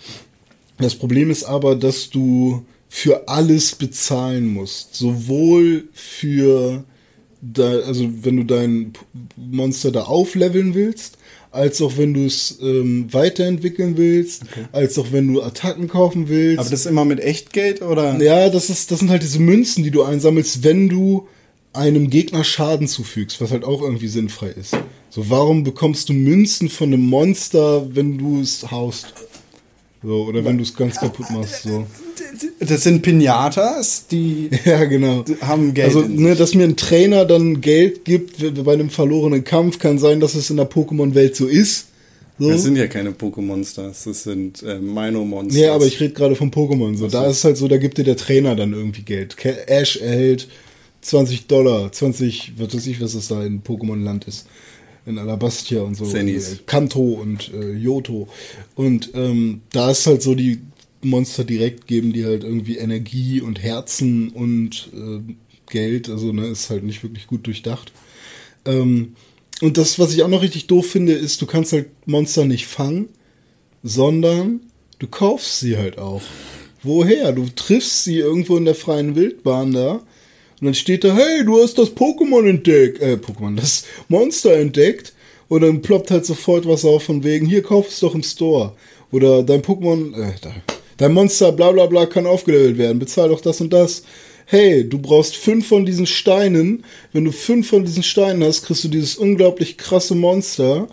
Das 0.77 0.95
Problem 0.95 1.29
ist 1.29 1.43
aber, 1.43 1.75
dass 1.75 2.09
du 2.09 2.63
für 2.95 3.27
alles 3.27 3.75
bezahlen 3.75 4.47
musst. 4.47 4.95
Sowohl 4.95 5.89
für, 5.91 6.85
da, 7.41 7.79
also 7.79 8.09
wenn 8.21 8.37
du 8.37 8.43
dein 8.45 8.93
Monster 9.35 9.91
da 9.91 10.03
aufleveln 10.03 10.75
willst, 10.75 11.17
als 11.51 11.81
auch 11.81 11.97
wenn 11.97 12.13
du 12.13 12.25
es 12.25 12.57
ähm, 12.61 13.11
weiterentwickeln 13.11 13.97
willst, 13.97 14.43
als 14.71 14.97
auch 14.97 15.11
wenn 15.11 15.33
du 15.33 15.43
Attacken 15.43 15.89
kaufen 15.89 16.29
willst. 16.29 16.59
Aber 16.59 16.69
das 16.69 16.85
immer 16.85 17.03
mit 17.03 17.19
Echtgeld 17.19 17.81
oder? 17.81 18.17
Ja, 18.23 18.47
das, 18.49 18.69
ist, 18.69 18.91
das 18.91 18.99
sind 18.99 19.09
halt 19.09 19.23
diese 19.23 19.39
Münzen, 19.39 19.83
die 19.83 19.91
du 19.91 20.03
einsammelst, 20.03 20.63
wenn 20.63 20.87
du 20.87 21.27
einem 21.73 22.09
Gegner 22.09 22.45
Schaden 22.45 22.87
zufügst, 22.87 23.41
was 23.41 23.51
halt 23.51 23.65
auch 23.65 23.81
irgendwie 23.81 24.07
sinnfrei 24.07 24.51
ist. 24.51 24.71
So, 25.09 25.29
warum 25.29 25.65
bekommst 25.65 26.07
du 26.07 26.13
Münzen 26.13 26.69
von 26.69 26.93
einem 26.93 27.05
Monster, 27.05 27.93
wenn 27.93 28.17
du 28.17 28.39
es 28.39 28.71
haust? 28.71 29.07
So, 30.05 30.25
oder 30.25 30.45
wenn 30.45 30.57
du 30.57 30.63
es 30.63 30.75
ganz 30.75 30.97
kaputt 30.97 31.29
machst. 31.31 31.63
So. 31.63 31.85
Das 32.59 32.83
sind 32.83 33.01
Pinatas, 33.01 34.07
die 34.07 34.49
Ja, 34.65 34.85
genau. 34.85 35.25
haben 35.41 35.73
Geld. 35.73 35.87
Also, 35.87 36.01
ne, 36.01 36.35
dass 36.35 36.53
mir 36.53 36.65
ein 36.65 36.75
Trainer 36.75 37.25
dann 37.25 37.61
Geld 37.61 38.05
gibt 38.05 38.63
bei 38.63 38.73
einem 38.73 38.89
verlorenen 38.89 39.43
Kampf, 39.43 39.79
kann 39.79 39.97
sein, 39.97 40.19
dass 40.19 40.35
es 40.35 40.49
in 40.49 40.57
der 40.57 40.69
Pokémon-Welt 40.69 41.35
so 41.35 41.47
ist. 41.47 41.87
So. 42.37 42.49
das 42.49 42.63
sind 42.63 42.75
ja 42.75 42.87
keine 42.87 43.11
Pokémonsters, 43.11 44.03
das 44.03 44.23
sind 44.23 44.61
äh, 44.61 44.77
Mino-Monsters. 44.77 45.57
Ja, 45.57 45.73
aber 45.73 45.85
ich 45.85 46.01
rede 46.01 46.13
gerade 46.13 46.35
von 46.35 46.51
Pokémon. 46.51 46.97
So. 46.97 47.07
Da 47.07 47.27
ist 47.27 47.37
es 47.37 47.43
halt 47.45 47.55
so, 47.55 47.69
da 47.69 47.77
gibt 47.77 47.97
dir 47.97 48.03
der 48.03 48.17
Trainer 48.17 48.57
dann 48.57 48.73
irgendwie 48.73 49.03
Geld. 49.03 49.37
Ash 49.67 49.95
erhält 49.95 50.49
20 50.99 51.47
Dollar, 51.47 51.91
20, 51.91 52.53
was 52.57 52.75
weiß 52.75 52.87
ich, 52.87 52.99
was 52.99 53.13
das 53.13 53.29
da 53.29 53.43
in 53.45 53.63
Pokémon-Land 53.63 54.27
ist. 54.27 54.47
In 55.05 55.19
Alabastia 55.19 55.81
und 55.81 55.95
so. 55.95 56.05
Zennis. 56.05 56.53
Äh, 56.53 56.57
Kanto 56.65 57.01
und 57.01 57.53
äh, 57.53 57.73
Yoto. 57.73 58.27
Und 58.75 59.11
ähm, 59.13 59.61
da 59.71 59.91
ist 59.91 60.07
halt 60.07 60.21
so, 60.21 60.33
die 60.33 60.59
Monster 61.03 61.43
direkt 61.43 61.85
geben 61.87 62.11
die 62.11 62.25
halt 62.25 62.43
irgendwie 62.43 62.77
Energie 62.77 63.41
und 63.41 63.61
Herzen 63.61 64.29
und 64.29 64.89
äh, 64.93 65.33
Geld. 65.69 66.09
Also, 66.09 66.31
ne, 66.33 66.47
ist 66.47 66.69
halt 66.69 66.83
nicht 66.83 67.03
wirklich 67.03 67.27
gut 67.27 67.45
durchdacht. 67.45 67.91
Ähm, 68.65 69.15
und 69.61 69.77
das, 69.77 69.99
was 69.99 70.13
ich 70.13 70.23
auch 70.23 70.27
noch 70.27 70.41
richtig 70.41 70.67
doof 70.67 70.87
finde, 70.87 71.13
ist, 71.13 71.41
du 71.41 71.45
kannst 71.45 71.71
halt 71.71 71.89
Monster 72.07 72.45
nicht 72.45 72.65
fangen, 72.65 73.09
sondern 73.83 74.61
du 74.99 75.07
kaufst 75.07 75.59
sie 75.59 75.77
halt 75.77 75.97
auch. 75.97 76.23
Woher? 76.83 77.31
Du 77.31 77.47
triffst 77.55 78.03
sie 78.03 78.17
irgendwo 78.17 78.57
in 78.57 78.65
der 78.65 78.75
freien 78.75 79.15
Wildbahn 79.15 79.71
da 79.71 80.03
und 80.59 80.65
dann 80.65 80.73
steht 80.73 81.03
da, 81.03 81.13
hey, 81.13 81.43
du 81.43 81.61
hast 81.61 81.77
das 81.77 81.95
Pokémon 81.95 82.47
entdeckt, 82.47 83.01
äh, 83.01 83.17
Pokémon, 83.17 83.55
das 83.55 83.85
Monster 84.07 84.53
entdeckt 84.53 85.13
und 85.47 85.61
dann 85.61 85.81
ploppt 85.81 86.11
halt 86.11 86.25
sofort 86.25 86.67
was 86.67 86.85
auf 86.85 87.03
von 87.03 87.23
wegen, 87.23 87.45
hier 87.45 87.61
kauf 87.61 87.89
es 87.89 87.99
doch 87.99 88.15
im 88.15 88.23
Store. 88.23 88.73
Oder 89.11 89.43
dein 89.43 89.61
Pokémon, 89.61 90.15
äh, 90.15 90.33
dein 90.97 91.13
Monster 91.13 91.51
bla 91.51 91.71
bla 91.71 91.85
bla 91.85 92.05
kann 92.05 92.25
aufgelevelt 92.25 92.77
werden, 92.77 92.99
bezahl 92.99 93.29
doch 93.29 93.41
das 93.41 93.61
und 93.61 93.71
das. 93.71 94.03
Hey, 94.47 94.87
du 94.87 94.99
brauchst 94.99 95.35
fünf 95.35 95.67
von 95.67 95.85
diesen 95.85 96.05
Steinen. 96.05 96.85
Wenn 97.13 97.25
du 97.25 97.31
fünf 97.31 97.69
von 97.69 97.83
diesen 97.83 98.03
Steinen 98.03 98.43
hast, 98.43 98.63
kriegst 98.63 98.83
du 98.83 98.89
dieses 98.89 99.15
unglaublich 99.15 99.77
krasse 99.77 100.13
Monster. 100.13 100.87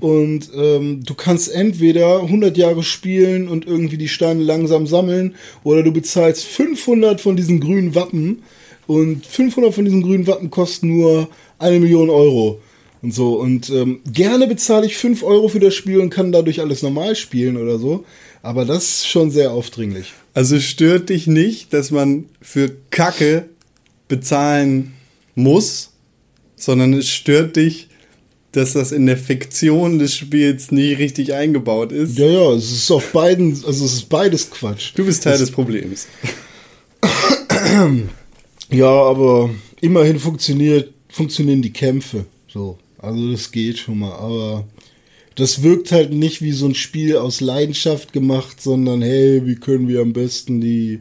Und 0.00 0.50
ähm, 0.56 1.02
du 1.04 1.14
kannst 1.14 1.54
entweder 1.54 2.22
100 2.22 2.56
Jahre 2.56 2.82
spielen 2.82 3.48
und 3.48 3.66
irgendwie 3.66 3.98
die 3.98 4.08
Steine 4.08 4.42
langsam 4.42 4.86
sammeln, 4.86 5.34
oder 5.62 5.82
du 5.82 5.92
bezahlst 5.92 6.44
500 6.44 7.20
von 7.20 7.36
diesen 7.36 7.60
grünen 7.60 7.94
Wappen. 7.94 8.42
Und 8.86 9.26
500 9.26 9.74
von 9.74 9.84
diesen 9.84 10.02
grünen 10.02 10.26
Wappen 10.26 10.50
kosten 10.50 10.88
nur 10.88 11.28
eine 11.58 11.80
Million 11.80 12.10
Euro. 12.10 12.60
Und 13.02 13.12
so. 13.12 13.34
Und 13.34 13.70
ähm, 13.70 14.00
gerne 14.10 14.46
bezahle 14.46 14.86
ich 14.86 14.96
5 14.96 15.22
Euro 15.22 15.48
für 15.48 15.60
das 15.60 15.74
Spiel 15.74 16.00
und 16.00 16.10
kann 16.10 16.32
dadurch 16.32 16.60
alles 16.60 16.82
normal 16.82 17.14
spielen 17.16 17.56
oder 17.56 17.78
so. 17.78 18.04
Aber 18.42 18.64
das 18.64 18.84
ist 18.84 19.08
schon 19.08 19.30
sehr 19.30 19.52
aufdringlich. 19.52 20.12
Also 20.32 20.58
stört 20.58 21.10
dich 21.10 21.26
nicht, 21.26 21.72
dass 21.72 21.90
man 21.90 22.26
für 22.40 22.70
Kacke 22.90 23.48
bezahlen 24.08 24.94
muss, 25.34 25.90
sondern 26.56 26.94
es 26.94 27.08
stört 27.08 27.56
dich, 27.56 27.88
dass 28.52 28.72
das 28.72 28.92
in 28.92 29.06
der 29.06 29.16
Fiktion 29.16 29.98
des 29.98 30.14
Spiels 30.14 30.70
nie 30.70 30.92
richtig 30.92 31.34
eingebaut 31.34 31.92
ist. 31.92 32.18
Ja, 32.18 32.26
ja, 32.26 32.52
es 32.52 32.70
ist 32.70 32.90
auf 32.90 33.12
beiden, 33.12 33.52
also 33.66 33.84
es 33.84 33.94
ist 33.94 34.08
beides 34.08 34.50
Quatsch. 34.50 34.92
Du 34.94 35.04
bist 35.04 35.24
Teil 35.24 35.38
des 35.38 35.50
Problems. 35.50 36.06
Ja, 38.74 38.90
aber 38.90 39.50
immerhin 39.80 40.18
funktioniert, 40.18 40.92
funktionieren 41.08 41.62
die 41.62 41.72
Kämpfe. 41.72 42.26
So. 42.48 42.76
Also 42.98 43.30
das 43.30 43.52
geht 43.52 43.78
schon 43.78 44.00
mal. 44.00 44.12
Aber 44.12 44.66
das 45.36 45.62
wirkt 45.62 45.92
halt 45.92 46.12
nicht 46.12 46.42
wie 46.42 46.52
so 46.52 46.66
ein 46.66 46.74
Spiel 46.74 47.16
aus 47.16 47.40
Leidenschaft 47.40 48.12
gemacht, 48.12 48.60
sondern 48.60 49.02
hey, 49.02 49.46
wie 49.46 49.54
können 49.54 49.86
wir 49.86 50.00
am 50.00 50.12
besten 50.12 50.60
die 50.60 50.98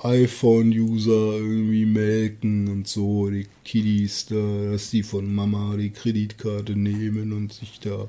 iPhone-User 0.00 1.38
irgendwie 1.38 1.86
melken 1.86 2.68
und 2.68 2.86
so, 2.86 3.30
die 3.30 3.46
Kiddies 3.64 4.26
da, 4.26 4.72
dass 4.72 4.90
die 4.90 5.02
von 5.02 5.34
Mama 5.34 5.76
die 5.78 5.90
Kreditkarte 5.90 6.76
nehmen 6.76 7.32
und 7.32 7.54
sich 7.54 7.80
da 7.80 8.06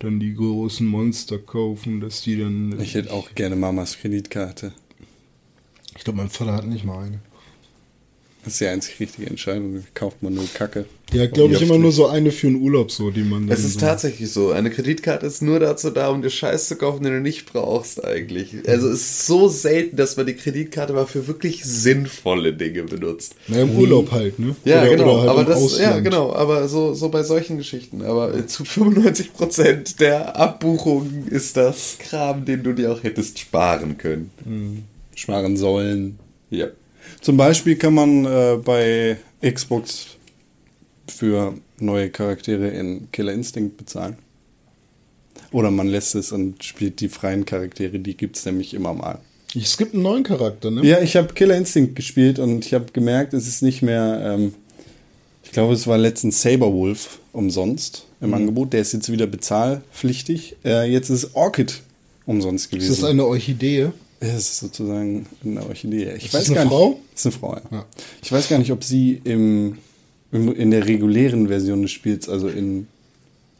dann 0.00 0.18
die 0.18 0.34
großen 0.34 0.84
Monster 0.84 1.38
kaufen, 1.38 2.00
dass 2.00 2.22
die 2.22 2.38
dann. 2.38 2.80
Ich 2.80 2.94
hätte 2.94 3.12
auch 3.12 3.32
gerne 3.36 3.54
Mamas 3.54 3.96
Kreditkarte. 3.98 4.72
Ich 5.96 6.02
glaube, 6.02 6.16
mein 6.16 6.30
Vater 6.30 6.54
hat 6.54 6.66
nicht 6.66 6.84
mal 6.84 7.04
eine. 7.04 7.20
Das 8.44 8.52
ist 8.54 8.60
die 8.60 8.66
einzig 8.66 9.00
richtige 9.00 9.26
Entscheidung. 9.28 9.82
Kauft 9.94 10.22
man 10.22 10.34
nur 10.34 10.44
Kacke. 10.52 10.84
Ja, 11.12 11.26
glaube 11.26 11.54
ich, 11.54 11.62
immer 11.62 11.78
nur 11.78 11.92
so 11.92 12.06
eine 12.06 12.30
für 12.32 12.48
einen 12.48 12.60
Urlaub, 12.60 12.90
so, 12.90 13.10
die 13.10 13.22
man 13.22 13.46
dann 13.46 13.56
Es 13.56 13.64
ist 13.64 13.74
so 13.74 13.80
tatsächlich 13.80 14.30
so. 14.30 14.50
Eine 14.50 14.70
Kreditkarte 14.70 15.26
ist 15.26 15.42
nur 15.42 15.60
dazu 15.60 15.90
da, 15.90 16.08
um 16.08 16.22
dir 16.22 16.30
Scheiß 16.30 16.68
zu 16.68 16.76
kaufen, 16.76 17.04
den 17.04 17.12
du 17.12 17.20
nicht 17.20 17.50
brauchst 17.52 18.04
eigentlich. 18.04 18.54
Also 18.66 18.88
es 18.88 19.00
ist 19.00 19.26
so 19.26 19.48
selten, 19.48 19.96
dass 19.96 20.16
man 20.16 20.26
die 20.26 20.34
Kreditkarte 20.34 20.92
mal 20.92 21.06
für 21.06 21.26
wirklich 21.26 21.64
sinnvolle 21.64 22.52
Dinge 22.52 22.82
benutzt. 22.82 23.36
Na, 23.48 23.60
im 23.62 23.76
Urlaub 23.76 24.10
halt, 24.10 24.38
ne? 24.38 24.56
Ja, 24.64 24.82
Oder- 24.82 24.90
genau. 24.90 25.04
oder 25.04 25.20
halt 25.20 25.30
aber 25.30 25.40
im 25.42 25.46
das, 25.46 25.78
ja, 25.78 26.00
genau. 26.00 26.32
Aber 26.34 26.68
so, 26.68 26.94
so 26.94 27.08
bei 27.08 27.22
solchen 27.22 27.58
Geschichten. 27.58 28.02
Aber 28.02 28.46
zu 28.46 28.64
95% 28.64 29.98
der 29.98 30.36
Abbuchungen 30.36 31.28
ist 31.28 31.56
das 31.56 31.96
Kram, 31.98 32.44
den 32.44 32.62
du 32.62 32.72
dir 32.72 32.92
auch 32.92 33.02
hättest 33.02 33.38
sparen 33.38 33.98
können. 33.98 34.30
Sparen 35.14 35.56
sollen. 35.56 36.18
Ja. 36.50 36.66
Zum 37.24 37.38
Beispiel 37.38 37.76
kann 37.76 37.94
man 37.94 38.26
äh, 38.26 38.58
bei 38.62 39.16
Xbox 39.40 40.08
für 41.08 41.54
neue 41.78 42.10
Charaktere 42.10 42.68
in 42.68 43.10
Killer 43.12 43.32
Instinct 43.32 43.78
bezahlen. 43.78 44.18
Oder 45.50 45.70
man 45.70 45.86
lässt 45.86 46.14
es 46.16 46.32
und 46.32 46.62
spielt 46.62 47.00
die 47.00 47.08
freien 47.08 47.46
Charaktere, 47.46 47.98
die 47.98 48.14
gibt 48.14 48.36
es 48.36 48.44
nämlich 48.44 48.74
immer 48.74 48.92
mal. 48.92 49.20
Es 49.58 49.78
gibt 49.78 49.94
einen 49.94 50.02
neuen 50.02 50.22
Charakter, 50.22 50.70
ne? 50.70 50.84
Ja, 50.84 51.00
ich 51.00 51.16
habe 51.16 51.32
Killer 51.32 51.56
Instinct 51.56 51.96
gespielt 51.96 52.38
und 52.38 52.66
ich 52.66 52.74
habe 52.74 52.92
gemerkt, 52.92 53.32
es 53.32 53.48
ist 53.48 53.62
nicht 53.62 53.80
mehr, 53.80 54.34
ähm, 54.34 54.52
ich 55.44 55.52
glaube, 55.52 55.72
es 55.72 55.86
war 55.86 55.96
letztens 55.96 56.42
Saberwolf 56.42 57.20
umsonst 57.32 58.04
im 58.20 58.34
Angebot. 58.34 58.74
Der 58.74 58.82
ist 58.82 58.92
jetzt 58.92 59.10
wieder 59.10 59.26
bezahlpflichtig. 59.26 60.56
Äh, 60.62 60.92
jetzt 60.92 61.08
ist 61.08 61.34
Orchid 61.34 61.80
umsonst 62.26 62.70
gewesen. 62.70 62.92
Ist 62.92 63.02
das 63.02 63.08
eine 63.08 63.24
Orchidee? 63.24 63.92
Es 64.20 64.34
ist 64.34 64.58
sozusagen 64.58 65.26
eine 65.44 65.66
Orchidee. 65.66 66.14
Ich 66.16 66.26
Ist 66.26 66.34
weiß 66.34 66.40
das 66.44 66.50
eine 66.50 66.56
gar 66.56 66.66
Frau? 66.66 66.88
Nicht, 66.90 67.00
ist 67.14 67.26
eine 67.26 67.32
Frau, 67.32 67.54
ja. 67.54 67.62
Ja. 67.70 67.86
Ich 68.22 68.32
weiß 68.32 68.48
gar 68.48 68.58
nicht, 68.58 68.72
ob 68.72 68.82
sie 68.82 69.20
im, 69.24 69.78
im, 70.32 70.54
in 70.54 70.70
der 70.70 70.86
regulären 70.86 71.48
Version 71.48 71.82
des 71.82 71.90
Spiels, 71.90 72.28
also 72.28 72.48
in, 72.48 72.86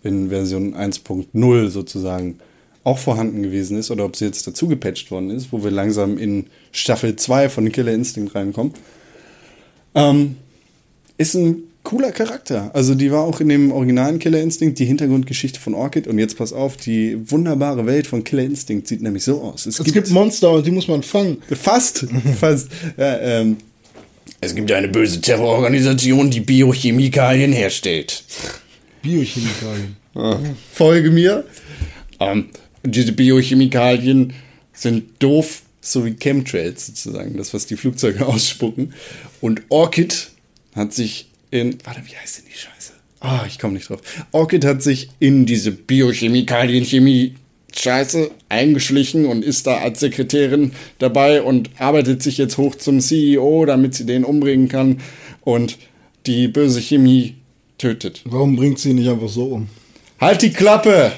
in 0.02 0.30
Version 0.30 0.74
1.0 0.74 1.68
sozusagen, 1.68 2.38
auch 2.84 2.98
vorhanden 2.98 3.42
gewesen 3.42 3.78
ist 3.78 3.90
oder 3.90 4.04
ob 4.04 4.14
sie 4.14 4.26
jetzt 4.26 4.46
dazu 4.46 4.68
gepatcht 4.68 5.10
worden 5.10 5.30
ist, 5.30 5.52
wo 5.52 5.64
wir 5.64 5.70
langsam 5.70 6.18
in 6.18 6.46
Staffel 6.70 7.16
2 7.16 7.48
von 7.48 7.72
Killer 7.72 7.92
Instinct 7.92 8.34
reinkommen. 8.34 8.74
Ähm, 9.94 10.36
ist 11.16 11.34
ein 11.34 11.62
cooler 11.94 12.10
Charakter. 12.10 12.72
Also 12.74 12.96
die 12.96 13.12
war 13.12 13.20
auch 13.20 13.40
in 13.40 13.48
dem 13.48 13.70
originalen 13.70 14.18
Killer 14.18 14.40
Instinct, 14.40 14.80
die 14.80 14.84
Hintergrundgeschichte 14.84 15.60
von 15.60 15.74
Orchid. 15.74 16.08
Und 16.08 16.18
jetzt 16.18 16.36
pass 16.36 16.52
auf, 16.52 16.76
die 16.76 17.16
wunderbare 17.30 17.86
Welt 17.86 18.08
von 18.08 18.24
Killer 18.24 18.42
Instinct 18.42 18.88
sieht 18.88 19.00
nämlich 19.00 19.22
so 19.22 19.40
aus. 19.40 19.64
Es 19.64 19.78
gibt 19.84 20.10
Monster 20.10 20.50
und 20.50 20.66
die 20.66 20.72
muss 20.72 20.88
man 20.88 21.04
fangen. 21.04 21.38
Fast, 21.52 22.06
fast. 22.40 22.68
Ja, 22.96 23.18
ähm, 23.20 23.58
es 24.40 24.56
gibt 24.56 24.72
eine 24.72 24.88
böse 24.88 25.20
Terrororganisation, 25.20 26.30
die 26.30 26.40
Biochemikalien 26.40 27.52
herstellt. 27.52 28.24
Biochemikalien. 29.02 29.96
Folge 30.72 31.12
mir. 31.12 31.44
Ähm, 32.18 32.46
diese 32.82 33.12
Biochemikalien 33.12 34.32
sind 34.72 35.04
doof, 35.20 35.62
so 35.80 36.04
wie 36.04 36.14
Chemtrails 36.14 36.86
sozusagen, 36.86 37.36
das, 37.36 37.54
was 37.54 37.66
die 37.66 37.76
Flugzeuge 37.76 38.26
ausspucken. 38.26 38.94
Und 39.40 39.62
Orchid 39.68 40.30
hat 40.74 40.92
sich 40.92 41.28
in. 41.54 41.78
Warte, 41.84 42.02
wie 42.04 42.16
heißt 42.16 42.38
denn 42.38 42.44
die 42.46 42.58
Scheiße? 42.58 42.92
Ah, 43.20 43.44
ich 43.46 43.58
komme 43.58 43.74
nicht 43.74 43.88
drauf. 43.88 44.00
Orchid 44.32 44.64
hat 44.64 44.82
sich 44.82 45.08
in 45.18 45.46
diese 45.46 45.70
Biochemikalien-Chemie. 45.72 47.34
Scheiße 47.76 48.30
eingeschlichen 48.48 49.26
und 49.26 49.44
ist 49.44 49.66
da 49.66 49.78
als 49.78 49.98
Sekretärin 49.98 50.72
dabei 51.00 51.42
und 51.42 51.70
arbeitet 51.78 52.22
sich 52.22 52.38
jetzt 52.38 52.56
hoch 52.56 52.76
zum 52.76 53.00
CEO, 53.00 53.64
damit 53.66 53.94
sie 53.94 54.06
den 54.06 54.22
umbringen 54.24 54.68
kann 54.68 55.00
und 55.40 55.76
die 56.26 56.46
böse 56.46 56.80
Chemie 56.80 57.34
tötet. 57.78 58.22
Warum 58.26 58.54
bringt 58.54 58.78
sie 58.78 58.90
ihn 58.90 58.96
nicht 58.96 59.08
einfach 59.08 59.28
so 59.28 59.46
um? 59.46 59.66
Halt 60.20 60.42
die 60.42 60.52
Klappe! 60.52 61.12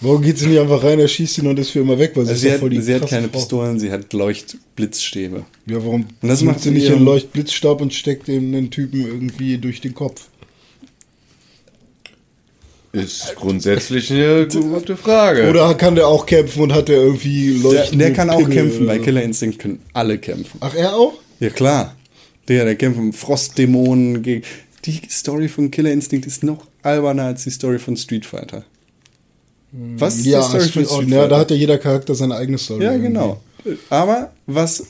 Warum 0.00 0.20
geht 0.22 0.36
sie 0.38 0.46
nicht 0.46 0.60
einfach 0.60 0.82
rein, 0.84 0.98
er 1.00 1.08
schießt 1.08 1.38
ihn 1.38 1.46
und 1.46 1.58
ist 1.58 1.70
für 1.70 1.78
immer 1.80 1.98
weg? 1.98 2.12
Weil 2.14 2.24
sie, 2.26 2.30
Also 2.32 2.40
sie 2.42 2.46
doch 2.48 2.52
hat, 2.54 2.60
voll 2.60 2.70
die 2.70 2.80
sie 2.82 2.94
hat 2.94 3.08
keine 3.08 3.28
Frau. 3.28 3.38
Pistolen, 3.38 3.80
sie 3.80 3.90
hat 3.90 4.12
Leuchtblitzstäbe. 4.12 5.44
Ja, 5.66 5.76
warum 5.76 6.06
Und 6.20 6.28
das 6.28 6.42
macht 6.42 6.60
sie 6.60 6.70
nicht 6.70 6.84
ihren- 6.84 6.96
einen 6.96 7.04
Leuchtblitzstab 7.06 7.80
und 7.80 7.94
steckt 7.94 8.28
dem 8.28 8.52
den 8.52 8.70
Typen 8.70 9.00
irgendwie 9.06 9.56
durch 9.58 9.80
den 9.80 9.94
Kopf? 9.94 10.28
Ist 12.92 13.34
grundsätzlich 13.36 14.10
eine 14.10 14.46
gute 14.48 14.96
Frage. 14.96 15.50
Oder 15.50 15.74
kann 15.74 15.94
der 15.96 16.06
auch 16.08 16.24
kämpfen 16.24 16.62
und 16.62 16.72
hat 16.72 16.88
der 16.88 16.96
irgendwie 16.96 17.52
Der, 17.54 17.62
leuchtende 17.62 18.04
der 18.06 18.14
kann 18.14 18.30
auch 18.30 18.38
Pimmel 18.38 18.54
kämpfen, 18.54 18.78
oder 18.84 18.86
bei 18.86 18.98
so? 18.98 19.04
Killer 19.04 19.22
Instinct 19.22 19.58
können 19.58 19.80
alle 19.92 20.18
kämpfen. 20.18 20.56
Ach, 20.60 20.74
er 20.74 20.94
auch? 20.94 21.12
Ja 21.40 21.50
klar. 21.50 21.94
Der, 22.48 22.64
der 22.64 22.74
kämpft 22.76 23.00
mit 23.00 23.14
Frostdämonen 23.14 24.22
gegen. 24.22 24.44
Die 24.86 25.00
Story 25.10 25.48
von 25.48 25.70
Killer 25.70 25.90
Instinct 25.92 26.26
ist 26.26 26.42
noch 26.42 26.66
alberner 26.82 27.24
als 27.24 27.44
die 27.44 27.50
Story 27.50 27.78
von 27.78 27.96
Street 27.96 28.24
Fighter. 28.24 28.64
Was 29.72 30.16
ist 30.16 30.26
Ja, 30.26 30.40
die 30.40 30.46
Story 30.46 30.86
Street 30.86 31.08
ja, 31.08 31.28
da 31.28 31.38
hat 31.40 31.50
ja 31.50 31.56
jeder 31.56 31.78
Charakter 31.78 32.14
seine 32.14 32.36
eigene 32.36 32.58
Story. 32.58 32.84
Ja, 32.84 32.96
genau. 32.96 33.40
Aber 33.90 34.32
was 34.46 34.88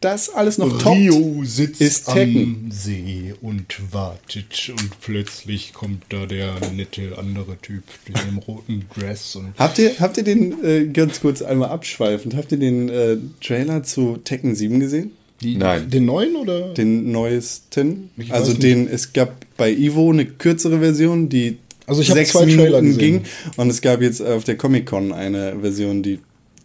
das 0.00 0.30
alles 0.30 0.56
noch 0.56 0.78
toppt, 0.78 0.96
Rio 0.96 1.44
sitzt 1.44 1.82
ist 1.82 2.06
Tekken. 2.06 2.42
am 2.64 2.70
See 2.70 3.34
und 3.42 3.92
wartet 3.92 4.70
und 4.70 5.00
plötzlich 5.02 5.74
kommt 5.74 6.04
da 6.08 6.24
der 6.24 6.54
nette 6.74 7.18
andere 7.18 7.58
Typ 7.58 7.82
in 8.06 8.14
dem 8.14 8.38
roten 8.38 8.86
Dress 8.94 9.36
und 9.36 9.52
Habt 9.58 9.78
ihr, 9.78 10.00
habt 10.00 10.16
ihr 10.16 10.22
den, 10.22 10.64
äh, 10.64 10.86
ganz 10.86 11.20
kurz 11.20 11.42
einmal 11.42 11.68
abschweifend, 11.68 12.34
habt 12.34 12.50
ihr 12.52 12.58
den 12.58 12.88
äh, 12.88 13.18
Trailer 13.42 13.82
zu 13.82 14.16
Tekken 14.24 14.54
7 14.54 14.80
gesehen? 14.80 15.12
die, 15.42 15.56
Nein. 15.56 15.90
den 15.90 16.04
neuen 16.04 16.36
oder? 16.36 16.74
Den 16.74 17.10
neuesten? 17.12 18.10
Ich 18.16 18.32
also 18.32 18.52
den, 18.52 18.88
es 18.88 19.12
gab 19.12 19.44
bei 19.56 19.72
Evo 19.72 20.10
eine 20.10 20.26
kürzere 20.26 20.80
Version, 20.80 21.28
die 21.28 21.58
Also 21.90 22.02
ich 22.02 22.10
hab 22.10 22.16
sechs 22.16 22.30
zwei 22.30 22.44
Trailer 22.46 22.80
Minuten 22.80 22.98
gesehen. 22.98 23.22
ging. 23.22 23.32
Und 23.56 23.68
es 23.70 23.80
gab 23.82 24.00
jetzt 24.00 24.22
auf 24.22 24.44
der 24.44 24.56
Comic-Con 24.56 25.12
eine 25.12 25.56
Version, 25.60 26.02
die 26.02 26.20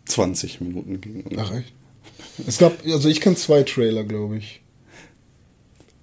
20 0.06 0.62
Minuten 0.62 1.02
ging. 1.02 1.24
Ach 1.38 1.52
echt? 1.54 1.74
Es 2.48 2.58
gab, 2.58 2.74
also 2.86 3.10
ich 3.10 3.20
kann 3.22 3.36
zwei 3.36 3.64
Trailer, 3.64 4.04
glaube 4.04 4.38
ich. 4.38 4.62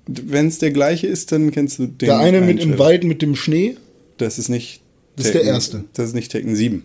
Wenn 0.07 0.49
es 0.49 0.59
der 0.59 0.73
gleiche 0.73 1.07
ist, 1.07 1.31
dann 1.32 1.51
kennst 1.53 1.78
du 1.78 1.86
den. 1.86 1.99
Der 1.99 2.19
eine 2.19 2.40
mit 2.40 2.59
im 2.61 2.70
Trailer. 2.70 2.78
Wald 2.78 3.05
mit 3.05 3.23
dem 3.23 3.36
Schnee. 3.36 3.77
Das 4.19 4.39
ist 4.39 4.49
nicht. 4.49 4.81
Das 5.16 5.27
ist 5.27 5.35
der 5.35 5.43
erste. 5.44 5.85
Das 5.94 6.09
ist 6.09 6.15
nicht 6.15 6.32
Tekken 6.32 6.57
7. 6.57 6.85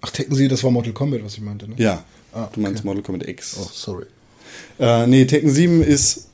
Ach, 0.00 0.10
Tekken 0.10 0.34
Sie, 0.34 0.48
das 0.48 0.64
war 0.64 0.70
Mortal 0.70 0.92
Kombat, 0.92 1.22
was 1.24 1.34
ich 1.34 1.40
meinte, 1.40 1.68
ne? 1.68 1.74
Ja. 1.78 2.04
Ah, 2.32 2.48
Du 2.52 2.60
meinst 2.60 2.80
okay. 2.80 2.86
Mortal 2.86 3.02
Kombat 3.02 3.28
X. 3.28 3.56
Oh, 3.60 3.68
sorry. 3.72 4.06
Äh, 4.78 5.06
nee, 5.06 5.24
Tekken 5.26 5.50
7 5.50 5.82
ist. 5.82 6.28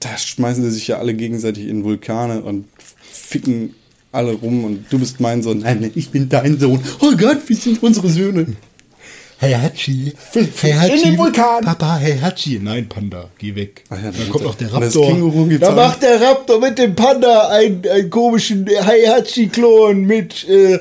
Da 0.00 0.16
schmeißen 0.16 0.62
sie 0.64 0.70
sich 0.70 0.88
ja 0.88 0.98
alle 0.98 1.12
gegenseitig 1.12 1.66
in 1.68 1.84
Vulkane 1.84 2.40
und 2.42 2.66
ficken 3.12 3.74
alle 4.12 4.32
rum 4.32 4.64
und 4.64 4.84
du 4.90 4.98
bist 4.98 5.20
mein 5.20 5.42
Sohn. 5.42 5.60
Nein, 5.60 5.80
nein, 5.80 5.92
ich 5.94 6.10
bin 6.10 6.28
dein 6.28 6.58
Sohn. 6.58 6.80
Oh 7.00 7.12
Gott, 7.16 7.38
wir 7.46 7.56
sind 7.56 7.82
unsere 7.82 8.08
Söhne. 8.08 8.46
Hey 9.38 9.54
Hachi, 9.54 10.12
hey 10.60 10.72
Hachi, 10.72 10.96
In 10.96 11.02
den 11.02 11.18
Vulkan. 11.18 11.64
Papa, 11.64 11.96
hey 11.96 12.18
Hachi. 12.18 12.60
Nein, 12.62 12.86
Panda, 12.90 13.30
geh 13.38 13.54
weg. 13.54 13.84
Ah 13.88 13.96
ja, 13.96 14.10
da 14.10 14.30
kommt 14.30 14.44
auch 14.44 14.54
der 14.54 14.70
Raptor. 14.70 15.16
Da 15.58 15.70
macht 15.70 16.02
der 16.02 16.20
Raptor 16.20 16.60
mit 16.60 16.76
dem 16.76 16.94
Panda 16.94 17.48
einen, 17.48 17.82
einen 17.88 18.10
komischen 18.10 18.66
Hey 18.66 19.06
Hachi-Klon 19.06 20.02
mit, 20.04 20.46
äh, 20.46 20.78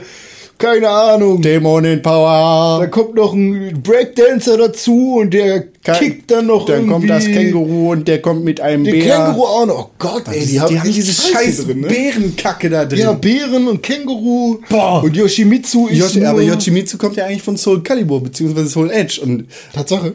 keine 0.60 0.90
Ahnung. 0.90 1.42
Dämonen 1.42 2.02
Da 2.04 2.10
Power. 2.12 2.88
kommt 2.88 3.16
noch 3.16 3.34
ein 3.34 3.82
Breakdancer 3.82 4.58
dazu 4.58 5.16
und 5.22 5.34
der 5.34 5.64
kickt 5.98 6.30
dann 6.30 6.46
noch 6.48 6.66
Dann 6.66 6.76
irgendwie. 6.88 6.94
kommt 6.94 7.10
das 7.10 7.26
Känguru 7.26 7.92
und 7.94 8.08
der 8.08 8.22
kommt 8.22 8.44
mit 8.44 8.62
einem 8.62 8.84
Der 8.84 8.92
Bär. 8.92 9.16
Känguru 9.16 9.44
auch 9.44 9.66
noch. 9.66 9.86
Oh 9.86 9.92
Gott, 9.98 10.24
ey, 10.32 10.46
die, 10.46 10.60
haben, 10.60 10.76
echt 10.76 10.86
diese 10.86 11.14
Scheiße 11.14 11.34
scheiß 11.34 11.66
drin, 11.66 11.80
ne? 11.82 11.88
Bärenkacke 11.88 12.70
da 12.70 12.86
drin. 12.86 13.00
Ja, 13.00 13.14
Bären 13.14 13.68
und 13.68 13.82
Känguru. 13.82 14.60
Boah. 14.70 15.04
Und 15.04 15.16
Yoshimitsu 15.16 15.88
ist 15.88 15.98
Yoshi, 15.98 16.26
aber 16.26 16.42
Yoshimitsu 16.42 16.98
kommt 16.98 17.16
ja 17.16 17.26
eigentlich 17.26 17.42
von 17.42 17.58
Soul 17.58 17.82
Calibur, 17.82 18.22
beziehungsweise 18.22 18.68
Soul 18.70 18.92
Edge. 18.92 19.22
Und 19.24 19.46
Tatsache. 19.74 20.14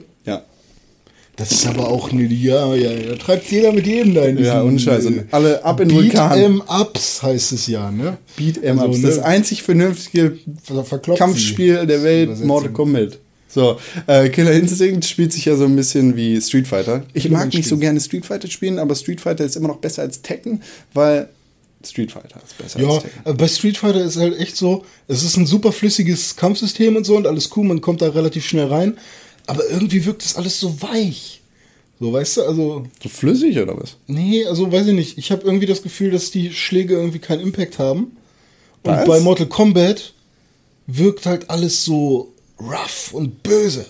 Ja, 1.38 1.44
Das 1.44 1.52
ist 1.52 1.66
aber 1.66 1.88
auch 1.88 2.10
eine, 2.12 2.24
ja, 2.24 2.74
ja, 2.74 2.90
da 3.10 3.16
treibt 3.16 3.50
jeder 3.50 3.72
mit 3.72 3.86
jedem 3.86 4.14
da 4.14 4.24
in 4.24 4.38
ja, 4.42 4.60
und 4.62 4.80
Scheiße. 4.80 5.08
äh, 5.08 5.24
alle 5.30 5.64
ab 5.64 5.80
in 5.80 5.88
Beat 5.88 5.96
Vulkan. 5.98 6.38
em 6.38 6.60
Ups 6.62 7.22
heißt 7.22 7.52
es 7.52 7.66
ja, 7.66 7.90
ne? 7.90 8.18
Beat 8.36 8.62
em 8.62 8.78
Also, 8.78 8.90
Ups. 8.92 8.98
ne? 9.02 9.08
Das 9.08 9.18
einzig 9.18 9.62
vernünftige 9.62 10.38
Ver- 10.62 10.84
verklopfen 10.84 11.24
Kampfspiel 11.26 11.86
der 11.86 12.02
Welt. 12.02 12.44
Mortal 12.44 12.70
Kombat. 12.72 13.18
So, 13.48 13.78
äh, 14.08 14.30
Killer 14.30 14.50
Instinct 14.52 15.04
spielt 15.04 15.32
sich 15.32 15.44
ja 15.44 15.54
so 15.56 15.64
ein 15.64 15.76
bisschen 15.76 16.16
wie 16.16 16.40
Street 16.40 16.66
Fighter. 16.66 17.04
Ich 17.12 17.24
Killer 17.24 17.38
mag 17.38 17.54
nicht 17.54 17.68
so 17.68 17.76
gerne 17.78 18.00
Street 18.00 18.26
Fighter 18.26 18.48
spielen, 18.48 18.80
aber 18.80 18.96
Street 18.96 19.20
Fighter 19.20 19.44
ist 19.44 19.54
immer 19.54 19.68
noch 19.68 19.76
besser 19.78 20.02
als 20.02 20.22
Tekken, 20.22 20.60
weil 20.92 21.28
Street 21.86 22.10
Fighter 22.10 22.40
ist 22.44 22.58
besser 22.58 22.80
Ja, 22.80 22.88
als 22.88 23.02
Tekken. 23.04 23.20
aber 23.24 23.34
bei 23.34 23.46
Street 23.46 23.76
Fighter 23.76 24.02
ist 24.04 24.16
halt 24.16 24.38
echt 24.40 24.56
so, 24.56 24.84
es 25.06 25.22
ist 25.22 25.36
ein 25.36 25.46
super 25.46 25.70
flüssiges 25.70 26.34
Kampfsystem 26.34 26.96
und 26.96 27.04
so 27.04 27.16
und 27.16 27.28
alles 27.28 27.50
cool, 27.56 27.64
man 27.64 27.80
kommt 27.80 28.02
da 28.02 28.08
relativ 28.08 28.44
schnell 28.44 28.66
rein, 28.66 28.96
aber 29.46 29.68
irgendwie 29.70 30.04
wirkt 30.04 30.24
das 30.24 30.36
alles 30.36 30.58
so 30.58 30.80
weich. 30.82 31.40
So, 32.00 32.12
weißt 32.12 32.38
du, 32.38 32.42
also, 32.42 32.84
So 33.02 33.08
flüssig 33.08 33.58
oder 33.58 33.80
was? 33.80 33.96
nee, 34.06 34.44
also 34.44 34.70
weiß 34.70 34.88
ich 34.88 34.94
nicht. 34.94 35.18
Ich 35.18 35.30
habe 35.30 35.42
irgendwie 35.42 35.66
das 35.66 35.82
Gefühl, 35.82 36.10
dass 36.10 36.30
die 36.30 36.52
Schläge 36.52 36.94
irgendwie 36.94 37.20
keinen 37.20 37.40
Impact 37.40 37.78
haben. 37.78 38.16
Und 38.82 38.92
Was? 38.92 39.06
bei 39.06 39.20
Mortal 39.20 39.46
Kombat 39.46 40.12
wirkt 40.86 41.24
halt 41.24 41.48
alles 41.48 41.84
so 41.84 42.32
rough 42.60 43.12
und 43.14 43.42
böse. 43.42 43.86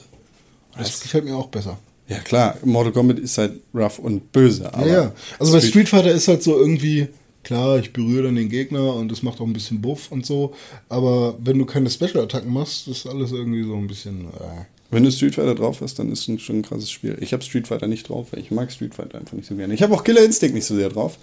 Das 0.76 1.01
gefällt 1.01 1.24
mir 1.24 1.35
auch 1.36 1.48
besser. 1.48 1.78
Ja 2.09 2.18
klar, 2.18 2.59
Mortal 2.64 2.93
Kombat 2.93 3.18
ist 3.18 3.39
halt 3.39 3.60
rough 3.74 3.98
und 3.98 4.31
böse. 4.32 4.70
Ja, 4.78 4.86
ja. 4.86 5.12
Also 5.39 5.52
bei 5.52 5.60
Street 5.60 5.89
Fighter 5.89 6.12
ist 6.12 6.28
halt 6.28 6.43
so 6.43 6.56
irgendwie, 6.59 7.09
klar, 7.43 7.78
ich 7.78 7.93
berühre 7.93 8.24
dann 8.24 8.36
den 8.36 8.51
Gegner 8.51 8.94
und 8.94 9.10
das 9.10 9.22
macht 9.22 9.40
auch 9.40 9.47
ein 9.47 9.52
bisschen 9.55 9.81
Buff 9.81 10.12
und 10.12 10.26
so. 10.26 10.55
Aber 10.89 11.36
wenn 11.43 11.59
du 11.59 11.64
keine 11.64 11.89
Special-Attacken 11.90 12.52
machst, 12.52 12.86
ist 12.86 13.06
alles 13.06 13.32
irgendwie 13.32 13.64
so 13.64 13.74
ein 13.74 13.86
bisschen. 13.86 14.26
Äh. 14.26 14.64
Wenn 14.94 15.02
du 15.02 15.10
Street 15.10 15.34
Fighter 15.34 15.54
drauf 15.54 15.80
hast, 15.80 15.98
dann 15.98 16.10
ist 16.12 16.28
es 16.28 16.40
schon 16.42 16.58
ein 16.58 16.62
krasses 16.62 16.90
Spiel. 16.90 17.16
Ich 17.20 17.32
habe 17.32 17.42
Street 17.42 17.66
Fighter 17.66 17.86
nicht 17.88 18.08
drauf, 18.08 18.28
weil 18.30 18.40
ich 18.40 18.50
mag 18.50 18.70
Street 18.70 18.94
Fighter 18.94 19.18
einfach 19.18 19.32
nicht 19.32 19.48
so 19.48 19.56
gerne. 19.56 19.74
Ich 19.74 19.82
habe 19.82 19.92
auch 19.92 20.04
Killer 20.04 20.24
Instinct 20.24 20.54
nicht 20.54 20.66
so 20.66 20.76
sehr 20.76 20.88
drauf. 20.88 21.18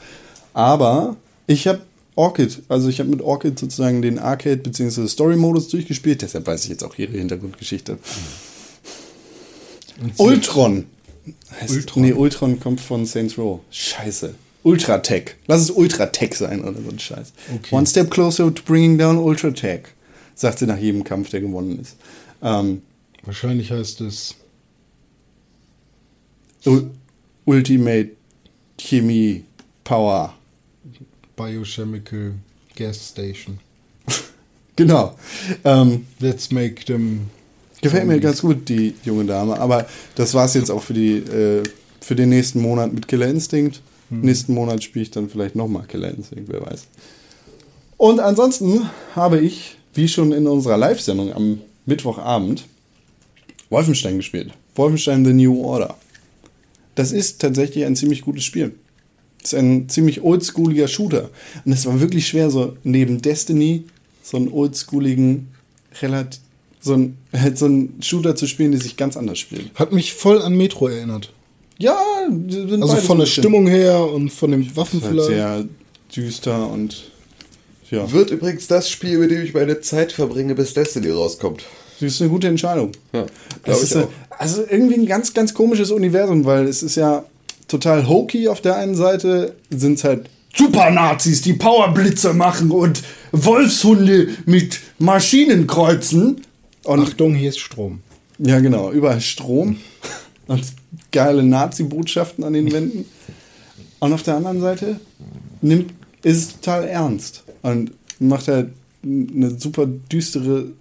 Aber 0.53 1.15
ich 1.48 1.68
habe 1.68 1.81
Orchid, 2.15 2.61
also 2.68 2.89
ich 2.89 2.99
habe 2.99 3.10
mit 3.10 3.22
Orchid 3.22 3.57
sozusagen 3.57 4.02
den 4.02 4.19
Arcade- 4.19 4.57
bzw. 4.57 5.07
Story-Modus 5.07 5.69
durchgespielt. 5.69 6.22
Deshalb 6.22 6.45
weiß 6.45 6.65
ich 6.65 6.69
jetzt 6.69 6.84
auch 6.84 6.98
ihre 6.98 7.14
Hintergrundgeschichte. 7.14 7.98
Ultron. 10.18 10.85
Heißt, 11.60 11.72
Ultron? 11.73 12.03
Nee, 12.03 12.14
Ultron 12.14 12.60
kommt 12.60 12.81
von 12.81 13.06
Saints 13.06 13.38
Row. 13.38 13.61
Scheiße. 13.72 14.34
Ultratech. 14.64 15.35
Lass 15.48 15.61
es 15.61 15.72
Ultratech 15.72 16.35
sein 16.35 16.61
oder 16.61 16.81
so 16.81 16.89
ein 16.89 16.99
Scheiß. 16.99 17.34
Okay. 17.56 17.76
One 17.76 17.88
step 17.88 18.11
closer 18.11 18.53
to 18.53 18.61
bringing 18.65 18.98
down 18.98 19.18
Ultratech. 19.18 19.84
Sagt 20.35 20.60
sie 20.60 20.68
nach 20.68 20.77
jedem 20.77 21.03
Kampf, 21.03 21.30
der 21.30 21.41
gewonnen 21.41 21.80
ist. 21.80 21.95
Ähm, 22.43 22.81
Wahrscheinlich 23.23 23.72
heißt 23.72 24.02
es. 24.02 24.35
U 26.65 26.84
Ultimate 27.45 28.11
Chemie 28.77 29.43
Power. 29.84 30.34
Biochemical 31.35 32.35
Gas 32.76 33.10
Station. 33.10 33.60
Genau. 34.77 35.15
Ähm, 35.65 36.07
Let's 36.19 36.49
make 36.49 36.85
them. 36.85 37.30
gefällt 37.81 38.07
mir 38.07 38.19
ganz 38.19 38.41
gut, 38.41 38.68
die 38.69 38.95
junge 39.03 39.26
Dame. 39.26 39.60
Aber 39.60 39.85
das 40.15 40.34
war's 40.34 40.53
jetzt 40.53 40.72
auch 40.72 40.81
für, 40.81 40.93
die, 40.93 41.18
äh, 41.18 41.61
für 41.99 42.15
den 42.15 42.30
nächsten 42.30 42.61
Monat 42.61 42.91
mit 42.93 43.07
Killer 43.07 43.27
Instinct. 43.27 43.81
Nächsten 44.10 44.53
Monat 44.53 44.84
spiele 44.84 45.03
ich 45.03 45.11
dann 45.11 45.30
vielleicht 45.30 45.56
nochmal 45.56 45.84
Killer 45.88 46.10
Instinct, 46.10 46.52
wer 46.52 46.65
weiß. 46.65 46.88
Und 47.98 48.19
ansonsten 48.22 48.89
habe 49.14 49.39
ich, 49.39 49.77
wie 49.93 50.07
schon 50.07 50.31
in 50.31 50.48
unserer 50.48 50.77
Live-Sendung 50.77 51.34
am 51.34 51.60
Mittwochabend, 51.85 52.65
Wolfenstein 53.72 54.18
gespielt. 54.18 54.52
Wolfenstein 54.76 55.26
The 55.26 55.34
New 55.34 55.64
Order. 55.64 55.98
Das 56.93 57.11
ist 57.11 57.41
tatsächlich 57.41 57.85
ein 57.85 57.95
ziemlich 57.95 58.22
gutes 58.22 58.43
Spiel. 58.43 58.73
Das 59.41 59.53
ist 59.53 59.60
ein 59.60 59.89
ziemlich 59.89 60.22
oldschooliger 60.22 60.88
Shooter. 60.88 61.31
Und 61.65 61.72
es 61.72 61.88
war 61.88 61.99
wirklich 61.99 62.27
schwer, 62.27 62.52
so 62.52 62.77
neben 62.84 63.22
Destiny 63.22 63.85
so 64.22 64.38
einen 64.38 64.49
oldschooligen, 64.49 65.48
relativ, 66.02 66.39
so 66.80 66.93
einen, 66.93 67.18
so 67.56 67.65
einen 67.65 68.02
Shooter 68.02 68.35
zu 68.35 68.45
spielen, 68.45 68.72
der 68.72 68.81
sich 68.81 68.98
ganz 68.98 69.18
anders 69.18 69.39
spielt. 69.39 69.72
Hat 69.76 69.91
mich 69.91 70.14
voll 70.14 70.41
an 70.41 70.56
Metro 70.56 70.88
erinnert. 70.88 71.34
Ja, 71.80 71.98
Also 72.80 72.95
von 72.98 73.18
der 73.18 73.26
Stimmung 73.26 73.65
her 73.68 74.06
und 74.06 74.30
von 74.30 74.52
den 74.52 74.76
Waffen 74.76 75.02
halt 75.02 75.14
vielleicht. 75.14 75.30
sehr 75.30 75.65
düster 76.15 76.69
und 76.69 77.11
ja. 77.89 78.10
Wird 78.11 78.31
übrigens 78.31 78.68
das 78.68 78.89
Spiel, 78.89 79.18
mit 79.18 79.31
dem 79.31 79.43
ich 79.43 79.53
meine 79.53 79.81
Zeit 79.81 80.14
verbringe, 80.14 80.56
bis 80.56 80.73
Destiny 80.73 81.10
rauskommt. 81.10 81.64
Das 82.02 82.14
ist 82.14 82.22
eine 82.22 82.30
gute 82.30 82.48
Entscheidung. 82.48 82.91
Ja, 83.14 83.26
Das 83.64 83.84
ist 83.84 83.95
auch. 83.95 84.10
also 84.38 84.64
irgendwie 84.69 84.95
ein 84.95 85.06
ganz, 85.06 85.34
ganz 85.34 85.53
komisches 85.53 85.91
Universum, 85.91 86.45
weil 86.45 86.68
es 86.68 86.84
ist 86.84 86.95
ja 86.95 87.23
total 87.68 88.07
hokey 88.07 88.48
auf 88.48 88.60
der 88.61 88.76
einen 88.76 88.95
Seite, 88.95 89.56
sind 89.69 89.94
es 89.99 90.03
halt 90.03 90.30
Super-Nazis, 90.56 91.41
die 91.41 91.53
Powerblitze 91.53 92.34
machen 92.34 92.72
und 92.72 93.02
Wolfshunde 93.32 94.30
mit 94.45 94.80
Maschinen 94.99 95.68
kreuzen. 95.68 96.41
Und 96.84 96.99
Achtung, 96.99 97.36
hier 97.36 97.49
ist 97.49 97.60
Strom. 97.60 98.02
ja, 98.40 98.60
genau, 98.60 98.91
überall 98.91 99.22
Strom 99.22 99.78
und 100.48 100.64
geile 101.11 101.44
Nazi-Botschaften 101.44 102.44
an 102.44 102.53
den 102.53 102.72
Wänden. 102.72 103.06
Und 103.99 104.14
auf 104.14 104.23
der 104.23 104.36
anderen 104.36 104.60
Seite 104.60 104.99
nimmt, 105.61 105.94
ist 106.23 106.38
es 106.38 106.60
total 106.60 106.86
ernst 106.88 107.44
und 107.61 107.91
macht 108.19 108.48
halt 108.48 108.69
eine 109.03 109.57
super 109.60 109.86
düstere 109.86 110.72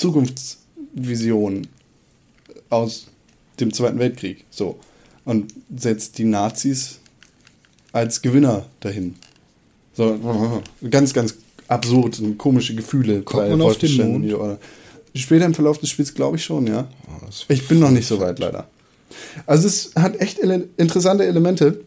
Zukunftsvision 0.00 1.66
aus 2.70 3.06
dem 3.58 3.72
Zweiten 3.72 3.98
Weltkrieg. 3.98 4.44
So. 4.50 4.78
Und 5.24 5.52
setzt 5.76 6.18
die 6.18 6.24
Nazis 6.24 6.98
als 7.92 8.22
Gewinner 8.22 8.66
dahin. 8.80 9.16
So, 9.94 10.62
ganz, 10.90 11.12
ganz 11.12 11.34
absurd 11.68 12.18
und 12.20 12.38
komische 12.38 12.74
Gefühle. 12.74 13.22
Kommt 13.22 13.44
bei 13.44 13.50
man 13.50 13.62
auf 13.62 13.78
den 13.78 13.90
Wolfenstein 13.98 14.12
Mond? 14.12 14.34
Order. 14.34 14.58
Später 15.14 15.44
im 15.46 15.54
Verlauf 15.54 15.78
des 15.78 15.90
Spiels 15.90 16.14
glaube 16.14 16.36
ich 16.36 16.44
schon, 16.44 16.66
ja. 16.66 16.88
Oh, 17.06 17.26
Ich 17.48 17.66
bin 17.66 17.80
noch 17.80 17.90
nicht 17.90 18.06
so 18.06 18.20
weit, 18.20 18.38
leider. 18.38 18.68
Also 19.46 19.66
es 19.66 19.92
hat 19.96 20.20
echt 20.20 20.38
ele 20.38 20.68
interessante 20.76 21.24
Elemente, 21.26 21.80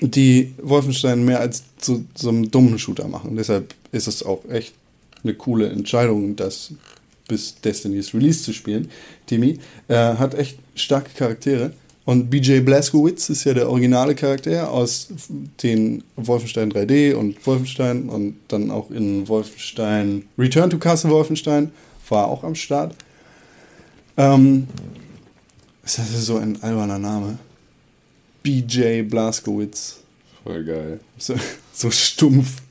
die 0.00 0.54
Wolfenstein 0.62 1.24
mehr 1.24 1.40
als 1.40 1.64
zu 1.78 2.04
so 2.14 2.28
einem 2.28 2.50
dummen 2.50 2.78
Shooter 2.78 3.08
machen. 3.08 3.36
Deshalb 3.36 3.74
ist 3.92 4.06
es 4.06 4.22
auch 4.22 4.44
echt 4.48 4.74
eine 5.24 5.34
coole 5.34 5.68
Entscheidung, 5.68 6.36
das 6.36 6.72
bis 7.28 7.60
Destiny's 7.60 8.12
Release 8.14 8.42
zu 8.42 8.52
spielen. 8.52 8.90
Timmy 9.26 9.58
äh, 9.86 9.94
hat 9.94 10.34
echt 10.34 10.58
starke 10.74 11.10
Charaktere. 11.16 11.72
Und 12.04 12.30
BJ 12.30 12.60
Blazkowicz 12.60 13.28
ist 13.28 13.44
ja 13.44 13.52
der 13.52 13.68
originale 13.68 14.14
Charakter 14.14 14.70
aus 14.70 15.08
den 15.62 16.02
Wolfenstein 16.16 16.72
3D 16.72 17.12
und 17.12 17.46
Wolfenstein 17.46 18.08
und 18.08 18.36
dann 18.48 18.70
auch 18.70 18.90
in 18.90 19.28
Wolfenstein 19.28 20.24
Return 20.38 20.70
to 20.70 20.78
Castle 20.78 21.10
Wolfenstein 21.10 21.70
war 22.08 22.28
auch 22.28 22.44
am 22.44 22.54
Start. 22.54 22.94
Ähm, 24.16 24.68
ist 25.84 25.98
das 25.98 26.24
so 26.24 26.38
ein 26.38 26.62
alberner 26.62 26.98
Name? 26.98 27.38
BJ 28.42 29.02
Blazkowicz. 29.02 29.98
Voll 30.44 30.64
geil. 30.64 31.00
So, 31.18 31.34
so 31.74 31.90
stumpf. 31.90 32.62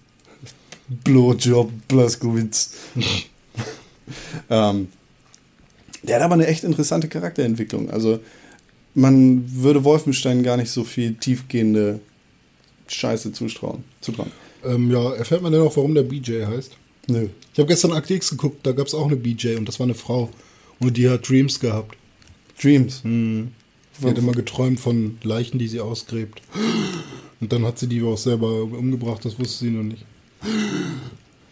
Blowjob 0.87 1.69
Blazkowicz. 1.87 2.71
ähm, 4.49 4.87
der 6.03 6.17
hat 6.17 6.23
aber 6.23 6.35
eine 6.35 6.47
echt 6.47 6.63
interessante 6.63 7.07
Charakterentwicklung. 7.07 7.89
Also 7.89 8.19
man 8.93 9.43
würde 9.47 9.83
Wolfenstein 9.83 10.43
gar 10.43 10.57
nicht 10.57 10.71
so 10.71 10.83
viel 10.83 11.13
tiefgehende 11.15 11.99
Scheiße 12.87 13.31
zutrauen. 13.33 13.83
zutrauen. 14.01 14.31
Ähm, 14.63 14.91
ja, 14.91 15.13
erfährt 15.13 15.41
man 15.41 15.51
denn 15.51 15.61
auch, 15.61 15.75
warum 15.77 15.93
der 15.93 16.03
BJ 16.03 16.45
heißt? 16.45 16.71
Nö. 17.07 17.29
Ich 17.53 17.59
habe 17.59 17.67
gestern 17.67 17.93
Akt 17.93 18.09
X 18.09 18.29
geguckt, 18.31 18.65
da 18.65 18.71
gab 18.71 18.87
es 18.87 18.93
auch 18.93 19.05
eine 19.05 19.15
BJ 19.15 19.55
und 19.55 19.67
das 19.67 19.79
war 19.79 19.85
eine 19.85 19.95
Frau. 19.95 20.29
Und 20.79 20.97
die 20.97 21.09
hat 21.09 21.27
Dreams 21.27 21.59
gehabt. 21.59 21.95
Dreams. 22.61 23.01
Die 23.03 23.49
hat 24.01 24.17
immer 24.17 24.31
geträumt 24.31 24.79
von 24.79 25.17
Leichen, 25.23 25.57
die 25.57 25.67
sie 25.67 25.79
ausgräbt. 25.79 26.41
Und 27.39 27.53
dann 27.53 27.65
hat 27.65 27.79
sie 27.79 27.87
die 27.87 28.01
auch 28.03 28.17
selber 28.17 28.63
umgebracht, 28.63 29.23
das 29.25 29.39
wusste 29.39 29.65
sie 29.65 29.71
noch 29.71 29.83
nicht. 29.83 30.05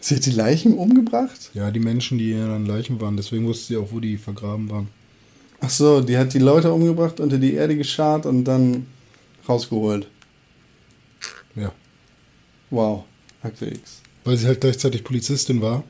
Sie 0.06 0.14
hat 0.14 0.26
die 0.28 0.32
Leichen 0.32 0.76
umgebracht? 0.76 1.50
Ja, 1.56 1.72
die 1.72 1.80
Menschen, 1.80 2.20
die 2.20 2.32
dann 2.34 2.68
Leichen 2.68 3.02
waren, 3.02 3.18
deswegen 3.18 3.48
wusste 3.48 3.66
sie 3.66 3.78
auch, 3.78 3.92
wo 3.92 4.00
die 4.00 4.18
vergraben 4.18 4.70
waren. 4.70 4.88
Ach 5.62 5.70
so, 5.72 6.00
die 6.00 6.16
hat 6.16 6.36
die 6.36 6.40
Leute 6.40 6.72
umgebracht, 6.72 7.20
unter 7.20 7.40
die 7.40 7.56
Erde 7.56 7.76
geschart 7.76 8.28
und 8.28 8.44
dann 8.44 8.86
rausgeholt. 9.50 10.08
Ja. 11.56 11.72
Wow. 12.70 13.06
Akte 13.42 13.66
X. 13.66 14.04
Weil 14.26 14.38
sie 14.38 14.46
halt 14.46 14.62
gleichzeitig 14.62 15.04
Polizistin 15.04 15.60
war. 15.64 15.84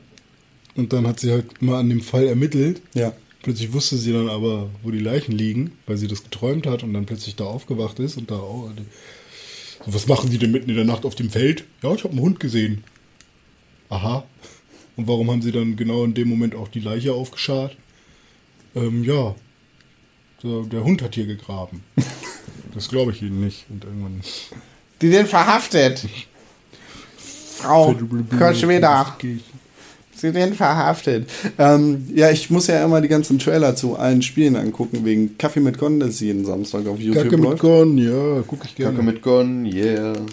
Und 0.76 0.94
dann 0.94 1.06
hat 1.06 1.20
sie 1.20 1.32
halt 1.32 1.50
immer 1.60 1.76
an 1.76 1.90
dem 1.90 2.00
Fall 2.00 2.24
ermittelt. 2.24 2.80
Ja. 2.94 3.12
Plötzlich 3.42 3.74
wusste 3.74 3.98
sie 3.98 4.14
dann 4.14 4.30
aber, 4.30 4.70
wo 4.82 4.90
die 4.92 4.98
Leichen 4.98 5.32
liegen, 5.32 5.72
weil 5.86 5.98
sie 5.98 6.08
das 6.08 6.22
geträumt 6.22 6.66
hat 6.66 6.82
und 6.82 6.94
dann 6.94 7.04
plötzlich 7.04 7.36
da 7.36 7.44
aufgewacht 7.44 7.98
ist 7.98 8.16
und 8.16 8.30
da 8.30 8.36
auch. 8.36 8.70
So, 9.84 9.92
was 9.92 10.06
machen 10.06 10.30
Sie 10.30 10.38
denn 10.38 10.52
mitten 10.52 10.70
in 10.70 10.76
der 10.76 10.86
Nacht 10.86 11.04
auf 11.04 11.16
dem 11.16 11.28
Feld? 11.28 11.64
Ja, 11.82 11.92
ich 11.92 12.02
habe 12.02 12.12
einen 12.12 12.22
Hund 12.22 12.40
gesehen. 12.40 12.82
Aha. 13.88 14.24
Und 14.96 15.08
warum 15.08 15.30
haben 15.30 15.42
Sie 15.42 15.52
dann 15.52 15.76
genau 15.76 16.04
in 16.04 16.14
dem 16.14 16.28
Moment 16.28 16.54
auch 16.54 16.68
die 16.68 16.80
Leiche 16.80 17.12
aufgeschart? 17.12 17.76
Ähm, 18.74 19.04
ja. 19.04 19.34
So, 20.42 20.64
der 20.64 20.84
Hund 20.84 21.02
hat 21.02 21.14
hier 21.14 21.26
gegraben. 21.26 21.82
Das 22.74 22.90
glaube 22.90 23.12
ich 23.12 23.22
Ihnen 23.22 23.40
nicht. 23.40 23.64
Und 23.70 23.84
irgendwann. 23.84 24.20
Die 25.00 25.10
sind 25.10 25.28
verhaftet. 25.28 26.06
Frau, 27.56 27.94
wieder. 28.68 29.16
Sie 30.16 30.32
sind 30.32 30.56
verhaftet. 30.56 31.28
Ähm, 31.58 32.08
ja, 32.14 32.30
ich 32.30 32.48
muss 32.50 32.66
ja 32.68 32.82
immer 32.82 33.00
die 33.00 33.08
ganzen 33.08 33.38
Trailer 33.38 33.76
zu 33.76 33.96
allen 33.96 34.22
Spielen 34.22 34.56
angucken, 34.56 35.04
wegen 35.04 35.36
Kaffee 35.36 35.60
mit 35.60 35.78
Con, 35.78 36.00
das 36.00 36.20
jeden 36.20 36.44
Samstag 36.44 36.86
auf 36.86 36.98
YouTube 36.98 37.24
Kacke 37.24 37.36
mit 37.36 37.44
läuft. 37.44 37.60
Korn, 37.60 37.98
ja, 37.98 38.42
gucke 38.46 38.66
ich 38.66 38.74
gerne. 38.74 38.92
Kacke 38.92 39.04
mit 39.04 39.22
Gon, 39.22 39.66
yeah. 39.66 40.14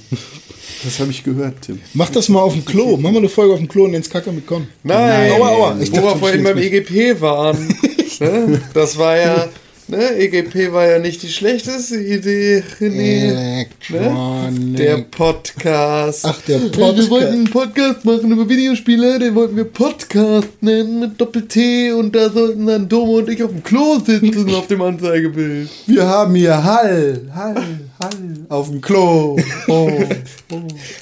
Das 0.84 1.00
habe 1.00 1.12
ich 1.12 1.24
gehört, 1.24 1.62
Tim. 1.62 1.80
Mach 1.94 2.10
das 2.10 2.28
mal 2.28 2.42
auf 2.42 2.54
dem 2.54 2.66
Klo. 2.66 2.98
Mach 2.98 3.12
mal 3.12 3.20
eine 3.20 3.30
Folge 3.30 3.54
auf 3.54 3.60
dem 3.60 3.70
Klo 3.70 3.86
und 3.86 3.92
nenn's 3.92 4.10
Kacke 4.10 4.32
mit 4.32 4.46
Korn. 4.46 4.68
Nein, 4.84 5.32
Aua, 5.32 5.50
aua. 5.50 5.78
Ich 5.80 5.92
wo 5.92 5.96
dachte, 5.96 6.08
wir 6.08 6.18
vorhin 6.18 6.44
beim 6.44 6.58
EGP 6.58 7.22
waren. 7.22 7.58
ne? 8.20 8.62
Das 8.74 8.98
war 8.98 9.18
ja, 9.18 9.48
ne? 9.88 10.16
EGP 10.18 10.72
war 10.72 10.88
ja 10.88 11.00
nicht 11.00 11.24
die 11.24 11.30
schlechteste 11.30 11.98
Idee, 11.98 12.64
René. 12.80 13.68
Ne? 13.90 14.76
Der 14.78 14.98
Podcast. 14.98 16.26
Ach, 16.26 16.42
der 16.42 16.62
Wir 16.62 16.72
Podcast. 16.72 17.10
wollten 17.10 17.34
einen 17.34 17.50
Podcast 17.50 18.06
machen 18.06 18.32
über 18.32 18.48
Videospiele, 18.48 19.20
den 19.20 19.36
wollten 19.36 19.56
wir 19.56 19.66
Podcast 19.66 20.50
nennen 20.62 21.00
mit 21.00 21.20
Doppel-T 21.20 21.92
und 21.94 22.16
da 22.16 22.30
sollten 22.30 22.66
dann 22.66 22.88
Domo 22.90 23.18
und 23.18 23.30
ich 23.30 23.44
auf 23.44 23.52
dem 23.52 23.64
Klo 23.64 24.00
sitzen 24.00 24.54
auf 24.54 24.68
dem 24.68 24.82
Anzeigebild. 24.82 25.70
Wir 25.88 26.06
haben 26.08 26.36
hier 26.36 26.64
Hall, 26.64 27.30
Hall, 27.34 27.56
Hall 28.00 28.46
auf 28.50 28.70
dem 28.70 28.82
Klo. 28.82 29.38
Oh. 29.68 29.90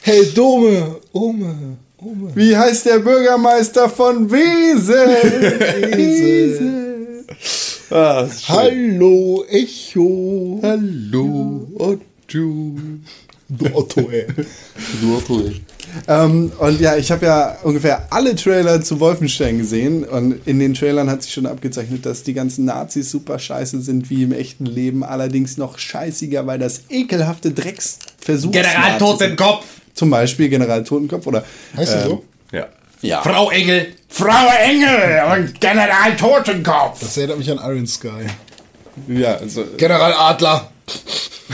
Hey, 0.01 0.25
Dome. 0.33 0.95
Ome. 1.11 1.77
Ome. 1.97 2.31
Wie 2.33 2.55
heißt 2.55 2.85
der 2.85 2.99
Bürgermeister 2.99 3.89
von 3.89 4.31
Wesel? 4.31 5.07
Wesel. 5.97 7.25
Ah. 7.91 8.25
Hallo, 8.47 9.43
Echo. 9.49 10.61
Hallo, 10.63 11.67
Otto. 11.77 12.75
Du 13.49 13.65
Otto, 13.73 14.09
ey. 14.09 14.27
Du 15.01 15.17
Otto. 15.17 15.51
Ähm, 16.07 16.53
und 16.57 16.79
ja, 16.79 16.95
ich 16.95 17.11
habe 17.11 17.25
ja 17.25 17.57
ungefähr 17.63 18.07
alle 18.09 18.33
Trailer 18.37 18.79
zu 18.81 19.01
Wolfenstein 19.01 19.57
gesehen 19.57 20.05
und 20.05 20.47
in 20.47 20.59
den 20.59 20.73
Trailern 20.73 21.09
hat 21.09 21.23
sich 21.23 21.33
schon 21.33 21.45
abgezeichnet, 21.45 22.05
dass 22.05 22.23
die 22.23 22.33
ganzen 22.33 22.63
Nazis 22.63 23.11
super 23.11 23.39
scheiße 23.39 23.81
sind 23.81 24.09
wie 24.09 24.23
im 24.23 24.31
echten 24.31 24.65
Leben, 24.65 25.03
allerdings 25.03 25.57
noch 25.57 25.77
scheißiger, 25.77 26.47
weil 26.47 26.59
das 26.59 26.83
ekelhafte 26.89 27.51
Drecksversuch. 27.51 28.53
General 28.53 28.97
Totenkopf! 28.99 29.65
Zum 29.93 30.09
Beispiel 30.09 30.47
General 30.47 30.81
Totenkopf 30.85 31.27
oder. 31.27 31.43
Heißt 31.75 31.95
ähm, 31.95 32.03
so? 32.03 32.23
Ja. 32.53 32.67
Ja. 33.01 33.21
Frau 33.21 33.49
Engel! 33.49 33.93
Frau 34.09 34.49
Engel 34.63 35.21
und 35.33 35.59
General 35.59 36.15
Totenkopf! 36.17 36.99
Das 36.99 37.17
erinnert 37.17 37.39
mich 37.39 37.49
an 37.49 37.57
Iron 37.57 37.87
Sky. 37.87 38.27
Ja, 39.07 39.35
also, 39.35 39.65
General 39.77 40.13
Adler. 40.13 40.71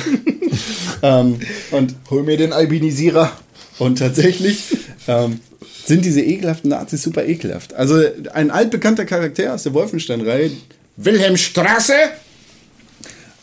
ähm, 1.01 1.39
und 1.71 1.95
Hol 2.09 2.23
mir 2.23 2.37
den 2.37 2.53
Albinisierer. 2.53 3.31
Und 3.79 3.99
tatsächlich 3.99 4.77
ähm, 5.07 5.39
sind 5.85 6.03
diese 6.03 6.21
ekelhaften 6.21 6.71
Nazis 6.71 7.03
super 7.03 7.25
ekelhaft. 7.25 7.73
Also 7.73 8.01
ein 8.33 8.51
altbekannter 8.51 9.05
Charakter 9.05 9.53
aus 9.53 9.63
der 9.63 9.73
Wolfenstein-Reihe, 9.73 10.51
Wilhelm 10.97 11.37
Strasse, 11.37 11.93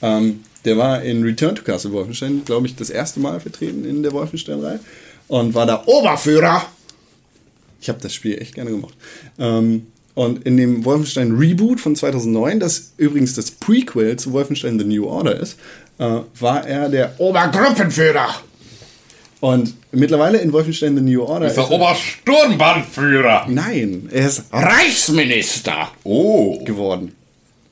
ähm, 0.02 0.44
der 0.64 0.76
war 0.76 1.02
in 1.02 1.22
Return 1.22 1.55
to 1.55 1.62
Castle 1.62 1.93
Wolfenstein, 1.93 2.43
glaube 2.44 2.66
ich, 2.66 2.76
das 2.76 2.90
erste 2.90 3.20
Mal 3.20 3.40
vertreten 3.40 3.85
in 3.85 4.02
der 4.02 4.12
Wolfenstein-Reihe 4.12 4.81
und 5.28 5.55
war 5.55 5.66
da 5.66 5.82
Oberführer. 5.86 6.66
Ich 7.85 7.90
habe 7.90 7.98
das 8.01 8.15
Spiel 8.15 8.40
echt 8.40 8.55
gerne 8.55 8.70
gemacht. 8.70 8.94
Ähm, 9.39 9.89
und 10.15 10.47
in 10.47 10.56
dem 10.56 10.86
Wolfenstein 10.86 11.32
Reboot 11.36 11.81
von 11.81 11.94
2009, 11.94 12.59
das 12.59 12.93
übrigens 12.97 13.35
das 13.35 13.51
Prequel 13.51 14.16
zu 14.16 14.32
Wolfenstein 14.32 14.78
The 14.78 14.86
New 14.86 15.05
Order 15.06 15.39
ist, 15.39 15.59
äh, 15.98 16.20
war 16.40 16.66
er 16.66 16.89
der 16.89 17.20
Obergruppenführer. 17.20 18.28
Und 19.40 19.74
mittlerweile 19.93 20.39
in 20.39 20.51
Wolfenstein 20.55 20.97
The 20.97 21.02
New 21.02 21.23
Order 21.24 21.48
Ist 21.48 21.59
er- 21.59 21.70
Obersturmbannführer! 21.70 23.48
Nein, 23.51 24.09
er 24.11 24.28
ist 24.28 24.44
Reichsminister! 24.51 25.90
Oh. 26.05 26.65
geworden. 26.65 27.15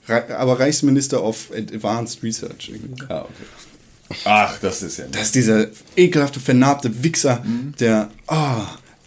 Re 0.08 0.24
aber 0.36 0.60
Reichsminister 0.60 1.24
of 1.24 1.48
Advanced 1.56 2.22
Research. 2.22 2.68
Irgendwie. 2.70 3.02
Ah, 3.08 3.20
okay. 3.22 4.18
Ach, 4.26 4.58
das 4.60 4.82
ist 4.82 4.98
ja 4.98 5.06
Das 5.10 5.22
ist 5.22 5.34
dieser 5.36 5.68
ekelhafte, 5.96 6.38
vernarbte 6.38 7.02
Wichser, 7.02 7.42
der. 7.80 8.10
ah, 8.26 8.66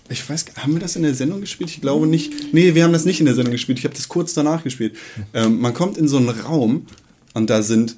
ich 0.09 0.27
weiß, 0.29 0.45
haben 0.57 0.73
wir 0.73 0.79
das 0.79 0.95
in 0.95 1.03
der 1.03 1.15
Sendung 1.15 1.41
gespielt? 1.41 1.69
Ich 1.69 1.81
glaube 1.81 2.05
nicht. 2.07 2.53
Nee, 2.53 2.75
wir 2.75 2.83
haben 2.83 2.93
das 2.93 3.05
nicht 3.05 3.19
in 3.19 3.25
der 3.25 3.35
Sendung 3.35 3.51
gespielt. 3.53 3.79
Ich 3.79 3.85
habe 3.85 3.95
das 3.95 4.07
kurz 4.07 4.33
danach 4.33 4.63
gespielt. 4.63 4.95
Ähm, 5.33 5.59
man 5.59 5.73
kommt 5.73 5.97
in 5.97 6.07
so 6.07 6.17
einen 6.17 6.29
Raum 6.29 6.85
und 7.33 7.49
da 7.49 7.61
sind 7.63 7.95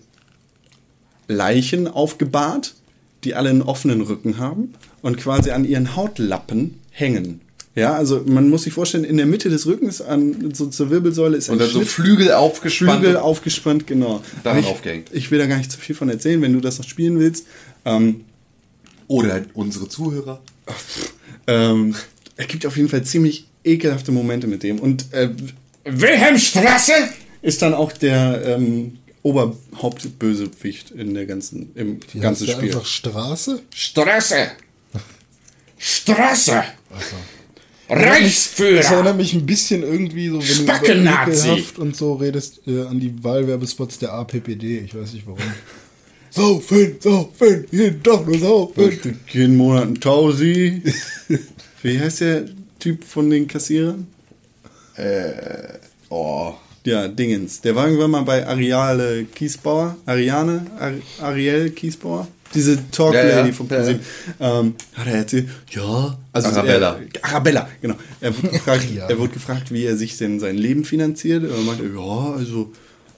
Leichen 1.28 1.88
aufgebahrt, 1.88 2.76
die 3.24 3.36
alle 3.36 3.50
einen 3.50 3.62
offenen 3.62 4.02
Rücken 4.02 4.38
haben 4.38 4.74
und 5.02 5.18
quasi 5.18 5.52
an 5.52 5.66
ihren 5.66 5.96
Hautlappen 5.96 6.80
hängen. 6.92 7.42
Ja, 7.76 7.94
also 7.94 8.24
man 8.26 8.50
muss 8.50 8.64
sich 8.64 8.74
vorstellen, 8.74 9.04
in 9.04 9.18
der 9.18 9.28
Mitte 9.28 9.50
des 9.50 9.68
Rückens 9.68 10.02
an 10.02 10.52
so 10.56 10.66
zur 10.68 10.90
Wirbelsäule 10.90 11.38
ist 11.38 11.50
ein 11.50 11.54
Und 11.54 11.60
dann 11.60 11.68
so 11.70 11.80
Schnitt- 11.82 11.90
Flügel 11.90 12.32
aufgespannt. 12.32 13.02
Flügel 13.02 13.18
aufgespannt, 13.18 13.86
genau. 13.86 14.24
Daran 14.44 14.62
ich, 14.62 14.66
aufgehängt. 14.66 15.10
Ich 15.12 15.30
will 15.30 15.38
da 15.38 15.46
gar 15.46 15.58
nicht 15.58 15.72
zu 15.72 15.78
viel 15.78 15.94
von 15.96 16.10
erzählen, 16.10 16.42
wenn 16.42 16.54
du 16.54 16.60
das 16.62 16.80
noch 16.80 16.88
spielen 16.88 17.20
willst. 17.20 17.46
Ähm, 17.86 18.22
Oder 19.08 19.42
unsere 19.54 19.88
Zuhörer. 19.90 20.42
Ähm, 21.48 21.96
es 22.36 22.48
gibt 22.48 22.66
auf 22.66 22.78
jeden 22.78 22.90
Fall 22.90 23.04
ziemlich 23.04 23.48
ekelhafte 23.64 24.12
Momente 24.12 24.48
mit 24.48 24.64
dem. 24.64 24.80
Und 24.80 25.12
äh, 25.14 25.30
Wilhelmstrasse! 25.86 26.94
ist 27.42 27.62
dann 27.62 27.74
auch 27.74 27.92
der 27.92 28.44
ähm, 28.46 28.98
Oberhauptbösewicht 29.24 30.92
in 30.92 31.14
der 31.14 31.26
ganzen, 31.26 31.72
im 31.76 32.00
Wie 32.12 32.20
ganzen 32.20 32.48
heißt 32.48 32.56
der 32.56 32.58
Spiel. 32.62 32.70
einfach 32.70 32.86
Straße? 32.86 33.62
Strasse! 33.74 34.52
Strasse! 35.78 36.64
Das 36.90 37.14
Reichsführer! 37.90 38.84
erinnert 38.84 39.18
mich 39.18 39.34
ein 39.34 39.46
bisschen 39.46 39.84
irgendwie 39.84 40.28
so, 40.28 40.42
wenn 40.42 40.66
du 40.66 41.54
über 41.74 41.82
und 41.82 41.96
so 41.96 42.16
redest, 42.16 42.62
äh, 42.68 42.82
an 42.82 43.00
die 43.00 43.24
Wahlwerbespots 43.24 44.00
der 44.00 44.14
APPD. 44.14 44.80
Ich 44.80 44.96
weiß 44.96 45.14
nicht 45.14 45.26
warum. 45.26 45.40
Saufen, 46.30 46.96
saufen, 47.00 47.66
jeden 47.72 48.04
Tag 48.04 48.28
nur 48.28 48.40
saufen. 48.40 49.20
jeden 49.30 49.58
Monat 49.58 49.88
ein 49.88 50.00
Tausi. 50.00 50.82
Wie 51.84 52.00
heißt 52.00 52.22
der? 52.22 52.46
Typ 52.80 53.04
von 53.04 53.30
den 53.30 53.48
Kassierern? 53.48 54.06
Oh. 56.10 56.54
Ja, 56.88 57.08
Dingens. 57.08 57.60
Der 57.60 57.76
war 57.76 57.86
irgendwann 57.88 58.12
mal 58.12 58.22
bei 58.22 58.48
Ariale 58.48 59.26
Kiesbauer. 59.26 59.98
Ariane? 60.06 60.66
Ar 60.80 60.94
Ariel 61.22 61.72
Kiesbauer? 61.72 62.28
Diese 62.54 62.80
Talk 62.92 63.14
Ja, 63.14 63.28
ja, 63.28 63.40
Lady 63.42 63.52
vom 63.52 63.68
ja, 63.68 63.76
ja. 63.76 63.82
ProSieben. 63.82 64.02
Ähm, 64.40 64.76
hat 64.94 65.08
er 65.08 65.14
erzählt, 65.16 65.50
ja. 65.72 66.18
Also 66.32 66.48
Arabella. 66.48 67.00
Er, 67.14 67.26
Arabella, 67.26 67.70
genau. 67.82 67.96
Er 68.22 68.38
wurde, 68.38 68.50
gefragt, 68.50 68.88
er 69.10 69.20
wurde 69.20 69.34
gefragt, 69.34 69.72
wie 69.74 69.84
er 69.84 69.98
sich 69.98 70.18
denn 70.18 70.40
sein 70.40 70.56
Leben 70.56 70.86
finanziert. 70.86 71.44
Und 71.44 71.52
er 71.52 71.58
meinte, 71.58 71.84
ja, 71.84 72.34
also 72.38 72.72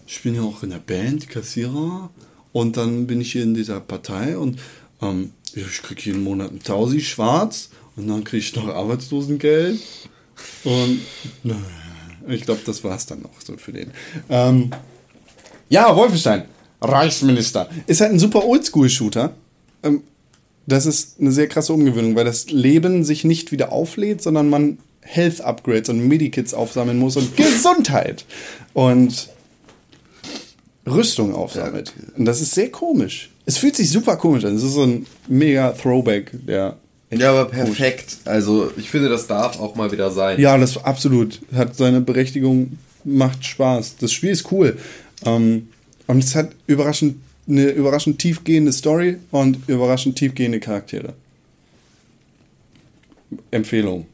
ich 0.07 0.19
bin 0.23 0.33
ja 0.33 0.41
auch 0.41 0.63
in 0.63 0.71
der 0.71 0.79
Band, 0.79 1.29
Kassierer. 1.29 2.09
Und 2.51 2.77
dann 2.77 3.07
bin 3.07 3.21
ich 3.21 3.31
hier 3.31 3.43
in 3.43 3.53
dieser 3.53 3.79
Partei 3.79 4.37
und 4.37 4.59
ähm, 5.01 5.31
ich 5.53 5.81
kriege 5.81 6.01
jeden 6.01 6.23
Monat 6.23 6.49
einen 6.49 6.63
Tausi 6.63 7.01
schwarz 7.01 7.69
und 7.95 8.07
dann 8.07 8.23
kriege 8.23 8.39
ich 8.39 8.55
noch 8.55 8.67
Arbeitslosengeld. 8.67 9.79
Und 10.63 11.01
ich 12.27 12.41
glaube, 12.41 12.61
das 12.65 12.83
war 12.83 12.95
es 12.95 13.05
dann 13.05 13.21
noch 13.21 13.41
so 13.43 13.57
für 13.57 13.73
den. 13.73 13.91
Ähm, 14.29 14.71
ja, 15.69 15.95
Wolfenstein, 15.95 16.45
Reichsminister. 16.81 17.69
Ist 17.87 18.01
halt 18.01 18.11
ein 18.11 18.19
super 18.19 18.45
Oldschool-Shooter. 18.45 19.33
Ähm, 19.83 20.03
das 20.65 20.85
ist 20.85 21.19
eine 21.19 21.31
sehr 21.31 21.47
krasse 21.47 21.73
Umgewöhnung, 21.73 22.15
weil 22.15 22.25
das 22.25 22.49
Leben 22.51 23.03
sich 23.03 23.23
nicht 23.23 23.51
wieder 23.51 23.71
auflädt, 23.71 24.21
sondern 24.21 24.49
man 24.49 24.77
Health 25.01 25.41
Upgrades 25.41 25.89
und 25.89 26.07
Medikits 26.07 26.53
aufsammeln 26.53 26.99
muss 26.99 27.17
und 27.17 27.35
Gesundheit 27.35 28.25
und 28.73 29.29
Rüstung 30.87 31.33
aufsammelt. 31.35 31.93
Und 32.17 32.25
das 32.25 32.41
ist 32.41 32.53
sehr 32.53 32.69
komisch. 32.69 33.29
Es 33.45 33.57
fühlt 33.57 33.75
sich 33.75 33.89
super 33.89 34.15
komisch 34.17 34.45
an. 34.45 34.55
Es 34.55 34.63
ist 34.63 34.73
so 34.73 34.83
ein 34.83 35.05
mega 35.27 35.71
Throwback, 35.71 36.31
der. 36.47 36.77
Ja, 37.11 37.31
aber 37.31 37.45
perfekt. 37.45 38.17
Also, 38.25 38.71
ich 38.77 38.89
finde, 38.89 39.09
das 39.09 39.25
darf 39.25 39.59
auch 39.59 39.75
mal 39.75 39.91
wieder 39.91 40.11
sein. 40.11 40.39
Ja, 40.39 40.57
das 40.57 40.77
absolut. 40.83 41.39
Hat 41.53 41.75
seine 41.75 42.01
Berechtigung, 42.01 42.77
macht 43.03 43.43
Spaß. 43.43 43.97
Das 43.97 44.11
Spiel 44.11 44.29
ist 44.29 44.51
cool. 44.51 44.77
Ähm, 45.25 45.69
und 46.05 46.23
es 46.23 46.35
hat 46.35 46.51
überraschend, 46.67 47.15
eine 47.47 47.69
überraschend 47.69 48.19
tiefgehende 48.19 48.71
Story 48.71 49.17
und 49.31 49.57
überraschend 49.67 50.17
tiefgehende 50.17 50.59
Charaktere. 50.59 51.13
Empfehlung. 53.51 54.05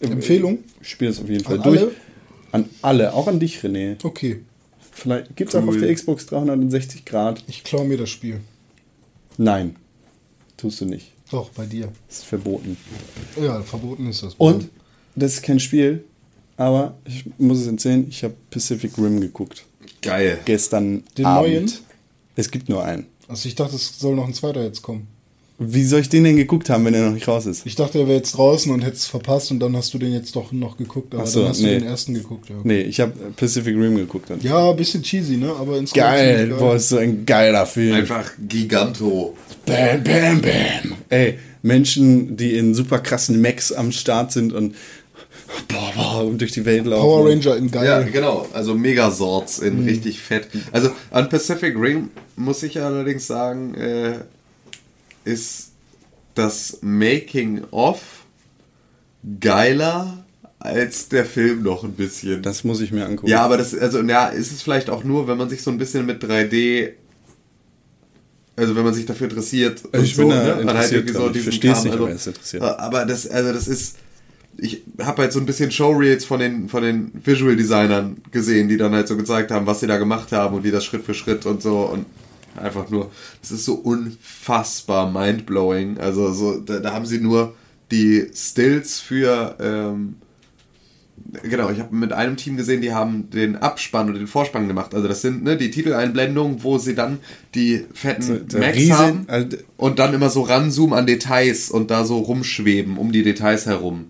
Empfehlung? 0.00 0.58
Spiel 0.82 1.08
es 1.08 1.20
auf 1.20 1.28
jeden 1.28 1.44
Fall 1.44 1.56
An 1.56 1.62
durch. 1.62 1.80
alle? 1.80 1.90
An 2.52 2.64
alle, 2.82 3.12
auch 3.14 3.28
an 3.28 3.40
dich, 3.40 3.58
René. 3.60 3.96
Okay, 4.02 4.40
Vielleicht 4.96 5.36
gibt 5.36 5.50
es 5.50 5.54
auch 5.56 5.66
auf 5.66 5.76
der 5.76 5.94
Xbox 5.94 6.24
360 6.26 7.04
Grad. 7.04 7.42
ich 7.48 7.62
klaue 7.64 7.84
mir 7.86 7.98
das 7.98 8.08
Spiel. 8.08 8.40
Nein, 9.36 9.76
tust 10.56 10.80
du 10.80 10.86
nicht. 10.86 11.12
Doch, 11.30 11.50
bei 11.50 11.66
dir. 11.66 11.92
Ist 12.08 12.24
verboten. 12.24 12.76
Ja, 13.40 13.60
verboten 13.62 14.08
ist 14.08 14.22
das. 14.22 14.34
Und 14.38 14.70
das 15.14 15.34
ist 15.34 15.42
kein 15.42 15.60
Spiel, 15.60 16.04
aber 16.56 16.96
ich 17.04 17.24
muss 17.36 17.58
es 17.60 17.66
erzählen, 17.66 18.06
ich 18.08 18.24
habe 18.24 18.34
Pacific 18.50 18.96
Rim 18.96 19.20
geguckt. 19.20 19.64
Geil. 20.00 20.38
Gestern 20.46 21.04
Den 21.18 21.26
Abend. 21.26 21.52
neuen? 21.52 21.72
Es 22.36 22.50
gibt 22.50 22.68
nur 22.68 22.82
einen. 22.84 23.06
Also 23.28 23.48
ich 23.48 23.54
dachte, 23.54 23.76
es 23.76 23.98
soll 23.98 24.14
noch 24.14 24.26
ein 24.26 24.34
zweiter 24.34 24.62
jetzt 24.62 24.80
kommen. 24.82 25.08
Wie 25.58 25.84
soll 25.84 26.00
ich 26.00 26.10
den 26.10 26.24
denn 26.24 26.36
geguckt 26.36 26.68
haben, 26.68 26.84
wenn 26.84 26.92
er 26.92 27.06
noch 27.06 27.14
nicht 27.14 27.26
raus 27.28 27.46
ist? 27.46 27.64
Ich 27.64 27.76
dachte, 27.76 27.98
er 27.98 28.06
wäre 28.06 28.18
jetzt 28.18 28.32
draußen 28.36 28.70
und 28.70 28.82
hätte 28.82 28.96
es 28.96 29.06
verpasst 29.06 29.50
und 29.50 29.58
dann 29.60 29.74
hast 29.74 29.94
du 29.94 29.98
den 29.98 30.12
jetzt 30.12 30.36
doch 30.36 30.52
noch 30.52 30.76
geguckt. 30.76 31.14
Aber 31.14 31.26
so, 31.26 31.40
dann 31.40 31.48
hast 31.48 31.60
nee. 31.62 31.74
du 31.74 31.80
den 31.80 31.88
ersten 31.88 32.12
geguckt. 32.12 32.50
Ja, 32.50 32.56
Nee, 32.62 32.82
ich 32.82 33.00
habe 33.00 33.12
Pacific 33.36 33.74
Rim 33.74 33.96
geguckt 33.96 34.28
dann. 34.28 34.38
ja 34.42 34.70
ein 34.70 34.76
bisschen 34.76 35.02
cheesy, 35.02 35.38
ne? 35.38 35.48
Aber 35.58 35.78
insgesamt 35.78 36.10
Geil, 36.12 36.38
ziemlich 36.40 36.58
boah, 36.58 36.76
ist 36.76 36.88
so 36.90 36.98
ein 36.98 37.24
geiler 37.24 37.64
Film. 37.64 37.94
Einfach 37.94 38.30
Giganto. 38.46 39.34
Bam, 39.64 40.04
bam, 40.04 40.42
bam. 40.42 40.92
Ey, 41.08 41.38
Menschen, 41.62 42.36
die 42.36 42.58
in 42.58 42.74
super 42.74 42.98
krassen 42.98 43.40
Mechs 43.40 43.72
am 43.72 43.92
Start 43.92 44.32
sind 44.32 44.52
und 44.52 44.74
boah, 45.68 45.92
boah, 45.96 46.24
und 46.26 46.38
durch 46.40 46.52
die 46.52 46.66
Welt 46.66 46.84
laufen. 46.84 47.00
Power 47.02 47.30
Ranger 47.30 47.56
in 47.56 47.70
geil. 47.70 47.86
Ja, 47.86 48.02
genau. 48.02 48.46
Also 48.52 48.74
Megasorts 48.74 49.60
in 49.60 49.80
Mhm. 49.80 49.88
richtig 49.88 50.20
fett. 50.20 50.48
Also 50.70 50.90
an 51.10 51.30
Pacific 51.30 51.74
Rim 51.78 52.10
muss 52.36 52.62
ich 52.62 52.78
allerdings 52.78 53.26
sagen, 53.26 53.74
äh, 53.74 54.12
ist 55.26 55.72
das 56.34 56.78
Making 56.82 57.64
of 57.70 58.00
geiler 59.40 60.24
als 60.58 61.08
der 61.08 61.24
Film 61.24 61.62
noch 61.62 61.84
ein 61.84 61.92
bisschen. 61.92 62.42
Das 62.42 62.64
muss 62.64 62.80
ich 62.80 62.92
mir 62.92 63.06
angucken. 63.06 63.28
ja, 63.28 63.42
aber 63.42 63.56
das, 63.56 63.76
also, 63.76 64.00
ja, 64.02 64.28
ist 64.28 64.52
es 64.52 64.62
vielleicht 64.62 64.90
auch 64.90 65.04
nur, 65.04 65.28
wenn 65.28 65.38
man 65.38 65.48
sich 65.48 65.62
so 65.62 65.70
ein 65.70 65.78
bisschen 65.78 66.06
mit 66.06 66.22
3D, 66.22 66.92
also 68.56 68.74
wenn 68.74 68.84
man 68.84 68.94
sich 68.94 69.06
dafür 69.06 69.28
interessiert. 69.28 69.82
Also 69.92 70.04
ich 70.04 70.16
bin 70.16 70.30
da 70.30 70.36
Man 70.36 70.46
halt 70.46 70.60
interessiert 70.60 70.92
irgendwie 70.92 71.12
dran. 71.12 71.34
Ich 71.34 71.42
versteh's 71.42 71.72
Kram, 71.72 71.84
nicht, 71.84 71.92
also, 71.92 72.04
aber 72.04 72.14
es 72.14 72.26
interessiert. 72.26 72.62
Aber 72.62 73.04
das, 73.04 73.26
also 73.28 73.52
das 73.52 73.68
ist, 73.68 73.96
ich 74.56 74.82
habe 75.00 75.22
halt 75.22 75.32
so 75.32 75.40
ein 75.40 75.46
bisschen 75.46 75.70
Showreels 75.70 76.24
von 76.24 76.40
den, 76.40 76.68
von 76.68 76.82
den 76.82 77.12
Visual 77.22 77.56
Designern 77.56 78.16
gesehen, 78.30 78.68
die 78.68 78.76
dann 78.76 78.94
halt 78.94 79.08
so 79.08 79.16
gezeigt 79.16 79.50
haben, 79.50 79.66
was 79.66 79.80
sie 79.80 79.86
da 79.86 79.98
gemacht 79.98 80.32
haben 80.32 80.56
und 80.56 80.64
wie 80.64 80.70
das 80.70 80.84
Schritt 80.84 81.04
für 81.04 81.14
Schritt 81.14 81.44
und 81.46 81.62
so 81.62 81.80
und 81.80 82.06
einfach 82.58 82.90
nur, 82.90 83.10
es 83.42 83.50
ist 83.50 83.64
so 83.64 83.74
unfassbar 83.74 85.10
mindblowing. 85.10 85.98
Also 85.98 86.32
so, 86.32 86.58
da, 86.58 86.78
da 86.78 86.92
haben 86.92 87.06
sie 87.06 87.18
nur 87.18 87.54
die 87.90 88.26
Stills 88.34 89.00
für, 89.00 89.56
ähm, 89.60 90.16
genau, 91.42 91.70
ich 91.70 91.78
habe 91.78 91.94
mit 91.94 92.12
einem 92.12 92.36
Team 92.36 92.56
gesehen, 92.56 92.80
die 92.80 92.92
haben 92.92 93.30
den 93.30 93.56
Abspann 93.56 94.08
und 94.08 94.14
den 94.14 94.26
Vorspann 94.26 94.68
gemacht. 94.68 94.94
Also 94.94 95.08
das 95.08 95.22
sind 95.22 95.44
ne, 95.44 95.56
die 95.56 95.70
Titeleinblendungen, 95.70 96.62
wo 96.62 96.78
sie 96.78 96.94
dann 96.94 97.18
die 97.54 97.84
fetten 97.94 98.48
der 98.48 98.60
Macs 98.60 98.76
Riese- 98.76 98.98
haben 98.98 99.24
also- 99.28 99.56
und 99.76 99.98
dann 99.98 100.14
immer 100.14 100.30
so 100.30 100.42
ranzoomen 100.42 100.98
an 100.98 101.06
Details 101.06 101.70
und 101.70 101.90
da 101.90 102.04
so 102.04 102.18
rumschweben 102.18 102.96
um 102.96 103.12
die 103.12 103.22
Details 103.22 103.66
herum. 103.66 104.06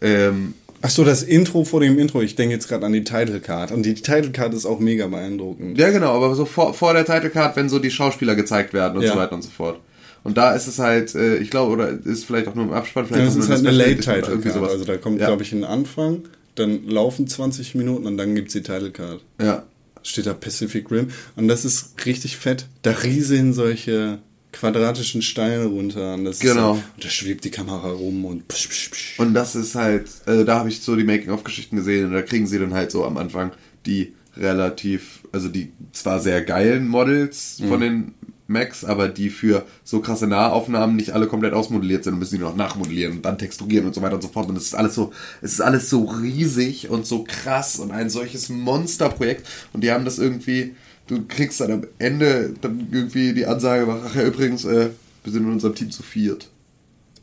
Ähm, 0.00 0.54
Ach 0.82 0.90
so, 0.90 1.04
das 1.04 1.22
Intro 1.22 1.64
vor 1.64 1.80
dem 1.80 1.98
Intro. 1.98 2.22
Ich 2.22 2.36
denke 2.36 2.54
jetzt 2.54 2.68
gerade 2.68 2.86
an 2.86 2.92
die 2.92 3.04
Title 3.04 3.40
Card. 3.40 3.70
Und 3.70 3.84
die 3.84 3.94
Title 3.94 4.30
Card 4.30 4.54
ist 4.54 4.64
auch 4.66 4.80
mega 4.80 5.06
beeindruckend. 5.08 5.78
ja, 5.78 5.90
genau, 5.90 6.14
aber 6.16 6.34
so 6.34 6.44
vor, 6.46 6.72
vor 6.74 6.94
der 6.94 7.04
Title 7.04 7.30
Card, 7.30 7.56
wenn 7.56 7.68
so 7.68 7.78
die 7.78 7.90
Schauspieler 7.90 8.34
gezeigt 8.34 8.72
werden 8.72 8.96
und 8.96 9.02
Ja. 9.04 9.12
so 9.12 9.18
weiter 9.18 9.34
und 9.34 9.42
so 9.42 9.50
fort. 9.50 9.80
Und 10.22 10.36
da 10.36 10.52
ist 10.52 10.66
es 10.66 10.78
halt, 10.78 11.14
äh, 11.14 11.36
ich 11.36 11.50
glaube, 11.50 11.72
oder 11.72 11.88
ist 12.04 12.24
vielleicht 12.24 12.46
auch 12.48 12.54
nur 12.54 12.64
im 12.64 12.72
Abspann, 12.72 13.06
vielleicht 13.06 13.26
das 13.28 13.36
auch 13.36 13.40
ist 13.40 13.48
halt 13.50 13.60
in 13.60 13.66
eine 13.68 13.76
Late 13.76 13.96
Title 14.00 14.38
Card. 14.38 14.54
sowas. 14.54 14.70
Also 14.72 14.84
da 14.84 14.96
kommt, 14.96 15.20
ja. 15.20 15.26
glaube 15.26 15.42
ich, 15.42 15.52
ein 15.52 15.64
Anfang, 15.64 16.22
dann 16.56 16.86
laufen 16.86 17.26
20 17.26 17.74
Minuten 17.74 18.06
und 18.06 18.16
dann 18.16 18.34
gibt 18.34 18.48
es 18.48 18.52
die 18.54 18.62
Title 18.62 18.90
Card. 18.90 19.20
Ja. 19.40 19.64
Steht 20.02 20.26
da 20.26 20.32
Pacific 20.34 20.90
Rim. 20.90 21.08
Und 21.36 21.48
das 21.48 21.64
ist 21.66 21.94
richtig 22.06 22.36
fett. 22.38 22.66
Da 22.82 22.90
rieseln 22.92 23.52
solche 23.52 24.18
quadratischen 24.52 25.22
Steine 25.22 25.64
runter. 25.66 26.14
Und 26.14 26.24
das 26.24 26.40
Genau. 26.40 26.74
So, 26.74 26.82
und 26.96 27.04
da 27.04 27.08
schwebt 27.08 27.44
die 27.44 27.50
Kamera 27.50 27.90
rum 27.90 28.24
und 28.24 28.48
psch, 28.48 28.68
psch, 28.68 28.90
psch. 28.90 29.18
Und 29.18 29.34
das 29.34 29.54
ist 29.54 29.74
halt, 29.74 30.08
also 30.26 30.44
da 30.44 30.58
habe 30.58 30.68
ich 30.68 30.80
so 30.80 30.96
die 30.96 31.04
Making-of-Geschichten 31.04 31.76
gesehen 31.76 32.06
und 32.06 32.12
da 32.12 32.22
kriegen 32.22 32.46
sie 32.46 32.58
dann 32.58 32.74
halt 32.74 32.90
so 32.90 33.04
am 33.04 33.16
Anfang 33.16 33.52
die 33.86 34.14
relativ, 34.36 35.20
also 35.32 35.48
die 35.48 35.72
zwar 35.92 36.20
sehr 36.20 36.42
geilen 36.42 36.88
Models 36.88 37.60
von 37.68 37.80
den 37.80 38.14
Macs, 38.50 38.84
aber 38.84 39.08
die 39.08 39.30
für 39.30 39.64
so 39.84 40.00
krasse 40.00 40.26
Nahaufnahmen 40.26 40.96
nicht 40.96 41.12
alle 41.12 41.28
komplett 41.28 41.54
ausmodelliert 41.54 42.04
sind 42.04 42.14
und 42.14 42.18
müssen 42.18 42.36
die 42.36 42.42
noch 42.42 42.56
nachmodellieren 42.56 43.16
und 43.16 43.24
dann 43.24 43.38
texturieren 43.38 43.86
und 43.86 43.94
so 43.94 44.02
weiter 44.02 44.16
und 44.16 44.22
so 44.22 44.28
fort. 44.28 44.48
Und 44.48 44.56
es 44.56 44.64
ist 44.64 44.74
alles 44.74 44.94
so, 44.94 45.12
es 45.40 45.52
ist 45.52 45.60
alles 45.60 45.88
so 45.88 46.04
riesig 46.04 46.90
und 46.90 47.06
so 47.06 47.24
krass 47.24 47.78
und 47.78 47.92
ein 47.92 48.10
solches 48.10 48.48
Monsterprojekt. 48.48 49.46
Und 49.72 49.84
die 49.84 49.92
haben 49.92 50.04
das 50.04 50.18
irgendwie, 50.18 50.74
du 51.10 51.24
kriegst 51.26 51.60
dann 51.60 51.72
am 51.72 51.86
Ende 51.98 52.54
dann 52.60 52.88
irgendwie 52.90 53.34
die 53.34 53.44
Ansage, 53.46 53.86
ach 54.06 54.14
ja, 54.14 54.22
übrigens, 54.24 54.64
äh, 54.64 54.90
wir 55.24 55.32
sind 55.32 55.42
in 55.44 55.52
unserem 55.52 55.74
Team 55.74 55.90
zu 55.90 56.02
viert. 56.02 56.48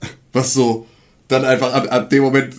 Was 0.34 0.54
so 0.54 0.86
dann 1.30 1.44
einfach 1.46 1.74
ab, 1.74 1.88
ab 1.92 2.10
dem 2.10 2.24
Moment 2.24 2.56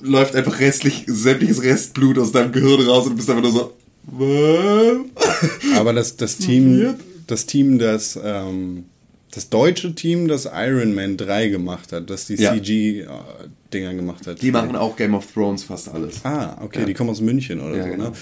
läuft 0.00 0.34
einfach 0.36 0.60
restlich 0.60 1.04
sämtliches 1.08 1.62
Restblut 1.62 2.18
aus 2.18 2.32
deinem 2.32 2.52
Gehirn 2.52 2.80
raus 2.88 3.04
und 3.06 3.12
du 3.12 3.16
bist 3.16 3.28
einfach 3.30 3.42
nur 3.42 3.52
so. 3.52 3.74
Aber 5.76 5.92
das, 5.92 6.16
das 6.16 6.38
Team, 6.38 6.94
das 7.26 7.46
Team, 7.46 7.78
das, 7.78 8.18
ähm, 8.22 8.84
das 9.32 9.50
deutsche 9.50 9.94
Team, 9.94 10.28
das 10.28 10.48
Iron 10.52 10.94
Man 10.94 11.16
3 11.16 11.48
gemacht 11.48 11.92
hat, 11.92 12.08
das 12.08 12.26
die 12.26 12.36
Ja. 12.36 12.54
CG-Dinger 12.54 13.94
gemacht 13.94 14.26
hat. 14.26 14.40
Die 14.40 14.50
machen 14.50 14.74
auch 14.76 14.96
Game 14.96 15.14
of 15.14 15.26
Thrones 15.32 15.64
fast 15.64 15.88
alles. 15.90 16.24
Ah, 16.24 16.56
okay, 16.62 16.80
Ja. 16.80 16.86
die 16.86 16.94
kommen 16.94 17.10
aus 17.10 17.20
München 17.20 17.60
oder 17.60 17.76
Ja, 17.76 17.84
so, 17.84 17.90
genau. 17.90 18.12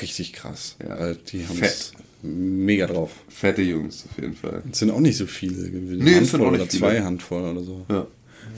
Richtig 0.00 0.32
krass. 0.32 0.76
Ja. 0.86 1.14
Die 1.14 1.46
haben 1.46 1.58
es 1.62 1.92
mega 2.22 2.86
drauf. 2.86 3.10
Fette 3.28 3.62
Jungs 3.62 4.04
auf 4.10 4.20
jeden 4.22 4.34
Fall. 4.36 4.62
Es 4.70 4.78
sind 4.78 4.90
auch 4.90 5.00
nicht 5.00 5.16
so 5.16 5.26
viele. 5.26 5.64
Eine 5.66 5.80
Nee, 6.04 6.14
Handvoll 6.16 6.40
auch 6.42 6.50
nicht 6.50 6.60
oder 6.60 6.70
viele. 6.70 6.80
zwei 6.80 7.02
Handvoll 7.02 7.42
oder 7.50 7.62
so. 7.62 7.86
Ja. 7.88 8.06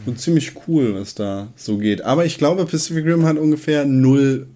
Und 0.07 0.21
ziemlich 0.21 0.53
cool, 0.67 0.95
was 0.95 1.15
da 1.15 1.53
so 1.57 1.79
geht. 1.79 2.03
Aber 2.03 2.25
ich 2.27 2.39
glaube, 2.39 2.65
Pacific 2.67 3.05
Rim 3.05 3.25
hat 3.25 3.37
ungefähr 3.39 3.85
null 3.85 4.47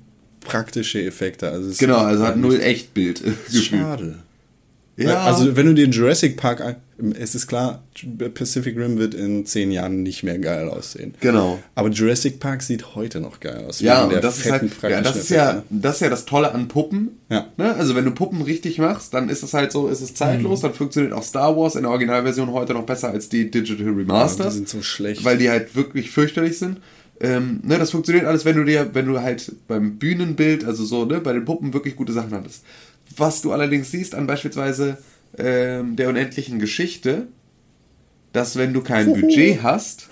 praktische 0.40 1.02
Effekte. 1.04 1.48
Also 1.50 1.72
Genau, 1.78 1.98
also 1.98 2.24
hat 2.24 2.36
null 2.36 2.60
Echtbild. 2.60 3.22
schade. 3.52 4.18
Ja, 4.96 5.24
Also 5.24 5.56
wenn 5.56 5.66
du 5.66 5.74
den 5.74 5.92
Jurassic 5.92 6.36
Park, 6.36 6.76
es 7.18 7.34
ist 7.34 7.46
klar, 7.46 7.82
Pacific 8.34 8.76
Rim 8.76 8.96
wird 8.98 9.14
in 9.14 9.44
zehn 9.44 9.70
Jahren 9.70 10.02
nicht 10.02 10.22
mehr 10.22 10.38
geil 10.38 10.68
aussehen. 10.68 11.14
Genau. 11.20 11.58
Aber 11.74 11.90
Jurassic 11.90 12.40
Park 12.40 12.62
sieht 12.62 12.94
heute 12.94 13.20
noch 13.20 13.40
geil 13.40 13.64
aus. 13.68 13.80
Ja, 13.80 14.04
und 14.04 14.14
das 14.24 14.38
ist, 14.38 14.50
halt, 14.50 14.70
ja, 14.82 15.00
das 15.02 15.16
ist 15.16 15.28
ja, 15.30 15.62
das 15.68 15.96
ist 15.96 16.00
ja 16.00 16.08
das 16.08 16.24
Tolle 16.24 16.52
an 16.52 16.68
Puppen. 16.68 17.18
Ja. 17.28 17.48
Ne? 17.56 17.74
Also 17.74 17.94
wenn 17.94 18.04
du 18.06 18.12
Puppen 18.12 18.40
richtig 18.42 18.78
machst, 18.78 19.12
dann 19.12 19.28
ist 19.28 19.42
es 19.42 19.52
halt 19.52 19.72
so, 19.72 19.88
ist 19.88 20.00
es 20.00 20.14
zeitlos, 20.14 20.60
dann 20.62 20.72
funktioniert 20.74 21.12
auch 21.12 21.22
Star 21.22 21.56
Wars 21.56 21.74
in 21.74 21.82
der 21.82 21.90
Originalversion 21.90 22.50
heute 22.52 22.72
noch 22.72 22.86
besser 22.86 23.10
als 23.10 23.28
die 23.28 23.50
Digital 23.50 23.86
Ja, 23.86 23.92
Remaster. 23.92 24.44
die 24.44 24.50
sind 24.54 24.68
so 24.68 24.80
schlecht. 24.82 25.24
Weil 25.24 25.38
die 25.38 25.50
halt 25.50 25.76
wirklich 25.76 26.10
fürchterlich 26.10 26.58
sind. 26.58 26.80
ähm, 27.20 27.60
ne, 27.62 27.78
das 27.78 27.90
funktioniert 27.90 28.26
alles, 28.26 28.44
wenn 28.44 28.56
du 28.56 28.64
dir, 28.64 28.90
wenn 28.94 29.06
du 29.06 29.20
halt 29.20 29.52
beim 29.68 29.96
Bühnenbild, 29.98 30.64
also 30.64 30.84
so, 30.84 31.04
ne, 31.04 31.20
bei 31.20 31.32
den 31.32 31.44
Puppen 31.44 31.72
wirklich 31.74 31.96
gute 31.96 32.12
Sachen 32.12 32.32
hattest. 32.32 32.62
Was 33.16 33.40
du 33.42 33.52
allerdings 33.52 33.90
siehst 33.90 34.14
an 34.14 34.26
beispielsweise 34.26 34.98
ähm, 35.38 35.96
der 35.96 36.08
unendlichen 36.08 36.58
Geschichte, 36.58 37.28
dass 38.32 38.56
wenn 38.56 38.72
du 38.72 38.82
kein 38.82 39.12
Budget 39.12 39.62
hast, 39.62 40.08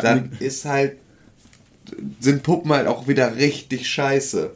dann 0.00 0.32
ist 0.40 0.64
halt, 0.64 0.98
sind 2.20 2.42
Puppen 2.42 2.72
halt 2.72 2.86
auch 2.86 3.08
wieder 3.08 3.36
richtig 3.36 3.88
scheiße. 3.88 4.52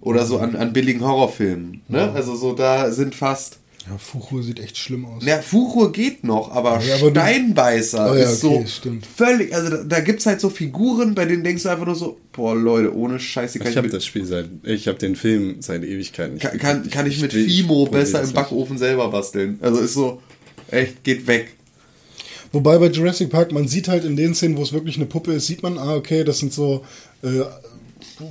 Oder 0.00 0.24
so 0.24 0.38
an, 0.38 0.56
an 0.56 0.72
billigen 0.72 1.04
Horrorfilmen. 1.04 1.82
Ne? 1.88 2.12
Also 2.12 2.36
so, 2.36 2.54
da 2.54 2.90
sind 2.92 3.14
fast. 3.14 3.57
Ja, 3.90 3.96
Fuchur 3.96 4.42
sieht 4.42 4.60
echt 4.60 4.76
schlimm 4.76 5.04
aus. 5.06 5.24
Ja, 5.24 5.40
Fuchur 5.40 5.92
geht 5.92 6.24
noch, 6.24 6.50
aber, 6.50 6.80
Ja, 6.82 6.96
aber 6.96 7.10
du- 7.10 7.20
Steinbeißer 7.20 8.10
Oh 8.10 8.14
ja, 8.14 8.24
ist 8.24 8.44
okay, 8.44 8.60
so 8.62 8.66
stimmt. 8.66 9.06
völlig. 9.06 9.54
Also 9.54 9.70
da, 9.70 9.84
da 9.84 10.00
gibt 10.00 10.20
es 10.20 10.26
halt 10.26 10.40
so 10.40 10.50
Figuren, 10.50 11.14
bei 11.14 11.24
denen 11.24 11.42
denkst 11.44 11.62
du 11.62 11.68
einfach 11.70 11.86
nur 11.86 11.94
so, 11.94 12.18
boah 12.32 12.54
Leute, 12.54 12.94
ohne 12.94 13.18
Scheiße 13.18 13.58
kann 13.58 13.68
Ich 13.68 13.72
ich, 13.72 13.76
habe 13.78 13.86
mit, 13.86 13.94
das 13.94 14.04
Spiel 14.04 14.26
seit, 14.26 14.48
ich 14.64 14.88
habe 14.88 14.98
den 14.98 15.16
Film 15.16 15.56
seit 15.60 15.84
Ewigkeiten 15.84 16.34
nicht 16.34 16.42
kann, 16.42 16.58
kann, 16.58 16.90
kann 16.90 17.06
ich 17.06 17.20
mit 17.22 17.32
Fimo 17.32 17.86
besser 17.86 18.18
im 18.20 18.26
nicht. 18.26 18.34
Backofen 18.34 18.76
selber 18.78 19.08
basteln. 19.10 19.58
Also 19.62 19.80
ist 19.80 19.94
so, 19.94 20.20
echt, 20.70 21.02
geht 21.04 21.26
weg. 21.26 21.54
Wobei 22.52 22.78
bei 22.78 22.86
Jurassic 22.88 23.30
Park, 23.30 23.52
man 23.52 23.68
sieht 23.68 23.88
halt 23.88 24.04
in 24.04 24.16
den 24.16 24.34
Szenen, 24.34 24.56
wo 24.56 24.62
es 24.62 24.72
wirklich 24.72 24.96
eine 24.96 25.06
Puppe 25.06 25.32
ist, 25.34 25.46
sieht 25.46 25.62
man, 25.62 25.78
ah, 25.78 25.94
okay, 25.94 26.24
das 26.24 26.38
sind 26.38 26.52
so 26.52 26.82
äh, 27.22 27.42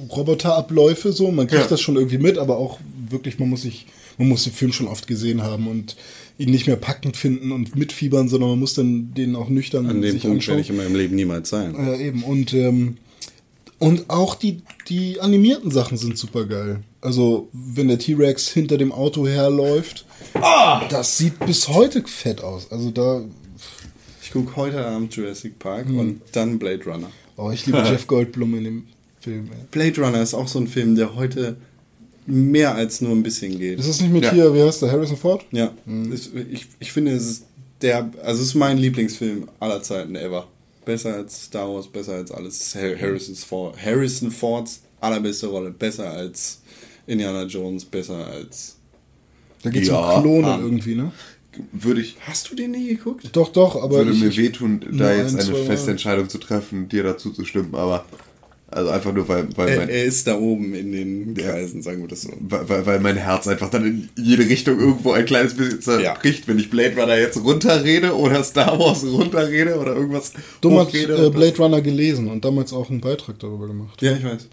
Roboterabläufe 0.10 1.12
so, 1.12 1.32
man 1.32 1.48
kriegt 1.48 1.62
Ja. 1.64 1.68
das 1.68 1.82
schon 1.82 1.96
irgendwie 1.96 2.18
mit, 2.18 2.38
aber 2.38 2.58
auch 2.58 2.80
wirklich, 3.10 3.40
man 3.40 3.50
muss 3.50 3.62
sich, 3.62 3.86
man 4.18 4.28
muss 4.30 4.44
den 4.44 4.54
Film 4.54 4.72
schon 4.74 4.88
oft 4.88 5.08
gesehen 5.08 5.42
haben 5.44 5.68
und 5.68 5.96
ihn 6.38 6.50
nicht 6.52 6.68
mehr 6.68 6.76
packend 6.76 7.18
finden 7.18 7.52
und 7.52 7.76
mitfiebern, 7.76 8.30
sondern 8.30 8.50
man 8.52 8.60
muss 8.60 8.74
dann 8.74 9.14
den 9.14 9.36
auch 9.36 9.50
nüchtern 9.50 9.88
An 9.88 10.02
dem 10.02 10.12
sich 10.14 10.22
Punkt 10.22 10.38
anschauen. 10.38 10.52
werde 10.58 10.62
ich 10.62 10.70
in 10.70 10.78
meinem 10.78 10.96
Leben 10.96 11.16
niemals 11.16 11.50
sein. 11.50 11.74
Ja, 11.76 11.96
eben. 11.96 12.24
Und, 12.24 12.54
ähm, 12.54 12.98
und 13.80 14.10
auch 14.10 14.36
die, 14.36 14.62
die 14.88 15.20
animierten 15.22 15.72
Sachen 15.72 15.98
sind 15.98 16.18
super 16.18 16.46
geil. 16.46 16.80
Also, 17.02 17.48
wenn 17.54 17.88
der 17.88 18.00
T-Rex 18.00 18.48
hinter 18.50 18.78
dem 18.78 18.92
Auto 18.92 19.28
herläuft, 19.28 20.06
das 20.90 21.18
sieht 21.18 21.40
bis 21.46 21.68
heute 21.68 22.04
fett 22.08 22.42
aus. 22.42 22.72
Also 22.72 22.90
da, 22.92 23.22
Ich 24.24 24.32
gucke 24.32 24.56
heute 24.56 24.84
Abend 24.86 25.16
Jurassic 25.16 25.58
Park 25.60 25.88
Hm. 25.88 26.00
und 26.00 26.22
dann 26.34 26.58
Blade 26.60 26.84
Runner. 26.86 27.10
oh, 27.38 27.52
ich 27.52 27.66
liebe 27.66 27.78
Jeff 27.88 28.08
Goldblum 28.08 28.56
in 28.58 28.64
dem 28.64 28.84
Film. 29.22 29.50
Ey. 29.52 29.66
Blade 29.72 30.02
Runner 30.02 30.22
ist 30.22 30.34
auch 30.34 30.48
so 30.48 30.60
ein 30.60 30.68
Film, 30.68 30.96
der 30.96 31.16
heute 31.16 31.58
mehr 32.28 32.76
als 32.76 33.02
nur 33.02 33.12
ein 33.14 33.24
bisschen 33.24 33.58
geht. 33.58 33.80
Ist 33.80 33.90
das 33.90 34.02
nicht 34.02 34.12
mit 34.14 34.24
Ja. 34.24 34.32
hier, 34.32 34.54
wie 34.54 34.62
heißt 34.62 34.82
der, 34.82 34.92
Harrison 34.92 35.18
Ford? 35.18 35.46
Ja, 35.52 35.72
ist, 36.12 36.32
ich, 36.52 36.68
ich 36.80 36.92
finde, 36.92 37.12
es 37.14 37.26
ist 37.26 37.44
der, 37.82 38.12
also 38.24 38.42
es 38.42 38.50
ist 38.50 38.56
mein 38.56 38.78
Lieblingsfilm 38.78 39.48
aller 39.60 39.82
Zeiten 39.82 40.16
ever. 40.16 40.48
Besser 40.86 41.16
als 41.16 41.46
Star 41.46 41.68
Wars, 41.74 41.88
besser 41.88 42.14
als 42.14 42.32
alles. 42.32 42.76
Har- 42.76 43.00
Harrison 43.00 43.36
Ford, 43.36 43.76
Harrison 43.84 44.32
Fords 44.32 44.82
allerbeste 45.00 45.48
Rolle, 45.48 45.72
besser 45.72 46.12
als 46.12 46.60
Indiana 47.06 47.44
Jones, 47.44 47.86
besser 47.86 48.26
als. 48.28 48.76
Da 49.64 49.70
geht 49.70 49.84
es 49.84 49.88
Ja, 49.90 50.16
um 50.16 50.22
Klone 50.24 50.48
ah. 50.48 50.60
irgendwie, 50.62 50.96
ne? 50.96 51.12
Würde 51.72 52.02
ich, 52.02 52.16
Hast 52.28 52.52
du 52.52 52.56
den 52.56 52.72
nie 52.72 52.88
geguckt? 52.90 53.30
Doch, 53.34 53.50
doch, 53.52 53.76
aber 53.82 53.98
würde 53.98 54.12
ich, 54.12 54.20
mir 54.22 54.36
wehtun, 54.38 54.80
da 54.92 55.12
jetzt 55.14 55.34
ein, 55.40 55.40
eine 55.56 55.66
feste 55.66 55.90
Entscheidung 55.92 56.30
zu 56.30 56.38
treffen, 56.38 56.88
dir 56.88 57.02
dazu 57.04 57.32
zu 57.32 57.44
stimmen, 57.46 57.74
aber 57.74 58.06
also 58.70 58.90
einfach 58.92 59.14
nur, 59.14 59.28
weil, 59.30 59.48
weil, 59.56 59.70
Er, 59.70 59.78
mein, 59.78 59.90
er 59.90 60.04
ist 60.04 60.28
da 60.28 60.38
oben 60.38 60.74
in 60.76 60.92
den 60.92 61.34
Kreisen, 61.36 61.82
sagen 61.82 62.02
wir 62.02 62.08
das 62.10 62.24
so. 62.24 62.34
weil, 62.40 62.86
weil- 62.86 63.00
mein 63.00 63.16
Herz 63.16 63.48
einfach 63.48 63.70
dann 63.70 63.86
in 63.86 64.10
jede 64.18 64.44
Richtung 64.48 64.78
irgendwo 64.80 65.12
ein 65.14 65.26
kleines 65.26 65.54
bisschen 65.56 65.82
zerbricht, 65.82 66.48
wenn 66.50 66.60
ich 66.60 66.70
Blade 66.70 66.96
Runner 67.00 67.18
jetzt 67.18 67.42
runterrede 67.42 68.14
oder 68.16 68.44
Star 68.44 68.78
Wars 68.78 69.06
runterrede 69.06 69.78
oder 69.80 69.96
irgendwas 69.96 70.34
hat 70.34 70.44
hochrede. 70.66 71.28
äh, 71.28 71.30
Blade 71.30 71.58
Runner 71.58 71.82
gelesen 71.82 72.28
und 72.28 72.44
damals 72.44 72.74
auch 72.74 72.90
einen 72.90 73.00
Beitrag 73.00 73.40
darüber 73.40 73.68
gemacht. 73.68 74.02
Ja, 74.02 74.14
ich 74.18 74.24
weiß. 74.26 74.48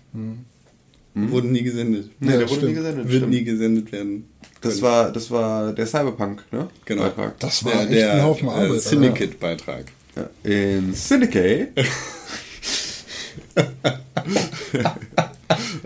Wurden 1.17 1.53
nie 1.53 1.63
gesendet. 1.63 2.11
Nee, 2.21 2.33
Ja, 2.33 2.39
der 2.39 2.51
wurde 2.51 2.67
nie 2.67 2.73
stimmt. 2.73 2.77
gesendet. 2.77 3.05
Wird 3.09 3.17
stimmt. 3.17 3.31
nie 3.33 3.45
gesendet 3.45 3.93
werden. 3.93 4.25
Das 4.61 4.81
war, 4.83 5.13
das 5.13 5.31
war 5.31 5.73
der 5.73 5.87
Cyberpunk, 5.87 6.43
ne? 6.53 6.69
genau. 6.85 7.03
Beitrag. 7.03 7.39
Das 7.41 7.65
war 7.65 7.73
der, 7.73 7.83
echt 7.83 7.93
der 7.93 8.15
äh, 8.17 8.21
Arbeit. 8.21 8.81
Syndicate-Beitrag. 8.81 9.85
Ja. 10.17 10.31
In 10.49 10.95
Syndicate. 10.95 11.69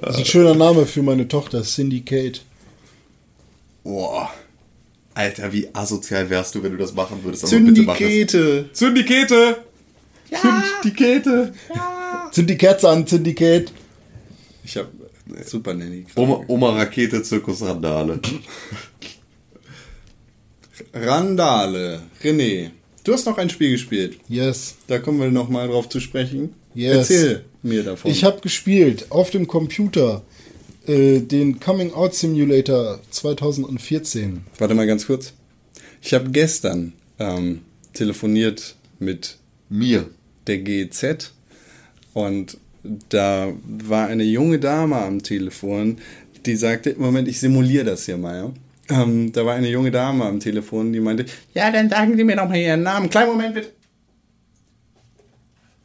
Das 0.01 0.15
ist 0.15 0.19
ein 0.19 0.25
schöner 0.25 0.55
Name 0.55 0.87
für 0.87 1.03
meine 1.03 1.29
Tochter, 1.29 1.63
Syndicate. 1.65 2.43
Boah. 3.85 4.31
Alter, 5.15 5.53
wie 5.53 5.69
asozial 5.73 6.31
wärst 6.31 6.55
du, 6.55 6.63
wenn 6.63 6.73
du 6.73 6.79
das 6.79 6.95
machen 6.95 7.19
würdest. 7.25 7.45
Aber 7.45 7.59
bitte 7.61 7.83
mach 7.83 8.01
es. 8.01 8.31
Syndicate! 8.31 8.71
Syndikate! 8.73 9.57
Syndikate! 10.83 11.53
Zünd 12.31 12.51
die 12.51 12.57
Kerze 12.57 12.89
an, 12.89 13.07
Syndicate. 13.07 13.73
Ich 14.63 14.77
hab 14.77 14.89
Super 15.45 15.75
Nanny. 15.75 16.07
Oma, 16.15 16.45
Oma 16.47 16.77
Rakete, 16.77 17.23
Zirkus 17.23 17.63
Randale. 17.63 18.21
Randale. 20.95 22.03
René, 22.23 22.71
du 23.05 23.13
hast 23.13 23.27
noch 23.27 23.39
ein 23.39 23.51
Spiel 23.51 23.73
gespielt. 23.73 24.19
Yes. 24.29 24.77
Da 24.87 24.99
kommen 24.99 25.21
wir 25.21 25.31
noch 25.31 25.49
mal 25.49 25.69
drauf 25.69 25.89
zu 25.89 26.01
sprechen. 26.01 26.55
Yes. 26.75 27.11
Erzähl 27.11 27.45
mir 27.63 27.83
davon. 27.83 28.11
Ich 28.11 28.25
habe 28.25 28.41
gespielt 28.41 29.07
auf 29.11 29.31
dem 29.31 29.47
Computer 29.47 30.23
äh, 30.87 31.21
den 31.21 31.61
Coming 31.61 31.93
Out 31.93 32.15
Simulator 32.15 33.01
2014. 33.11 34.43
Warte 34.59 34.75
mal 34.75 34.87
ganz 34.87 35.07
kurz. 35.07 35.33
Ich 36.03 36.15
habe 36.15 36.31
gestern 36.31 36.93
ähm, 37.19 37.63
telefoniert 37.93 38.77
mit 38.99 39.37
Mir. 39.69 40.09
der 40.47 40.59
GZ 40.59 41.33
und 42.15 42.57
da 43.09 43.53
war 43.65 44.07
eine 44.07 44.25
junge 44.25 44.59
Dame 44.59 44.97
am 44.97 45.23
Telefon, 45.23 45.99
die 46.47 46.57
sagte, 46.57 46.95
Moment, 46.97 47.29
ich 47.29 47.41
simuliere 47.41 47.85
das 47.85 48.07
hier 48.07 48.17
mal. 48.17 48.53
Ja? 48.89 49.03
Ähm, 49.03 49.33
da 49.33 49.45
war 49.45 49.55
eine 49.55 49.69
junge 49.69 49.91
Dame 49.91 50.25
am 50.25 50.41
Telefon, 50.41 50.93
die 50.93 51.01
meinte, 51.01 51.27
ja, 51.55 51.71
dann 51.71 51.91
sagen 51.91 52.17
Sie 52.17 52.25
mir 52.25 52.37
doch 52.37 52.49
mal 52.49 52.57
Ihren 52.57 52.83
Namen. 52.83 53.11
Kleinen 53.11 53.31
Moment 53.31 53.55
bitte. 53.55 53.78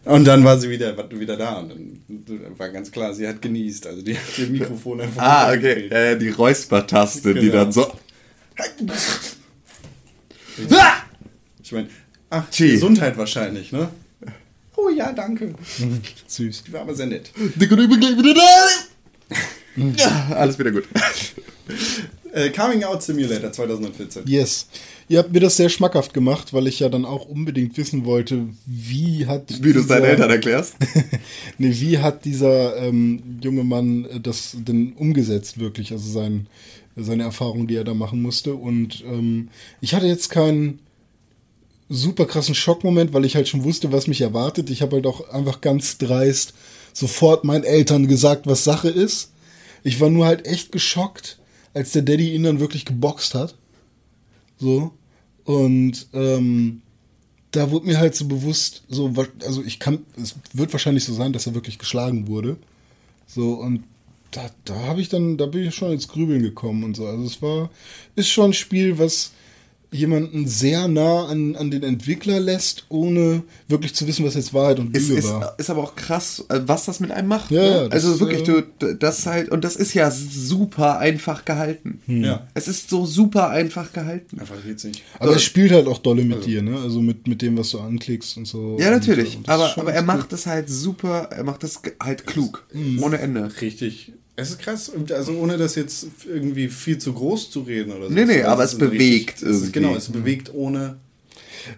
Und 0.06 0.26
dann 0.26 0.44
war 0.44 0.60
sie 0.60 0.70
wieder, 0.70 0.98
war 0.98 1.10
wieder 1.12 1.38
da 1.38 1.60
und 1.60 1.70
dann 1.70 2.60
war 2.60 2.70
ganz 2.70 2.92
klar, 2.92 3.14
sie 3.14 3.28
hat 3.28 3.42
genießt. 3.42 3.88
Also 3.88 4.02
die 4.02 4.18
hat 4.18 4.38
ihr 4.38 4.48
Mikrofon 4.48 5.00
einfach 5.02 5.22
Ah, 5.22 5.54
okay. 5.54 5.88
Äh, 5.88 6.18
die 6.18 6.30
Räuspertaste, 6.30 7.34
die 7.34 7.42
Genau. 7.42 7.54
dann 7.54 7.72
so. 7.72 7.92
Ich 11.64 11.72
meine, 11.72 11.88
ach, 12.30 12.50
Tschee. 12.50 12.72
Gesundheit 12.72 13.18
wahrscheinlich, 13.18 13.72
ne? 13.72 13.90
Oh 14.76 14.90
ja, 14.90 15.14
danke. 15.14 15.54
Süß. 16.28 16.64
Die 16.66 16.74
war 16.74 16.82
aber 16.82 16.96
sehr 16.96 17.06
nett. 17.06 17.32
Die. 17.36 17.56
Ja, 19.98 20.28
alles 20.36 20.60
wieder 20.60 20.70
gut. 20.72 20.84
Äh, 22.34 22.50
Coming 22.50 22.84
Out 22.84 23.04
Simulator 23.04 23.52
2014. 23.52 24.24
Yes. 24.26 24.68
Ihr 25.08 25.20
habt 25.20 25.32
mir 25.32 25.40
das 25.40 25.58
sehr 25.58 25.70
schmackhaft 25.70 26.14
gemacht, 26.14 26.54
weil 26.54 26.68
ich 26.68 26.80
ja 26.80 26.90
dann 26.90 27.06
auch 27.06 27.26
unbedingt 27.28 27.78
wissen 27.78 28.06
wollte, 28.06 28.48
wie 28.66 29.28
hat. 29.28 29.64
Wie 29.64 29.74
du 29.74 29.82
es 29.82 29.88
deinen 29.88 30.02
dieser- 30.02 30.12
Eltern 30.12 30.30
erklärst. 30.32 30.76
nee, 31.58 31.72
wie 31.80 32.00
hat 32.00 32.26
dieser 32.26 32.78
ähm, 32.78 33.40
junge 33.44 33.64
Mann 33.64 34.06
äh, 34.06 34.20
das 34.20 34.56
denn 34.58 34.94
umgesetzt, 34.94 35.60
wirklich? 35.60 35.92
Also 35.92 36.10
sein, 36.12 36.48
seine 36.96 37.24
Erfahrung, 37.24 37.68
die 37.68 37.76
er 37.76 37.84
da 37.84 37.94
machen 37.94 38.22
musste. 38.22 38.56
Und 38.56 39.04
ähm, 39.06 39.50
ich 39.82 39.94
hatte 39.94 40.08
jetzt 40.08 40.30
keinen 40.30 40.80
super 41.90 42.26
krassen 42.26 42.56
Schockmoment, 42.56 43.14
weil 43.14 43.26
ich 43.26 43.36
halt 43.36 43.48
schon 43.48 43.64
wusste, 43.64 43.92
was 43.92 44.08
mich 44.08 44.22
erwartet. 44.22 44.70
Ich 44.70 44.82
habe 44.82 44.96
halt 44.96 45.06
auch 45.06 45.30
einfach 45.30 45.62
ganz 45.62 45.98
dreist 45.98 46.54
sofort 46.94 47.44
meinen 47.44 47.64
Eltern 47.64 48.08
gesagt, 48.08 48.48
was 48.48 48.64
Sache 48.64 48.90
ist. 48.90 49.32
Ich 49.84 50.00
war 50.00 50.10
nur 50.10 50.26
halt 50.26 50.48
echt 50.48 50.72
geschockt, 50.72 51.40
als 51.74 51.92
der 51.92 52.02
Daddy 52.02 52.34
ihn 52.34 52.44
dann 52.44 52.60
wirklich 52.60 52.86
geboxt 52.86 53.36
hat. 53.36 53.56
So. 54.58 54.94
Und 55.46 56.08
ähm, 56.14 56.82
da 57.52 57.70
wurde 57.70 57.88
mir 57.88 58.00
halt 58.00 58.16
so 58.16 58.26
bewusst, 58.26 58.84
so, 58.88 59.14
also 59.46 59.64
ich 59.64 59.80
kann, 59.80 60.00
es 60.22 60.36
wird 60.54 60.74
wahrscheinlich 60.74 61.04
so 61.04 61.14
sein, 61.14 61.34
dass 61.34 61.48
er 61.48 61.54
wirklich 61.54 61.78
geschlagen 61.78 62.28
wurde. 62.28 62.58
So, 63.28 63.54
und 63.54 63.84
da, 64.32 64.50
da 64.66 64.76
habe 64.88 65.02
ich 65.02 65.10
dann, 65.10 65.38
da 65.38 65.46
bin 65.46 65.68
ich 65.68 65.76
schon 65.76 65.92
ins 65.92 66.08
Grübeln 66.08 66.42
gekommen 66.42 66.84
und 66.84 66.96
so. 66.96 67.06
Also 67.06 67.24
es 67.24 67.42
war, 67.42 67.70
ist 68.16 68.30
schon 68.30 68.52
ein 68.52 68.54
Spiel, 68.54 68.98
was 68.98 69.32
jemanden 69.94 70.48
sehr 70.48 70.88
nah 70.88 71.26
an, 71.28 71.56
an 71.56 71.72
den 71.72 71.84
Entwickler 71.84 72.40
lässt, 72.40 72.86
ohne 72.90 73.44
wirklich 73.68 73.94
zu 73.96 74.08
wissen, 74.08 74.26
was 74.26 74.34
jetzt 74.36 74.54
Wahrheit 74.54 74.80
und 74.80 74.96
Ist, 74.96 75.08
Lüge 75.10 75.20
ist, 75.20 75.30
war. 75.30 75.56
ist 75.58 75.70
aber 75.70 75.84
auch 75.84 75.96
krass, 75.96 76.44
äh, 76.50 76.60
was 76.66 76.86
das 76.86 77.00
mit 77.00 77.12
einem 77.12 77.28
macht. 77.28 77.52
Ja, 77.52 77.62
ne? 77.62 77.90
das 77.90 78.04
also 78.04 78.14
ist, 78.16 78.20
wirklich, 78.20 78.48
äh, 78.48 78.64
du, 78.80 78.96
das 78.96 79.26
halt, 79.26 79.50
und 79.50 79.64
das 79.64 79.76
ist 79.76 79.94
ja 79.94 80.12
super 80.12 81.00
einfach 81.00 81.46
gehalten. 81.46 82.02
Ja. 82.08 82.48
Es 82.54 82.68
ist 82.68 82.90
so 82.90 83.06
super 83.06 83.50
einfach 83.50 83.94
gehalten. 83.94 84.40
Einfach 84.40 84.56
witzig. 84.66 85.04
Aber 85.20 85.34
er 85.34 85.40
spielt 85.40 85.72
halt 85.72 85.88
auch 85.88 86.00
dolle 86.00 86.24
mit 86.24 86.46
dir, 86.46 86.62
ne? 86.62 86.78
Also 86.80 87.02
mit, 87.02 87.28
mit 87.28 87.42
dem, 87.42 87.58
was 87.58 87.70
du 87.72 87.80
anklickst 87.80 88.38
und 88.38 88.46
so. 88.48 88.78
Ja, 88.80 88.90
natürlich. 88.92 89.38
Und, 89.38 89.40
und 89.40 89.48
das 89.48 89.58
ist 89.72 89.78
aber, 89.78 89.82
aber 89.82 89.94
er 89.94 90.02
macht 90.04 90.34
es 90.34 90.46
halt 90.46 90.70
super, 90.70 91.30
er 91.32 91.44
macht 91.44 91.64
es 91.64 91.82
ge- 91.82 91.94
halt 92.02 92.26
klug. 92.26 92.66
Ohne 93.02 93.20
Ende. 93.20 93.52
Richtig. 93.62 94.14
Es 94.36 94.50
ist 94.50 94.60
krass, 94.60 94.92
also 95.12 95.34
ohne 95.34 95.58
das 95.58 95.76
jetzt 95.76 96.08
irgendwie 96.28 96.68
viel 96.68 96.98
zu 96.98 97.14
groß 97.14 97.52
zu 97.52 97.62
reden 97.62 97.92
oder 97.92 98.08
so. 98.08 98.14
Nee, 98.14 98.26
nee, 98.26 98.38
Also 98.42 98.48
aber 98.50 98.64
es 98.64 98.74
ein 98.74 98.80
bewegt 98.80 99.44
es 99.44 99.62
ist, 99.62 99.74
Genau, 99.74 99.90
irgendwie. 99.90 99.98
es 100.00 100.10
bewegt 100.12 100.54
ohne. 100.54 100.98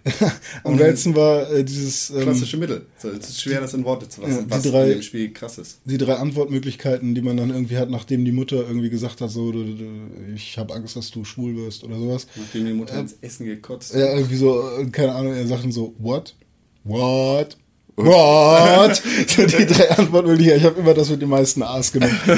Am 0.63 0.77
geilsten 0.77 1.15
war 1.15 1.51
äh, 1.51 1.63
dieses 1.63 2.09
ähm, 2.09 2.21
Klassische 2.21 2.57
Mittel. 2.57 2.87
So, 2.97 3.09
es 3.09 3.29
ist 3.29 3.41
schwer, 3.41 3.61
das 3.61 3.73
in 3.75 3.83
Worte 3.83 4.09
zu 4.09 4.21
fassen, 4.21 4.45
die 4.45 4.51
was 4.51 4.63
drei- 4.63 4.85
in 4.87 4.97
dem 4.97 5.01
Spiel 5.03 5.31
krass 5.31 5.57
ist. 5.59 5.77
die 5.85 5.97
drei 5.99 6.15
Antwortmöglichkeiten, 6.15 7.13
die 7.13 7.21
man 7.21 7.37
dann 7.37 7.51
irgendwie 7.51 7.77
hat, 7.77 7.89
nachdem 7.91 8.25
die 8.25 8.31
Mutter 8.31 8.65
irgendwie 8.67 8.89
gesagt 8.89 9.21
hat, 9.21 9.29
so, 9.29 9.51
du, 9.51 9.63
du, 9.63 9.85
ich 10.33 10.57
habe 10.57 10.73
Angst, 10.73 10.95
dass 10.95 11.11
du 11.11 11.23
schwul 11.23 11.55
wirst 11.57 11.83
oder 11.83 11.97
sowas. 11.99 12.25
Nachdem 12.35 12.65
die 12.65 12.73
Mutter 12.73 12.97
ins 12.99 13.15
Essen 13.21 13.45
gekotzt 13.45 13.93
Ja, 13.93 14.15
irgendwie 14.15 14.37
so, 14.37 14.59
äh, 14.79 14.85
keine 14.89 15.13
Ahnung, 15.13 15.33
er 15.33 15.45
sagt 15.45 15.63
dann 15.65 15.71
so, 15.71 15.93
what? 15.99 16.35
What? 16.83 17.57
What? 17.95 19.01
die 19.37 19.65
drei 19.65 19.91
Antwortmöglichkeiten. 19.91 20.59
Ich 20.59 20.65
habe 20.65 20.79
immer 20.79 20.93
das 20.93 21.09
mit 21.09 21.21
den 21.21 21.29
meisten 21.29 21.63
A's 21.63 21.91
genommen. 21.91 22.19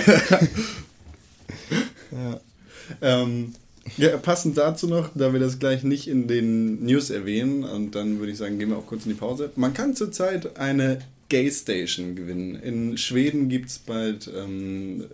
Ähm, 3.01 3.53
ja, 3.97 4.17
passend 4.17 4.57
dazu 4.57 4.87
noch, 4.87 5.09
da 5.15 5.33
wir 5.33 5.39
das 5.39 5.59
gleich 5.59 5.83
nicht 5.83 6.07
in 6.07 6.27
den 6.27 6.83
News 6.85 7.09
erwähnen, 7.09 7.63
und 7.63 7.95
dann 7.95 8.19
würde 8.19 8.31
ich 8.31 8.37
sagen, 8.37 8.59
gehen 8.59 8.69
wir 8.69 8.77
auch 8.77 8.85
kurz 8.85 9.05
in 9.05 9.11
die 9.11 9.17
Pause. 9.17 9.51
Man 9.55 9.73
kann 9.73 9.95
zurzeit 9.95 10.57
eine 10.57 10.99
Gay 11.29 11.51
Station 11.51 12.15
gewinnen. 12.15 12.55
In 12.55 12.97
Schweden 12.97 13.49
gibt 13.49 13.69
es 13.69 13.79
bald 13.79 14.29
ähm, 14.35 15.05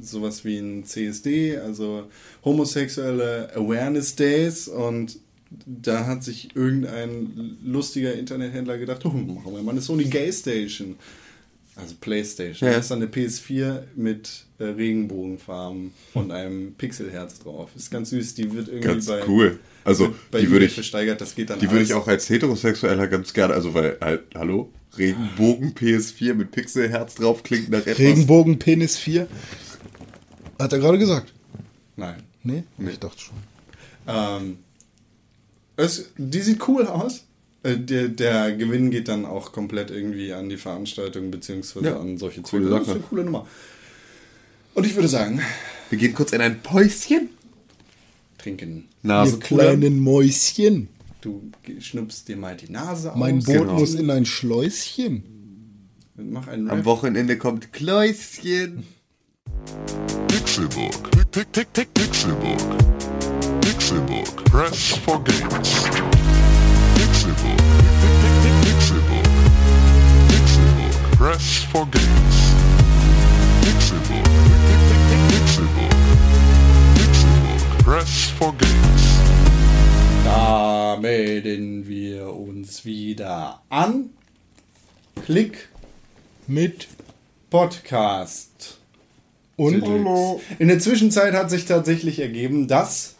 sowas 0.00 0.44
wie 0.44 0.58
ein 0.58 0.84
CSD, 0.84 1.58
also 1.58 2.04
homosexuelle 2.44 3.50
Awareness 3.54 4.14
Days, 4.16 4.68
und 4.68 5.18
da 5.66 6.06
hat 6.06 6.24
sich 6.24 6.54
irgendein 6.54 7.58
lustiger 7.64 8.14
Internethändler 8.14 8.78
gedacht, 8.78 9.04
oh, 9.04 9.10
machen 9.10 9.52
wir 9.52 9.62
mal 9.62 9.72
eine 9.72 9.80
Sony 9.80 10.04
Gay 10.04 10.32
Station. 10.32 10.96
Also 11.74 11.94
Playstation. 12.00 12.66
Ja. 12.66 12.74
Da 12.74 12.80
ist 12.80 12.90
dann 12.90 13.00
eine 13.00 13.10
PS4 13.10 13.84
mit 13.96 14.44
äh, 14.58 14.64
Regenbogenfarben 14.64 15.92
und 16.12 16.30
einem 16.30 16.74
Pixelherz 16.74 17.38
drauf. 17.38 17.70
Ist 17.74 17.90
ganz 17.90 18.10
süß. 18.10 18.34
Die 18.34 18.52
wird 18.52 18.68
irgendwie 18.68 18.88
Ganz 18.88 19.06
bei, 19.06 19.26
cool. 19.26 19.58
Also, 19.82 20.14
bei 20.30 20.42
die 20.42 20.50
würde 20.50 20.66
ich, 20.66 20.74
versteigert. 20.74 21.20
Das 21.22 21.34
geht 21.34 21.48
dann 21.48 21.60
die 21.60 21.70
würde 21.70 21.82
ich 21.82 21.94
auch 21.94 22.06
als 22.06 22.28
Heterosexueller 22.28 23.08
ganz 23.08 23.32
gerne, 23.32 23.54
also 23.54 23.72
weil 23.72 23.96
halt, 24.00 24.22
hallo, 24.34 24.70
Regenbogen 24.98 25.72
PS4 25.74 26.34
mit 26.34 26.50
Pixelherz 26.50 27.14
drauf 27.14 27.42
klingt 27.42 27.70
nach 27.70 27.80
etwas. 27.80 27.98
Regenbogen 27.98 28.58
Penis 28.58 28.98
4. 28.98 29.26
Hat 30.58 30.72
er 30.72 30.78
gerade 30.78 30.98
gesagt? 30.98 31.32
Nein. 31.96 32.22
Nee? 32.42 32.64
Ich 32.78 32.98
dachte 32.98 33.18
schon. 33.18 33.36
Ähm, 34.06 34.58
es, 35.76 36.06
die 36.16 36.40
sieht 36.40 36.66
cool 36.68 36.86
aus. 36.86 37.24
Äh, 37.62 37.76
Der, 37.76 38.08
der 38.08 38.52
Gewinn 38.56 38.90
geht 38.90 39.08
dann 39.08 39.24
auch 39.24 39.52
komplett 39.52 39.90
irgendwie 39.90 40.32
an 40.32 40.48
die 40.48 40.56
Veranstaltung 40.56 41.30
beziehungsweise 41.30 41.86
Ja, 41.86 42.00
an 42.00 42.18
solche 42.18 42.42
coole 42.42 42.62
Zwecke. 42.64 42.70
Das 42.74 42.80
ist 42.82 42.86
Sache. 42.88 42.96
eine 42.98 43.04
coole 43.08 43.24
Nummer. 43.24 43.46
Und 44.74 44.86
ich 44.86 44.94
würde 44.94 45.08
sagen, 45.08 45.40
Wir 45.90 45.98
gehen 45.98 46.14
kurz 46.14 46.32
in 46.32 46.40
ein 46.40 46.60
Päuschen. 46.62 47.28
trinken. 48.38 48.88
Nase 49.02 49.34
Ihr 49.34 49.40
kleinen 49.40 50.00
Mäuschen. 50.00 50.88
Du 51.20 51.50
schnupst 51.78 52.26
dir 52.28 52.36
mal 52.36 52.56
die 52.56 52.70
Nase 52.72 53.12
Mein 53.16 53.38
aus. 53.38 53.44
Boot 53.44 53.58
genau. 53.58 53.78
muss 53.78 53.94
in 53.94 54.10
ein 54.10 54.26
Schläuschen. 54.26 55.22
Mach 56.16 56.48
einen 56.48 56.68
Am. 56.70 56.84
Wochenende 56.84 57.38
kommt 57.38 57.72
Kläuschen. 57.72 58.84
Pick, 60.28 61.72
pick, 61.72 61.88
Pixelbook. 63.82 64.44
Press 64.44 64.92
for 64.98 65.18
games. 65.24 65.70
Pixelbook. 66.94 67.58
Pixelbook. 68.62 69.26
Pixelbook. 70.28 71.18
Press 71.18 71.64
for 71.72 71.86
games. 71.86 72.36
Pixelbook. 73.64 74.28
Pixelbook. 75.30 75.94
Pixelbook. 76.94 77.84
Press 77.84 78.30
for 78.38 78.52
games. 78.52 79.02
Da 80.26 80.96
melden 81.00 81.88
wir 81.88 82.32
uns 82.32 82.84
wieder 82.84 83.62
an. 83.68 84.10
Klick 85.24 85.68
Mit 86.46 86.86
Podcast. 87.50 88.78
und 89.56 89.82
In 90.60 90.68
der 90.68 90.78
Zwischenzeit 90.78 91.34
hat 91.34 91.50
sich 91.50 91.64
tatsächlich 91.64 92.20
ergeben, 92.20 92.68
dass 92.68 93.11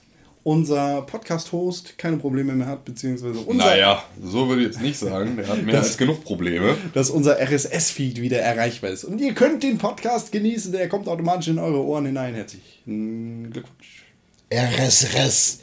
unser 0.45 1.03
Podcast-Host 1.03 1.97
keine 1.99 2.17
Probleme 2.17 2.53
mehr 2.53 2.67
hat, 2.67 2.85
beziehungsweise 2.85 3.39
unser, 3.41 3.65
Naja, 3.65 4.03
so 4.23 4.49
würde 4.49 4.63
ich 4.63 4.69
jetzt 4.69 4.81
nicht 4.83 4.99
sagen. 4.99 5.37
Der 5.37 5.47
hat 5.47 5.63
mehr 5.63 5.79
als 5.79 5.97
genug 5.97 6.25
Probleme. 6.25 6.77
dass 6.95 7.11
unser 7.11 7.39
RSS-Feed 7.41 8.21
wieder 8.21 8.39
erreichbar 8.39 8.91
ist. 8.91 9.05
Und 9.05 9.21
ihr 9.21 9.35
könnt 9.35 9.63
den 9.63 9.79
Podcast 9.79 10.33
genießen, 10.33 10.73
der 10.73 10.89
kommt 10.89 11.09
automatisch 11.09 11.49
in 11.49 11.59
eure 11.59 11.83
Ohren 11.85 12.07
hinein. 12.07 12.35
Herzlichen 12.35 13.51
Glückwunsch. 13.53 14.05
RSS. 14.53 15.61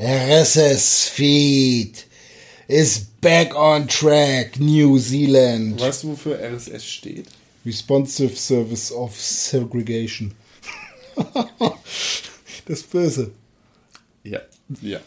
RSS 0.00 1.08
Feed 1.08 2.06
is 2.66 3.06
back 3.20 3.54
on 3.54 3.86
track, 3.86 4.58
New 4.58 4.98
Zealand. 4.98 5.80
Weißt 5.80 6.02
du, 6.02 6.08
wofür 6.08 6.38
RSS 6.40 6.84
steht? 6.84 7.26
Responsive 7.64 8.34
Service 8.36 8.90
of 8.90 9.18
Segregation. 9.20 10.32
das 12.66 12.80
ist 12.80 12.90
böse. 12.90 13.30
Ja. 14.24 14.40
Ja. 14.82 15.00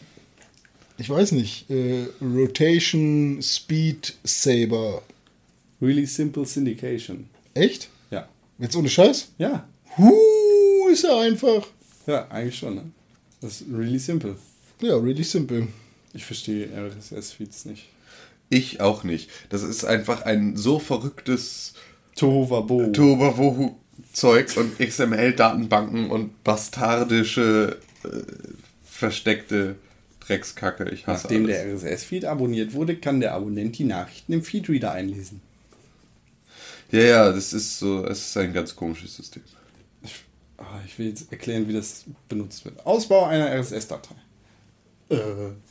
Ich 0.96 1.10
weiß 1.10 1.32
nicht. 1.32 1.70
Äh, 1.70 2.06
Rotation 2.20 3.40
Speed 3.42 4.16
Saber. 4.24 5.02
Really 5.80 6.06
Simple 6.06 6.44
Syndication. 6.44 7.28
Echt? 7.54 7.88
Ja. 8.10 8.28
Jetzt 8.58 8.74
ohne 8.76 8.88
Scheiß? 8.88 9.32
Ja. 9.38 9.68
Huh, 9.96 10.88
ist 10.90 11.04
ja 11.04 11.20
einfach. 11.20 11.66
Ja, 12.06 12.26
eigentlich 12.28 12.58
schon. 12.58 12.76
Ne? 12.76 12.84
Das 13.40 13.60
ist 13.60 13.64
really 13.72 13.98
simple. 13.98 14.36
Ja, 14.80 14.96
really 14.96 15.22
simple. 15.22 15.68
Ich 16.14 16.24
verstehe 16.24 16.68
RSS-Feeds 16.68 17.66
nicht. 17.66 17.88
Ich 18.50 18.80
auch 18.80 19.04
nicht. 19.04 19.30
Das 19.50 19.62
ist 19.62 19.84
einfach 19.84 20.22
ein 20.22 20.56
so 20.56 20.78
verrücktes 20.78 21.74
Tohuwabo. 22.16 22.86
Tohuwabohu-Zeug 22.92 24.56
und 24.56 24.78
XML-Datenbanken 24.78 26.10
und 26.10 26.42
bastardische, 26.44 27.78
äh, 28.04 28.08
versteckte 28.98 29.76
Dreckskacke. 30.20 30.90
Ich 30.90 31.06
hasse 31.06 31.24
Nachdem 31.24 31.44
alles. 31.44 31.80
der 31.82 31.92
RSS-Feed 31.92 32.24
abonniert 32.24 32.72
wurde, 32.72 32.96
kann 32.96 33.20
der 33.20 33.32
Abonnent 33.32 33.78
die 33.78 33.84
Nachrichten 33.84 34.32
im 34.32 34.42
Feedreader 34.42 34.90
einlesen. 34.90 35.40
Ja, 36.90 37.00
ja, 37.00 37.32
das 37.32 37.52
ist 37.52 37.78
so, 37.78 38.04
es 38.04 38.28
ist 38.28 38.36
ein 38.36 38.52
ganz 38.52 38.74
komisches 38.74 39.14
System. 39.14 39.42
Ich, 40.02 40.14
ah, 40.56 40.80
ich 40.84 40.98
will 40.98 41.08
jetzt 41.08 41.30
erklären, 41.30 41.68
wie 41.68 41.74
das 41.74 42.04
benutzt 42.28 42.64
wird. 42.64 42.84
Ausbau 42.84 43.26
einer 43.26 43.48
RSS-Datei. 43.60 44.16
Äh, 45.10 45.16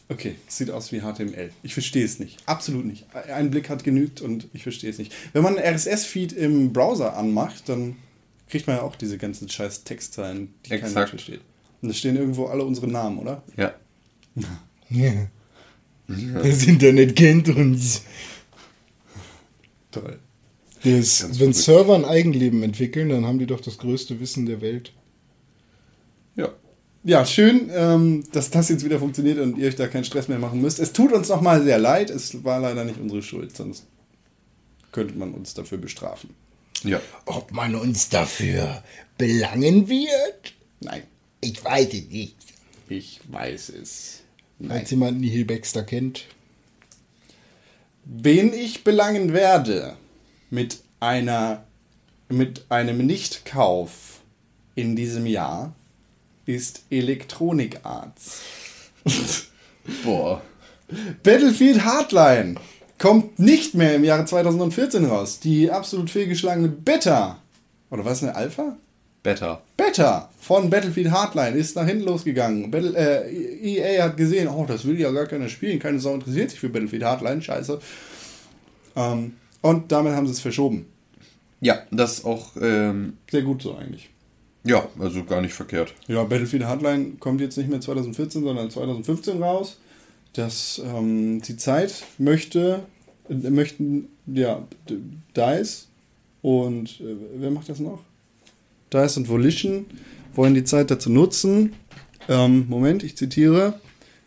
okay, 0.07 0.35
sieht 0.47 0.71
aus 0.71 0.91
wie 0.93 1.01
HTML. 1.01 1.51
Ich 1.63 1.73
verstehe 1.73 2.05
es 2.05 2.19
nicht. 2.19 2.37
Absolut 2.45 2.85
nicht. 2.85 3.13
Ein 3.13 3.51
Blick 3.51 3.69
hat 3.69 3.83
genügt 3.83 4.21
und 4.21 4.47
ich 4.53 4.63
verstehe 4.63 4.89
es 4.89 4.99
nicht. 4.99 5.13
Wenn 5.33 5.43
man 5.43 5.57
einen 5.57 5.75
RSS-Feed 5.75 6.31
im 6.31 6.71
Browser 6.71 7.17
anmacht, 7.17 7.67
dann 7.67 7.97
kriegt 8.47 8.67
man 8.67 8.77
ja 8.77 8.83
auch 8.83 8.95
diese 8.95 9.17
ganzen 9.17 9.49
scheiß 9.49 9.83
Textzeilen, 9.83 10.53
die 10.65 10.71
Exakt. 10.71 10.95
Mensch 10.95 11.09
versteht. 11.09 11.41
Und 11.81 11.89
da 11.89 11.93
stehen 11.93 12.15
irgendwo 12.15 12.45
alle 12.45 12.63
unsere 12.63 12.87
Namen, 12.87 13.19
oder? 13.19 13.43
Ja. 13.55 13.73
Ja. 14.89 15.27
Das 16.07 16.63
Internet 16.63 17.15
kennt 17.15 17.49
uns. 17.49 18.03
Toll. 19.91 20.19
Das, 20.83 21.23
wenn 21.23 21.37
verrückt. 21.37 21.55
Server 21.55 21.95
ein 21.95 22.05
Eigenleben 22.05 22.63
entwickeln, 22.63 23.09
dann 23.09 23.25
haben 23.25 23.39
die 23.39 23.45
doch 23.45 23.59
das 23.59 23.77
größte 23.77 24.19
Wissen 24.19 24.45
der 24.45 24.61
Welt. 24.61 24.93
Ja. 26.35 26.53
Ja, 27.03 27.25
schön, 27.25 27.69
ähm, 27.73 28.23
dass 28.31 28.49
das 28.49 28.69
jetzt 28.69 28.85
wieder 28.85 28.99
funktioniert 28.99 29.39
und 29.39 29.57
ihr 29.57 29.67
euch 29.67 29.75
da 29.75 29.87
keinen 29.87 30.03
Stress 30.03 30.27
mehr 30.27 30.39
machen 30.39 30.61
müsst. 30.61 30.79
Es 30.79 30.93
tut 30.93 31.11
uns 31.13 31.29
nochmal 31.29 31.63
sehr 31.63 31.77
leid. 31.77 32.09
Es 32.09 32.43
war 32.43 32.59
leider 32.59 32.83
nicht 32.83 32.99
unsere 32.99 33.21
Schuld, 33.21 33.55
sonst 33.55 33.85
könnte 34.91 35.17
man 35.17 35.33
uns 35.33 35.53
dafür 35.53 35.77
bestrafen. 35.77 36.31
Ja. 36.83 37.01
Ob 37.25 37.51
man 37.51 37.75
uns 37.75 38.09
dafür 38.09 38.83
belangen 39.17 39.89
wird? 39.89 40.53
Nein, 40.79 41.03
Ich 41.41 41.64
weiß 41.64 41.93
es 41.93 42.09
nicht. 42.09 42.35
ich 42.89 43.19
weiß 43.27 43.69
es. 43.69 44.22
Nein. 44.59 44.80
Falls 44.80 44.91
jemand 44.91 45.19
Nihil 45.19 45.45
Baxter 45.45 45.84
kennt. 45.84 46.26
Wen 48.05 48.53
ich 48.53 48.84
belangen 48.84 49.34
werde 49.34 49.97
mit 50.49 50.80
einer 50.99 51.64
mit 52.30 52.65
einem 52.69 53.05
Nichtkauf 53.05 54.22
in 54.76 54.95
diesem 54.95 55.26
Jahr 55.26 55.73
ist 56.45 56.84
Electronic 56.89 57.80
Arts. 57.84 58.41
Boah. 60.03 60.41
Battlefield 61.23 61.84
Hardline 61.84 62.55
kommt 62.97 63.39
nicht 63.39 63.76
mehr 63.76 63.95
im 63.95 64.03
Jahre 64.03 64.26
2014 64.26 65.05
raus. 65.05 65.39
Die 65.39 65.69
absolut 65.69 66.09
fehlgeschlagene 66.09 66.69
Beta. 66.69 67.41
Oder 67.89 68.05
was 68.05 68.23
eine 68.23 68.35
Alpha? 68.35 68.77
Better. 69.27 69.61
Beta 69.75 70.29
von 70.39 70.69
Battlefield 70.69 71.11
Hardline 71.11 71.57
ist 71.57 71.75
nach 71.75 71.85
hinten 71.85 72.05
losgegangen. 72.05 72.71
Battle, 72.71 72.95
äh, 72.95 73.29
EA 73.29 74.05
hat 74.05 74.15
gesehen, 74.15 74.47
oh, 74.47 74.63
das 74.65 74.85
will 74.85 74.97
ja 74.97 75.11
gar 75.11 75.25
keiner 75.25 75.49
spielen. 75.49 75.79
Keine 75.79 75.99
Sau 75.99 76.13
interessiert 76.13 76.49
sich 76.49 76.61
für 76.61 76.69
Battlefield 76.69 77.03
Hardline. 77.03 77.41
Scheiße. 77.41 77.77
Ähm, 78.95 79.33
und 79.61 79.91
damit 79.91 80.13
haben 80.13 80.27
sie 80.27 80.31
es 80.31 80.39
verschoben. 80.39 80.85
Ja, 81.59 81.81
das 81.91 82.19
ist 82.19 82.25
auch, 82.25 82.51
ähm, 82.61 83.17
Sehr 83.29 83.41
gut 83.41 83.61
so 83.63 83.75
eigentlich. 83.75 84.09
ja, 84.63 84.87
also 84.97 85.25
gar 85.25 85.41
nicht 85.41 85.53
verkehrt. 85.53 85.93
Ja, 86.07 86.23
Battlefield 86.23 86.63
Hardline 86.63 87.15
kommt 87.19 87.41
jetzt 87.41 87.57
nicht 87.57 87.69
mehr 87.69 87.81
2014, 87.81 88.43
sondern 88.43 88.69
2015 88.71 89.43
raus. 89.43 89.77
dass 90.33 90.81
ähm, 90.85 91.41
die 91.41 91.57
Zeit 91.57 92.05
möchte, 92.17 92.83
äh, 93.29 93.33
möchten, 93.49 94.07
ja, 94.25 94.65
DICE 95.35 95.87
und 96.41 97.01
äh, 97.01 97.15
wer 97.39 97.51
macht 97.51 97.67
das 97.67 97.79
noch? 97.79 97.99
DICE 98.93 99.18
und 99.18 99.30
Volition 99.30 99.85
wollen 100.35 100.53
die 100.53 100.64
Zeit 100.64 100.91
dazu 100.91 101.09
nutzen, 101.09 101.73
ähm, 102.30 102.65
Moment, 102.68 103.03
ich 103.03 103.18
zitiere, 103.18 103.80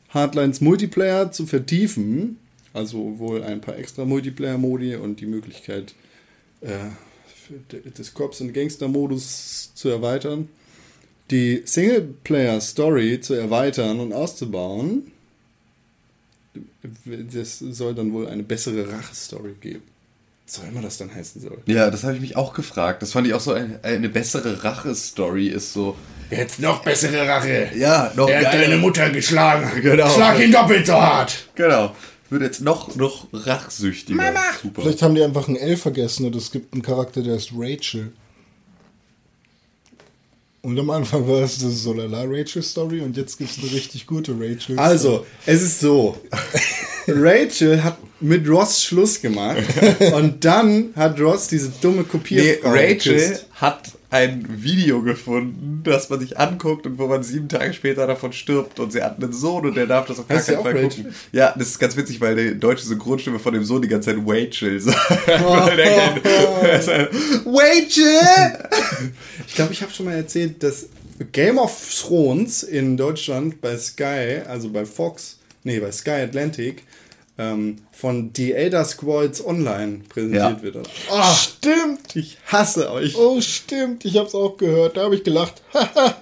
Hardlines 0.09 0.61
Multiplayer 0.61 1.31
zu 1.33 1.47
vertiefen, 1.47 2.39
also 2.73 3.19
wohl 3.19 3.43
ein 3.43 3.61
paar 3.61 3.77
extra 3.77 4.05
Multiplayer-Modi 4.05 4.97
und 4.97 5.21
die 5.21 5.27
Möglichkeit 5.27 5.95
äh, 6.61 6.91
des 7.99 8.15
Cops- 8.15 8.41
und 8.41 8.53
Gangster-Modus 8.53 9.73
zu 9.75 9.89
erweitern, 9.89 10.49
die 11.31 11.63
Singleplayer-Story 11.65 13.21
zu 13.21 13.35
erweitern 13.35 14.01
und 14.01 14.13
auszubauen. 14.13 15.13
Das 17.33 17.59
soll 17.59 17.95
dann 17.95 18.13
wohl 18.13 18.27
eine 18.27 18.43
bessere 18.43 18.91
Rache-Story 18.91 19.55
geben. 19.61 19.83
Was 20.51 20.59
auch 20.59 20.69
immer 20.69 20.83
das 20.83 20.99
dann 20.99 21.15
heißen 21.15 21.41
soll. 21.41 21.59
Ja, 21.67 21.93
das 21.93 22.03
habe 22.03 22.15
ich 22.15 22.21
mich 22.21 22.37
auch 22.37 22.55
gefragt. 22.55 23.03
Das 23.03 23.13
fand 23.13 23.25
ich 23.25 23.35
auch 23.35 23.41
so 23.41 23.53
eine, 23.53 23.79
eine 23.85 24.09
bessere 24.09 24.65
Rache-Story 24.65 25.47
ist 25.47 25.73
so. 25.73 25.97
Jetzt 26.29 26.59
noch 26.59 26.83
bessere 26.83 27.29
Rache. 27.29 27.71
Ja, 27.77 28.11
noch 28.17 28.29
Er 28.29 28.45
hat 28.45 28.55
deine 28.55 28.77
Mutter 28.77 29.11
geschlagen. 29.11 29.71
Genau. 29.81 30.11
Schlag 30.11 30.41
ihn 30.41 30.51
doppelt 30.51 30.87
so 30.87 30.95
hart. 30.95 31.49
Genau. 31.55 31.95
Wird 32.31 32.43
jetzt 32.43 32.63
noch, 32.63 32.97
noch 32.97 33.29
rachsüchtiger. 33.33 34.17
Mama. 34.17 34.41
Super. 34.61 34.83
Vielleicht 34.83 35.03
haben 35.03 35.15
die 35.15 35.23
einfach 35.23 35.47
ein 35.47 35.55
L 35.55 35.77
vergessen 35.77 36.27
und 36.27 36.35
es 36.35 36.51
gibt 36.51 36.73
einen 36.73 36.83
Charakter, 36.83 37.23
der 37.23 37.37
ist 37.37 37.53
Rachel. 37.57 38.13
Und 40.63 40.79
am 40.81 40.91
Anfang 40.91 41.29
war 41.29 41.43
es 41.43 41.59
das 41.59 41.83
so 41.83 41.93
lala 41.93 42.25
Rachel 42.27 42.63
Story 42.63 43.03
und 43.03 43.17
jetzt 43.17 43.39
gibt 43.39 43.53
es 43.53 43.59
eine 43.59 43.71
richtig 43.71 44.05
gute 44.05 44.33
Rachel. 44.33 44.77
Also, 44.81 45.25
es 45.47 45.63
ist 45.63 45.79
so. 45.79 46.21
Rachel 47.17 47.83
hat 47.83 47.99
mit 48.21 48.49
Ross 48.49 48.83
Schluss 48.83 49.21
gemacht 49.21 49.63
und 50.15 50.45
dann 50.45 50.91
hat 50.97 51.21
Ross 51.21 51.49
diese 51.49 51.71
dumme 51.81 51.99
Nee, 51.99 52.05
Kopierfrau 52.05 52.71
Rachel 52.71 53.15
geküsst. 53.15 53.47
hat 53.55 53.93
ein 54.13 54.45
Video 54.49 55.03
gefunden, 55.03 55.83
das 55.85 56.11
man 56.11 56.19
sich 56.19 56.37
anguckt 56.39 56.85
und 56.85 56.99
wo 56.99 57.07
man 57.07 57.23
sieben 57.23 57.49
Tage 57.49 57.73
später 57.73 58.09
davon 58.09 58.33
stirbt 58.33 58.81
und 58.81 58.93
sie 58.93 59.03
hat 59.03 59.23
einen 59.23 59.33
Sohn 59.33 59.65
und 59.67 59.77
der 59.77 59.87
darf 59.87 60.07
das 60.07 60.19
auf 60.19 60.27
gar 60.27 60.41
keinen 60.41 60.63
Fall 60.63 60.83
gucken. 60.83 61.15
Ja, 61.31 61.55
das 61.57 61.69
ist 61.69 61.79
ganz 61.79 61.97
witzig, 61.97 62.21
weil 62.21 62.35
die 62.35 62.59
deutsche 62.59 62.85
Synchronstimme 62.87 63.39
von 63.39 63.55
dem 63.55 63.65
Sohn 63.65 63.81
die 63.83 63.89
ganze 63.89 64.11
Zeit 64.11 64.19
Rachel 64.27 64.81
sagt, 64.81 65.07
Rachel! 67.47 68.69
Ich 69.47 69.55
glaube, 69.55 69.73
ich 69.73 69.83
habe 69.83 69.93
schon 69.93 70.07
mal 70.07 70.17
erzählt, 70.17 70.61
dass 70.63 70.87
Game 71.33 71.59
of 71.59 71.73
Thrones 72.01 72.65
in 72.65 72.97
Deutschland 72.97 73.61
bei 73.61 73.77
Sky, 73.77 74.41
also 74.49 74.71
bei 74.71 74.85
Fox, 74.85 75.39
nee, 75.63 75.79
bei 75.79 75.93
Sky 75.93 76.23
Atlantic, 76.23 76.83
ähm, 77.41 77.77
von 77.93 78.31
The 78.37 78.53
Elder 78.53 78.85
Scrolls 78.85 79.45
Online 79.45 80.01
präsentiert 80.09 80.43
Ja. 80.59 80.63
wird. 80.63 80.77
Ah, 81.11 81.35
stimmt! 81.35 82.15
Ich 82.15 82.37
hasse 82.47 82.91
euch. 82.93 83.17
Oh, 83.17 83.41
stimmt, 83.41 84.05
ich 84.05 84.17
hab's 84.19 84.35
auch 84.35 84.57
gehört, 84.59 84.97
da 84.99 85.05
habe 85.05 85.15
ich 85.17 85.25
gelacht. 85.25 85.63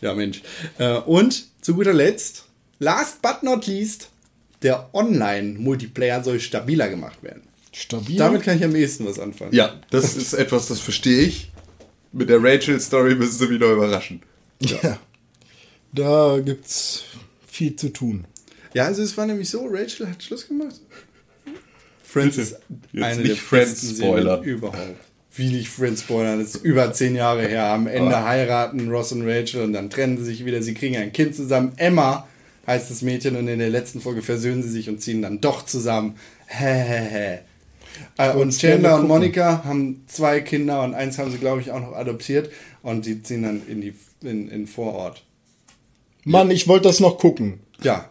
Ja, 0.00 0.12
Mensch. 0.12 0.42
Äh, 0.76 0.98
und 0.98 1.46
zu 1.62 1.74
guter 1.74 1.94
Letzt, 1.94 2.44
last 2.78 3.22
but 3.22 3.42
not 3.42 3.66
least, 3.66 4.10
der 4.62 4.90
Online-Multiplayer 4.92 6.22
soll 6.22 6.40
stabiler 6.40 6.90
gemacht 6.90 7.22
werden. 7.22 7.42
Stabil. 7.72 8.16
Damit 8.16 8.42
kann 8.42 8.58
ich 8.58 8.64
am 8.64 8.76
ehesten 8.76 9.06
was 9.06 9.18
anfangen. 9.18 9.54
Ja, 9.54 9.80
das 9.90 10.14
ist 10.14 10.34
etwas, 10.34 10.66
das 10.68 10.80
verstehe 10.80 11.22
ich. 11.22 11.50
Mit 12.12 12.28
der 12.28 12.42
Rachel-Story 12.42 13.14
müssen 13.14 13.38
sie 13.38 13.46
mich 13.46 13.60
noch 13.60 13.72
überraschen. 13.72 14.20
ja. 14.60 14.98
Da 15.92 16.38
gibt's 16.44 17.04
viel 17.46 17.74
zu 17.76 17.88
tun. 17.90 18.26
Ja, 18.74 18.84
also 18.84 19.02
es 19.02 19.16
war 19.16 19.24
nämlich 19.26 19.48
so, 19.48 19.66
Rachel 19.70 20.08
hat 20.08 20.22
Schluss 20.22 20.46
gemacht. 20.46 20.80
Friends 22.02 22.38
ist 22.38 22.56
eine 22.94 23.16
nicht 23.16 23.30
der 23.30 23.36
Friends. 23.36 23.80
Serien 23.80 24.42
überhaupt. 24.42 24.78
Wie 25.36 25.48
nicht 25.50 25.68
Friends 25.68 26.02
spoilern, 26.02 26.38
das 26.38 26.54
ist 26.54 26.64
über 26.64 26.92
zehn 26.92 27.16
Jahre 27.16 27.46
her. 27.46 27.66
Am 27.66 27.88
Ende 27.88 28.24
heiraten 28.24 28.88
Ross 28.88 29.10
und 29.10 29.26
Rachel 29.26 29.62
und 29.62 29.72
dann 29.72 29.90
trennen 29.90 30.16
sie 30.18 30.24
sich 30.24 30.44
wieder. 30.44 30.62
Sie 30.62 30.74
kriegen 30.74 30.96
ein 30.96 31.12
Kind 31.12 31.34
zusammen. 31.34 31.72
Emma 31.76 32.28
heißt 32.66 32.90
das 32.90 33.02
Mädchen 33.02 33.34
und 33.36 33.48
in 33.48 33.58
der 33.58 33.70
letzten 33.70 34.00
Folge 34.00 34.22
versöhnen 34.22 34.62
sie 34.62 34.70
sich 34.70 34.88
und 34.88 35.00
ziehen 35.00 35.22
dann 35.22 35.40
doch 35.40 35.64
zusammen. 35.66 36.16
Hä, 36.46 37.38
Äh, 38.18 38.32
und 38.32 38.56
Chandler 38.56 38.98
und. 38.98 39.06
Monika 39.06 39.62
haben 39.64 40.02
zwei 40.08 40.40
Kinder 40.40 40.82
und 40.82 40.94
eins 40.94 41.18
haben 41.18 41.30
sie, 41.30 41.38
glaube 41.38 41.60
ich, 41.60 41.70
auch 41.70 41.80
noch 41.80 41.94
adoptiert. 41.94 42.50
Und 42.82 43.06
die 43.06 43.22
ziehen 43.22 43.44
dann 43.44 43.62
in 43.68 43.80
die 43.80 43.94
in, 44.22 44.48
in 44.48 44.66
Vorort. 44.66 45.22
Mann, 46.24 46.50
ich 46.50 46.66
wollte 46.68 46.88
das 46.88 47.00
noch 47.00 47.18
gucken. 47.18 47.60
Ja, 47.82 48.08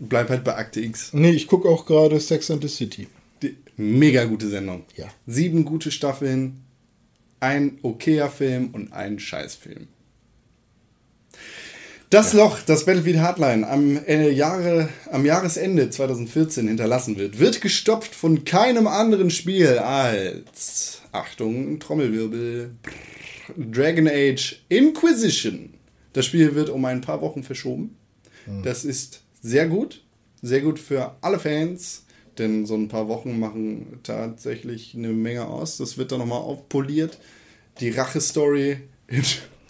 bleib 0.00 0.28
halt 0.30 0.44
bei 0.44 0.56
Akte 0.56 0.80
X. 0.80 1.12
Nee, 1.12 1.30
ich 1.30 1.46
gucke 1.46 1.68
auch 1.68 1.86
gerade 1.86 2.18
Sex 2.20 2.50
and 2.50 2.62
the 2.62 2.68
City. 2.68 3.08
Die, 3.42 3.56
mega 3.76 4.24
gute 4.24 4.48
Sendung. 4.48 4.84
Ja. 4.96 5.06
Sieben 5.26 5.64
gute 5.64 5.90
Staffeln, 5.90 6.64
ein 7.40 7.78
okayer 7.82 8.30
Film 8.30 8.70
und 8.72 8.92
ein 8.92 9.18
Scheißfilm. 9.18 9.88
Das 12.10 12.32
Loch, 12.32 12.60
das 12.64 12.86
Battlefield 12.86 13.18
Hardline 13.18 13.66
am, 13.66 13.98
Jahre, 14.06 14.88
am 15.10 15.26
Jahresende 15.26 15.90
2014 15.90 16.68
hinterlassen 16.68 17.16
wird, 17.16 17.40
wird 17.40 17.60
gestopft 17.60 18.14
von 18.14 18.44
keinem 18.44 18.86
anderen 18.86 19.30
Spiel 19.30 19.78
als, 19.78 21.02
Achtung, 21.10 21.80
Trommelwirbel, 21.80 22.76
Dragon 23.56 24.06
Age 24.06 24.62
Inquisition. 24.68 25.74
Das 26.12 26.26
Spiel 26.26 26.54
wird 26.54 26.70
um 26.70 26.84
ein 26.84 27.00
paar 27.00 27.20
Wochen 27.20 27.42
verschoben. 27.42 27.96
Das 28.62 28.84
ist 28.84 29.23
sehr 29.44 29.68
gut. 29.68 30.02
Sehr 30.42 30.62
gut 30.62 30.78
für 30.78 31.14
alle 31.20 31.38
Fans. 31.38 32.04
Denn 32.38 32.66
so 32.66 32.74
ein 32.74 32.88
paar 32.88 33.06
Wochen 33.06 33.38
machen 33.38 34.00
tatsächlich 34.02 34.94
eine 34.96 35.08
Menge 35.08 35.46
aus. 35.46 35.76
Das 35.76 35.98
wird 35.98 36.10
dann 36.10 36.18
nochmal 36.18 36.40
aufpoliert. 36.40 37.18
Die 37.78 37.90
Rache-Story 37.90 38.78
in, 39.06 39.22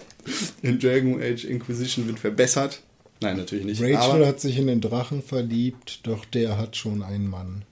in 0.62 0.78
Dragon 0.78 1.20
Age 1.20 1.44
Inquisition 1.44 2.06
wird 2.06 2.18
verbessert. 2.18 2.80
Nein, 3.20 3.36
natürlich 3.36 3.64
nicht. 3.64 3.82
Rachel 3.82 4.26
hat 4.26 4.40
sich 4.40 4.58
in 4.58 4.66
den 4.66 4.80
Drachen 4.80 5.22
verliebt, 5.22 6.00
doch 6.04 6.24
der 6.24 6.56
hat 6.56 6.76
schon 6.76 7.02
einen 7.02 7.28
Mann. 7.28 7.64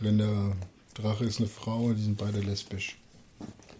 Wenn 0.00 0.18
der 0.18 0.56
Drache 0.94 1.24
ist 1.24 1.38
eine 1.38 1.48
Frau, 1.48 1.92
die 1.92 2.02
sind 2.02 2.18
beide 2.18 2.40
lesbisch. 2.40 2.98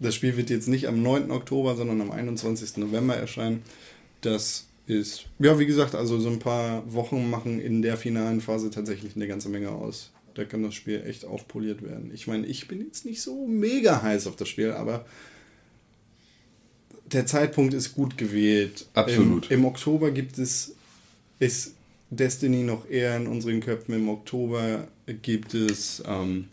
das 0.00 0.14
Spiel 0.14 0.36
wird 0.36 0.50
jetzt 0.50 0.68
nicht 0.68 0.88
am 0.88 1.02
9. 1.02 1.30
Oktober, 1.30 1.76
sondern 1.76 2.00
am 2.00 2.10
21. 2.10 2.76
November 2.78 3.16
erscheinen. 3.16 3.62
Das 4.20 4.67
ist, 4.88 5.26
ja, 5.38 5.58
wie 5.58 5.66
gesagt, 5.66 5.94
also 5.94 6.18
so 6.18 6.28
ein 6.30 6.38
paar 6.38 6.82
Wochen 6.92 7.28
machen 7.28 7.60
in 7.60 7.82
der 7.82 7.96
finalen 7.96 8.40
Phase 8.40 8.70
tatsächlich 8.70 9.16
eine 9.16 9.28
ganze 9.28 9.48
Menge 9.48 9.70
aus. 9.70 10.10
Da 10.34 10.44
kann 10.44 10.62
das 10.62 10.74
Spiel 10.74 11.02
echt 11.06 11.24
aufpoliert 11.24 11.82
werden. 11.82 12.10
Ich 12.14 12.26
meine, 12.26 12.46
ich 12.46 12.68
bin 12.68 12.80
jetzt 12.80 13.04
nicht 13.04 13.20
so 13.20 13.46
mega 13.46 14.02
heiß 14.02 14.26
auf 14.26 14.36
das 14.36 14.48
Spiel, 14.48 14.72
aber 14.72 15.04
der 17.12 17.26
Zeitpunkt 17.26 17.74
ist 17.74 17.94
gut 17.94 18.16
gewählt. 18.16 18.86
Absolut. 18.94 19.50
Im, 19.50 19.60
im 19.60 19.64
Oktober 19.64 20.10
gibt 20.10 20.38
es, 20.38 20.74
ist 21.38 21.74
Destiny 22.10 22.62
noch 22.62 22.88
eher 22.88 23.16
in 23.16 23.26
unseren 23.26 23.60
Köpfen. 23.60 23.94
Im 23.94 24.08
Oktober 24.08 24.88
gibt 25.22 25.54
es 25.54 26.02
ähm, 26.06 26.46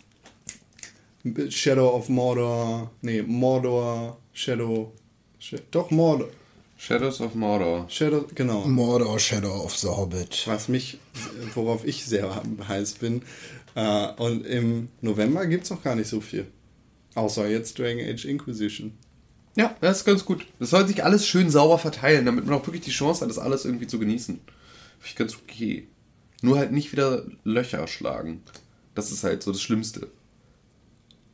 Shadow 1.49 1.89
of 1.95 2.09
Mordor, 2.09 2.91
nee, 3.01 3.21
Mordor, 3.21 4.17
Shadow, 4.33 4.91
Sh 5.39 5.55
doch 5.71 5.91
Mordor, 5.91 6.29
Shadows 6.77 7.21
of 7.21 7.35
Mordor. 7.35 7.85
Shadow, 7.89 8.25
genau. 8.35 8.67
Mordor 8.67 9.19
Shadow 9.19 9.63
of 9.63 9.75
the 9.77 9.87
Hobbit. 9.87 10.43
Was 10.45 10.67
mich, 10.67 10.99
worauf 11.53 11.85
ich 11.85 12.05
sehr 12.05 12.41
heiß 12.67 12.95
bin. 12.95 13.21
Äh, 13.75 14.07
und 14.17 14.45
im 14.45 14.89
November 15.01 15.45
gibt 15.45 15.63
es 15.63 15.69
noch 15.69 15.83
gar 15.83 15.95
nicht 15.95 16.09
so 16.09 16.21
viel. 16.21 16.47
Außer 17.15 17.47
jetzt 17.47 17.79
Dragon 17.79 18.05
Age 18.05 18.25
Inquisition. 18.25 18.97
Ja, 19.55 19.75
das 19.79 19.99
ist 19.99 20.05
ganz 20.05 20.25
gut. 20.25 20.45
Das 20.59 20.69
soll 20.69 20.85
sich 20.85 21.03
alles 21.03 21.25
schön 21.25 21.49
sauber 21.49 21.79
verteilen, 21.79 22.25
damit 22.25 22.45
man 22.45 22.55
auch 22.55 22.67
wirklich 22.67 22.83
die 22.83 22.91
Chance 22.91 23.21
hat, 23.21 23.29
das 23.29 23.39
alles 23.39 23.63
irgendwie 23.63 23.87
zu 23.87 23.99
genießen. 23.99 24.35
Finde 24.35 25.07
ich 25.07 25.15
ganz 25.15 25.35
okay. 25.35 25.87
Nur 26.41 26.57
halt 26.57 26.73
nicht 26.73 26.91
wieder 26.91 27.25
Löcher 27.45 27.87
schlagen. 27.87 28.43
Das 28.95 29.11
ist 29.11 29.23
halt 29.23 29.43
so 29.43 29.51
das 29.51 29.61
Schlimmste. 29.61 30.09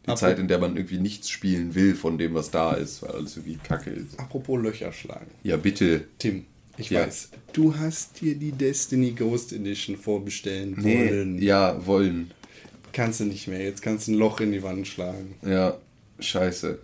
Die 0.05 0.09
Apro- 0.09 0.15
Zeit, 0.15 0.39
in 0.39 0.47
der 0.47 0.57
man 0.59 0.75
irgendwie 0.75 0.97
nichts 0.97 1.29
spielen 1.29 1.75
will 1.75 1.93
von 1.95 2.17
dem, 2.17 2.33
was 2.33 2.49
da 2.51 2.73
ist, 2.73 3.01
weil 3.03 3.11
alles 3.11 3.37
irgendwie 3.37 3.57
kacke 3.63 3.91
ist. 3.91 4.19
Apropos 4.19 4.59
Löcher 4.61 4.91
schlagen. 4.91 5.27
Ja, 5.43 5.57
bitte. 5.57 6.05
Tim, 6.17 6.45
ich 6.77 6.89
Ja. 6.89 7.01
weiß, 7.05 7.29
du 7.53 7.75
hast 7.77 8.19
dir 8.21 8.33
die 8.35 8.51
Destiny 8.51 9.11
Ghost 9.11 9.53
Edition 9.53 9.95
vorbestellen 9.97 10.75
Nee, 10.79 11.09
wollen. 11.09 11.41
ja, 11.41 11.85
wollen. 11.85 12.31
Kannst 12.93 13.19
du 13.19 13.25
nicht 13.25 13.47
mehr. 13.47 13.61
Jetzt 13.63 13.81
kannst 13.83 14.07
du 14.07 14.13
ein 14.13 14.15
Loch 14.17 14.39
in 14.41 14.51
die 14.51 14.63
Wand 14.63 14.87
schlagen. 14.87 15.35
Ja, 15.45 15.77
scheiße. 16.19 16.79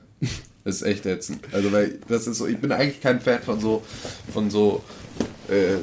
Das 0.64 0.76
ist 0.76 0.82
echt 0.84 1.06
ätzend. 1.06 1.40
Also, 1.52 1.72
weil 1.72 2.00
das 2.08 2.28
ist 2.28 2.38
so, 2.38 2.46
ich 2.48 2.58
bin 2.58 2.72
eigentlich 2.72 3.02
kein 3.02 3.20
Fan 3.20 3.42
von 3.42 3.60
so, 3.60 3.84
von 4.32 4.50
so, 4.52 4.84
ähm, 5.50 5.80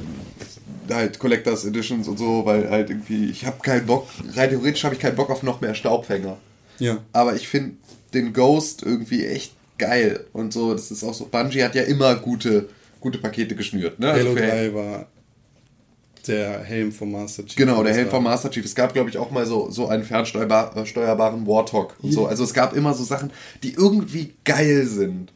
halt 0.90 1.18
Collectors 1.18 1.64
Editions 1.64 2.06
und 2.06 2.18
so, 2.18 2.44
weil 2.44 2.68
halt 2.70 2.90
irgendwie, 2.90 3.30
ich 3.30 3.44
habe 3.46 3.58
keinen 3.60 3.86
Bock, 3.86 4.08
rein 4.34 4.50
theoretisch 4.50 4.84
habe 4.84 4.94
ich 4.94 5.00
keinen 5.00 5.16
Bock 5.16 5.30
auf 5.30 5.42
noch 5.42 5.60
mehr 5.60 5.74
Staubfänger. 5.74 6.36
Ja. 6.78 6.98
Aber 7.12 7.34
ich 7.36 7.48
finde 7.48 7.76
den 8.12 8.32
Ghost 8.32 8.82
irgendwie 8.82 9.24
echt 9.26 9.52
geil 9.78 10.24
und 10.32 10.52
so, 10.52 10.72
das 10.72 10.90
ist 10.90 11.02
auch 11.04 11.14
so, 11.14 11.26
Bungie 11.26 11.62
hat 11.64 11.74
ja 11.74 11.82
immer 11.82 12.14
gute, 12.16 12.68
gute 13.00 13.18
Pakete 13.18 13.54
geschnürt, 13.56 13.98
ne? 13.98 14.10
Also 14.10 14.26
Halo 14.28 14.36
für- 14.36 14.46
3 14.46 14.74
war 14.74 15.06
Der 16.26 16.60
Helm 16.60 16.90
vom 16.92 17.12
Master 17.12 17.44
Chief. 17.44 17.56
Genau, 17.56 17.82
der 17.82 17.92
Helm 17.92 18.08
vom 18.08 18.24
Master 18.24 18.50
Chief. 18.50 18.64
Es 18.64 18.74
gab, 18.74 18.94
glaube 18.94 19.10
ich, 19.10 19.18
auch 19.18 19.30
mal 19.30 19.44
so, 19.46 19.70
so 19.70 19.88
einen 19.88 20.04
fernsteuerbaren 20.04 21.46
Warthog 21.46 21.96
und 22.00 22.12
so. 22.12 22.26
Also 22.26 22.44
es 22.44 22.54
gab 22.54 22.74
immer 22.74 22.94
so 22.94 23.04
Sachen, 23.04 23.30
die 23.62 23.74
irgendwie 23.74 24.32
geil 24.44 24.86
sind. 24.86 25.32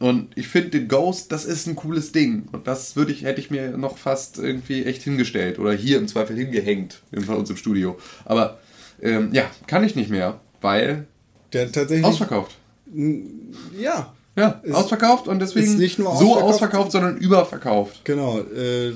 Und 0.00 0.36
ich 0.36 0.48
finde 0.48 0.70
den 0.70 0.88
Ghost, 0.88 1.30
das 1.30 1.44
ist 1.44 1.68
ein 1.68 1.76
cooles 1.76 2.10
Ding. 2.10 2.48
Und 2.50 2.66
das 2.66 2.96
würde 2.96 3.12
ich, 3.12 3.22
hätte 3.22 3.40
ich 3.40 3.52
mir 3.52 3.76
noch 3.76 3.98
fast 3.98 4.38
irgendwie 4.38 4.84
echt 4.84 5.02
hingestellt. 5.02 5.60
Oder 5.60 5.74
hier 5.74 5.98
im 5.98 6.08
Zweifel 6.08 6.36
hingehängt 6.36 7.02
bei 7.12 7.34
uns 7.34 7.48
im 7.50 7.56
Studio. 7.56 7.96
Aber 8.24 8.58
ähm, 9.00 9.28
ja, 9.32 9.44
kann 9.68 9.84
ich 9.84 9.94
nicht 9.94 10.10
mehr, 10.10 10.40
weil 10.62 11.06
Der 11.52 11.70
tatsächlich. 11.70 12.06
ausverkauft. 12.06 12.56
Ja, 13.78 14.12
Ja, 14.36 14.62
ausverkauft 14.72 15.28
und 15.28 15.40
deswegen 15.40 15.76
nicht 15.76 15.98
nur 15.98 16.16
so 16.16 16.36
ausverkauft- 16.36 16.42
ausverkauft, 16.42 16.92
sondern 16.92 17.16
überverkauft. 17.18 18.02
genau. 18.04 18.38
Äh, 18.40 18.92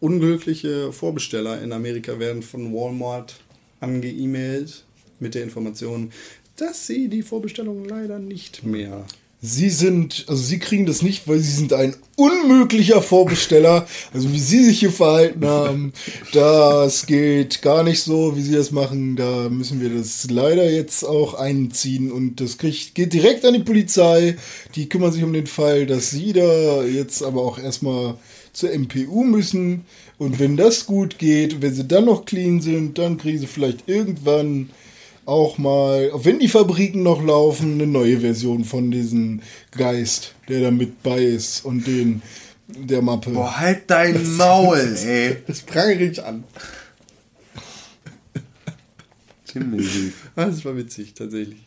unglückliche 0.00 0.92
Vorbesteller 0.92 1.60
in 1.60 1.72
Amerika 1.72 2.18
werden 2.20 2.42
von 2.42 2.72
Walmart 2.72 3.34
ange-E-Mailt 3.80 4.84
mit 5.18 5.34
der 5.34 5.42
Information, 5.42 6.12
dass 6.56 6.86
sie 6.86 7.08
die 7.08 7.22
Vorbestellung 7.22 7.84
leider 7.84 8.18
nicht 8.20 8.64
mehr. 8.64 9.04
Sie 9.40 9.70
sind, 9.70 10.24
also 10.26 10.42
sie 10.42 10.58
kriegen 10.58 10.84
das 10.84 11.00
nicht, 11.00 11.28
weil 11.28 11.38
sie 11.38 11.52
sind 11.52 11.72
ein 11.72 11.94
unmöglicher 12.16 13.00
Vorbesteller. 13.00 13.86
Also 14.12 14.32
wie 14.32 14.40
sie 14.40 14.64
sich 14.64 14.80
hier 14.80 14.90
verhalten 14.90 15.46
haben, 15.46 15.92
das 16.32 17.06
geht 17.06 17.62
gar 17.62 17.84
nicht 17.84 18.02
so, 18.02 18.36
wie 18.36 18.42
sie 18.42 18.54
das 18.54 18.72
machen. 18.72 19.14
Da 19.14 19.48
müssen 19.48 19.80
wir 19.80 19.90
das 19.90 20.28
leider 20.28 20.68
jetzt 20.68 21.04
auch 21.04 21.34
einziehen 21.34 22.10
und 22.10 22.40
das 22.40 22.58
kriegt, 22.58 22.96
geht 22.96 23.12
direkt 23.12 23.44
an 23.44 23.54
die 23.54 23.60
Polizei. 23.60 24.36
Die 24.74 24.88
kümmern 24.88 25.12
sich 25.12 25.22
um 25.22 25.32
den 25.32 25.46
Fall, 25.46 25.86
dass 25.86 26.10
sie 26.10 26.32
da 26.32 26.82
jetzt 26.82 27.22
aber 27.22 27.42
auch 27.42 27.60
erstmal 27.60 28.16
zur 28.52 28.76
MPU 28.76 29.22
müssen. 29.22 29.84
Und 30.18 30.40
wenn 30.40 30.56
das 30.56 30.84
gut 30.84 31.18
geht, 31.18 31.62
wenn 31.62 31.74
sie 31.74 31.86
dann 31.86 32.06
noch 32.06 32.24
clean 32.24 32.60
sind, 32.60 32.98
dann 32.98 33.18
kriegen 33.18 33.38
sie 33.38 33.46
vielleicht 33.46 33.88
irgendwann 33.88 34.70
auch 35.28 35.58
mal, 35.58 36.10
wenn 36.14 36.38
die 36.38 36.48
Fabriken 36.48 37.02
noch 37.02 37.22
laufen, 37.22 37.74
eine 37.74 37.86
neue 37.86 38.20
Version 38.20 38.64
von 38.64 38.90
diesem 38.90 39.40
Geist, 39.76 40.34
der 40.48 40.62
da 40.62 40.70
mit 40.70 41.02
bei 41.02 41.22
ist 41.22 41.64
und 41.64 41.86
den 41.86 42.22
der 42.66 43.02
Mappe. 43.02 43.30
Boah, 43.30 43.58
halt 43.58 43.82
dein 43.88 44.36
Maul, 44.36 44.78
ey. 45.04 45.36
Das 45.46 45.60
prangere 45.60 46.04
ich 46.04 46.24
an. 46.24 46.44
Ah, 50.36 50.44
Das 50.46 50.64
war 50.64 50.76
witzig, 50.76 51.14
tatsächlich. 51.14 51.58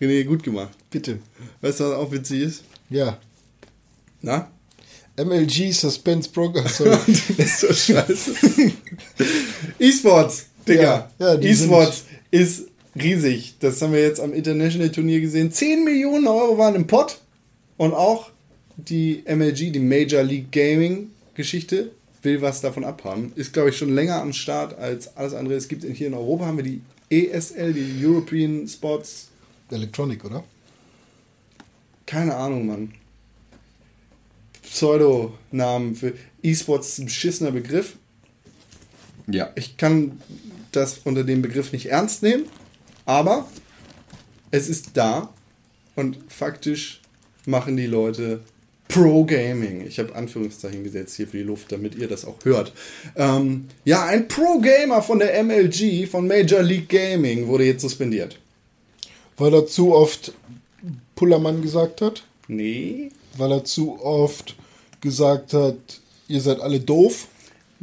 René, 0.00 0.24
gut 0.24 0.42
gemacht. 0.42 0.70
Bitte. 0.90 1.18
Weißt 1.60 1.80
du, 1.80 1.84
was 1.84 1.92
auch 1.92 2.10
witzig 2.10 2.40
ist? 2.42 2.64
Ja. 2.88 3.18
Na? 4.22 4.50
MLG 5.16 5.72
Suspense 5.72 6.30
Broker. 6.30 6.62
Das 6.64 7.08
ist 7.08 7.60
so 7.60 7.72
scheiße. 7.72 8.34
E-Sports, 9.78 10.46
Digga. 10.66 11.10
Ja, 11.18 11.34
ja, 11.34 11.40
E-Sports 11.40 12.04
ist 12.30 12.68
riesig. 12.96 13.56
Das 13.60 13.80
haben 13.82 13.92
wir 13.92 14.00
jetzt 14.00 14.20
am 14.20 14.32
International 14.32 14.90
Turnier 14.90 15.20
gesehen. 15.20 15.50
10 15.50 15.84
Millionen 15.84 16.26
Euro 16.26 16.58
waren 16.58 16.74
im 16.74 16.86
Pott. 16.86 17.18
Und 17.76 17.92
auch 17.92 18.30
die 18.76 19.24
MLG, 19.26 19.72
die 19.72 19.80
Major 19.80 20.22
League 20.22 20.52
Gaming 20.52 21.10
Geschichte, 21.34 21.90
will 22.22 22.40
was 22.40 22.60
davon 22.60 22.84
abhaben. 22.84 23.32
Ist, 23.34 23.52
glaube 23.52 23.70
ich, 23.70 23.76
schon 23.76 23.94
länger 23.94 24.20
am 24.20 24.32
Start 24.32 24.78
als 24.78 25.16
alles 25.16 25.34
andere. 25.34 25.54
Es 25.54 25.68
gibt 25.68 25.84
hier 25.84 26.06
in 26.06 26.14
Europa 26.14 26.46
haben 26.46 26.56
wir 26.56 26.64
die 26.64 26.80
ESL, 27.10 27.72
die 27.72 28.04
European 28.04 28.66
Sports. 28.66 29.28
Electronic, 29.70 30.24
oder? 30.24 30.44
Keine 32.06 32.36
Ahnung, 32.36 32.66
Mann. 32.66 32.92
Pseudonamen 34.62 35.94
für 35.94 36.14
E-Sports 36.42 36.90
ist 36.90 36.98
ein 36.98 37.04
beschissener 37.06 37.50
Begriff. 37.50 37.96
Ja. 39.26 39.50
Ich 39.54 39.76
kann 39.76 40.20
das 40.72 40.98
unter 41.04 41.24
dem 41.24 41.42
Begriff 41.42 41.72
nicht 41.72 41.86
ernst 41.86 42.22
nehmen, 42.22 42.44
aber 43.04 43.46
es 44.50 44.68
ist 44.68 44.90
da 44.94 45.32
und 45.96 46.18
faktisch 46.28 47.00
machen 47.46 47.76
die 47.76 47.86
Leute 47.86 48.40
Pro-Gaming. 48.88 49.86
Ich 49.86 49.98
habe 49.98 50.14
Anführungszeichen 50.14 50.84
gesetzt 50.84 51.16
hier 51.16 51.26
für 51.26 51.38
die 51.38 51.42
Luft, 51.42 51.72
damit 51.72 51.96
ihr 51.96 52.06
das 52.06 52.24
auch 52.24 52.36
hört. 52.44 52.72
Ähm, 53.16 53.68
ja, 53.84 54.04
ein 54.04 54.28
Pro-Gamer 54.28 55.02
von 55.02 55.18
der 55.18 55.42
MLG, 55.42 56.06
von 56.06 56.28
Major 56.28 56.62
League 56.62 56.88
Gaming, 56.88 57.48
wurde 57.48 57.64
jetzt 57.64 57.82
suspendiert. 57.82 58.38
Weil 59.36 59.54
er 59.54 59.66
zu 59.66 59.94
oft 59.94 60.32
Pullermann 61.16 61.62
gesagt 61.62 62.02
hat. 62.02 62.22
Nee, 62.46 63.10
Weil 63.36 63.52
er 63.52 63.64
zu 63.64 64.00
oft 64.00 64.54
gesagt 65.00 65.54
hat, 65.54 65.76
ihr 66.28 66.40
seid 66.40 66.60
alle 66.60 66.78
doof. 66.78 67.26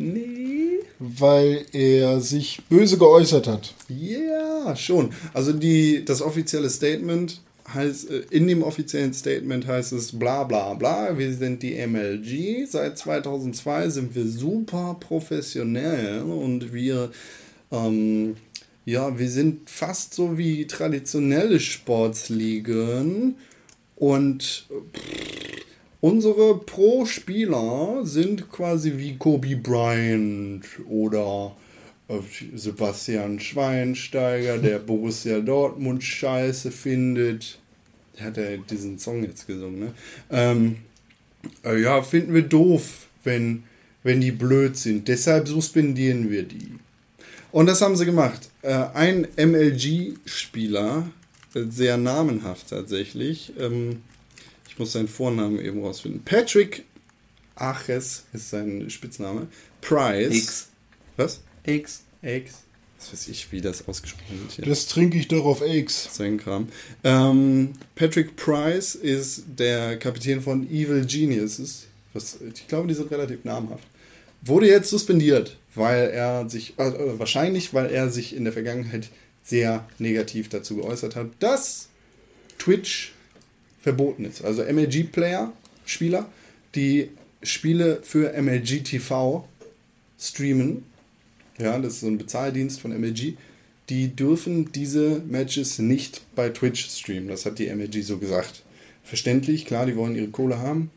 Nee. 0.02 0.80
Weil 1.00 1.66
er 1.72 2.22
sich 2.22 2.62
böse 2.70 2.98
geäußert 2.98 3.48
hat. 3.48 3.74
Ja, 3.90 4.76
schon. 4.76 5.12
Also 5.34 5.54
die, 5.54 6.06
das 6.06 6.22
offizielle 6.22 6.70
Statement 6.70 7.42
heißt, 7.74 8.10
äh, 8.10 8.24
in 8.30 8.48
dem 8.48 8.64
offiziellen 8.64 9.14
Statement 9.14 9.68
heißt 9.68 9.94
es 9.94 10.18
bla 10.18 10.44
bla 10.44 10.74
bla, 10.74 11.18
wir 11.18 11.34
sind 11.34 11.64
die 11.64 11.76
MLG, 11.86 12.68
seit 12.70 12.98
2002 12.98 13.90
sind 13.90 14.16
wir 14.16 14.28
super 14.28 14.98
professionell 15.00 16.22
und 16.22 16.74
wir, 16.74 17.12
ähm, 17.72 18.36
ja, 18.86 19.18
wir 19.18 19.30
sind 19.30 19.70
fast 19.70 20.14
so 20.14 20.38
wie 20.38 20.68
traditionelle 20.68 21.60
Sportsligen 21.60 23.36
und 23.96 24.68
pff, 24.94 25.61
unsere 26.02 26.58
Pro-Spieler 26.58 28.02
sind 28.04 28.50
quasi 28.52 28.98
wie 28.98 29.16
Kobe 29.18 29.56
Bryant 29.56 30.66
oder 30.90 31.56
äh, 32.08 32.20
Sebastian 32.56 33.40
Schweinsteiger, 33.40 34.58
der 34.58 34.80
Borussia 34.86 35.40
Dortmund 35.40 36.04
scheiße 36.04 36.72
findet. 36.72 37.60
Der 38.18 38.26
hat 38.26 38.38
ja 38.38 38.58
diesen 38.58 39.00
Song 39.00 39.24
jetzt 39.24 39.48
gesungen, 39.48 39.80
ne? 39.80 39.94
Ähm, 40.30 40.78
äh, 41.64 41.82
ja, 41.82 42.02
finden 42.02 42.34
wir 42.34 42.44
doof, 42.44 43.08
wenn, 43.24 43.64
wenn 44.04 44.22
die 44.22 44.32
blöd 44.32 44.78
sind. 44.78 45.08
Deshalb 45.08 45.48
suspendieren 45.48 46.30
wir 46.30 46.44
die. 46.44 46.72
Und 47.52 47.66
das 47.66 47.82
haben 47.82 47.96
sie 47.96 48.06
gemacht. 48.06 48.50
Äh, 48.62 48.74
ein 48.94 49.28
MLG-Spieler, 49.36 51.10
äh, 51.54 51.64
sehr 51.70 51.98
namenhaft 51.98 52.70
tatsächlich, 52.70 53.54
ähm, 53.60 54.02
ich 54.72 54.80
muss 54.80 54.94
seinen 54.94 55.10
Vornamen 55.10 55.60
eben 55.60 55.84
rausfinden. 55.84 56.24
Patrick 56.24 56.86
Aches 57.56 58.24
ist 58.32 58.50
sein 58.52 58.90
Spitzname. 58.90 59.48
Price. 59.82 60.34
X. 60.34 60.70
Was? 61.18 61.42
X. 61.66 62.04
X. 62.22 62.54
Was 62.98 63.12
weiß 63.12 63.28
ich, 63.28 63.52
wie 63.52 63.60
das 63.60 63.88
ausgesprochen 63.90 64.40
wird 64.40 64.52
hier. 64.54 64.66
Das 64.66 64.88
trinke 64.88 65.18
ich 65.18 65.28
doch 65.28 65.44
auf 65.44 65.62
X. 65.62 66.08
Sein 66.16 66.38
Kram. 66.38 66.70
Ähm, 67.04 67.74
Patrick 67.96 68.38
Price 68.38 68.96
ist 68.96 69.44
der 69.60 69.98
Kapitän 69.98 70.42
von 70.42 70.66
Evil 70.72 71.06
Geniuses. 71.06 71.88
Was, 72.14 72.38
ich 72.42 72.68
glaube, 72.70 72.88
die 72.88 72.94
sind 72.94 73.12
relativ 73.12 73.44
namhaft. 73.44 73.84
Wurde 74.42 74.68
jetzt 74.68 74.90
suspendiert, 74.90 75.58
weil 75.76 76.10
er 76.12 76.50
sich, 76.50 76.80
äh, 76.80 77.20
wahrscheinlich, 77.20 77.74
weil 77.74 77.92
er 77.92 78.10
sich 78.10 78.34
in 78.36 78.46
der 78.46 78.54
Vergangenheit 78.54 79.10
sehr 79.44 79.86
negativ 80.00 80.48
dazu 80.48 80.78
geäußert 80.78 81.18
hat, 81.18 81.28
dass 81.40 81.90
Twitch 82.58 83.14
verboten 83.82 84.26
ist. 84.26 84.44
Also 84.44 84.64
MLG-Player, 84.64 85.52
Spieler, 85.86 86.30
die 86.76 87.10
Spiele 87.44 88.00
für 88.04 88.34
MLG 88.40 88.84
TV 88.84 89.48
streamen, 90.20 90.84
ja, 91.60 91.78
das 91.80 91.94
ist 91.94 92.00
so 92.02 92.08
ein 92.08 92.18
Bezahldienst 92.18 92.80
von 92.80 92.92
MLG, 92.92 93.34
die 93.90 94.16
dürfen 94.16 94.72
diese 94.72 95.22
Matches 95.28 95.80
nicht 95.80 96.22
bei 96.36 96.50
Twitch 96.50 96.88
streamen. 96.90 97.28
Das 97.28 97.46
hat 97.46 97.60
die 97.60 97.68
MLG 97.68 98.04
so 98.04 98.18
gesagt. 98.18 98.64
Verständlich, 99.04 99.66
klar, 99.66 99.86
die 99.86 99.96
wollen 99.96 100.16
ihre 100.16 100.30
Kohle 100.30 100.60
haben. 100.60 100.92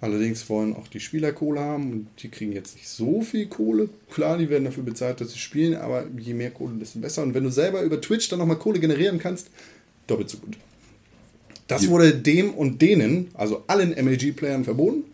Allerdings 0.00 0.48
wollen 0.50 0.76
auch 0.76 0.88
die 0.88 1.00
Spieler 1.00 1.32
Kohle 1.32 1.60
haben 1.60 1.90
und 1.90 2.06
die 2.22 2.28
kriegen 2.28 2.52
jetzt 2.52 2.76
nicht 2.76 2.86
so 2.88 3.22
viel 3.22 3.46
Kohle. 3.46 3.88
Klar, 4.10 4.36
die 4.36 4.50
werden 4.50 4.64
dafür 4.64 4.84
bezahlt, 4.84 5.20
dass 5.20 5.32
sie 5.32 5.38
spielen, 5.38 5.74
aber 5.74 6.06
je 6.18 6.34
mehr 6.34 6.50
Kohle, 6.50 6.74
desto 6.74 6.98
besser. 6.98 7.22
Und 7.22 7.34
wenn 7.34 7.44
du 7.44 7.50
selber 7.50 7.82
über 7.82 8.00
Twitch 8.00 8.28
dann 8.28 8.38
nochmal 8.38 8.58
Kohle 8.58 8.78
generieren 8.78 9.18
kannst, 9.18 9.48
doppelt 10.06 10.28
so 10.28 10.38
gut. 10.38 10.58
Das 11.68 11.88
wurde 11.88 12.14
dem 12.14 12.54
und 12.54 12.80
denen, 12.80 13.28
also 13.34 13.64
allen 13.66 13.90
MLG-Playern 13.90 14.64
verboten. 14.64 15.04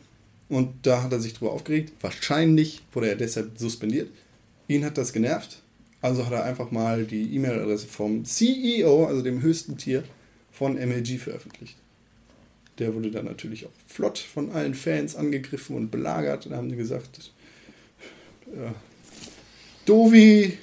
Und 0.49 0.74
da 0.83 1.03
hat 1.03 1.12
er 1.12 1.20
sich 1.20 1.33
drüber 1.33 1.53
aufgeregt. 1.53 1.93
Wahrscheinlich 2.03 2.83
wurde 2.93 3.09
er 3.09 3.16
deshalb 3.16 3.59
suspendiert. 3.59 4.11
Ihn 4.69 4.85
hat 4.85 4.99
das 4.99 5.12
genervt. 5.12 5.62
Also 6.03 6.27
hat 6.27 6.33
er 6.33 6.45
einfach 6.45 6.70
mal 6.70 7.05
die 7.05 7.35
E-Mail-Adresse 7.35 7.87
vom 7.87 8.24
CEO, 8.24 9.07
also 9.07 9.23
dem 9.23 9.41
höchsten 9.41 9.79
Tier 9.79 10.05
von 10.51 10.74
MLG 10.74 11.19
veröffentlicht. 11.19 11.77
Der 12.79 12.95
wurde 12.95 13.11
dann 13.11 13.24
natürlich 13.24 13.65
auch 13.66 13.70
flott 13.87 14.19
von 14.19 14.51
allen 14.51 14.74
Fans 14.74 15.16
angegriffen 15.16 15.77
und 15.77 15.91
belagert. 15.91 16.47
Und 16.47 16.55
haben 16.55 16.69
die 16.69 16.77
gesagt, 16.77 17.31
ja, 18.55 18.74
Dovi, 19.87 20.59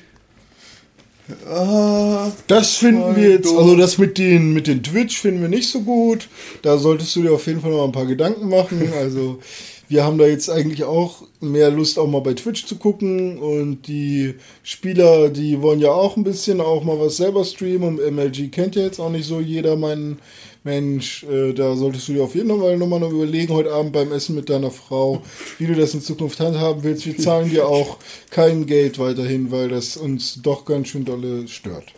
Das 2.48 2.76
finden 2.76 3.16
wir 3.16 3.30
jetzt, 3.30 3.52
also 3.52 3.76
das 3.76 3.98
mit 3.98 4.18
den, 4.18 4.54
mit 4.54 4.68
den 4.68 4.84
Twitch 4.84 5.20
finden 5.20 5.42
wir 5.42 5.50
nicht 5.50 5.70
so 5.70 5.82
gut. 5.82 6.28
Da 6.62 6.78
solltest 6.78 7.16
du 7.16 7.22
dir 7.22 7.34
auf 7.34 7.46
jeden 7.48 7.62
Fall 7.62 7.72
noch 7.72 7.86
ein 7.86 7.92
paar 7.92 8.06
Gedanken 8.06 8.50
machen. 8.50 8.92
Also 9.00 9.40
wir 9.88 10.04
haben 10.04 10.18
da 10.20 10.28
jetzt 10.28 10.50
eigentlich 10.50 10.84
auch 10.84 11.24
mehr 11.40 11.72
Lust, 11.72 11.98
auch 11.98 12.08
mal 12.08 12.22
bei 12.22 12.34
Twitch 12.34 12.66
zu 12.66 12.76
gucken. 12.76 13.40
Und 13.40 13.88
die 13.88 14.36
Spieler, 14.62 15.30
die 15.30 15.62
wollen 15.62 15.80
ja 15.80 15.92
auch 15.92 16.16
ein 16.16 16.24
bisschen 16.24 16.62
auch 16.62 16.84
mal 16.84 17.00
was 17.00 17.18
selber 17.18 17.44
streamen. 17.44 17.98
Und 17.98 18.16
MLG 18.16 18.52
kennt 18.52 18.76
ja 18.76 18.84
jetzt 18.84 19.00
auch 19.00 19.10
nicht 19.10 19.26
so 19.26 19.40
jeder 19.40 19.76
meinen 19.76 20.20
Mensch. 20.64 21.24
Äh, 21.24 21.54
da 21.54 21.76
solltest 21.76 22.08
du 22.08 22.14
dir 22.14 22.24
auf 22.24 22.36
jeden 22.36 22.50
Fall 22.50 22.78
nochmal 22.78 23.00
noch 23.00 23.12
überlegen, 23.12 23.54
heute 23.54 23.72
Abend 23.72 23.94
beim 23.94 24.12
Essen 24.12 24.36
mit 24.36 24.50
deiner 24.50 24.72
Frau, 24.72 25.24
wie 25.58 25.68
du 25.68 25.76
das 25.76 25.94
in 25.94 26.02
Zukunft 26.02 26.40
handhaben 26.40 26.84
willst. 26.84 27.06
Wir 27.06 27.18
zahlen 27.18 27.50
dir 27.50 27.68
auch 27.68 27.98
kein 28.30 28.66
Geld 28.66 29.00
weiterhin, 29.00 29.52
weil 29.52 29.70
das 29.70 29.98
uns 29.98 30.42
doch 30.42 30.66
ganz 30.66 30.90
schön 30.90 31.06
dolle 31.06 31.48
stört. 31.48 31.94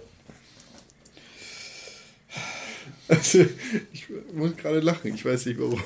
Also, 3.07 3.45
ich 3.91 4.07
muss 4.33 4.55
gerade 4.55 4.79
lachen, 4.79 5.13
ich 5.13 5.25
weiß 5.25 5.45
nicht 5.47 5.59
warum. 5.59 5.81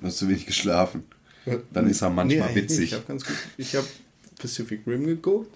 Du 0.00 0.06
hast 0.06 0.18
zu 0.18 0.28
wenig 0.28 0.46
geschlafen. 0.46 1.04
Dann 1.72 1.88
ist 1.88 2.02
er 2.02 2.10
manchmal 2.10 2.48
nicht. 2.48 2.56
witzig. 2.56 2.84
Ich 2.86 2.92
habe 2.94 3.04
ganz 3.06 3.24
gut. 3.24 3.36
Ich 3.56 3.74
habe 3.74 3.86
Pacific 4.38 4.80
Rim 4.86 5.06
geguckt. 5.06 5.50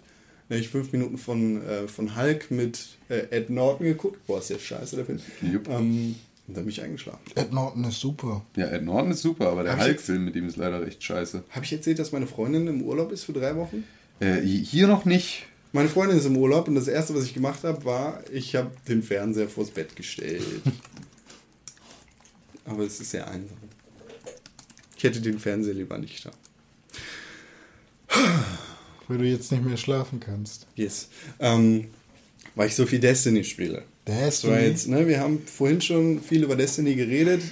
Dann 0.53 0.59
habe 0.59 0.67
ich 0.67 0.71
fünf 0.71 0.93
Minuten 0.93 1.17
von, 1.17 1.67
äh, 1.67 1.89
von 1.89 2.15
Hulk 2.15 2.51
mit 2.51 2.99
äh, 3.09 3.23
Ed 3.31 3.49
Norton 3.49 3.87
geguckt. 3.87 4.19
Boah, 4.27 4.39
ist 4.39 4.51
der 4.51 4.59
scheiße, 4.59 4.97
der 4.97 5.07
Film. 5.07 5.19
Jupp. 5.41 5.67
Ähm, 5.71 6.15
und 6.47 6.55
dann 6.55 6.65
bin 6.65 6.69
ich 6.69 6.83
eingeschlafen. 6.83 7.21
Ed 7.37 7.55
Norton 7.55 7.85
ist 7.85 8.01
super. 8.01 8.45
Ja, 8.55 8.67
Ed 8.67 8.85
Norton 8.85 9.13
ist 9.13 9.23
super, 9.23 9.49
aber 9.49 9.63
der 9.63 9.83
Hulk-Film 9.83 10.27
mit 10.27 10.37
ihm 10.37 10.47
ist 10.47 10.59
leider 10.59 10.83
recht 10.83 11.03
scheiße. 11.03 11.45
Habe 11.49 11.65
ich 11.65 11.73
erzählt, 11.73 11.99
dass 11.99 12.13
meine 12.13 12.27
Freundin 12.27 12.67
im 12.67 12.83
Urlaub 12.83 13.13
ist 13.13 13.25
für 13.25 13.33
drei 13.33 13.57
Wochen? 13.57 13.85
Äh, 14.21 14.43
hier 14.43 14.89
noch 14.89 15.07
nicht. 15.07 15.47
Meine 15.73 15.89
Freundin 15.89 16.19
ist 16.19 16.27
im 16.27 16.37
Urlaub 16.37 16.69
und 16.69 16.75
das 16.75 16.87
erste, 16.87 17.15
was 17.15 17.25
ich 17.25 17.33
gemacht 17.33 17.65
habe, 17.65 17.83
war, 17.87 18.23
ich 18.31 18.55
habe 18.55 18.73
den 18.87 19.03
Fernseher 19.03 19.49
vors 19.49 19.71
Bett 19.71 19.97
gestellt. 19.97 20.43
Aber 22.67 22.83
es 22.85 23.01
ist 23.01 23.13
sehr 23.13 23.27
einsam. 23.27 23.57
Ich 24.99 25.03
hätte 25.03 25.23
den 25.23 25.39
Fernseher 25.39 25.73
lieber 25.73 25.97
nicht 25.97 26.27
da. 26.27 26.31
Weil 29.13 29.19
du 29.19 29.27
jetzt 29.27 29.53
nicht 29.53 29.63
mehr 29.63 29.77
schlafen 29.77 30.21
kannst. 30.21 30.67
Yes. 30.75 31.09
Ähm, 31.39 31.89
weil 32.55 32.69
ich 32.69 32.75
so 32.75 32.87
viel 32.87 32.99
Destiny 32.99 33.45
spiele. 33.45 33.83
Das 34.07 34.43
war 34.45 34.55
Destiny? 34.55 34.63
jetzt, 34.63 34.89
ne, 34.89 35.07
wir 35.07 35.21
haben 35.21 35.43
vorhin 35.45 35.83
schon 35.83 36.23
viel 36.23 36.45
über 36.45 36.57
Destiny 36.57 36.95
geredet. 36.95 37.43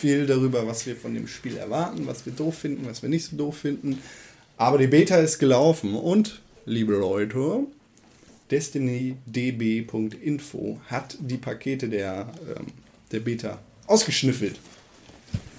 Viel 0.00 0.26
darüber, 0.26 0.66
was 0.66 0.86
wir 0.86 0.96
von 0.96 1.14
dem 1.14 1.28
Spiel 1.28 1.56
erwarten, 1.56 2.08
was 2.08 2.26
wir 2.26 2.32
doof 2.32 2.58
finden, 2.58 2.84
was 2.84 3.02
wir 3.02 3.08
nicht 3.08 3.26
so 3.26 3.36
doof 3.36 3.58
finden. 3.58 4.02
Aber 4.56 4.76
die 4.76 4.88
Beta 4.88 5.18
ist 5.18 5.38
gelaufen 5.38 5.94
und, 5.94 6.42
liebe 6.66 6.94
Leute, 6.94 7.60
DestinyDB.info 8.50 10.80
hat 10.88 11.16
die 11.20 11.36
Pakete 11.36 11.88
der, 11.88 12.32
ähm, 12.56 12.66
der 13.12 13.20
Beta 13.20 13.60
ausgeschnüffelt. 13.86 14.56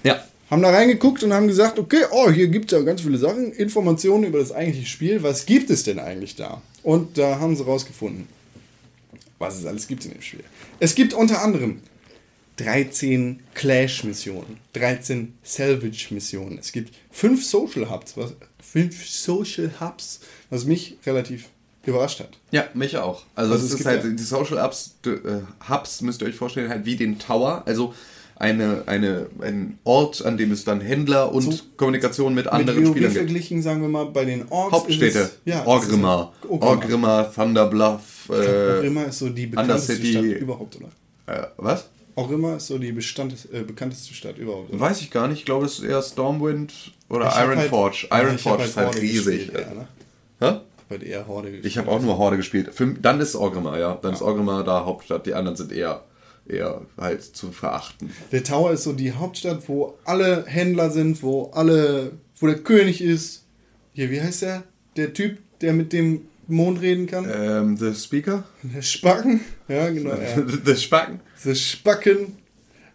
Ja. 0.04 0.22
Haben 0.50 0.62
da 0.62 0.70
reingeguckt 0.70 1.22
und 1.22 1.32
haben 1.32 1.46
gesagt, 1.46 1.78
okay, 1.78 2.02
oh, 2.10 2.30
hier 2.30 2.48
gibt 2.48 2.72
es 2.72 2.78
ja 2.78 2.84
ganz 2.84 3.02
viele 3.02 3.18
Sachen, 3.18 3.52
Informationen 3.52 4.24
über 4.24 4.40
das 4.40 4.50
eigentliche 4.52 4.86
Spiel. 4.88 5.22
Was 5.22 5.46
gibt 5.46 5.70
es 5.70 5.84
denn 5.84 5.98
eigentlich 6.00 6.34
da? 6.34 6.60
Und 6.82 7.16
da 7.18 7.38
haben 7.38 7.54
sie 7.56 7.64
rausgefunden, 7.64 8.26
was 9.38 9.58
es 9.58 9.64
alles 9.66 9.86
gibt 9.86 10.04
in 10.06 10.12
dem 10.12 10.22
Spiel. 10.22 10.42
Es 10.80 10.94
gibt 10.96 11.14
unter 11.14 11.42
anderem 11.42 11.80
13 12.56 13.40
Clash-Missionen, 13.54 14.58
13 14.74 15.34
Salvage-Missionen. 15.42 16.58
Es 16.58 16.72
gibt 16.72 16.94
5 17.10 17.44
Social 17.44 17.88
Hubs, 17.90 18.16
was, 18.16 18.34
5 18.60 19.08
Social 19.08 19.70
Hubs, 19.80 20.20
was 20.50 20.64
mich 20.64 20.96
relativ 21.06 21.46
überrascht 21.86 22.20
hat. 22.20 22.36
Ja, 22.50 22.68
mich 22.74 22.96
auch. 22.98 23.22
Also, 23.34 23.52
Also 23.54 23.66
es 23.66 23.72
es 23.74 23.80
ist 23.80 23.86
halt, 23.86 24.04
ja- 24.04 24.10
die 24.10 24.22
Social 24.22 24.70
d- 25.06 25.10
äh, 25.10 25.40
Hubs 25.68 26.02
müsst 26.02 26.20
ihr 26.20 26.26
euch 26.28 26.34
vorstellen, 26.34 26.68
halt 26.68 26.84
wie 26.84 26.96
den 26.96 27.18
Tower. 27.18 27.62
Also 27.66 27.94
eine, 28.40 28.82
eine, 28.86 29.26
ein 29.40 29.78
Ort, 29.84 30.24
an 30.24 30.36
dem 30.36 30.50
es 30.50 30.64
dann 30.64 30.80
Händler 30.80 31.32
und 31.32 31.42
So- 31.42 31.62
Kommunikation 31.76 32.34
mit 32.34 32.46
Mit 32.46 32.52
anderen 32.52 32.82
WoW 32.84 32.90
Spielern 32.90 33.12
gibt. 33.12 33.24
verglichen, 33.24 33.62
sagen 33.62 33.82
wir 33.82 33.88
mal, 33.88 34.06
bei 34.06 34.24
den 34.24 34.48
Orks 34.50 34.72
Hauptstädte. 34.72 35.18
es, 35.20 35.38
ja, 35.44 35.64
Orgrimmar. 35.66 36.32
ist- 36.42 36.50
Orgrimmar. 36.50 36.68
Orgrimmar, 36.70 37.32
Thunderbluff. 37.34 38.28
Äh, 38.30 38.32
Orgrimmar 38.76 39.06
ist 39.06 39.18
so 39.18 39.28
die 39.28 39.46
bekannteste. 39.46 39.94
Stadt 40.04 40.24
überhaupt, 40.24 40.76
oder? 40.76 40.88
äh, 41.26 41.46
was? 41.58 41.88
Orgrimmar 42.16 42.56
ist 42.56 42.66
so 42.66 42.76
die 42.78 42.88
äh, 42.88 43.62
bekannteste 43.62 44.14
Stadt 44.14 44.36
überhaupt. 44.38 44.70
Oder? 44.70 44.80
Weiß 44.80 45.00
ich 45.00 45.10
gar 45.10 45.28
nicht. 45.28 45.38
Ich 45.40 45.44
glaube, 45.44 45.66
es 45.66 45.78
ist 45.78 45.84
eher 45.84 46.02
Stormwind 46.02 46.72
oder 47.08 47.28
Ich 47.28 47.34
hab 47.34 47.46
Iron 47.46 47.58
halt- 47.58 47.70
Forge. 47.70 48.06
Ja, 48.10 48.18
Iron 48.22 48.34
ich 48.34 48.44
hab 48.44 48.50
Forge 48.52 48.64
ist 48.64 48.76
halt 48.76 48.86
Horde 48.88 49.00
riesig. 49.00 49.38
gespielt, 49.46 49.66
ja, 49.68 49.74
ne? 49.74 49.88
Hä? 50.54 50.60
Bei 50.88 50.98
der 50.98 51.26
Horde 51.28 51.48
gespielt. 51.50 51.66
Ich 51.66 51.78
habe 51.78 51.88
auch 51.90 52.00
nur 52.02 52.18
Horde 52.18 52.36
gespielt. 52.36 52.70
Für, 52.74 52.86
dann 52.94 53.20
ist 53.20 53.36
Orgrimmar, 53.36 53.78
ja. 53.78 53.98
Dann 54.02 54.12
ist 54.14 54.22
Orgrimmar 54.22 54.64
da 54.64 54.84
Hauptstadt. 54.84 55.24
Die 55.26 55.34
anderen 55.34 55.56
sind 55.56 55.70
eher, 55.72 56.02
eher 56.50 56.82
halt 56.98 57.22
zu 57.22 57.52
verachten. 57.52 58.10
Der 58.32 58.44
Tower 58.44 58.72
ist 58.72 58.84
so 58.84 58.92
die 58.92 59.12
Hauptstadt, 59.12 59.68
wo 59.68 59.94
alle 60.04 60.44
Händler 60.46 60.90
sind, 60.90 61.22
wo 61.22 61.50
alle, 61.54 62.12
wo 62.38 62.46
der 62.46 62.58
König 62.58 63.00
ist. 63.00 63.44
Hier, 63.92 64.10
wie 64.10 64.20
heißt 64.20 64.42
der? 64.42 64.62
Der 64.96 65.12
Typ, 65.12 65.38
der 65.60 65.72
mit 65.72 65.92
dem 65.92 66.22
Mond 66.46 66.80
reden 66.80 67.06
kann? 67.06 67.26
Ähm, 67.32 67.76
The 67.76 67.94
Speaker? 67.94 68.44
Der 68.62 68.82
Spacken. 68.82 69.40
Ja, 69.68 69.88
genau. 69.90 70.10
Ja. 70.14 70.44
The 70.64 70.76
Spacken? 70.76 71.20
Der 71.44 71.54
Spacken. 71.54 72.36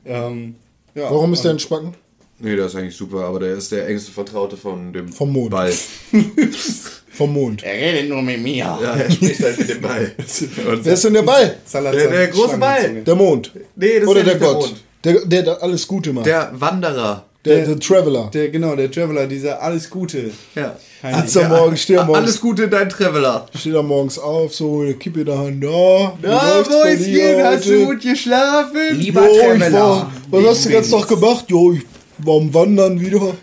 Ähm, 0.05 0.55
ja, 0.93 1.03
Warum 1.03 1.33
ist 1.33 1.43
der 1.43 1.51
ein 1.51 1.59
Spacken? 1.59 1.95
Nee, 2.39 2.55
der 2.55 2.65
ist 2.65 2.75
eigentlich 2.75 2.95
super, 2.97 3.23
aber 3.25 3.39
der 3.39 3.55
ist 3.55 3.71
der 3.71 3.87
engste 3.87 4.11
Vertraute 4.11 4.57
von 4.57 4.91
dem 4.91 5.07
Vom 5.07 5.31
Mond. 5.31 5.51
Ball. 5.51 5.73
Vom 7.17 7.33
Mond. 7.33 7.63
Er 7.63 7.73
redet 7.73 8.09
nur 8.09 8.21
mit 8.21 8.41
mir. 8.41 8.55
Ja, 8.57 8.95
er 8.97 9.09
spricht 9.11 9.41
halt 9.43 9.57
mit 9.59 9.69
dem 9.69 9.81
Ball. 9.81 10.11
Wer 10.83 10.93
ist 10.93 11.03
denn 11.03 11.13
der 11.13 11.21
Ball? 11.23 11.55
Salazar 11.65 11.99
Der- 12.01 12.09
der 12.11 12.27
große 12.27 12.57
Ball. 12.57 13.01
Der 13.05 13.15
Mond. 13.15 13.51
Nee, 13.75 13.99
das 13.99 14.07
Oder 14.09 14.19
ist 14.21 14.27
der 14.27 14.35
der 14.35 14.47
Gott. 14.47 14.73
Der, 15.03 15.25
der, 15.25 15.43
der 15.43 15.63
alles 15.63 15.87
Gute 15.87 16.11
macht. 16.13 16.25
Der, 16.25 16.45
Der 16.51 16.61
Wanderer. 16.61 17.25
der, 17.45 17.65
der- 17.65 17.79
Traveler. 17.79 18.29
Der, 18.33 18.49
genau, 18.49 18.75
der 18.75 18.89
Traveler, 18.91 19.27
dieser 19.27 19.61
alles 19.61 19.89
Gute. 19.89 20.31
Ja. 20.55 20.75
Sitzt 21.21 21.37
am 21.37 21.49
Morgen, 21.49 21.77
steht 21.77 21.99
am 21.99 22.07
Morgen, 22.07 22.19
Alles 22.19 22.41
Gute, 22.41 22.67
dein 22.67 22.89
Traveler. 22.89 23.45
steht 23.57 23.75
am 23.75 23.85
morgens 23.87 24.17
auf, 24.17 24.55
so 24.55 24.81
eine 24.81 24.95
Kippe 24.95 25.19
in 25.19 25.25
der 25.27 25.37
Hand. 25.37 25.61
Bei 25.61 25.67
dir 25.67 27.35
Mäuschen, 27.37 27.43
hast 27.43 27.65
du 27.67 27.71
heute? 27.71 27.85
gut 27.85 28.01
geschlafen? 28.01 28.77
Lieber 28.93 29.27
Jo, 29.27 29.35
Traveler, 29.39 29.71
war, 29.73 30.11
was 30.31 30.41
ich 30.41 30.47
hast 30.47 30.65
du 30.65 30.69
bin's. 30.69 30.89
Tag 30.89 31.07
gemacht? 31.07 31.45
Jo, 31.49 31.73
ich 31.73 31.81
war 32.25 32.37
am 32.37 32.51
Wandern 32.53 32.99
wieder. 32.99 33.21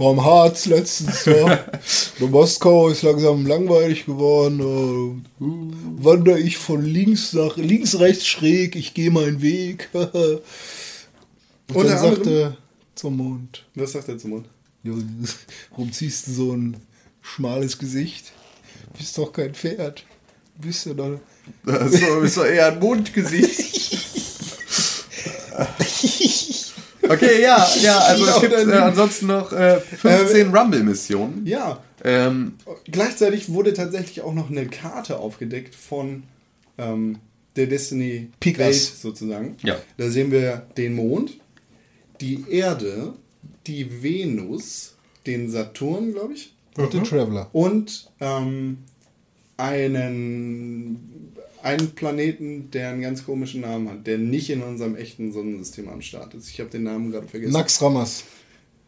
War 0.00 0.12
am 0.12 0.24
Harz 0.24 0.64
letztens. 0.64 1.26
Ja. 1.26 1.62
Moskau 2.20 2.88
ist 2.88 3.02
langsam 3.02 3.44
langweilig 3.44 4.06
geworden. 4.06 4.60
Äh, 4.60 5.44
wandere 6.02 6.40
ich 6.40 6.56
von 6.56 6.82
links 6.82 7.34
nach 7.34 7.58
links, 7.58 7.98
rechts 7.98 8.26
schräg. 8.26 8.76
Ich 8.76 8.94
gehe 8.94 9.10
meinen 9.10 9.42
Weg. 9.42 9.90
Und 9.92 10.40
Unter 11.74 11.88
dann 11.90 11.98
sagt 11.98 12.26
er 12.26 12.56
zum 12.94 13.18
Mond. 13.18 13.66
Was 13.74 13.92
sagt 13.92 14.08
er 14.08 14.16
zum 14.16 14.30
Mund? 14.30 14.48
Jo, 14.82 14.94
warum 15.70 15.92
ziehst 15.92 16.28
du 16.28 16.32
so 16.32 16.52
ein 16.52 16.78
schmales 17.20 17.76
Gesicht? 17.76 18.32
Du 18.94 19.00
bist 19.00 19.18
doch 19.18 19.30
kein 19.30 19.52
Pferd. 19.52 20.06
Du 20.56 20.66
bist 20.66 20.86
ja 20.86 20.94
doch. 20.94 21.20
Das 21.62 21.92
ist 21.92 22.38
doch 22.38 22.46
eher 22.46 22.68
ein 22.68 22.78
Mondgesicht. 22.78 24.00
Okay, 27.02 27.42
ja, 27.42 27.66
ja, 27.82 27.98
also 28.08 28.26
es 28.26 28.40
gibt 28.40 28.52
äh, 28.52 28.72
ansonsten 28.72 29.26
noch 29.26 29.52
äh, 29.52 29.80
15 29.80 30.54
Rumble-Missionen. 30.54 31.46
Ja, 31.46 31.82
Ähm, 32.04 32.54
Gleichzeitig 32.84 33.52
wurde 33.52 33.72
tatsächlich 33.74 34.22
auch 34.22 34.32
noch 34.34 34.50
eine 34.50 34.66
Karte 34.66 35.18
aufgedeckt 35.18 35.74
von 35.74 36.22
ähm, 36.78 37.18
der 37.56 37.66
Destiny 37.66 38.30
Pick 38.40 38.58
Welt 38.58 38.68
us. 38.74 39.00
sozusagen. 39.02 39.56
Ja. 39.62 39.76
Da 39.96 40.08
sehen 40.10 40.30
wir 40.30 40.66
den 40.76 40.94
Mond, 40.94 41.38
die 42.20 42.44
Erde, 42.48 43.14
die 43.66 44.02
Venus, 44.02 44.94
den 45.26 45.50
Saturn, 45.50 46.12
glaube 46.12 46.34
ich, 46.34 46.54
Und 46.76 46.92
der 46.94 47.02
Traveler. 47.02 47.48
und 47.52 48.10
ähm, 48.20 48.78
einen, 49.56 51.32
einen 51.62 51.90
Planeten, 51.92 52.70
der 52.70 52.90
einen 52.90 53.02
ganz 53.02 53.24
komischen 53.24 53.62
Namen 53.62 53.88
hat, 53.88 54.06
der 54.06 54.18
nicht 54.18 54.50
in 54.50 54.62
unserem 54.62 54.96
echten 54.96 55.32
Sonnensystem 55.32 55.88
am 55.88 56.02
Start 56.02 56.34
ist. 56.34 56.48
Ich 56.48 56.60
habe 56.60 56.70
den 56.70 56.84
Namen 56.84 57.10
gerade 57.10 57.28
vergessen. 57.28 57.52
Nax 57.52 57.80
Ramas. 57.82 58.24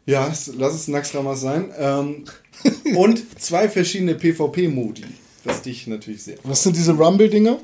Ja, 0.04 0.32
lass 0.56 0.74
es 0.74 0.88
Naxramas 0.88 1.40
sein. 1.40 1.70
Ähm, 1.78 2.24
und 2.96 3.40
zwei 3.40 3.68
verschiedene 3.68 4.16
PvP-Modi, 4.16 5.04
was 5.44 5.62
dich 5.62 5.86
natürlich 5.86 6.24
sehr. 6.24 6.38
Was 6.42 6.62
sind 6.64 6.76
diese 6.76 6.92
Rumble-Dinger? 6.92 7.60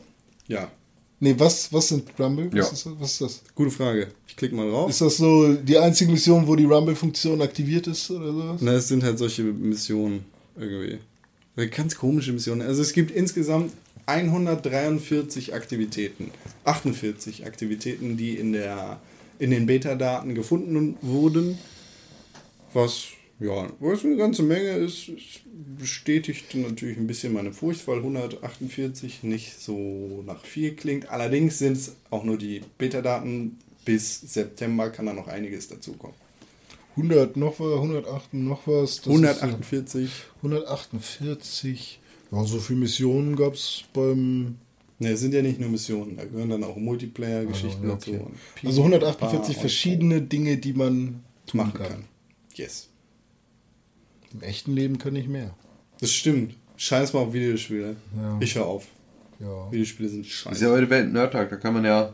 Ja, 0.47 0.71
Nee, 1.21 1.35
was, 1.37 1.73
was 1.73 1.89
sind 1.89 2.05
Rumble? 2.19 2.49
Ja. 2.53 2.63
Was, 2.63 2.73
ist, 2.73 2.87
das? 2.87 2.93
was 2.99 3.13
ist 3.13 3.21
das? 3.21 3.43
gute 3.55 3.71
Frage. 3.71 4.09
Ich 4.29 4.37
klicke 4.37 4.55
mal 4.55 4.71
drauf. 4.71 4.89
Ist 4.89 5.01
das 5.01 5.17
so 5.17 5.53
die 5.55 5.77
einzige 5.77 6.13
Mission, 6.13 6.47
wo 6.47 6.55
die 6.55 6.65
Rumble-Funktion 6.65 7.43
aktiviert 7.43 7.89
ist 7.89 8.11
oder 8.11 8.33
sowas? 8.33 8.61
Na, 8.61 8.73
es 8.75 8.89
sind 8.89 9.03
halt 9.03 9.19
solche 9.19 9.43
Missionen 9.43 10.25
irgendwie. 10.57 10.99
Ganz 11.73 11.97
komische 11.97 12.33
Missionen. 12.33 12.63
Also 12.63 12.83
es 12.83 12.93
gibt 12.93 13.11
insgesamt 13.11 13.73
143 14.09 15.53
Aktivitäten. 15.53 16.31
48 16.65 17.47
Aktivitäten, 17.47 18.17
die 18.17 18.37
in, 18.37 18.55
der, 18.55 19.01
in 19.39 19.51
den 19.51 19.67
Beta-Daten 19.67 20.35
gefunden 20.35 20.97
wurden. 21.03 21.59
Was, 22.73 23.09
ja, 23.39 23.69
was 23.81 24.05
eine 24.05 24.17
ganze 24.17 24.43
Menge 24.43 24.71
ist, 24.71 25.09
es 25.09 25.41
bestätigt 25.79 26.55
natürlich 26.55 26.97
ein 26.97 27.07
bisschen 27.07 27.35
meine 27.35 27.53
Furcht, 27.53 27.87
weil 27.87 27.99
148 27.99 29.25
nicht 29.25 29.61
so 29.61 30.23
nach 30.27 30.43
viel 30.43 30.75
klingt. 30.75 31.11
Allerdings 31.11 31.59
sind 31.59 31.77
es 31.77 31.97
auch 32.09 32.25
nur 32.25 32.39
die 32.39 32.63
Beta-Daten. 32.79 33.59
Bis 33.85 34.21
September 34.21 34.91
kann 34.91 35.07
da 35.07 35.13
noch 35.13 35.29
einiges 35.29 35.69
dazukommen. 35.69 36.17
100 36.97 37.37
noch 37.37 37.61
was, 37.61 37.75
108 37.75 38.35
noch 38.35 38.67
was. 38.67 39.03
das 39.03 39.07
ist, 39.07 39.11
äh, 39.13 40.37
148. 40.43 41.98
148. 42.31 42.33
Ja, 42.33 42.45
so 42.45 42.59
viele 42.61 42.81
Missionen 42.81 43.37
gab 43.37 43.55
es 43.55 43.85
beim. 43.93 44.57
Ne, 45.01 45.11
es 45.11 45.21
sind 45.21 45.33
ja 45.33 45.43
nicht 45.43 45.61
nur 45.61 45.71
Missionen, 45.71 46.17
da 46.17 46.25
gehören 46.25 46.51
dann 46.51 46.65
auch 46.65 46.77
Multiplayer-Geschichten 46.77 47.85
Ja, 47.87 47.95
dazu. 47.95 48.11
okay. 48.15 48.21
und 48.63 48.69
Also 48.69 48.81
148 48.83 49.31
PvP 49.31 49.47
und 49.55 49.61
verschiedene 49.61 50.23
Dinge, 50.23 50.57
die 50.57 50.73
man 50.73 51.23
tun 51.47 51.59
machen 51.59 51.75
kann. 51.75 51.87
kann. 51.89 52.05
Yes. 52.55 52.89
Im 54.35 54.43
echten 54.43 54.73
Leben 54.73 54.99
kann 54.99 55.15
ich 55.15 55.29
mehr. 55.29 55.55
Das 56.01 56.13
stimmt. 56.13 56.55
Scheiß 56.77 57.13
mal 57.13 57.21
auf 57.21 57.33
Videospiele. 57.33 57.95
Ja. 58.17 58.37
Ich 58.41 58.57
höre 58.57 58.67
auf. 58.67 58.87
Ja. 59.39 59.71
Videospiele 59.71 60.09
sind 60.09 60.21
Ist 60.27 60.33
scheiße. 60.33 60.65
ja 60.65 60.71
heute 60.73 60.91
Welt-Nerd-Tag, 60.91 61.51
da 61.51 61.57
kann 61.57 61.75
man 61.75 61.85
ja 61.85 62.13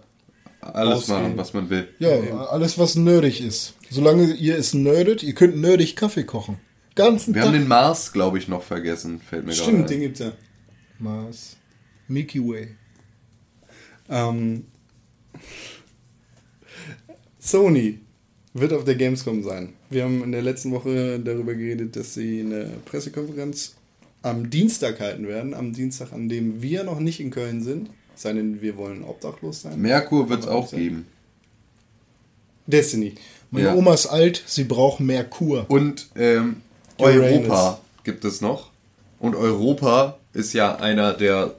alles 0.61 0.95
Ausgehen. 0.99 1.23
machen, 1.23 1.37
was 1.39 1.55
man 1.55 1.71
will. 1.71 1.89
Ja, 1.99 2.11
alles 2.49 2.79
was 2.79 2.97
nerdig 2.97 3.41
ist. 3.41 3.75
Solange 3.91 4.33
ihr 4.35 4.57
es 4.59 4.75
nerdet, 4.75 5.23
ihr 5.23 5.35
könnt 5.35 5.57
nerdig 5.57 5.97
Kaffee 5.97 6.25
kochen. 6.25 6.59
Ganzen 6.95 7.35
Wir 7.35 7.43
Tag. 7.43 7.49
haben 7.53 7.59
den 7.59 7.69
Mars, 7.69 8.13
glaube 8.13 8.39
ich, 8.39 8.47
noch 8.49 8.63
vergessen, 8.63 9.21
fällt 9.21 9.47
mir 9.47 9.53
Stimmt, 9.53 9.79
gerade 9.79 9.89
den 9.89 9.97
ein. 9.97 10.01
gibt's 10.03 10.21
ja. 10.21 10.33
Mars. 10.99 11.57
Milky 12.09 12.41
Way. 12.47 12.69
Ähm, 14.09 14.67
Sony 17.39 17.99
wird 18.53 18.73
auf 18.73 18.85
der 18.85 18.95
Gamescom 18.95 19.43
sein. 19.43 19.73
Wir 19.91 20.05
haben 20.05 20.23
in 20.23 20.33
der 20.33 20.43
letzten 20.43 20.71
Woche 20.73 21.19
darüber 21.21 21.55
geredet, 21.55 21.97
dass 21.97 22.15
sie 22.15 22.41
eine 22.41 22.71
Pressekonferenz 22.85 23.75
am 24.23 24.49
Dienstag 24.51 25.01
halten 25.01 25.27
werden. 25.27 25.55
Am 25.55 25.73
Dienstag, 25.73 26.13
an 26.13 26.29
dem 26.29 26.63
wir 26.63 26.85
noch 26.85 27.01
nicht 27.01 27.21
in 27.21 27.31
Köln 27.31 27.63
sind. 27.63 27.91
Sei 28.15 28.33
denn, 28.33 28.63
wir 28.63 28.77
wollen 28.77 29.03
obdachlos 29.03 29.63
sein. 29.63 29.81
Merkur 29.81 30.29
wird 30.31 30.43
es 30.43 30.47
auch 30.47 30.69
sein. 30.69 30.81
geben. 30.81 31.07
Destiny. 32.67 33.15
Meine 33.51 33.67
Ja. 33.69 33.75
Oma 33.75 33.95
ist 33.95 34.07
alt, 34.07 34.43
sie 34.47 34.65
braucht 34.65 35.01
mehr 35.01 35.25
Kur. 35.25 35.67
Und 35.69 36.09
ähm. 36.15 36.63
Europa 36.99 37.81
gibt 38.05 38.25
es 38.25 38.41
noch. 38.41 38.71
Und 39.19 39.35
Europa 39.35 40.19
ist 40.33 40.53
ja 40.53 40.77
einer 40.77 41.15
der, 41.15 41.55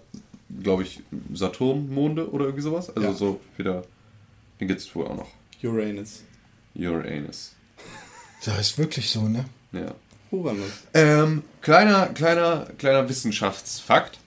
glaube 0.62 0.84
ich, 0.84 1.02
Saturnmonde 1.34 2.30
oder 2.30 2.46
irgendwie 2.46 2.64
sowas. 2.64 2.90
Also 2.96 3.08
Ja. 3.10 3.14
so 3.14 3.40
wieder, 3.58 3.84
den 4.60 4.68
gibt 4.68 4.82
es 4.82 4.96
wohl 4.96 5.08
auch 5.08 5.16
noch. 5.16 5.30
Uranus. 5.64 6.22
Uranus. 6.76 7.54
Das 8.46 8.60
ist 8.60 8.78
wirklich 8.78 9.10
so, 9.10 9.28
ne? 9.28 9.46
Ja. 9.72 9.94
Uranus. 10.32 10.72
Ähm, 10.94 11.44
kleiner, 11.62 12.08
kleiner, 12.08 12.68
kleiner 12.78 13.08
Wissenschaftsfakt. 13.10 14.20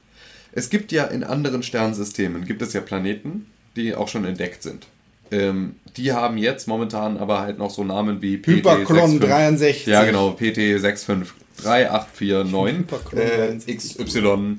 Es 0.53 0.71
gibt 0.71 0.91
ja 0.93 1.05
in 1.05 1.23
anderen 1.23 1.63
Sternsystemen, 1.63 2.45
gibt 2.45 2.63
es 2.63 2.73
ja 2.73 2.81
Planeten, 2.81 3.47
die 3.77 3.95
auch 3.95 4.09
schon 4.09 4.25
entdeckt 4.25 4.63
sind. 4.63 4.87
Ähm, 5.31 5.77
die 5.97 6.13
haben 6.13 6.37
jetzt 6.39 6.67
momentan 6.69 7.17
aber 7.17 7.41
halt 7.41 7.59
noch 7.59 7.71
so 7.71 7.83
Namen 7.85 8.23
wie 8.23 8.41
Hyperklon 8.45 9.19
PT65. 9.19 9.21
63. 9.21 9.87
Ja, 9.87 10.05
genau, 10.05 10.31
PT653849 10.31 12.79
Hyperklon 12.79 13.21
äh, 13.21 13.59
63. 13.59 14.07
XY 14.07 14.59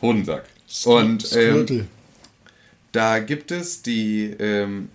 Hodensack. 0.00 0.44
Und 0.84 1.36
ähm, 1.36 1.88
da 2.92 3.18
gibt 3.18 3.50
es 3.50 3.82
die, 3.82 4.34
ähm, 4.38 4.88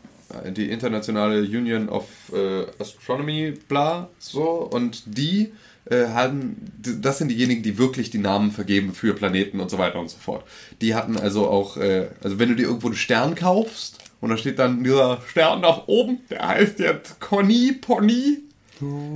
die 0.55 0.69
internationale 0.69 1.41
Union 1.41 1.89
of 1.89 2.05
äh, 2.33 2.65
Astronomy, 2.79 3.53
bla, 3.67 4.09
so, 4.19 4.43
und 4.43 5.03
die 5.05 5.51
äh, 5.89 6.07
haben, 6.07 6.55
das 7.01 7.17
sind 7.17 7.29
diejenigen, 7.29 7.63
die 7.63 7.77
wirklich 7.77 8.09
die 8.09 8.17
Namen 8.17 8.51
vergeben 8.51 8.93
für 8.93 9.13
Planeten 9.13 9.59
und 9.59 9.69
so 9.69 9.77
weiter 9.77 9.99
und 9.99 10.09
so 10.09 10.17
fort. 10.17 10.45
Die 10.81 10.95
hatten 10.95 11.17
also 11.17 11.47
auch, 11.47 11.77
äh, 11.77 12.07
also 12.23 12.39
wenn 12.39 12.49
du 12.49 12.55
dir 12.55 12.63
irgendwo 12.63 12.87
einen 12.87 12.95
Stern 12.95 13.35
kaufst 13.35 13.99
und 14.23 14.29
da 14.29 14.37
steht 14.37 14.57
dann 14.57 14.85
dieser 14.85 15.19
Stern 15.27 15.59
nach 15.59 15.85
oben, 15.87 16.19
der 16.29 16.47
heißt 16.47 16.79
jetzt 16.79 17.19
Conny 17.19 17.73
Pony, 17.73 18.37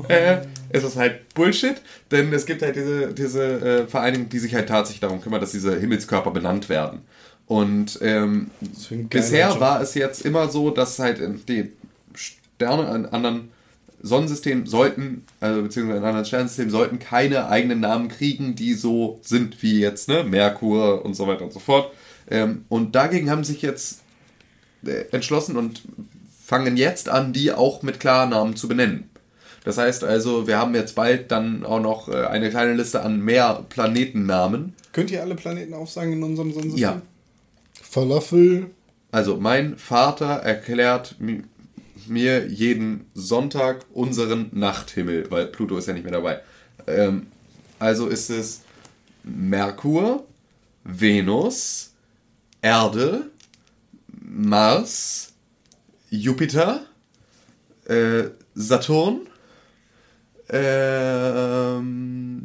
äh, 0.10 0.40
ist 0.70 0.84
das 0.84 0.98
halt 0.98 1.34
Bullshit, 1.34 1.76
denn 2.12 2.34
es 2.34 2.46
gibt 2.46 2.62
halt 2.62 2.76
diese, 2.76 3.14
diese 3.14 3.44
äh, 3.44 3.88
Vereinigung, 3.88 4.28
die 4.28 4.40
sich 4.40 4.54
halt 4.54 4.68
tatsächlich 4.68 5.00
darum 5.00 5.22
kümmert, 5.22 5.42
dass 5.42 5.54
diese 5.54 5.80
Himmelskörper 5.80 6.32
benannt 6.32 6.68
werden. 6.68 7.04
Und 7.46 8.00
ähm, 8.02 8.52
bisher 9.10 9.52
Job. 9.52 9.62
war 9.62 9.82
es 9.82 9.94
jetzt 9.94 10.26
immer 10.26 10.50
so, 10.50 10.72
dass 10.72 11.00
halt 11.00 11.22
die 11.48 11.72
Sterne 12.14 12.94
in 12.94 13.06
anderen 13.06 13.48
Sonnensystemen 14.02 14.66
sollten, 14.66 15.24
also 15.40 15.62
beziehungsweise 15.62 16.00
in 16.00 16.04
anderen 16.04 16.26
Sternsystemen 16.26 16.70
sollten 16.70 17.00
keine 17.00 17.48
eigenen 17.48 17.80
Namen 17.80 18.10
kriegen, 18.10 18.56
die 18.56 18.74
so 18.74 19.22
sind 19.24 19.64
wie 19.64 19.80
jetzt, 19.80 20.10
ne, 20.10 20.26
Merkur 20.26 21.06
und 21.06 21.14
so 21.14 21.28
weiter 21.28 21.46
und 21.46 21.54
so 21.54 21.60
fort. 21.60 21.94
Ähm, 22.30 22.66
und 22.68 22.94
dagegen 22.94 23.32
haben 23.32 23.46
sich 23.46 23.62
jetzt 23.62 24.02
äh, 24.02 24.07
entschlossen 25.12 25.58
und 25.58 25.82
fangen 26.46 26.78
jetzt 26.78 27.10
an, 27.10 27.34
die 27.34 27.52
auch 27.52 27.82
mit 27.84 28.00
Klarnamen 28.00 28.56
zu 28.56 28.68
benennen. 28.68 29.10
Das 29.66 29.78
heißt 29.78 30.06
also, 30.06 30.48
wir 30.48 30.58
haben 30.58 30.76
jetzt 30.76 30.96
bald 30.96 31.30
dann 31.32 31.66
auch 31.66 31.82
noch 31.82 32.08
äh, 32.08 32.26
eine 32.28 32.50
kleine 32.50 32.74
Liste 32.74 33.02
an 33.02 33.20
mehr 33.20 33.66
Planetennamen. 33.68 34.74
Könnt 34.94 35.12
ihr 35.12 35.22
alle 35.22 35.36
Planeten 35.36 35.74
aufsagen 35.74 36.14
in 36.14 36.24
unserem 36.24 36.54
Sonnensystem? 36.54 36.82
Ja. 36.82 37.02
Falafel. 37.82 38.68
Also 39.12 39.38
mein 39.38 39.78
Vater 39.78 40.28
erklärt 40.28 41.16
mi- 41.20 41.44
mir 42.08 42.48
jeden 42.48 43.06
Sonntag 43.14 43.86
unseren 43.94 44.50
Nachthimmel, 44.54 45.30
weil 45.30 45.48
Pluto 45.48 45.78
ist 45.78 45.88
ja 45.88 45.94
nicht 45.94 46.04
mehr 46.04 46.14
dabei. 46.14 46.40
Ähm, 46.88 47.28
also 47.80 48.08
ist 48.08 48.30
es 48.30 48.62
Merkur, 49.24 50.26
Venus, 50.86 51.92
Erde, 52.62 53.30
Mars, 54.30 55.34
Jupiter, 56.10 56.82
äh, 57.86 58.26
Saturn, 58.54 59.22
ähm, 60.50 62.42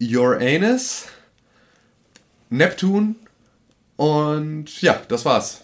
Uranus, 0.00 1.06
Neptun 2.50 3.16
und 3.96 4.80
ja, 4.80 5.00
das 5.08 5.24
war's. 5.24 5.62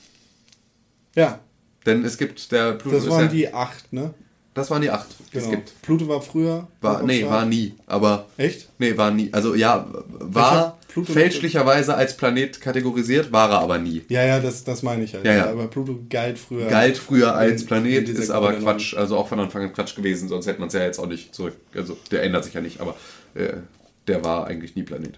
Ja, 1.14 1.40
Denn 1.86 2.04
es 2.04 2.18
gibt 2.18 2.50
der 2.52 2.72
Pluto. 2.72 2.96
das 2.96 3.08
waren 3.08 3.26
ja, 3.26 3.28
die 3.28 3.54
acht, 3.54 3.92
ne? 3.92 4.12
Das 4.54 4.70
waren 4.70 4.80
die 4.82 4.90
acht, 4.90 5.06
die 5.18 5.32
Genau. 5.32 5.44
es 5.44 5.50
gibt. 5.50 5.82
Pluto 5.82 6.06
war 6.08 6.22
früher. 6.22 6.68
War, 6.80 7.02
nee, 7.02 7.18
Start. 7.18 7.32
war 7.32 7.44
nie. 7.44 7.74
Aber. 7.86 8.26
Echt? 8.36 8.68
Nee, 8.78 8.96
war 8.96 9.10
nie. 9.10 9.28
Also 9.32 9.54
ja, 9.56 9.86
war 10.20 10.78
fälschlicherweise 11.02 11.94
als 11.96 12.16
Planet 12.16 12.60
kategorisiert, 12.60 13.32
war 13.32 13.50
er 13.50 13.58
aber 13.60 13.78
nie. 13.78 14.02
Ja, 14.08 14.24
ja, 14.24 14.38
das, 14.40 14.62
das 14.64 14.82
meine 14.84 15.02
ich 15.04 15.14
halt. 15.14 15.24
Ja, 15.24 15.32
ja. 15.34 15.50
Aber 15.50 15.66
Pluto 15.66 15.98
galt 16.08 16.38
früher. 16.38 16.66
Galt 16.68 16.96
früher 16.98 17.34
als 17.34 17.62
in- 17.62 17.66
Planet, 17.66 18.08
ist 18.08 18.30
aber. 18.30 18.52
Quatsch, 18.54 18.94
also 18.96 19.16
auch 19.16 19.28
von 19.28 19.40
Anfang 19.40 19.62
an 19.62 19.72
Quatsch 19.72 19.96
gewesen, 19.96 20.28
sonst 20.28 20.46
hätte 20.46 20.60
man 20.60 20.68
es 20.68 20.74
ja 20.74 20.82
jetzt 20.84 20.98
auch 21.00 21.06
nicht 21.08 21.34
zurück. 21.34 21.56
Also 21.74 21.96
der 22.12 22.22
ändert 22.22 22.44
sich 22.44 22.54
ja 22.54 22.60
nicht, 22.60 22.80
aber 22.80 22.94
äh, 23.34 23.54
der 24.06 24.24
war 24.24 24.46
eigentlich 24.46 24.76
nie 24.76 24.82
Planet. 24.84 25.14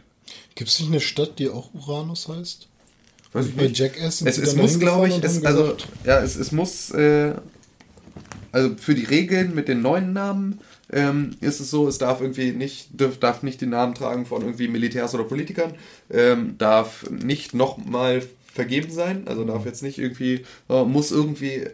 Gibt 0.54 0.70
es 0.70 0.80
nicht 0.80 0.88
eine 0.90 1.00
Stadt, 1.00 1.38
die 1.38 1.50
auch 1.50 1.74
Uranus 1.74 2.28
heißt? 2.28 2.68
Weiß 3.34 3.46
ich 3.46 3.54
Bei 3.56 3.64
nicht. 3.64 3.78
Jackass 3.78 4.18
sind 4.18 4.28
Es, 4.28 4.38
es 4.38 4.56
muss, 4.56 4.78
glaube 4.78 5.08
ich, 5.08 5.22
es, 5.22 5.44
also, 5.44 5.76
ja, 6.04 6.20
es, 6.22 6.36
es 6.36 6.52
muss, 6.52 6.90
äh, 6.92 7.32
also 8.56 8.70
für 8.78 8.94
die 8.94 9.04
Regeln 9.04 9.54
mit 9.54 9.68
den 9.68 9.82
neuen 9.82 10.14
Namen 10.14 10.60
ähm, 10.90 11.32
ist 11.42 11.60
es 11.60 11.70
so, 11.70 11.88
es 11.88 11.98
darf 11.98 12.22
irgendwie 12.22 12.52
nicht, 12.52 12.88
darf, 12.98 13.18
darf 13.18 13.42
nicht 13.42 13.60
den 13.60 13.68
Namen 13.68 13.94
tragen 13.94 14.24
von 14.24 14.40
irgendwie 14.40 14.66
Militärs 14.66 15.14
oder 15.14 15.24
Politikern, 15.24 15.74
ähm, 16.10 16.56
darf 16.56 17.04
nicht 17.10 17.52
nochmal 17.52 18.22
vergeben 18.50 18.90
sein, 18.90 19.24
also 19.26 19.44
darf 19.44 19.66
jetzt 19.66 19.82
nicht 19.82 19.98
irgendwie, 19.98 20.46
äh, 20.70 20.84
muss 20.84 21.12
irgendwie, 21.12 21.66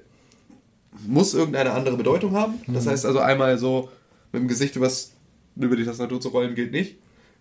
muss 1.07 1.35
irgendeine 1.35 1.71
andere 1.71 1.97
Bedeutung 1.97 2.35
haben. 2.35 2.55
Das 2.67 2.89
heißt 2.89 3.07
also 3.07 3.21
einmal 3.21 3.59
so 3.59 3.89
mit 4.33 4.43
dem 4.43 4.49
Gesicht 4.49 4.75
übers, 4.75 5.13
über 5.55 5.77
die 5.77 5.85
Tastatur 5.85 6.21
zu 6.21 6.31
rollen 6.31 6.57
geht 6.57 6.73
nicht. 6.73 6.97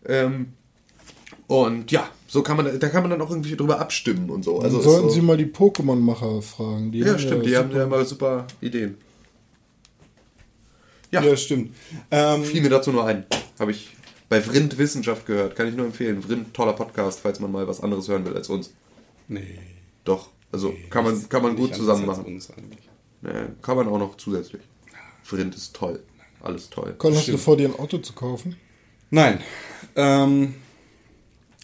Ähm, 0.05 0.49
und 1.47 1.91
ja, 1.91 2.07
so 2.27 2.43
kann 2.43 2.57
man, 2.57 2.79
da 2.79 2.89
kann 2.89 3.01
man 3.01 3.09
dann 3.09 3.21
auch 3.21 3.31
irgendwie 3.31 3.55
drüber 3.55 3.79
abstimmen 3.79 4.29
und 4.29 4.45
so. 4.45 4.59
Also 4.59 4.81
sollten 4.81 5.09
so, 5.09 5.15
Sie 5.15 5.21
mal 5.21 5.35
die 5.35 5.47
Pokémon-Macher 5.47 6.43
fragen. 6.43 6.91
Die 6.91 6.99
ja, 6.99 7.17
stimmt, 7.17 7.47
die 7.47 7.57
haben 7.57 7.75
ja 7.75 7.87
mal 7.87 8.05
super 8.05 8.45
Ideen. 8.61 8.97
Ja, 11.11 11.21
Ja, 11.21 11.35
stimmt. 11.35 11.75
Ähm, 12.09 12.43
fiel 12.43 12.61
mir 12.61 12.69
dazu 12.69 12.91
nur 12.91 13.05
ein. 13.05 13.25
Habe 13.59 13.71
ich 13.71 13.89
bei 14.29 14.41
Vrind 14.41 14.77
Wissenschaft 14.77 15.25
gehört. 15.25 15.55
Kann 15.55 15.67
ich 15.67 15.75
nur 15.75 15.85
empfehlen. 15.85 16.21
Vrind, 16.21 16.53
toller 16.53 16.73
Podcast, 16.73 17.19
falls 17.19 17.39
man 17.39 17.51
mal 17.51 17.67
was 17.67 17.81
anderes 17.81 18.07
hören 18.07 18.25
will 18.25 18.35
als 18.35 18.49
uns. 18.49 18.73
nee. 19.27 19.59
Doch, 20.03 20.29
also 20.51 20.73
kann 20.89 21.03
man, 21.03 21.29
kann 21.29 21.43
man 21.43 21.55
gut 21.55 21.75
zusammen 21.75 22.07
machen. 22.07 22.41
Nee, 23.21 23.29
kann 23.61 23.77
man 23.77 23.87
auch 23.87 23.99
noch 23.99 24.17
zusätzlich. 24.17 24.63
Vrind 25.21 25.53
ist 25.53 25.75
toll. 25.75 26.01
Alles 26.41 26.69
toll. 26.71 26.95
Colin, 26.97 27.17
hast 27.17 27.27
du 27.27 27.37
vor, 27.37 27.55
dir 27.55 27.69
ein 27.69 27.77
Auto 27.77 27.99
zu 27.99 28.13
kaufen? 28.13 28.55
Nein. 29.11 29.39
Ähm, 29.95 30.55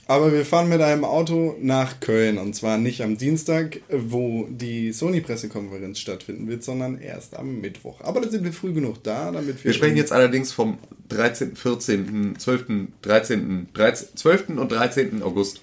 aber 0.07 0.31
wir 0.31 0.45
fahren 0.45 0.69
mit 0.69 0.81
einem 0.81 1.03
Auto 1.05 1.55
nach 1.61 1.99
Köln. 1.99 2.37
Und 2.37 2.55
zwar 2.55 2.77
nicht 2.77 3.01
am 3.01 3.17
Dienstag, 3.17 3.79
wo 3.89 4.47
die 4.49 4.91
Sony-Pressekonferenz 4.93 5.99
stattfinden 5.99 6.47
wird, 6.47 6.63
sondern 6.63 6.97
erst 6.99 7.35
am 7.37 7.59
Mittwoch. 7.59 8.01
Aber 8.01 8.21
da 8.21 8.29
sind 8.29 8.43
wir 8.43 8.53
früh 8.53 8.73
genug 8.73 9.03
da, 9.03 9.31
damit 9.31 9.57
wir. 9.63 9.65
Wir 9.65 9.73
sprechen 9.73 9.97
jetzt 9.97 10.11
allerdings 10.11 10.51
vom 10.51 10.77
13., 11.09 11.55
14., 11.55 12.35
12., 12.37 12.65
13., 13.01 13.67
13., 13.73 14.07
12. 14.15 14.49
und 14.57 14.71
13. 14.71 15.21
August. 15.23 15.61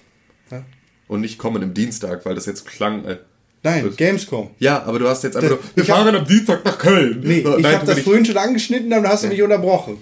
Ja. 0.51 0.63
Und 1.07 1.21
nicht 1.21 1.37
kommenden 1.37 1.73
Dienstag, 1.73 2.25
weil 2.25 2.35
das 2.35 2.45
jetzt 2.45 2.65
klang. 2.65 3.05
Äh, 3.05 3.17
Nein, 3.63 3.91
Gamescom. 3.97 4.51
Ja, 4.59 4.83
aber 4.83 4.99
du 4.99 5.07
hast 5.07 5.23
jetzt 5.23 5.35
einfach 5.37 5.49
nur, 5.49 5.59
wir 5.73 5.83
ich 5.83 5.89
hab- 5.89 5.97
fahren 5.97 6.15
am 6.15 6.25
Dienstag 6.27 6.63
nach 6.65 6.77
Köln. 6.77 7.21
Nee, 7.23 7.39
ich 7.39 7.65
habe 7.65 7.85
das 7.85 7.99
vorhin 8.01 8.23
schon 8.25 8.37
angeschnitten, 8.37 8.91
dann 8.91 9.07
hast 9.07 9.23
du 9.23 9.27
mich 9.27 9.41
unterbrochen. 9.41 9.97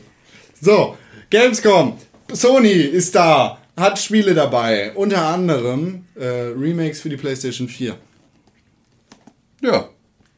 So, 0.62 0.98
Gamescom. 1.30 1.98
Sony 2.34 2.72
ist 2.72 3.16
da, 3.16 3.60
hat 3.78 4.00
Spiele 4.00 4.34
dabei. 4.34 4.94
Unter 4.94 5.28
anderem 5.28 6.06
äh, 6.16 6.26
Remakes 6.26 7.02
für 7.02 7.10
die 7.10 7.18
PlayStation 7.18 7.68
4. 7.68 7.98
Ja, 9.62 9.90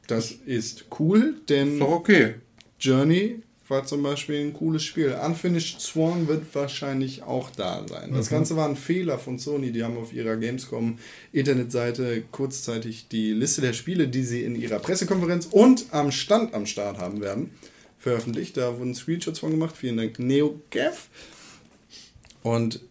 Das 0.07 0.31
ist 0.31 0.85
cool, 0.99 1.35
denn 1.49 1.79
doch 1.79 1.89
okay. 1.89 2.35
Journey 2.79 3.41
war 3.67 3.85
zum 3.85 4.03
Beispiel 4.03 4.41
ein 4.41 4.53
cooles 4.53 4.83
Spiel. 4.83 5.13
Unfinished 5.13 5.81
Swan 5.81 6.27
wird 6.27 6.43
wahrscheinlich 6.53 7.23
auch 7.23 7.49
da 7.49 7.83
sein. 7.87 8.13
Das 8.13 8.29
Ganze 8.29 8.55
war 8.55 8.69
ein 8.69 8.75
Fehler 8.75 9.17
von 9.17 9.39
Sony. 9.39 9.71
Die 9.71 9.83
haben 9.83 9.97
auf 9.97 10.13
ihrer 10.13 10.35
Gamescom 10.37 10.99
Internetseite 11.31 12.23
kurzzeitig 12.31 13.07
die 13.07 13.31
Liste 13.31 13.61
der 13.61 13.73
Spiele, 13.73 14.07
die 14.07 14.23
sie 14.23 14.43
in 14.43 14.55
ihrer 14.55 14.77
Pressekonferenz 14.79 15.47
und 15.49 15.85
am 15.91 16.11
Stand 16.11 16.53
am 16.53 16.67
Start 16.67 16.99
haben 16.99 17.21
werden, 17.21 17.49
veröffentlicht. 17.97 18.55
Da 18.57 18.77
wurden 18.77 18.93
Screenshots 18.93 19.39
von 19.39 19.49
gemacht. 19.49 19.75
Vielen 19.75 19.97
Dank, 19.97 20.19
NeoGaf. 20.19 21.09
Und 22.43 22.81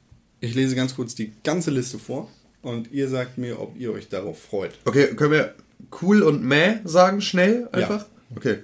ich 0.45 0.55
lese 0.55 0.75
ganz 0.77 0.95
kurz 0.95 1.15
die 1.15 1.33
ganze 1.43 1.71
Liste 1.71 1.99
vor 1.99 2.31
und 2.63 2.93
ihr 2.93 3.09
sagt 3.09 3.39
mir, 3.39 3.61
ob 3.61 3.79
ihr 3.79 3.93
euch 3.93 4.09
darauf 4.09 4.41
freut. 4.41 4.73
Okay, 4.85 5.15
können 5.15 5.33
wir 5.33 5.55
cool 6.03 6.23
und 6.23 6.43
meh 6.45 6.77
sagen, 6.85 7.21
schnell 7.21 7.69
einfach? 7.73 8.07
Okay. 8.37 8.59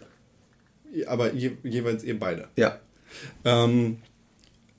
Aber 1.07 1.33
je, 1.33 1.53
jeweils 1.63 2.03
ihr 2.05 2.19
beide. 2.19 2.49
Ja. 2.57 2.79
ähm, 3.45 3.99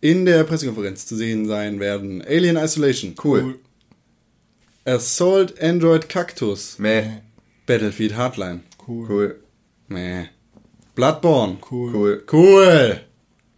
in 0.01 0.25
der 0.25 0.43
Pressekonferenz 0.43 1.05
zu 1.05 1.15
sehen 1.15 1.45
sein 1.47 1.79
werden 1.79 2.21
Alien 2.23 2.57
Isolation, 2.57 3.15
Cool. 3.23 3.59
Assault 4.85 5.61
Android 5.61 6.09
Cactus, 6.09 6.79
Meh. 6.79 7.21
Battlefield 7.67 8.15
Hardline, 8.15 8.61
Cool. 8.87 9.07
Cool. 9.09 9.39
Meh. 9.87 10.25
Bloodborne, 10.95 11.57
Cool. 11.69 11.93
Cool. 11.93 12.23
cool, 12.31 12.99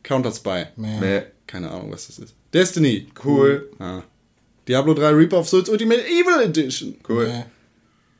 Counter 0.03 0.31
Spy, 0.33 0.65
Meh. 0.75 0.99
Meh. 0.99 1.21
keine 1.47 1.71
Ahnung 1.71 1.91
was 1.91 2.07
das 2.07 2.19
ist, 2.19 2.35
Destiny, 2.53 3.07
Cool. 3.15 3.61
ah. 3.79 4.03
Diablo 4.65 4.93
3 4.93 5.11
Reaper 5.13 5.37
of 5.37 5.47
Souls 5.47 5.69
Ultimate 5.69 6.05
Evil 6.07 6.39
Edition, 6.39 6.95
Cool. 7.03 7.27
Meh. 7.27 7.43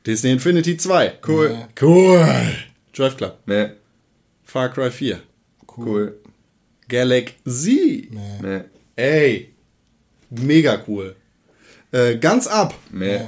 Disney 0.04 0.32
Infinity 0.32 0.76
2, 0.76 1.12
Cool. 1.22 1.50
Meh. 1.50 1.68
cool, 1.80 2.26
Drive 2.92 3.16
Club, 3.18 3.36
Meh. 3.46 3.70
Far 4.44 4.70
Cry 4.70 4.90
4, 4.90 5.22
Cool. 5.68 6.14
Galaxy, 6.90 8.10
Meh. 8.12 8.40
Meh. 8.42 8.64
ey, 8.98 9.50
mega 10.32 10.82
cool, 10.88 11.16
äh, 11.92 12.16
ganz 12.20 12.48
ab, 12.48 12.74
Meh. 12.92 13.28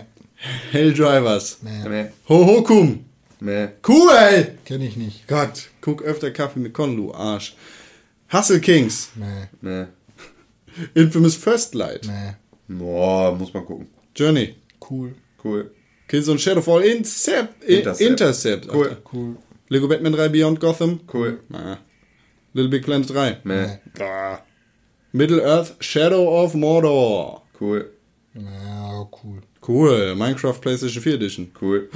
Helldrivers, 0.71 1.59
Meh. 1.63 2.09
Hohokum, 2.27 3.05
Meh. 3.39 3.69
cool, 3.87 4.55
Kenn 4.65 4.81
ich 4.81 4.97
nicht. 4.97 5.27
Gott, 5.27 5.69
guck 5.81 6.01
öfter 6.03 6.31
Kaffee 6.31 6.59
mit 6.59 6.73
Con, 6.73 6.97
du 6.97 7.13
Arsch. 7.13 7.55
Hustle 8.33 8.59
Kings, 8.59 9.11
Meh. 9.15 9.47
Meh. 9.61 9.85
Infamous 10.95 11.35
First 11.35 11.73
Light, 11.75 12.05
Meh. 12.07 12.33
Boah, 12.67 13.35
muss 13.37 13.53
man 13.53 13.65
gucken. 13.65 13.87
Journey, 14.13 14.55
Cool. 14.79 15.11
Cool. 15.43 15.69
Killzone 16.07 16.39
Shadowfall 16.39 16.83
Intercept, 16.83 17.63
Intercept, 17.63 18.01
Intercept. 18.01 18.01
Intercept. 18.01 18.67
Cool. 18.67 18.83
Alter. 18.83 18.97
Cool. 19.11 19.35
Lego 19.69 19.87
Batman 19.87 20.13
3 20.13 20.29
Beyond 20.29 20.59
Gotham, 20.59 20.99
Cool. 21.07 21.39
Na. 21.49 21.77
Little 22.53 22.69
Big 22.71 22.83
Planet 22.85 23.07
3, 23.07 23.37
Meh. 23.43 23.77
Ah. 23.99 24.41
Middle 25.13 25.39
Earth 25.41 25.75
Shadow 25.81 26.43
of 26.43 26.53
Mordor, 26.55 27.41
Cool. 27.53 27.81
Cool. 27.81 27.91
Ja, 28.35 29.07
cool. 29.11 29.39
cool, 29.61 30.15
Minecraft 30.15 30.59
PlayStation 30.61 31.01
4 31.01 31.13
Edition, 31.13 31.51
Cool. 31.59 31.87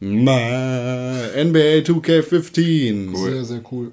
Ma 0.00 0.38
NBA 1.34 1.82
2K15, 1.82 3.16
Sehr, 3.16 3.44
sehr 3.44 3.60
cool. 3.70 3.90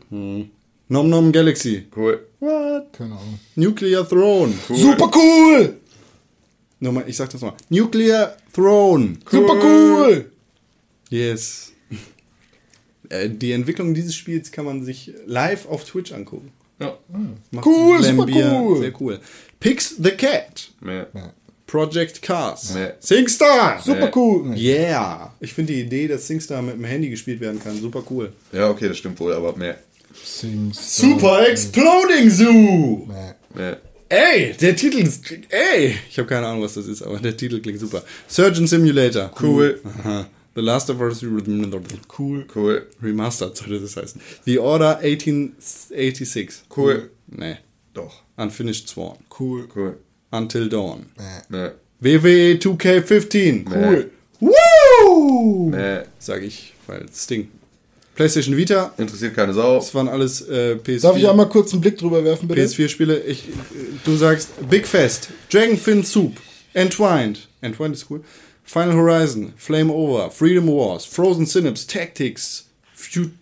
Nom 0.87 1.09
Nom 1.09 1.31
Galaxy, 1.31 1.87
Cool. 1.93 2.19
What? 2.45 2.93
Keine 2.93 3.11
Ahnung. 3.15 3.39
Nuclear 3.55 4.07
Throne, 4.07 4.53
Super 4.69 5.09
cool! 5.15 5.77
Nochmal, 6.79 7.03
ich 7.07 7.17
sag 7.17 7.29
das 7.29 7.41
mal, 7.41 7.53
Nuclear 7.69 8.35
Throne, 8.53 9.17
Super 9.29 9.55
cool! 9.63 10.31
Yes. 11.09 11.71
Äh, 13.09 13.29
Die 13.29 13.51
Entwicklung 13.51 13.93
dieses 13.93 14.15
Spiels 14.15 14.51
kann 14.51 14.65
man 14.65 14.83
sich 14.83 15.13
live 15.27 15.67
auf 15.67 15.83
Twitch 15.85 16.11
angucken. 16.11 16.51
Ja. 16.79 16.97
Macht 17.51 17.65
Cool, 17.65 18.01
super 18.03 18.25
cool. 18.33 18.79
Sehr 18.79 18.93
cool. 19.01 19.19
Pix 19.59 19.95
the 20.01 20.09
Cat. 20.09 20.71
Meh. 20.81 21.05
Project 21.67 22.21
Cars. 22.23 22.73
Nee. 22.73 22.89
SingStar. 22.99 23.79
Super 23.83 24.11
cool! 24.15 24.55
Yeah. 24.57 25.33
Ich 25.39 25.53
finde 25.53 25.73
die 25.73 25.81
Idee, 25.81 26.07
dass 26.07 26.25
SingStar 26.27 26.61
mit 26.63 26.75
dem 26.75 26.83
Handy 26.83 27.09
gespielt 27.09 27.39
werden 27.41 27.59
kann, 27.61 27.79
super 27.79 28.03
cool. 28.09 28.33
Ja, 28.51 28.69
okay, 28.69 28.87
das 28.87 28.97
stimmt 28.97 29.19
wohl, 29.19 29.33
aber 29.33 29.55
meh. 29.55 29.73
Super 30.73 31.47
Exploding 31.47 32.29
Zoo. 32.29 33.07
Meh. 33.53 33.75
Ey, 34.07 34.53
der 34.53 34.75
Titel 34.75 34.99
ist. 34.99 35.31
Ey, 35.49 35.95
ich 36.09 36.17
habe 36.17 36.27
keine 36.27 36.45
Ahnung, 36.47 36.61
was 36.63 36.75
das 36.75 36.87
ist, 36.87 37.01
aber 37.01 37.17
der 37.19 37.35
Titel 37.35 37.59
klingt 37.59 37.79
super. 37.79 38.03
Surgeon 38.27 38.67
Simulator. 38.67 39.31
Cool. 39.41 39.81
Aha. 39.83 40.27
The 40.53 40.61
Last 40.61 40.89
of 40.89 41.01
Us 41.01 41.21
Cool. 42.17 42.45
Cool. 42.55 42.87
Remastered 43.01 43.57
sollte 43.57 43.79
das 43.79 43.97
heißen. 43.97 44.21
The 44.45 44.59
Order 44.59 44.99
1886. 44.99 46.63
Cool. 46.75 47.09
Nee. 47.27 47.57
Doch. 47.93 48.21
Unfinished 48.37 48.87
Sworn. 48.87 49.17
Cool. 49.37 49.67
Cool. 49.75 49.97
Until 50.31 50.69
Dawn. 50.69 51.07
Meh. 51.17 51.41
Meh. 51.49 51.71
WWE 51.99 52.57
2K15. 52.57 53.65
Cool. 53.69 54.11
Woo! 54.39 55.69
Meh. 55.71 56.03
Sag 56.19 56.43
ich, 56.43 56.73
weil 56.87 57.05
Sting. 57.13 57.49
PlayStation 58.15 58.57
Vita. 58.57 58.93
Interessiert 58.97 59.35
keine 59.35 59.53
Sau. 59.53 59.75
Das 59.75 59.93
waren 59.93 60.07
alles 60.07 60.41
äh, 60.47 60.77
PS4. 60.83 61.01
Darf 61.01 61.17
ich 61.17 61.29
einmal 61.29 61.49
kurz 61.49 61.71
einen 61.73 61.81
Blick 61.81 61.97
drüber 61.97 62.23
werfen, 62.23 62.47
bitte? 62.47 62.61
PS4-Spiele. 62.61 63.19
Ich, 63.23 63.47
äh, 63.49 63.51
du 64.03 64.15
sagst 64.15 64.49
Big 64.69 64.87
Fest, 64.87 65.29
Dragonfin 65.51 66.03
Soup, 66.03 66.33
Entwined. 66.73 67.47
Entwined 67.61 67.95
ist 67.95 68.09
cool. 68.09 68.21
Final 68.63 68.95
Horizon, 68.95 69.53
Flame 69.57 69.93
Over, 69.93 70.31
Freedom 70.31 70.67
Wars, 70.67 71.05
Frozen 71.05 71.45
Synapse, 71.45 71.85
Tactics, 71.85 72.65
Future. 72.93 73.35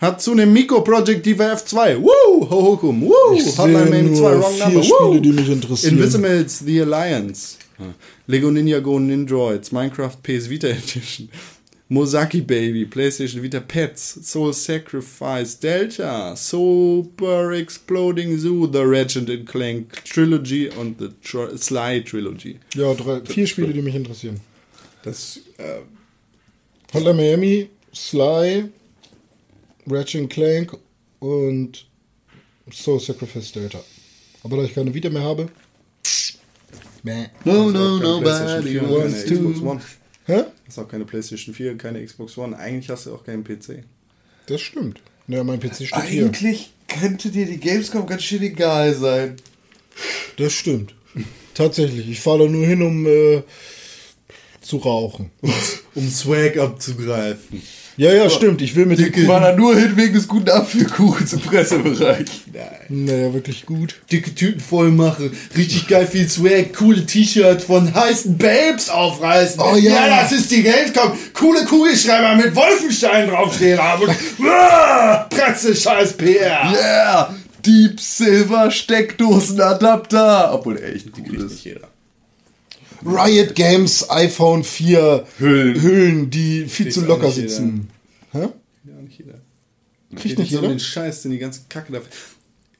Hatsune 0.00 0.46
Miku 0.46 0.82
Project 0.82 1.24
Diva 1.24 1.52
F2. 1.54 1.96
Woo! 2.02 2.48
Hohokum. 2.50 3.02
Woo! 3.02 3.12
Ich 3.34 3.56
Hotline 3.56 3.84
sehe 3.84 3.90
Miami 3.90 4.02
nur 4.10 4.16
2 4.16 4.40
Wrong 4.40 4.52
vier 4.52 4.64
Number. 4.66 4.82
Spiele, 4.82 5.00
Woo! 5.00 5.18
die 5.20 5.32
mich 5.32 5.48
interessieren. 5.48 5.94
Invisimals 5.96 6.58
The 6.58 6.82
Alliance. 6.82 7.56
Lego 8.26 8.50
Ninja 8.50 8.80
Go 8.80 8.98
Nindroids, 8.98 9.72
Minecraft 9.72 10.16
PS 10.22 10.48
Vita 10.48 10.68
Edition. 10.68 11.28
Mosaki 11.92 12.40
Baby, 12.40 12.86
PlayStation 12.86 13.42
Vita 13.42 13.60
Pets, 13.60 14.26
Soul 14.26 14.54
Sacrifice, 14.54 15.54
Delta, 15.54 16.34
Super 16.34 17.52
Exploding 17.52 18.38
Zoo, 18.38 18.66
The 18.66 18.86
Ratchet 18.86 19.28
and 19.28 19.46
Clank 19.46 20.02
Trilogy 20.04 20.70
und 20.70 20.98
The 20.98 21.10
Tr 21.22 21.58
Sly 21.58 22.02
Trilogy. 22.02 22.58
Ja, 22.74 22.94
drei, 22.94 23.20
vier 23.26 23.46
Spiele, 23.46 23.74
die 23.74 23.82
mich 23.82 23.94
interessieren. 23.94 24.40
Das, 25.02 25.38
äh, 25.58 25.80
Hotline 26.94 27.14
Miami, 27.14 27.68
Sly, 27.94 28.70
Ratchet 29.86 30.30
Clank 30.30 30.74
und 31.18 31.84
Soul 32.70 33.00
Sacrifice 33.00 33.52
Delta. 33.52 33.80
Aber 34.42 34.56
da 34.56 34.62
ich 34.64 34.72
keine 34.72 34.94
Vita 34.94 35.10
mehr 35.10 35.22
habe. 35.22 35.48
Meh. 37.02 37.26
No, 37.44 37.70
no, 37.70 37.98
4 37.98 38.82
und 38.82 38.94
wants 38.94 39.24
to-. 39.26 39.80
Hä? 40.24 40.44
Hast 40.72 40.78
auch 40.78 40.88
keine 40.88 41.04
PlayStation 41.04 41.54
4, 41.54 41.76
keine 41.76 42.02
Xbox 42.02 42.38
One. 42.38 42.56
Eigentlich 42.56 42.88
hast 42.88 43.04
du 43.04 43.14
auch 43.14 43.22
keinen 43.24 43.44
PC. 43.44 43.84
Das 44.46 44.62
stimmt. 44.62 45.02
Ja, 45.28 45.44
mein 45.44 45.60
PC 45.60 45.86
steht 45.86 46.04
hier. 46.04 46.24
Eigentlich 46.24 46.72
könnte 46.88 47.28
dir 47.28 47.44
die 47.44 47.58
Gamescom 47.58 48.06
ganz 48.06 48.22
schön 48.22 48.40
egal 48.40 48.94
sein. 48.94 49.36
Das 50.38 50.54
stimmt. 50.54 50.94
Tatsächlich. 51.52 52.08
Ich 52.08 52.20
fahre 52.20 52.44
da 52.44 52.50
nur 52.50 52.64
hin, 52.64 52.80
um 52.80 53.06
äh, 53.06 53.42
zu 54.62 54.78
rauchen. 54.78 55.30
Um 55.94 56.08
Swag 56.08 56.56
abzugreifen. 56.56 57.60
Ja, 57.96 58.12
ja, 58.12 58.30
stimmt. 58.30 58.62
Ich 58.62 58.74
will 58.74 58.86
mit 58.86 58.98
Ich 58.98 59.28
war 59.28 59.40
da 59.40 59.54
nur 59.54 59.76
hin 59.76 59.96
wegen 59.96 60.14
des 60.14 60.26
guten 60.26 60.48
Apfelkuchens 60.48 61.34
im 61.34 61.40
Pressebereich. 61.40 62.26
Naja, 62.88 63.32
wirklich 63.34 63.66
gut. 63.66 63.96
dicke 64.10 64.34
Tüten 64.34 64.60
voll 64.60 64.90
machen, 64.90 65.30
richtig 65.56 65.88
geil 65.88 66.06
viel 66.06 66.28
Swag, 66.28 66.74
coole 66.74 67.04
T-Shirts 67.04 67.64
von 67.64 67.94
heißen 67.94 68.36
Babes 68.36 68.88
aufreißen. 68.88 69.60
Oh 69.60 69.76
ja. 69.76 70.08
das 70.08 70.32
ist 70.32 70.50
die 70.50 70.62
Gamescom. 70.62 71.12
Coole 71.34 71.64
Kugelschreiber 71.64 72.34
mit 72.36 72.54
Wolfenstein 72.54 73.28
draufstehen 73.28 73.80
haben. 73.80 74.02
Und, 74.04 75.30
Presse, 75.30 75.74
scheiß 75.74 76.14
PR. 76.14 76.72
Yeah! 76.72 77.34
Deep 77.64 78.00
Silver 78.00 78.70
Steckdosenadapter. 78.70 80.52
Obwohl 80.54 80.82
echt 80.82 81.06
cool 81.16 81.44
ist. 81.44 81.64
jeder. 81.64 81.91
Riot 83.04 83.54
Games 83.54 84.08
iPhone 84.10 84.64
4 84.64 85.26
Hüllen. 85.38 85.80
Hüllen 85.82 86.30
die 86.30 86.66
viel 86.66 86.90
zu 86.90 87.04
locker 87.04 87.30
sitzen. 87.30 87.88
Hä? 88.32 88.48
Ja, 88.84 88.94
nicht 89.02 89.18
jeder. 89.18 89.34
Kriegt 90.16 90.38
nicht 90.38 90.50
jeder? 90.50 90.68
den 90.68 90.80
Scheiß, 90.80 91.22
den 91.22 91.32
die 91.32 91.38
ganze 91.38 91.62
Kacke 91.68 91.92
da. 91.92 92.00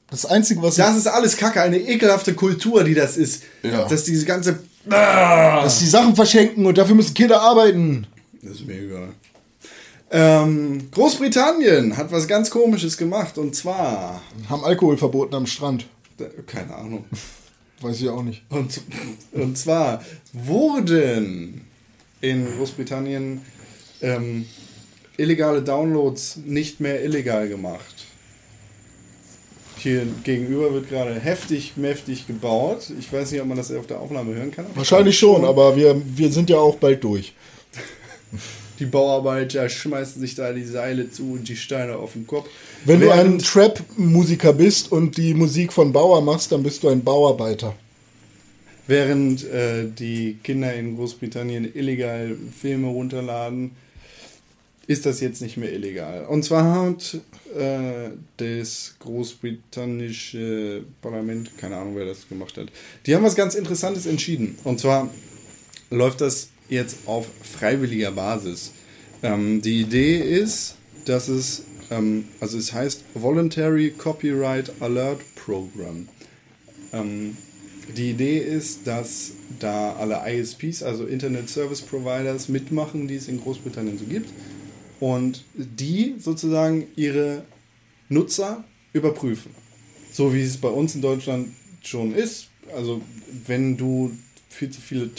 Das 0.09 0.25
Einzige, 0.25 0.61
was 0.61 0.75
Das 0.75 0.95
ist 0.95 1.07
alles 1.07 1.37
Kacke, 1.37 1.61
eine 1.61 1.79
ekelhafte 1.79 2.33
Kultur, 2.33 2.83
die 2.83 2.93
das 2.93 3.17
ist. 3.17 3.43
Ja. 3.63 3.87
Dass 3.87 4.03
diese 4.03 4.25
ganze 4.25 4.59
Dass 4.85 5.79
die 5.79 5.87
Sachen 5.87 6.15
verschenken 6.15 6.65
und 6.65 6.77
dafür 6.77 6.95
müssen 6.95 7.13
Kinder 7.13 7.41
arbeiten. 7.41 8.05
Das 8.41 8.53
ist 8.53 8.67
mir 8.67 8.79
egal. 8.81 9.09
Ähm, 10.11 10.91
Großbritannien 10.91 11.97
hat 11.97 12.11
was 12.11 12.27
ganz 12.27 12.51
Komisches 12.51 12.97
gemacht 12.97 13.39
und 13.39 13.55
zwar, 13.55 14.21
Haben 14.47 14.63
Alkohol 14.63 14.97
verboten 14.97 15.33
am 15.33 15.47
Strand. 15.47 15.87
keine 16.45 16.75
Ahnung, 16.75 17.05
Weiß 17.83 18.01
ich 18.01 18.09
auch 18.09 18.23
nicht. 18.23 18.43
und, 18.49 18.81
und 19.33 19.57
zwar 19.57 20.03
wurden 20.31 21.61
in 22.21 22.47
Großbritannien 22.57 23.41
ähm, 24.01 24.45
illegale 25.17 25.61
Downloads 25.61 26.37
nicht 26.45 26.79
mehr 26.79 27.03
illegal 27.03 27.47
gemacht. 27.49 27.93
Hier 29.77 30.07
gegenüber 30.23 30.73
wird 30.73 30.87
gerade 30.89 31.19
heftig, 31.19 31.73
mäftig 31.75 32.25
gebaut. 32.25 32.89
Ich 32.97 33.11
weiß 33.11 33.31
nicht, 33.31 33.41
ob 33.41 33.47
man 33.47 33.57
das 33.57 33.69
auf 33.71 33.85
der 33.85 33.99
Aufnahme 33.99 34.33
hören 34.33 34.51
kann. 34.51 34.65
Wahrscheinlich 34.75 35.19
schon, 35.19 35.43
aber 35.43 35.75
wir, 35.75 36.01
wir 36.05 36.31
sind 36.31 36.49
ja 36.49 36.57
auch 36.57 36.77
bald 36.77 37.03
durch. 37.03 37.33
Die 38.79 38.85
Bauarbeiter 38.85 39.69
schmeißen 39.69 40.19
sich 40.19 40.35
da 40.35 40.51
die 40.51 40.65
Seile 40.65 41.09
zu 41.11 41.33
und 41.33 41.47
die 41.47 41.55
Steine 41.55 41.95
auf 41.97 42.13
den 42.13 42.25
Kopf. 42.25 42.49
Wenn 42.85 42.99
du 42.99 43.11
ein 43.11 43.17
Während- 43.17 43.45
Trap-Musiker 43.45 44.53
bist 44.53 44.91
und 44.91 45.15
die 45.17 45.33
Musik 45.33 45.71
von 45.71 45.93
Bauer 45.93 46.21
machst, 46.21 46.51
dann 46.51 46.63
bist 46.63 46.83
du 46.83 46.89
ein 46.89 47.03
Bauarbeiter. 47.03 47.75
Während 48.87 49.45
äh, 49.45 49.85
die 49.87 50.37
Kinder 50.43 50.73
in 50.73 50.97
Großbritannien 50.97 51.73
illegal 51.73 52.35
Filme 52.59 52.87
runterladen, 52.87 53.71
ist 54.87 55.05
das 55.05 55.21
jetzt 55.21 55.41
nicht 55.41 55.55
mehr 55.55 55.71
illegal. 55.71 56.25
Und 56.25 56.43
zwar 56.43 56.87
hat 56.87 57.17
äh, 57.57 58.09
das 58.35 58.95
großbritannische 58.99 60.83
Parlament, 61.01 61.57
keine 61.57 61.77
Ahnung, 61.77 61.95
wer 61.95 62.05
das 62.05 62.27
gemacht 62.27 62.57
hat, 62.57 62.67
die 63.05 63.15
haben 63.15 63.23
was 63.23 63.35
ganz 63.35 63.55
Interessantes 63.55 64.05
entschieden. 64.05 64.57
Und 64.65 64.81
zwar 64.81 65.09
läuft 65.89 66.19
das 66.19 66.49
jetzt 66.69 66.97
auf 67.05 67.27
freiwilliger 67.41 68.11
Basis. 68.11 68.71
Ähm, 69.21 69.61
die 69.61 69.81
Idee 69.81 70.17
ist, 70.19 70.75
dass 71.05 71.27
es, 71.27 71.63
ähm, 71.89 72.25
also 72.39 72.57
es 72.57 72.73
heißt 72.73 73.03
Voluntary 73.13 73.91
Copyright 73.91 74.71
Alert 74.81 75.21
Program. 75.35 76.07
Ähm, 76.91 77.37
die 77.95 78.11
Idee 78.11 78.39
ist, 78.39 78.87
dass 78.87 79.31
da 79.59 79.93
alle 79.93 80.21
ISPs, 80.25 80.83
also 80.83 81.05
Internet 81.05 81.49
Service 81.49 81.81
Providers, 81.81 82.47
mitmachen, 82.49 83.07
die 83.07 83.15
es 83.15 83.27
in 83.27 83.41
Großbritannien 83.41 83.97
so 83.97 84.05
gibt. 84.05 84.29
Und 84.99 85.43
die 85.55 86.15
sozusagen 86.17 86.87
ihre 86.95 87.43
Nutzer 88.07 88.63
überprüfen. 88.93 89.51
So 90.11 90.33
wie 90.33 90.41
es 90.41 90.57
bei 90.57 90.69
uns 90.69 90.95
in 90.95 91.01
Deutschland 91.01 91.49
schon 91.81 92.13
ist. 92.13 92.47
Also 92.75 93.01
wenn 93.47 93.75
du 93.75 94.11
viel 94.49 94.69
zu 94.69 94.79
viele 94.79 95.13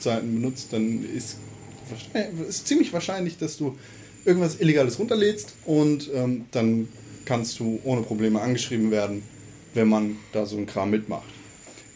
Torrent-Seiten 0.00 0.34
benutzt, 0.34 0.68
dann 0.72 1.04
ist 1.16 1.36
ist 2.48 2.68
ziemlich 2.68 2.92
wahrscheinlich, 2.92 3.36
dass 3.38 3.56
du 3.56 3.76
irgendwas 4.24 4.60
Illegales 4.60 4.98
runterlädst 4.98 5.54
und 5.64 6.08
ähm, 6.14 6.44
dann 6.52 6.88
kannst 7.24 7.58
du 7.58 7.80
ohne 7.84 8.02
Probleme 8.02 8.40
angeschrieben 8.40 8.90
werden, 8.90 9.22
wenn 9.74 9.88
man 9.88 10.16
da 10.32 10.46
so 10.46 10.56
einen 10.56 10.66
Kram 10.66 10.90
mitmacht. 10.90 11.28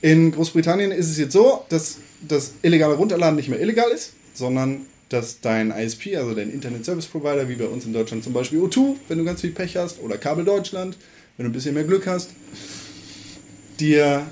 In 0.00 0.32
Großbritannien 0.32 0.90
ist 0.90 1.10
es 1.10 1.18
jetzt 1.18 1.32
so, 1.32 1.64
dass 1.68 1.98
das 2.26 2.54
illegale 2.62 2.94
Runterladen 2.94 3.36
nicht 3.36 3.48
mehr 3.48 3.60
illegal 3.60 3.90
ist, 3.90 4.12
sondern 4.32 4.82
dass 5.08 5.40
dein 5.40 5.70
ISP, 5.70 6.16
also 6.16 6.34
dein 6.34 6.50
Internet 6.50 6.84
Service 6.84 7.06
Provider, 7.06 7.48
wie 7.48 7.54
bei 7.54 7.66
uns 7.66 7.84
in 7.84 7.92
Deutschland 7.92 8.24
zum 8.24 8.32
Beispiel 8.32 8.60
O2, 8.60 8.96
wenn 9.08 9.18
du 9.18 9.24
ganz 9.24 9.42
viel 9.42 9.50
Pech 9.50 9.76
hast, 9.76 10.00
oder 10.02 10.18
Kabel 10.18 10.44
Deutschland, 10.44 10.96
wenn 11.36 11.44
du 11.44 11.50
ein 11.50 11.52
bisschen 11.52 11.74
mehr 11.74 11.84
Glück 11.84 12.06
hast, 12.06 12.30
dir 13.78 14.26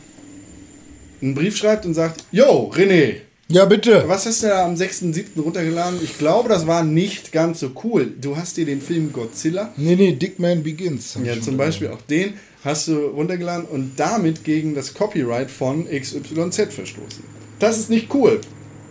einen 1.21 1.35
Brief 1.35 1.57
schreibt 1.57 1.87
und 1.87 1.95
sagt, 1.95 2.25
Yo, 2.33 2.71
René, 2.75 3.21
Ja, 3.53 3.67
bitte. 3.67 4.05
was 4.07 4.25
hast 4.25 4.43
du 4.43 4.47
da 4.47 4.65
am 4.65 4.75
6.7. 4.77 5.39
runtergeladen? 5.39 5.99
Ich 6.03 6.17
glaube, 6.17 6.49
das 6.49 6.67
war 6.67 6.83
nicht 6.83 7.33
ganz 7.33 7.61
so 7.61 7.73
cool. 7.85 8.11
Du 8.19 8.35
hast 8.35 8.57
dir 8.57 8.65
den 8.65 8.81
Film 8.81 9.13
Godzilla 9.13 9.73
Nee, 9.77 9.95
nee, 9.95 10.13
Dickman 10.13 10.63
Begins. 10.63 11.17
hab 11.17 11.27
ja, 11.27 11.39
zum. 11.39 11.59
Beispiel 11.59 11.89
auch 11.89 12.01
den 12.01 12.35
hast 12.65 12.89
du 12.89 12.95
runtergeladen 13.09 13.67
und 13.67 13.93
damit 13.99 14.43
gegen 14.45 14.75
das 14.75 14.95
Copyright 14.95 15.51
von 15.51 15.85
XYZ 15.87 16.73
verstoßen. 16.73 17.25
Das 17.59 17.79
ist 17.79 17.91
nicht 17.91 18.13
cool. 18.15 18.41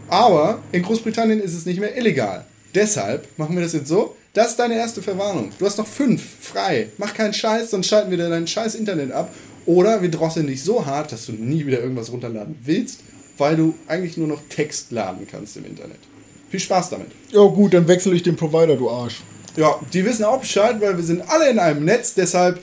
Aber 0.09 0.59
in 0.71 0.83
Großbritannien 0.83 1.39
ist 1.39 1.55
es 1.55 1.65
nicht 1.65 1.79
mehr 1.79 1.97
illegal. 1.97 2.45
Deshalb 2.75 3.27
machen 3.37 3.55
wir 3.55 3.63
das 3.63 3.73
jetzt 3.73 3.87
so. 3.87 4.15
Das 4.33 4.49
ist 4.51 4.59
deine 4.59 4.75
erste 4.75 5.01
Verwarnung. 5.01 5.51
Du 5.57 5.65
hast 5.65 5.79
noch 5.79 5.87
fünf 5.87 6.21
frei. 6.39 6.89
Mach 6.99 7.15
keinen 7.15 7.33
Scheiß, 7.33 7.71
sonst 7.71 7.87
schalten 7.87 8.11
wir 8.11 8.17
dir 8.17 8.29
dein 8.29 8.45
scheiß 8.45 8.75
Internet 8.75 9.11
ab. 9.11 9.33
Oder 9.65 10.03
wir 10.03 10.11
drosseln 10.11 10.45
dich 10.47 10.63
so 10.63 10.85
hart, 10.85 11.11
dass 11.11 11.25
du 11.25 11.31
nie 11.31 11.65
wieder 11.65 11.79
irgendwas 11.81 12.11
runterladen 12.11 12.55
willst, 12.63 12.99
weil 13.41 13.55
du 13.57 13.73
eigentlich 13.87 14.17
nur 14.17 14.27
noch 14.27 14.39
Text 14.49 14.91
laden 14.91 15.27
kannst 15.29 15.57
im 15.57 15.65
Internet. 15.65 15.97
Viel 16.49 16.59
Spaß 16.59 16.91
damit. 16.91 17.07
Ja, 17.31 17.41
gut, 17.41 17.73
dann 17.73 17.87
wechsle 17.87 18.13
ich 18.13 18.21
den 18.23 18.35
Provider, 18.35 18.75
du 18.75 18.89
Arsch. 18.89 19.21
Ja, 19.57 19.79
die 19.91 20.05
wissen 20.05 20.23
auch 20.23 20.39
Bescheid, 20.39 20.75
weil 20.79 20.95
wir 20.95 21.03
sind 21.03 21.23
alle 21.27 21.49
in 21.49 21.57
einem 21.59 21.83
Netz, 21.83 22.13
deshalb 22.13 22.59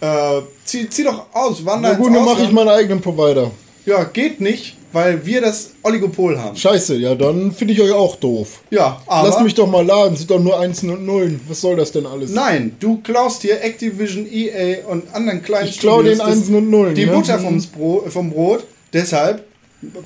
äh, 0.00 0.40
zieh, 0.64 0.88
zieh 0.88 1.04
doch 1.04 1.26
aus, 1.32 1.64
wander 1.64 1.92
Na 1.92 1.94
gut, 1.96 2.14
dann 2.14 2.24
mache 2.24 2.34
ich 2.34 2.48
Ausland. 2.48 2.52
meinen 2.54 2.68
eigenen 2.68 3.00
Provider. 3.00 3.50
Ja, 3.86 4.04
geht 4.04 4.40
nicht, 4.40 4.76
weil 4.92 5.24
wir 5.26 5.40
das 5.40 5.70
Oligopol 5.82 6.38
haben. 6.38 6.56
Scheiße, 6.56 6.96
ja, 6.96 7.14
dann 7.14 7.50
finde 7.52 7.74
ich 7.74 7.80
euch 7.80 7.92
auch 7.92 8.16
doof. 8.16 8.60
Ja, 8.70 9.00
aber 9.06 9.28
Lasst 9.28 9.40
mich 9.40 9.54
doch 9.54 9.66
mal 9.66 9.84
laden, 9.84 10.16
sind 10.16 10.30
doch 10.30 10.38
nur 10.38 10.60
Einsen 10.60 10.90
und 10.90 11.06
Nullen. 11.06 11.40
Was 11.48 11.60
soll 11.62 11.76
das 11.76 11.90
denn 11.90 12.06
alles? 12.06 12.30
nein, 12.30 12.76
du 12.78 13.00
klaust 13.02 13.42
hier 13.42 13.64
Activision, 13.64 14.26
EA 14.30 14.86
und 14.86 15.12
anderen 15.14 15.42
kleinen 15.42 15.68
Ich 15.68 15.80
klau 15.80 15.94
Studios 16.00 16.18
den 16.18 16.26
Einsen 16.26 16.54
und 16.54 16.70
Nullen, 16.70 16.94
Die 16.94 17.06
ne? 17.06 17.12
Butter 17.12 17.38
vom, 17.38 17.60
Bro 17.74 18.04
vom 18.10 18.30
Brot, 18.30 18.64
deshalb 18.92 19.44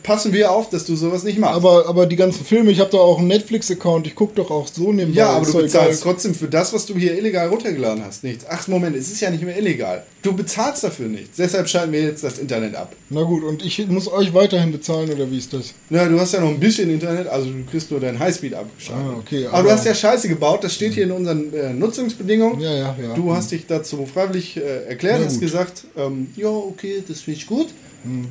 passen 0.03 0.33
wir 0.33 0.51
auf, 0.51 0.71
dass 0.71 0.85
du 0.85 0.97
sowas 0.97 1.23
nicht 1.23 1.39
machst. 1.39 1.55
Aber, 1.57 1.87
aber 1.87 2.07
die 2.07 2.17
ganzen 2.17 2.45
Filme, 2.45 2.71
ich 2.71 2.81
habe 2.81 2.91
doch 2.91 3.01
auch 3.01 3.19
einen 3.19 3.29
Netflix-Account, 3.29 4.07
ich 4.07 4.15
gucke 4.15 4.35
doch 4.35 4.51
auch 4.51 4.67
so 4.69 4.93
nebenbei. 4.93 5.19
ja, 5.21 5.29
aber 5.31 5.47
du 5.47 5.53
bezahlst 5.53 6.01
egal. 6.03 6.13
trotzdem 6.13 6.35
für 6.35 6.49
das, 6.49 6.73
was 6.73 6.87
du 6.87 6.95
hier 6.95 7.17
illegal 7.19 7.49
runtergeladen 7.49 8.05
hast, 8.05 8.25
nichts. 8.25 8.45
Ach, 8.49 8.67
Moment, 8.69 8.97
es 8.97 9.11
ist 9.11 9.21
ja 9.21 9.31
nicht 9.31 9.43
mehr 9.43 9.59
illegal. 9.59 10.05
Du 10.23 10.33
bezahlst 10.35 10.83
dafür 10.83 11.09
nichts. 11.09 11.37
Deshalb 11.37 11.69
schalten 11.69 11.93
wir 11.93 12.01
jetzt 12.03 12.25
das 12.25 12.39
Internet 12.39 12.75
ab. 12.75 12.93
Na 13.11 13.23
gut, 13.23 13.45
und 13.45 13.65
ich 13.65 13.87
muss 13.87 14.11
euch 14.11 14.33
weiterhin 14.35 14.73
bezahlen, 14.73 15.11
oder 15.13 15.31
wie 15.31 15.39
ist 15.39 15.53
das? 15.53 15.75
Na, 15.91 16.07
du 16.07 16.19
hast 16.19 16.33
ja 16.33 16.41
noch 16.41 16.49
ein 16.49 16.59
bisschen 16.59 16.91
Internet, 16.91 17.29
also 17.29 17.51
du 17.51 17.65
kriegst 17.71 17.91
nur 17.91 18.01
dein 18.01 18.19
Highspeed 18.19 18.55
abgeschaltet. 18.55 19.07
Ah, 19.09 19.19
okay, 19.19 19.47
aber, 19.47 19.59
aber- 19.59 19.69
du 19.69 19.75
hast 19.75 19.85
ja 19.87 19.95
Scheiße 19.95 20.29
gebaut, 20.29 20.65
das 20.65 20.75
steht 20.75 20.95
hier 20.95 21.05
in 21.05 21.13
unseren 21.13 21.53
äh, 21.55 21.73
Nutzungsbedingungen. 21.73 22.61
Ja, 22.61 22.73
ja, 22.75 22.97
ja. 23.01 23.15
Du 23.15 23.33
hast 23.35 23.53
dich 23.53 23.67
dazu 23.67 24.07
freiwillig 24.07 24.57
äh, 24.57 24.85
erklärt, 24.89 25.25
hast 25.25 25.39
gesagt, 25.41 25.85
ähm, 25.97 26.29
ja, 26.35 26.49
okay, 26.49 27.03
das 27.07 27.21
finde 27.21 27.39
ich 27.41 27.47
gut. 27.47 27.69
Hm. 28.05 28.27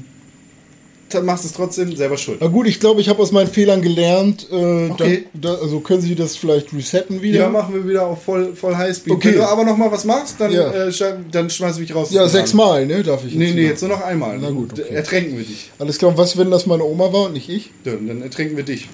Dann 1.09 1.23
machst 1.25 1.43
du 1.43 1.47
es 1.49 1.53
trotzdem 1.53 1.95
selber 1.95 2.17
schuld. 2.17 2.39
Na 2.41 2.47
gut, 2.47 2.65
ich 2.67 2.79
glaube, 2.79 2.99
ich 2.99 3.09
habe 3.09 3.21
aus 3.21 3.31
meinen 3.31 3.47
Fehlern 3.47 3.81
gelernt. 3.81 4.47
Äh, 4.51 4.89
Okay. 4.89 5.25
da, 5.33 5.53
da, 5.53 5.61
also 5.61 5.79
können 5.79 6.01
Sie 6.01 6.15
das 6.15 6.35
vielleicht 6.35 6.73
resetten 6.73 7.21
wieder? 7.21 7.41
Ja, 7.41 7.49
machen 7.49 7.75
wir 7.75 7.87
wieder 7.87 8.07
auf 8.07 8.23
voll, 8.23 8.55
voll 8.55 8.75
Highspeed. 8.75 9.13
Okay. 9.13 9.27
Wenn 9.29 9.35
du 9.35 9.47
aber 9.47 9.63
noch 9.63 9.77
mal 9.77 9.91
was 9.91 10.03
machst, 10.03 10.35
dann, 10.39 10.51
Ja. 10.51 10.71
äh, 10.87 10.91
dann 11.31 11.49
schmeiß 11.49 11.77
mich 11.79 11.93
raus. 11.93 12.09
Ja, 12.11 12.27
sechsmal, 12.27 12.85
ne? 12.87 13.03
Darf 13.03 13.23
ich 13.23 13.35
Nee, 13.35 13.51
nee, 13.51 13.55
wieder? 13.55 13.69
jetzt 13.69 13.81
nur 13.81 13.91
noch 13.91 14.01
einmal. 14.01 14.37
Na 14.39 14.49
gut, 14.49 14.73
okay. 14.73 14.93
Ertränken 14.95 15.37
wir 15.37 15.45
dich. 15.45 15.69
Alles 15.77 15.97
klar, 15.99 16.09
und 16.11 16.17
was, 16.17 16.37
wenn 16.37 16.49
das 16.49 16.65
meine 16.65 16.83
Oma 16.83 17.13
war 17.13 17.25
und 17.27 17.33
nicht 17.33 17.49
ich? 17.49 17.69
Dann, 17.83 18.07
dann 18.07 18.21
ertränken 18.23 18.57
wir 18.57 18.63
dich. 18.63 18.87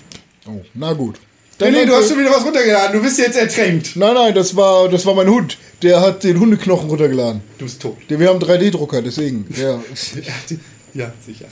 Oh, 0.48 0.60
na 0.74 0.92
gut. 0.94 1.16
Nee, 1.62 1.70
nee, 1.72 1.86
du 1.86 1.94
hast 1.94 2.10
schon 2.10 2.20
wieder 2.20 2.32
was 2.32 2.44
runtergeladen. 2.44 2.98
Du 2.98 3.04
bist 3.04 3.20
jetzt 3.20 3.38
ertränkt. 3.38 3.96
Nein, 3.96 4.16
nein, 4.16 4.34
das 4.36 4.56
war, 4.56 4.90
das 4.90 5.06
war 5.06 5.14
mein 5.14 5.30
Hund. 5.30 5.60
Der 5.84 6.02
hat 6.02 6.24
den 6.24 6.40
Hundeknochen 6.40 6.90
runtergeladen. 6.90 7.42
Du 7.60 7.66
bist 7.66 7.80
tot. 7.82 7.98
Wir 8.08 8.28
haben 8.30 8.40
3D-Drucker, 8.40 9.02
deswegen. 9.02 9.46
Ja. 9.58 9.80
Ja, 10.94 11.14
sicher. 11.26 11.46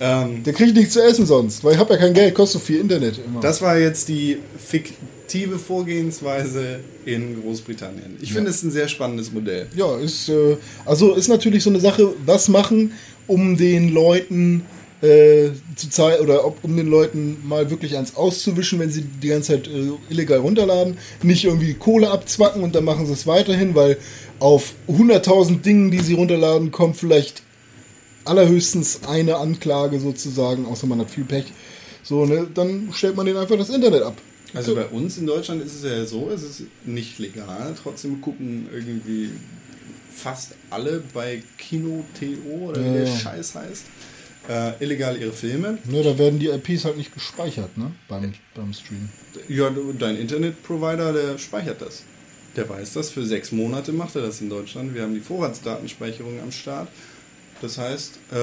Ähm, 0.00 0.42
Der 0.42 0.52
kriegt 0.52 0.74
nichts 0.74 0.94
zu 0.94 1.02
essen 1.02 1.26
sonst, 1.26 1.62
weil 1.62 1.74
ich 1.74 1.78
habe 1.78 1.94
ja 1.94 2.00
kein 2.00 2.14
Geld, 2.14 2.34
kostet 2.34 2.60
so 2.60 2.66
viel 2.66 2.80
Internet 2.80 3.18
immer. 3.24 3.40
Das 3.40 3.60
war 3.62 3.78
jetzt 3.78 4.08
die 4.08 4.38
fiktive 4.58 5.58
Vorgehensweise 5.58 6.80
in 7.04 7.40
Großbritannien. 7.42 8.16
Ich 8.20 8.32
finde 8.32 8.50
es 8.50 8.62
ein 8.62 8.70
sehr 8.70 8.88
spannendes 8.88 9.32
Modell. 9.32 9.66
Ja, 9.76 9.96
ist, 9.98 10.28
äh, 10.28 10.56
also 10.84 11.14
ist 11.14 11.28
natürlich 11.28 11.62
so 11.62 11.70
eine 11.70 11.80
Sache, 11.80 12.14
was 12.24 12.48
machen, 12.48 12.92
um 13.26 13.56
den 13.56 13.92
Leuten 13.92 14.62
äh, 15.02 15.50
zu 15.74 15.90
zeigen, 15.90 16.22
oder 16.22 16.46
ob, 16.46 16.64
um 16.64 16.76
den 16.76 16.88
Leuten 16.88 17.36
mal 17.44 17.70
wirklich 17.70 17.96
eins 17.96 18.16
auszuwischen, 18.16 18.78
wenn 18.78 18.90
sie 18.90 19.02
die 19.02 19.28
ganze 19.28 19.52
Zeit 19.52 19.68
äh, 19.68 19.90
illegal 20.08 20.38
runterladen, 20.38 20.96
nicht 21.22 21.44
irgendwie 21.44 21.74
Kohle 21.74 22.10
abzwacken 22.10 22.62
und 22.62 22.74
dann 22.74 22.84
machen 22.84 23.06
sie 23.06 23.12
es 23.12 23.26
weiterhin, 23.26 23.74
weil 23.74 23.98
auf 24.38 24.74
100.000 24.88 25.60
Dingen, 25.60 25.90
die 25.90 26.00
sie 26.00 26.14
runterladen, 26.14 26.70
kommt 26.70 26.96
vielleicht 26.96 27.42
allerhöchstens 28.26 29.00
eine 29.06 29.36
Anklage 29.36 30.00
sozusagen, 30.00 30.66
außer 30.66 30.86
man 30.86 31.00
hat 31.00 31.10
viel 31.10 31.24
Pech. 31.24 31.46
So, 32.02 32.24
ne, 32.24 32.46
dann 32.52 32.90
stellt 32.92 33.16
man 33.16 33.26
denen 33.26 33.38
einfach 33.38 33.56
das 33.56 33.68
Internet 33.70 34.02
ab. 34.02 34.16
Also 34.54 34.74
bei 34.74 34.86
uns 34.86 35.18
in 35.18 35.26
Deutschland 35.26 35.62
ist 35.62 35.74
es 35.74 35.82
ja 35.82 36.04
so, 36.06 36.30
es 36.30 36.42
ist 36.42 36.62
nicht 36.84 37.18
legal. 37.18 37.74
Trotzdem 37.82 38.20
gucken 38.20 38.68
irgendwie 38.72 39.30
fast 40.14 40.52
alle 40.70 41.02
bei 41.12 41.42
Kino.to 41.58 42.26
oder 42.64 42.80
wie 42.80 42.92
der 42.98 43.08
Ja. 43.08 43.16
Scheiß 43.16 43.54
heißt, 43.54 43.84
äh, 44.48 44.82
illegal 44.82 45.20
ihre 45.20 45.32
Filme. 45.32 45.78
Ne, 45.84 46.02
da 46.02 46.16
werden 46.16 46.38
die 46.38 46.48
IPs 46.48 46.84
halt 46.84 46.96
nicht 46.96 47.12
gespeichert, 47.12 47.76
ne, 47.76 47.92
beim, 48.08 48.32
beim 48.54 48.72
Stream. 48.72 49.08
Ja, 49.48 49.70
dein 49.98 50.16
Internetprovider, 50.16 51.12
der 51.12 51.38
speichert 51.38 51.82
das. 51.82 52.02
Der 52.54 52.66
weiß 52.68 52.94
das. 52.94 53.10
Für 53.10 53.26
sechs 53.26 53.52
Monate 53.52 53.92
macht 53.92 54.16
er 54.16 54.22
das 54.22 54.40
in 54.40 54.48
Deutschland. 54.48 54.94
Wir 54.94 55.02
haben 55.02 55.12
die 55.14 55.20
Vorratsdatenspeicherung 55.20 56.40
am 56.40 56.52
Start. 56.52 56.88
Das 57.62 57.78
heißt, 57.78 58.18
äh, 58.32 58.36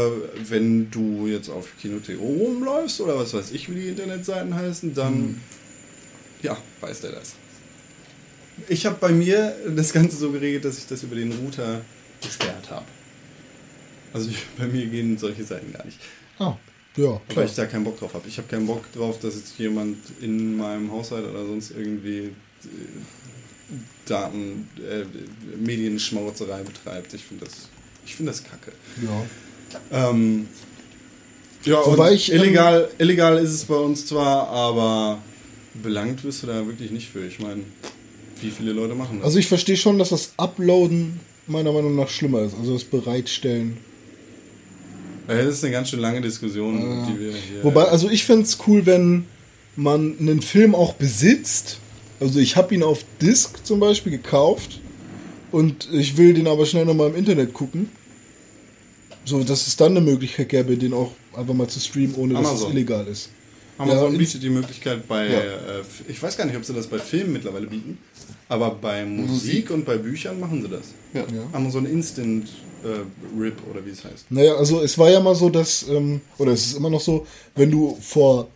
wenn 0.50 0.90
du 0.90 1.28
jetzt 1.28 1.50
auf 1.50 1.68
Kino.to 1.80 2.14
rumläufst 2.14 3.00
oder 3.02 3.18
was 3.18 3.34
weiß 3.34 3.52
ich, 3.52 3.70
wie 3.70 3.80
die 3.82 3.88
Internetseiten 3.90 4.54
heißen, 4.56 4.94
dann 4.94 5.14
Hm. 5.14 5.42
ja, 6.42 6.58
weiß 6.82 7.02
der 7.02 7.12
das. 7.14 7.34
Ich 8.68 8.86
habe 8.86 8.98
bei 9.00 9.10
mir 9.10 9.56
das 9.76 9.94
Ganze 9.94 10.16
so 10.18 10.32
geregelt, 10.32 10.66
dass 10.66 10.78
ich 10.78 10.88
das 10.88 11.04
über 11.04 11.16
den 11.16 11.32
Router 11.32 11.82
gesperrt 12.22 12.70
habe. 12.70 12.86
Also 14.14 14.30
ich, 14.30 14.46
bei 14.58 14.68
mir 14.68 14.86
gehen 14.88 15.18
solche 15.18 15.44
Seiten 15.44 15.74
gar 15.74 15.86
nicht. 15.86 15.98
Ah, 16.38 16.56
ja, 16.96 17.06
Weil 17.14 17.20
klar. 17.30 17.46
ich 17.46 17.56
da 17.56 17.66
keinen 17.66 17.84
Bock 17.84 17.98
drauf 18.00 18.14
habe. 18.14 18.28
Ich 18.28 18.38
habe 18.38 18.48
keinen 18.48 18.68
Bock 18.68 18.92
drauf, 18.94 19.20
dass 19.20 19.36
jetzt 19.36 19.58
jemand 19.58 19.98
in 20.22 20.56
meinem 20.58 20.92
Haushalt 20.92 21.26
oder 21.28 21.46
sonst 21.46 21.72
irgendwie 21.72 22.26
äh, 22.26 22.32
Daten, 24.06 24.68
äh, 24.78 25.06
Medienschmauzerei 25.58 26.62
betreibt. 26.62 27.14
Ich 27.16 27.24
finde 27.24 27.46
das, 27.46 27.70
ich 28.06 28.16
finde 28.16 28.32
das 28.32 28.44
kacke. 28.44 28.72
Ja. 29.02 30.10
Ähm, 30.10 30.48
ja, 31.66 31.86
Wobei 31.86 32.14
ich, 32.14 32.32
ähm, 32.32 32.42
illegal, 32.42 32.90
illegal 32.98 33.38
ist 33.38 33.52
es 33.52 33.66
bei 33.66 33.76
uns 33.76 34.06
zwar, 34.06 34.50
aber 34.50 35.20
belangt 35.82 36.24
wirst 36.24 36.44
du 36.44 36.48
da 36.48 36.66
wirklich 36.66 36.92
nicht 36.92 37.10
für. 37.10 37.26
Ich 37.26 37.40
meine, 37.40 37.62
wie 38.42 38.52
viele 38.52 38.74
Leute 38.74 38.96
machen 38.96 39.18
das? 39.20 39.26
Also 39.26 39.40
ich 39.40 39.48
verstehe 39.48 39.78
schon, 39.78 39.98
dass 39.98 40.10
das 40.10 40.34
Uploaden 40.38 41.20
meiner 41.48 41.72
Meinung 41.72 41.96
nach 41.96 42.10
schlimmer 42.10 42.42
ist. 42.42 42.56
Also 42.60 42.74
das 42.74 42.84
Bereitstellen. 42.84 43.78
Ja, 45.28 45.36
das 45.36 45.56
ist 45.56 45.64
eine 45.64 45.72
ganz 45.72 45.90
schön 45.90 46.00
lange 46.00 46.20
Diskussion, 46.20 47.08
die 47.08 47.20
wir 47.20 47.32
hier. 47.32 47.64
Wobei, 47.64 47.86
also 47.86 48.10
ich 48.10 48.26
fände 48.26 48.44
es 48.44 48.58
cool, 48.68 48.86
wenn 48.86 49.26
man 49.76 50.18
einen 50.20 50.42
Film 50.42 50.76
auch 50.76 50.94
besitzt. 50.94 51.80
Also 52.20 52.40
ich 52.40 52.58
habe 52.58 52.76
ihn 52.76 52.84
auf 52.84 53.06
Disc 53.22 53.66
zum 53.66 53.80
Beispiel 53.80 54.12
gekauft 54.12 54.82
und 55.54 55.88
ich 55.94 56.18
will 56.18 56.34
den 56.34 56.48
aber 56.48 56.66
schnell 56.66 56.86
nochmal 56.86 57.10
im 57.12 57.16
Internet 57.16 57.54
gucken. 57.54 57.90
So, 59.26 59.42
dass 59.44 59.68
es 59.68 59.78
dann 59.78 59.92
eine 59.96 60.02
Möglichkeit 60.02 60.50
gäbe, 60.50 60.76
den 60.76 60.94
auch 60.94 61.12
einfach 61.36 61.54
mal 61.54 61.68
zu 61.70 61.80
streamen, 61.80 62.16
ohne 62.16 62.34
dass 62.34 62.42
es 62.44 62.50
Amazon. 62.50 62.72
illegal 62.72 63.08
ist. 63.08 63.30
Amazon 63.78 64.12
Ja, 64.12 64.18
bietet 64.18 64.44
die 64.44 64.50
Möglichkeit 64.50 65.08
bei, 65.08 65.28
Ja. 65.28 65.40
äh, 65.40 65.84
ich 66.10 66.22
weiß 66.22 66.36
gar 66.38 66.46
nicht, 66.46 66.58
ob 66.58 66.66
sie 66.66 66.74
das 66.74 66.88
bei 66.88 67.00
Filmen 67.00 67.32
mittlerweile 67.34 67.68
bieten, 67.68 67.98
aber 68.50 68.72
bei 68.72 69.06
Musik 69.06 69.72
und 69.72 69.86
bei 69.86 69.98
Büchern 69.98 70.40
machen 70.40 70.62
sie 70.62 70.68
das. 70.68 70.88
Ja. 71.14 71.24
Amazon 71.54 71.86
Instant 71.86 72.50
äh, 72.84 73.40
RIP 73.42 73.56
oder 73.72 73.86
wie 73.86 73.92
es 73.92 74.04
heißt. 74.04 74.26
Naja, 74.30 74.56
also 74.56 74.82
es 74.82 74.98
war 74.98 75.10
ja 75.10 75.22
mal 75.22 75.36
so, 75.36 75.50
dass, 75.50 75.88
ähm, 75.88 76.20
oder 76.38 76.52
es 76.52 76.66
ist 76.68 76.78
immer 76.78 76.90
noch 76.90 77.02
so, 77.02 77.26
wenn 77.56 77.72
du 77.72 77.98
vor 78.02 78.50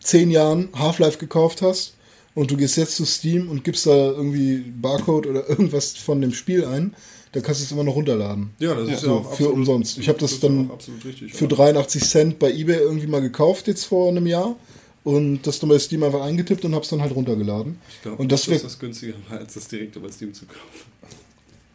zehn 0.00 0.30
Jahren 0.32 0.68
Half-Life 0.74 1.18
gekauft 1.18 1.62
hast 1.62 1.94
und 2.34 2.50
du 2.50 2.56
gehst 2.56 2.76
jetzt 2.76 2.96
zu 2.96 3.04
Steam 3.04 3.48
und 3.50 3.64
gibst 3.64 3.86
da 3.86 3.90
irgendwie 4.10 4.58
Barcode 4.58 5.26
oder 5.26 5.48
irgendwas 5.48 5.92
von 5.96 6.20
dem 6.20 6.32
Spiel 6.32 6.64
ein, 6.64 6.94
dann 7.32 7.42
kannst 7.42 7.60
du 7.60 7.64
es 7.64 7.72
immer 7.72 7.84
noch 7.84 7.94
runterladen. 7.94 8.50
Ja, 8.58 8.74
das 8.74 8.84
ist 8.84 8.90
ja 8.90 8.98
so, 8.98 9.12
auch 9.16 9.24
für 9.24 9.30
absolut- 9.30 9.52
umsonst. 9.54 9.98
Ich 9.98 10.08
habe 10.08 10.18
das, 10.18 10.32
das 10.32 10.42
ja 10.42 10.48
dann 10.48 10.70
richtig, 11.04 11.34
für 11.34 11.44
ja. 11.46 11.50
83 11.56 12.02
Cent 12.04 12.38
bei 12.38 12.50
eBay 12.52 12.76
irgendwie 12.78 13.06
mal 13.06 13.20
gekauft 13.22 13.68
jetzt 13.68 13.84
vor 13.84 14.08
einem 14.08 14.26
Jahr 14.26 14.56
und 15.04 15.42
das 15.46 15.58
dann 15.58 15.70
bei 15.70 15.78
Steam 15.78 16.02
einfach 16.02 16.22
eingetippt 16.22 16.64
und 16.64 16.74
habe 16.74 16.84
es 16.84 16.90
dann 16.90 17.00
halt 17.00 17.14
runtergeladen. 17.14 17.78
Ich 17.90 18.02
glaube, 18.02 18.22
und 18.22 18.30
das 18.30 18.42
das 18.44 18.56
ist 18.56 18.64
das 18.64 18.78
günstiger, 18.78 19.14
als 19.30 19.54
das 19.54 19.68
direkt 19.68 19.96
über 19.96 20.10
Steam 20.12 20.32
zu 20.34 20.44
kaufen. 20.46 20.60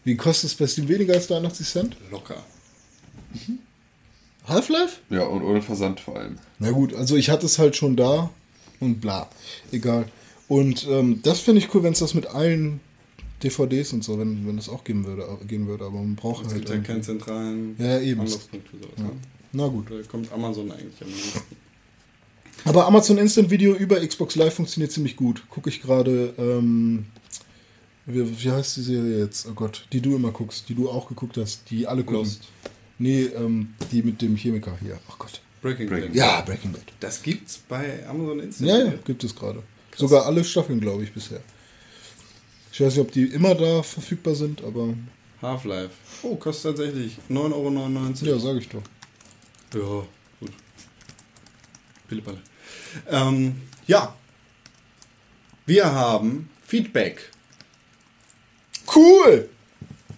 wie 0.03 0.15
kostet 0.15 0.51
es 0.51 0.55
bei 0.55 0.67
Steam 0.67 0.87
weniger 0.87 1.13
als 1.15 1.27
83 1.27 1.67
Cent? 1.67 1.97
Locker. 2.11 2.43
Half-Life? 4.47 4.99
Ja, 5.09 5.23
und 5.25 5.43
ohne 5.43 5.61
Versand 5.61 5.99
vor 5.99 6.15
allem. 6.17 6.37
Na 6.59 6.71
gut, 6.71 6.93
also 6.93 7.15
ich 7.17 7.29
hatte 7.29 7.45
es 7.45 7.59
halt 7.59 7.75
schon 7.75 7.95
da 7.95 8.29
und 8.79 9.01
bla. 9.01 9.29
Egal. 9.71 10.05
Und 10.47 10.87
ähm, 10.89 11.21
das 11.23 11.39
finde 11.41 11.59
ich 11.59 11.73
cool, 11.73 11.83
wenn 11.83 11.93
es 11.93 11.99
das 11.99 12.13
mit 12.13 12.27
allen 12.27 12.79
DVDs 13.43 13.93
und 13.93 14.03
so, 14.03 14.17
wenn, 14.17 14.47
wenn 14.47 14.55
das 14.57 14.69
auch 14.69 14.83
geben 14.83 15.05
würde, 15.05 15.25
gehen 15.47 15.67
würde, 15.67 15.85
aber 15.85 15.97
man 15.99 16.15
braucht 16.15 16.45
Es 16.45 16.53
halt. 16.53 16.65
gibt 16.65 16.69
ja 16.69 16.77
keinen 16.93 17.03
zentralen 17.03 17.75
Ja, 17.77 17.99
eben. 17.99 18.21
Anlaufpunkt 18.21 18.67
für 18.69 18.77
sowas. 18.77 18.97
Ne? 18.97 19.11
Na 19.53 19.67
gut. 19.67 19.91
Da 19.91 19.95
kommt 20.09 20.31
Amazon 20.31 20.71
eigentlich 20.71 21.01
am 21.01 21.07
nächsten. 21.09 21.41
Aber 22.65 22.87
Amazon 22.87 23.17
Instant 23.19 23.49
Video 23.49 23.75
über 23.75 23.99
Xbox 24.05 24.35
Live 24.35 24.55
funktioniert 24.55 24.91
ziemlich 24.91 25.15
gut. 25.15 25.43
Gucke 25.49 25.69
ich 25.69 25.81
gerade, 25.81 26.33
ähm, 26.37 27.05
wie, 28.05 28.43
wie 28.43 28.51
heißt 28.51 28.77
die 28.77 28.81
Serie 28.81 29.19
jetzt? 29.19 29.47
Oh 29.47 29.53
Gott, 29.53 29.85
die 29.93 30.01
du 30.01 30.15
immer 30.15 30.31
guckst, 30.31 30.67
die 30.69 30.73
du 30.75 30.89
auch 30.89 31.07
geguckt 31.07 31.37
hast, 31.37 31.69
die 31.69 31.85
alle 31.87 32.03
gucken. 32.03 32.21
Lost. 32.23 32.43
Nee, 32.99 33.23
ähm, 33.25 33.73
die 33.91 34.01
mit 34.01 34.21
dem 34.23 34.35
Chemiker 34.35 34.75
hier. 34.81 34.97
Ach 35.09 35.19
Gott. 35.19 35.41
Breaking, 35.61 35.87
Breaking 35.87 36.07
Bad. 36.09 36.15
Ja, 36.15 36.41
Breaking 36.41 36.71
Bad. 36.71 36.81
Das 36.99 37.21
gibt's 37.21 37.59
bei 37.69 38.07
Amazon 38.07 38.39
Instant. 38.39 38.69
Ja, 38.69 38.77
ja, 38.85 38.93
gibt 39.05 39.23
es 39.23 39.35
gerade. 39.35 39.61
Sogar 39.97 40.25
alle 40.27 40.43
Staffeln, 40.43 40.79
glaube 40.79 41.03
ich, 41.03 41.11
bisher. 41.11 41.41
Ich 42.71 42.79
weiß 42.79 42.93
nicht, 42.93 43.01
ob 43.01 43.11
die 43.11 43.23
immer 43.25 43.55
da 43.55 43.81
verfügbar 43.81 44.35
sind, 44.35 44.63
aber 44.63 44.93
Half-Life. 45.41 45.89
Oh, 46.21 46.35
kostet 46.35 46.77
tatsächlich 46.77 47.17
9,99 47.29 48.25
ja, 48.25 48.31
Euro. 48.33 48.39
sage 48.39 48.59
ich 48.59 48.69
doch. 48.69 48.83
Ja, 49.73 50.03
gut. 50.39 50.51
Pillepalle. 52.07 52.41
Ähm, 53.09 53.61
ja. 53.87 54.15
Wir 55.65 55.91
haben 55.91 56.49
Feedback. 56.65 57.31
Cool! 58.95 59.49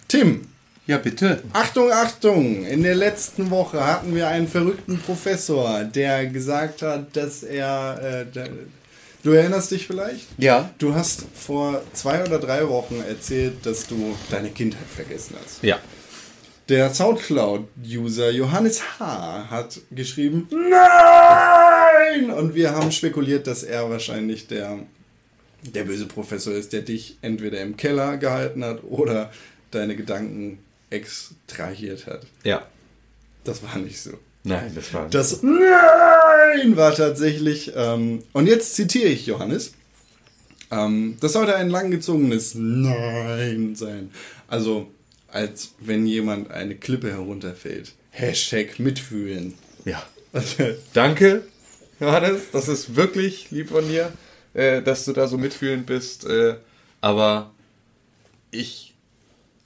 Tim, 0.08 0.48
Ja, 0.88 0.98
bitte. 0.98 1.44
Achtung, 1.54 1.92
Achtung! 1.92 2.66
In 2.66 2.84
der 2.84 2.96
letzten 2.96 3.50
Woche 3.50 3.86
hatten 3.86 4.14
wir 4.16 4.28
einen 4.28 4.48
verrückten 4.48 5.00
Professor, 5.00 5.84
der 5.84 6.26
gesagt 6.28 6.82
hat, 6.82 7.16
dass 7.16 7.44
er. 7.44 8.26
Äh, 8.36 8.50
du 9.24 9.32
erinnerst 9.32 9.72
dich 9.72 9.88
vielleicht? 9.88 10.28
Ja. 10.38 10.74
Du 10.78 10.94
hast 10.94 11.26
vor 11.34 11.82
zwei 11.94 12.24
oder 12.24 12.40
drei 12.40 12.68
Wochen 12.68 13.02
erzählt, 13.08 13.66
dass 13.66 13.88
du 13.88 14.16
deine 14.30 14.50
Kindheit 14.50 14.88
vergessen 14.88 15.36
hast. 15.42 15.64
Ja. 15.64 15.80
Der 16.70 16.94
Soundcloud-User 16.94 18.30
Johannes 18.30 19.00
H. 19.00 19.48
hat 19.50 19.82
geschrieben, 19.90 20.48
Nein! 20.52 22.30
Und 22.30 22.54
wir 22.54 22.72
haben 22.76 22.92
spekuliert, 22.92 23.48
dass 23.48 23.64
er 23.64 23.90
wahrscheinlich 23.90 24.48
der, 24.48 24.78
der 25.64 25.84
böse 25.86 26.06
Professor 26.06 26.54
ist, 26.54 26.72
der 26.74 26.82
dich 26.82 27.18
entweder 27.22 27.60
im 27.62 27.76
Keller 27.76 28.18
gehalten 28.18 28.64
hat 28.64 28.84
oder 28.84 29.32
deine 29.72 29.96
Gedanken 29.96 30.60
extrahiert 30.92 32.06
hat. 32.06 32.28
Ja. 32.44 32.68
Das 33.44 33.64
war 33.64 33.78
nicht 33.78 34.00
so. 34.00 34.12
Nein, 34.50 34.72
das 34.76 34.94
war. 34.94 35.10
Das 35.10 35.44
Nein 35.44 36.76
war 36.76 36.94
tatsächlich, 36.94 37.72
ähm, 37.76 38.24
und 38.34 38.48
jetzt 38.48 38.76
zitiere 38.76 39.10
ich 39.10 39.26
Johannes, 39.26 39.74
ähm, 40.72 41.18
das 41.20 41.34
sollte 41.34 41.56
ein 41.56 41.70
langgezogenes 41.70 42.56
Nein 42.56 43.76
sein. 43.76 44.12
Also, 44.48 44.92
als 45.28 45.74
wenn 45.80 46.06
jemand 46.06 46.52
eine 46.52 46.76
Klippe 46.76 47.12
herunterfällt. 47.12 47.94
Hashtag 48.12 48.80
mitfühlen. 48.80 49.54
Ja. 49.86 50.04
Danke, 50.94 51.44
Johannes. 52.00 52.52
Das 52.52 52.68
ist 52.68 52.96
wirklich 52.96 53.52
lieb 53.52 53.70
von 53.70 53.88
dir, 53.88 54.12
äh, 54.54 54.82
dass 54.82 55.06
du 55.06 55.14
da 55.14 55.28
so 55.28 55.38
mitfühlend 55.38 55.86
bist. 55.86 56.26
Äh, 56.26 56.56
aber 57.02 57.52
ich 58.52 58.94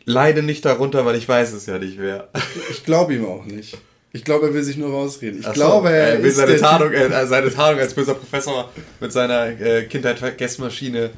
leide 0.06 0.44
nicht 0.44 0.66
darunter, 0.66 1.06
weil 1.06 1.16
ich 1.16 1.28
weiß 1.28 1.54
es 1.54 1.66
ja 1.66 1.80
nicht 1.80 1.98
mehr. 1.98 2.30
ich 2.70 2.84
glaube 2.84 3.16
ihm 3.16 3.26
auch 3.26 3.46
nicht. 3.46 3.78
Ich 4.16 4.24
glaube, 4.24 4.48
er 4.48 4.54
will 4.54 4.62
sich 4.64 4.78
nur 4.78 4.92
rausreden. 4.92 5.40
Ich 5.40 5.46
so, 5.48 5.52
glaube, 5.54 5.90
er, 5.92 6.20
will 6.22 6.30
ist 6.30 6.36
seine 6.38 6.56
Tarnung, 6.58 6.92
äh, 6.94 7.26
seine 7.26 7.52
Tarnung 7.52 7.80
als 7.80 7.94
böser 7.96 8.14
Professor 8.14 8.70
mit 9.00 9.12
seiner 9.12 9.48
äh, 9.60 9.86
Kindheit-Vergessmaschine 9.86 11.10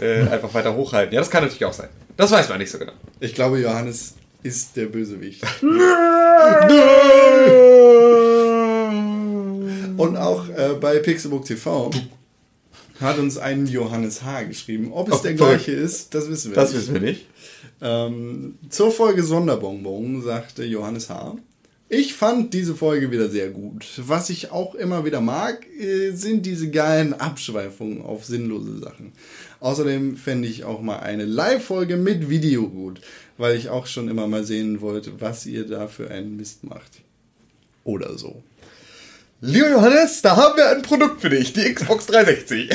äh, 0.00 0.20
einfach 0.30 0.54
weiter 0.54 0.72
hochhalten. 0.74 1.12
Ja, 1.14 1.20
das 1.20 1.30
kann 1.30 1.42
natürlich 1.42 1.64
auch 1.64 1.72
sein. 1.72 1.88
Das 2.16 2.30
weiß 2.30 2.48
man 2.48 2.58
nicht 2.58 2.70
so 2.70 2.78
genau. 2.78 2.92
Ich 3.18 3.34
glaube, 3.34 3.58
Johannes 3.58 4.14
ist 4.44 4.76
der 4.76 4.86
Bösewicht. 4.86 5.42
Und 9.96 10.16
auch 10.16 10.48
äh, 10.48 10.74
bei 10.80 10.98
Pixelbook 10.98 11.44
TV 11.44 11.90
hat 13.00 13.18
uns 13.18 13.36
ein 13.36 13.66
Johannes 13.66 14.22
H. 14.22 14.44
geschrieben. 14.44 14.92
Ob 14.92 15.08
es 15.08 15.20
Oh, 15.20 15.22
der 15.22 15.34
gleiche 15.34 15.72
ist, 15.72 16.14
das 16.14 16.28
wissen 16.30 16.52
wir 16.52 16.56
Das 16.56 16.72
nicht. 16.72 16.82
wissen 16.82 16.94
wir 16.94 17.00
nicht. 17.00 17.26
Ähm, 17.80 18.58
zur 18.70 18.92
Folge 18.92 19.24
Sonderbonbon 19.24 20.22
sagte 20.22 20.64
Johannes 20.64 21.10
H. 21.10 21.36
Ich 21.94 22.14
fand 22.14 22.54
diese 22.54 22.74
Folge 22.74 23.10
wieder 23.10 23.28
sehr 23.28 23.50
gut. 23.50 23.84
Was 23.98 24.30
ich 24.30 24.50
auch 24.50 24.74
immer 24.74 25.04
wieder 25.04 25.20
mag, 25.20 25.66
äh, 25.78 26.12
sind 26.12 26.46
diese 26.46 26.70
geilen 26.70 27.12
Abschweifungen 27.12 28.00
auf 28.00 28.24
sinnlose 28.24 28.78
Sachen. 28.78 29.12
Außerdem 29.60 30.16
fände 30.16 30.48
ich 30.48 30.64
auch 30.64 30.80
mal 30.80 31.00
eine 31.00 31.26
Live-Folge 31.26 31.98
mit 31.98 32.30
Video 32.30 32.66
gut, 32.70 33.02
weil 33.36 33.56
ich 33.56 33.68
auch 33.68 33.86
schon 33.86 34.08
immer 34.08 34.26
mal 34.26 34.42
sehen 34.42 34.80
wollte, 34.80 35.20
was 35.20 35.44
ihr 35.44 35.66
da 35.68 35.86
für 35.86 36.10
einen 36.10 36.38
Mist 36.38 36.64
macht. 36.64 37.02
Oder 37.84 38.16
so. 38.16 38.42
Lieber 39.42 39.68
Johannes, 39.72 40.22
da 40.22 40.34
haben 40.34 40.56
wir 40.56 40.70
ein 40.70 40.80
Produkt 40.80 41.20
für 41.20 41.28
dich, 41.28 41.52
die 41.52 41.74
Xbox 41.74 42.06
360. 42.06 42.70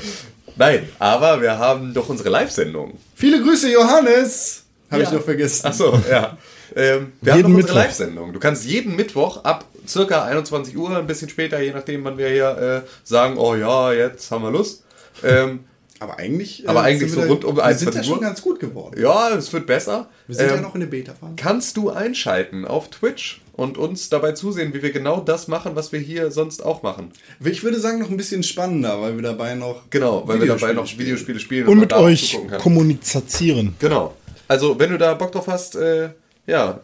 Nein, 0.56 0.86
aber 0.98 1.40
wir 1.40 1.56
haben 1.58 1.94
doch 1.94 2.10
unsere 2.10 2.28
Live-Sendung. 2.28 2.98
Viele 3.14 3.40
Grüße, 3.42 3.72
Johannes! 3.72 4.64
Habe 4.90 5.04
ich 5.04 5.08
Ja. 5.08 5.14
noch 5.14 5.24
vergessen. 5.24 5.64
Achso, 5.66 5.98
ja. 6.10 6.36
Ähm, 6.78 7.12
wir 7.20 7.34
Jeden 7.34 7.44
haben 7.44 7.52
noch 7.52 7.58
unsere 7.58 7.58
Mittwoch. 7.58 7.74
Live-Sendung. 7.74 8.32
Du 8.32 8.38
kannst 8.38 8.64
jeden 8.64 8.96
Mittwoch 8.96 9.44
ab 9.44 9.64
circa 9.86 10.24
21 10.24 10.76
Uhr, 10.76 10.96
ein 10.96 11.06
bisschen 11.06 11.28
später, 11.28 11.60
je 11.60 11.72
nachdem, 11.72 12.04
wann 12.04 12.16
wir 12.18 12.28
hier 12.28 12.84
äh, 12.84 12.88
sagen, 13.04 13.36
oh 13.36 13.54
ja, 13.54 13.92
jetzt 13.92 14.30
haben 14.30 14.42
wir 14.44 14.50
Lust. 14.52 14.84
Ähm, 15.24 15.60
Aber 16.00 16.16
eigentlich, 16.18 16.64
äh, 16.64 16.68
Aber 16.68 16.82
eigentlich 16.82 17.10
sind 17.10 17.22
so 17.22 17.26
wir 17.26 17.30
rund 17.32 17.44
um 17.44 17.56
wir 17.56 17.62
sind 17.74 17.88
21 17.88 17.96
ja 17.96 18.04
schon 18.14 18.20
ganz 18.20 18.40
gut 18.40 18.60
geworden. 18.60 19.00
Ja, 19.00 19.30
es 19.30 19.52
wird 19.52 19.66
besser. 19.66 20.08
Wir 20.28 20.36
sind 20.36 20.46
ja 20.48 20.54
Ähm, 20.54 20.62
noch 20.62 20.74
in 20.74 20.80
der 20.82 20.86
Beta-Phase. 20.86 21.32
kannst 21.36 21.76
du 21.76 21.90
einschalten 21.90 22.64
auf 22.64 22.88
Twitch 22.90 23.40
und 23.54 23.76
uns 23.78 24.08
dabei 24.08 24.30
zusehen, 24.30 24.72
wie 24.72 24.82
wir 24.82 24.92
genau 24.92 25.18
das 25.18 25.48
machen, 25.48 25.74
was 25.74 25.90
wir 25.90 25.98
hier 25.98 26.30
sonst 26.30 26.64
auch 26.64 26.84
machen. 26.84 27.10
Ich 27.44 27.64
würde 27.64 27.80
sagen, 27.80 27.98
noch 27.98 28.10
ein 28.10 28.16
bisschen 28.16 28.44
spannender, 28.44 29.00
weil 29.02 29.16
wir 29.16 29.22
dabei 29.24 29.56
noch. 29.56 29.90
Genau, 29.90 30.22
weil 30.28 30.38
wir 30.40 30.46
dabei 30.46 30.72
noch 30.72 30.86
spielen. 30.86 31.06
Videospiele 31.08 31.40
spielen 31.40 31.66
Und 31.66 31.74
man 31.74 31.80
mit 31.80 31.90
da 31.90 31.98
euch 31.98 32.38
kommunizieren. 32.58 33.74
Genau. 33.80 34.14
Also, 34.46 34.78
wenn 34.78 34.90
du 34.90 34.98
da 34.98 35.14
Bock 35.14 35.32
drauf 35.32 35.48
hast, 35.48 35.74
äh, 35.74 36.10
ja, 36.48 36.80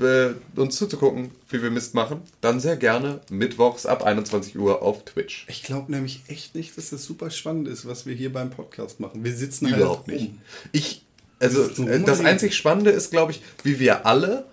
äh, 0.00 0.30
uns 0.56 0.74
zuzugucken, 0.76 1.30
wie 1.48 1.62
wir 1.62 1.70
Mist 1.70 1.94
machen, 1.94 2.20
dann 2.40 2.58
sehr 2.58 2.76
gerne 2.76 3.20
mittwochs 3.30 3.86
ab 3.86 4.02
21 4.02 4.58
Uhr 4.58 4.82
auf 4.82 5.04
Twitch. 5.04 5.46
Ich 5.48 5.62
glaube 5.62 5.92
nämlich 5.92 6.22
echt 6.26 6.56
nicht, 6.56 6.76
dass 6.76 6.90
das 6.90 7.04
super 7.04 7.30
spannend 7.30 7.68
ist, 7.68 7.86
was 7.86 8.04
wir 8.04 8.14
hier 8.14 8.32
beim 8.32 8.50
Podcast 8.50 8.98
machen. 9.00 9.24
Wir 9.24 9.34
sitzen 9.34 9.68
Überhaupt 9.68 10.08
halt 10.08 10.20
nicht. 10.20 10.32
Ich, 10.72 11.02
also, 11.38 11.68
Das 11.68 12.18
äh, 12.20 12.24
einzig 12.24 12.56
Spannende 12.56 12.90
ist, 12.90 13.12
glaube 13.12 13.30
ich, 13.32 13.40
wie 13.62 13.78
wir 13.78 14.04
alle 14.04 14.46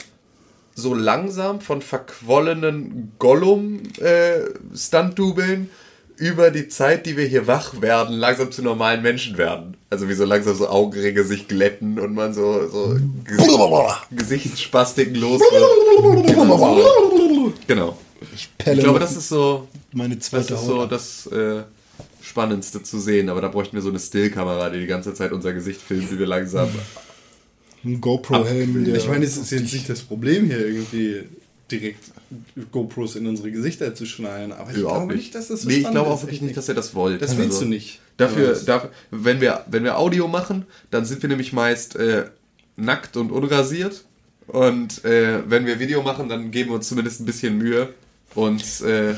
so 0.76 0.94
langsam 0.94 1.60
von 1.60 1.82
verquollenen 1.82 3.14
Gollum-Stunt-Dubeln 3.18 5.72
über 6.22 6.52
die 6.52 6.68
Zeit, 6.68 7.08
die 7.08 7.18
wir 7.18 7.26
hier 7.26 7.48
wach 7.48 7.82
werden, 7.82 8.16
langsam 8.16 8.52
zu 8.52 8.62
normalen 8.62 9.02
Menschen 9.02 9.40
werden. 9.40 9.76
Also 9.90 10.08
wie 10.08 10.14
so 10.14 10.24
langsam 10.24 10.56
so 10.56 10.70
Augenringe 10.70 11.24
sich 11.24 11.48
glätten 11.48 12.00
und 12.00 12.14
man 12.14 12.36
so, 12.36 12.70
so 12.70 12.96
Gesicht, 13.26 13.58
Gesichtsspastiken 14.12 15.16
los 15.16 15.42
wird. 15.42 15.64
Genau. 17.68 17.98
Pelle 18.60 18.78
Ich 18.78 18.84
glaube, 18.84 19.00
das 19.00 19.18
ist 19.18 19.30
so, 19.30 19.68
meine 19.94 20.16
das 20.16 20.28
zweite 20.28 20.54
ist 20.54 20.66
so 20.66 20.86
das 20.86 21.26
äh, 21.26 21.64
Spannendste 22.22 22.84
zu 22.84 23.00
sehen. 23.00 23.28
Aber 23.30 23.42
da 23.42 23.48
bräuchten 23.48 23.76
wir 23.76 23.82
so 23.82 23.90
eine 23.90 24.00
Stillkamera, 24.00 24.70
die 24.70 24.80
die 24.80 24.86
ganze 24.86 25.16
Zeit 25.16 25.32
unser 25.32 25.54
Gesicht 25.54 25.82
filmt, 25.82 26.12
wie 26.12 26.20
wir 26.20 26.28
langsam. 26.28 26.70
Ein 27.84 28.00
GoPro-Helm. 28.00 28.94
Ich 28.94 29.08
meine, 29.08 29.26
es 29.26 29.38
ist 29.38 29.50
jetzt 29.50 29.74
nicht 29.74 29.90
das 29.90 30.02
Problem 30.02 30.46
hier 30.46 30.68
irgendwie 30.68 31.24
direkt 31.72 32.12
GoPros 32.72 33.16
in 33.16 33.28
unsere 33.28 33.52
Gesichter 33.52 33.96
zu 33.96 34.06
schneiden, 34.06 34.52
aber 34.52 34.72
ich 34.72 34.78
Überhaupt 34.78 35.00
glaube 35.08 35.16
nicht. 35.16 35.36
dass 35.36 35.48
das 35.48 35.62
so 35.62 35.70
Nee, 35.70 35.78
ich 35.78 35.90
glaube 35.90 36.10
auch 36.10 36.22
wirklich 36.22 36.42
nicht, 36.42 36.58
dass 36.58 36.68
ihr 36.68 36.76
das 36.76 36.94
wollt. 36.94 37.22
Das 37.22 37.38
willst 37.38 37.62
du 37.62 37.66
nicht. 37.66 38.00
Dafür, 38.18 38.56
dafür 38.56 38.92
wenn, 39.10 39.42
wir, 39.42 39.66
wenn 39.68 39.84
wir 39.84 39.98
Audio 39.98 40.28
machen, 40.28 40.66
dann 40.92 41.06
sind 41.06 41.22
wir 41.22 41.30
nämlich 41.30 41.54
meist 41.54 41.96
äh, 41.96 42.26
nackt 42.76 43.18
und 43.18 43.32
unrasiert. 43.32 44.06
Und 44.48 45.04
äh, 45.06 45.50
wenn 45.50 45.66
wir 45.66 45.80
Video 45.80 46.04
machen, 46.04 46.30
dann 46.30 46.52
geben 46.52 46.72
wir 46.72 46.76
uns 46.76 46.88
zumindest 46.88 47.22
ein 47.22 47.26
bisschen 47.26 47.58
Mühe 47.58 47.94
und 48.36 48.64
äh, 48.82 49.16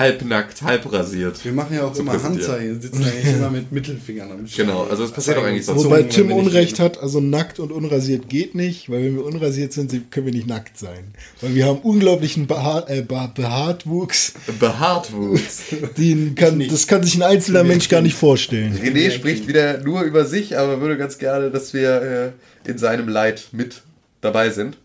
halbnackt, 0.00 0.62
halb 0.62 0.92
rasiert. 0.92 1.44
Wir 1.44 1.52
machen 1.52 1.76
ja 1.76 1.84
auch 1.84 1.96
immer. 1.96 2.20
Handzeichen, 2.20 2.80
sitzen 2.80 3.04
eigentlich 3.04 3.34
immer 3.36 3.50
mit 3.50 3.70
Mittelfingern 3.70 4.32
am 4.32 4.46
Start. 4.46 4.66
Genau, 4.66 4.82
also 4.84 5.04
das 5.04 5.12
passiert 5.12 5.36
auch 5.38 5.44
eigentlich 5.44 5.66
sonst. 5.66 5.84
Wobei 5.84 6.02
Tim 6.02 6.32
Unrecht 6.32 6.80
hat, 6.80 6.98
also 6.98 7.20
nackt 7.20 7.60
und 7.60 7.70
unrasiert 7.70 8.28
geht 8.28 8.54
nicht, 8.56 8.90
weil 8.90 9.04
wenn 9.04 9.14
wir 9.16 9.24
unrasiert 9.24 9.72
sind, 9.72 10.10
können 10.10 10.26
wir 10.26 10.32
nicht 10.32 10.48
nackt 10.48 10.76
sein. 10.78 11.12
Weil 11.40 11.54
wir 11.54 11.66
haben 11.66 11.78
unglaublichen 11.78 12.48
Behaar, 12.48 12.90
äh, 12.90 13.02
Be- 13.02 13.30
Behaartwuchs, 13.34 14.32
Behaartwuchs. 14.58 15.62
den 15.96 16.34
kann, 16.34 16.58
das 16.68 16.86
kann 16.86 17.02
sich 17.04 17.14
ein 17.16 17.22
einzelner 17.22 17.62
Mensch 17.62 17.88
gar 17.88 18.00
nicht 18.00 18.14
vorstellen. 18.16 18.76
René 18.82 19.10
spricht 19.12 19.46
wieder 19.46 19.78
nur 19.84 20.02
über 20.02 20.24
sich, 20.24 20.58
aber 20.58 20.80
würde 20.80 20.96
ganz 20.96 21.18
gerne, 21.18 21.50
dass 21.50 21.72
wir 21.74 22.32
äh, 22.66 22.68
in 22.70 22.78
seinem 22.78 23.08
Leid 23.08 23.48
mit 23.52 23.82
dabei 24.22 24.50
sind. 24.50 24.78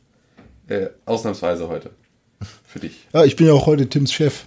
Äh, 0.67 0.87
ausnahmsweise 1.05 1.69
heute. 1.69 1.91
Für 2.67 2.79
dich. 2.79 3.07
Ja, 3.13 3.23
ich 3.23 3.35
bin 3.35 3.47
ja 3.47 3.53
auch 3.53 3.65
heute 3.65 3.87
Tims 3.87 4.11
Chef. 4.11 4.45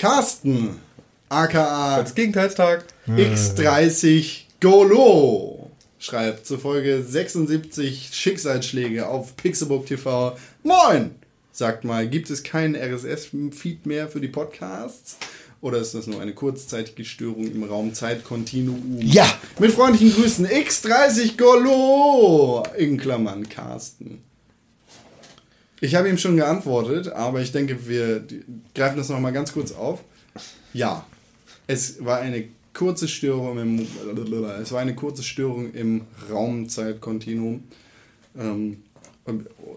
Carsten, 0.00 0.80
aka 1.28 1.96
Als 1.96 2.14
Gegenteilstag. 2.14 2.86
X30 3.06 4.44
Golo 4.58 5.70
schreibt 5.98 6.46
zur 6.46 6.58
Folge 6.58 7.02
76 7.02 8.08
Schicksalsschläge 8.10 9.06
auf 9.06 9.36
Pixelbook 9.36 9.84
TV. 9.84 10.38
Moin! 10.62 11.16
Sagt 11.52 11.84
mal, 11.84 12.08
gibt 12.08 12.30
es 12.30 12.42
keinen 12.42 12.76
RSS-Feed 12.76 13.84
mehr 13.84 14.08
für 14.08 14.22
die 14.22 14.28
Podcasts? 14.28 15.18
Oder 15.60 15.76
ist 15.76 15.92
das 15.92 16.06
nur 16.06 16.22
eine 16.22 16.32
kurzzeitige 16.32 17.04
Störung 17.04 17.44
im 17.44 17.64
Raum 17.64 17.92
Zeitkontinuum? 17.92 19.00
Ja. 19.02 19.30
Mit 19.58 19.72
freundlichen 19.72 20.14
Grüßen 20.14 20.46
X30 20.46 21.36
Golo! 21.36 22.62
In 22.78 22.96
Klammern 22.96 23.46
Carsten. 23.50 24.22
Ich 25.80 25.94
habe 25.94 26.08
ihm 26.08 26.18
schon 26.18 26.36
geantwortet, 26.36 27.08
aber 27.08 27.40
ich 27.40 27.52
denke, 27.52 27.88
wir 27.88 28.22
greifen 28.74 28.98
das 28.98 29.08
nochmal 29.08 29.32
ganz 29.32 29.52
kurz 29.52 29.72
auf. 29.72 30.04
Ja, 30.74 31.06
es 31.66 32.04
war 32.04 32.18
eine 32.18 32.44
kurze 32.74 33.08
Störung 33.08 33.58
im, 33.58 33.86
es 34.62 34.72
war 34.72 34.80
eine 34.80 34.94
kurze 34.94 35.22
Störung 35.22 35.72
im 35.72 36.02
Raumzeitkontinuum. 36.30 37.64
Ähm, 38.38 38.82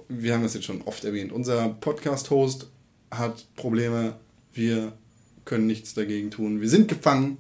wir 0.10 0.34
haben 0.34 0.44
das 0.44 0.54
jetzt 0.54 0.66
schon 0.66 0.82
oft 0.84 1.04
erwähnt. 1.06 1.32
Unser 1.32 1.70
Podcast-Host 1.70 2.68
hat 3.12 3.46
Probleme. 3.56 4.16
Wir 4.54 4.94
können 5.46 5.68
nichts 5.68 5.94
dagegen 5.94 6.32
tun. 6.32 6.62
Wir 6.62 6.70
sind 6.70 6.88
gefangen. 6.88 7.38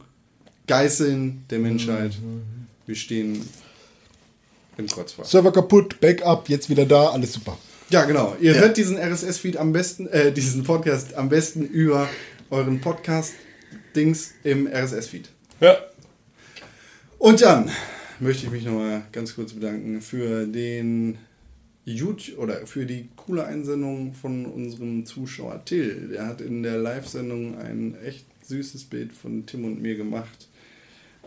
Geißeln 0.67 1.45
der 1.49 1.59
Menschheit. 1.59 2.13
Wir 2.85 2.95
stehen 2.95 3.45
im 4.77 4.87
Kreuzfahrt. 4.87 5.27
Server 5.27 5.51
kaputt, 5.51 5.99
Backup, 5.99 6.47
jetzt 6.49 6.69
wieder 6.69 6.85
da, 6.85 7.09
alles 7.09 7.33
super. 7.33 7.57
Ja, 7.93 8.05
genau. 8.05 8.35
Ihr 8.41 8.55
hört 8.55 8.77
diesen 8.77 8.97
RSS-Feed 8.97 9.55
am 9.55 9.71
besten, 9.71 10.07
äh, 10.07 10.31
diesen 10.31 10.63
Podcast 10.63 11.13
am 11.13 11.29
besten 11.29 11.63
über 11.63 12.09
euren 12.49 12.81
Podcast-Dings 12.81 14.31
im 14.43 14.65
RSS-Feed. 14.65 15.29
Ja. 15.59 15.77
Und 17.19 17.43
dann 17.43 17.69
möchte 18.19 18.47
ich 18.47 18.51
mich 18.51 18.65
nochmal 18.65 19.03
ganz 19.11 19.35
kurz 19.35 19.53
bedanken 19.53 20.01
für 20.01 20.47
den 20.47 21.19
YouTube 21.85 22.39
oder 22.39 22.65
für 22.65 22.87
die 22.87 23.09
coole 23.15 23.45
Einsendung 23.45 24.15
von 24.15 24.47
unserem 24.47 25.05
Zuschauer 25.05 25.63
Till. 25.63 26.09
Der 26.13 26.25
hat 26.25 26.41
in 26.41 26.63
der 26.63 26.79
Live-Sendung 26.79 27.59
ein 27.59 27.95
echt 28.03 28.25
süßes 28.41 28.85
Bild 28.85 29.13
von 29.13 29.45
Tim 29.45 29.65
und 29.65 29.83
mir 29.83 29.95
gemacht. 29.95 30.47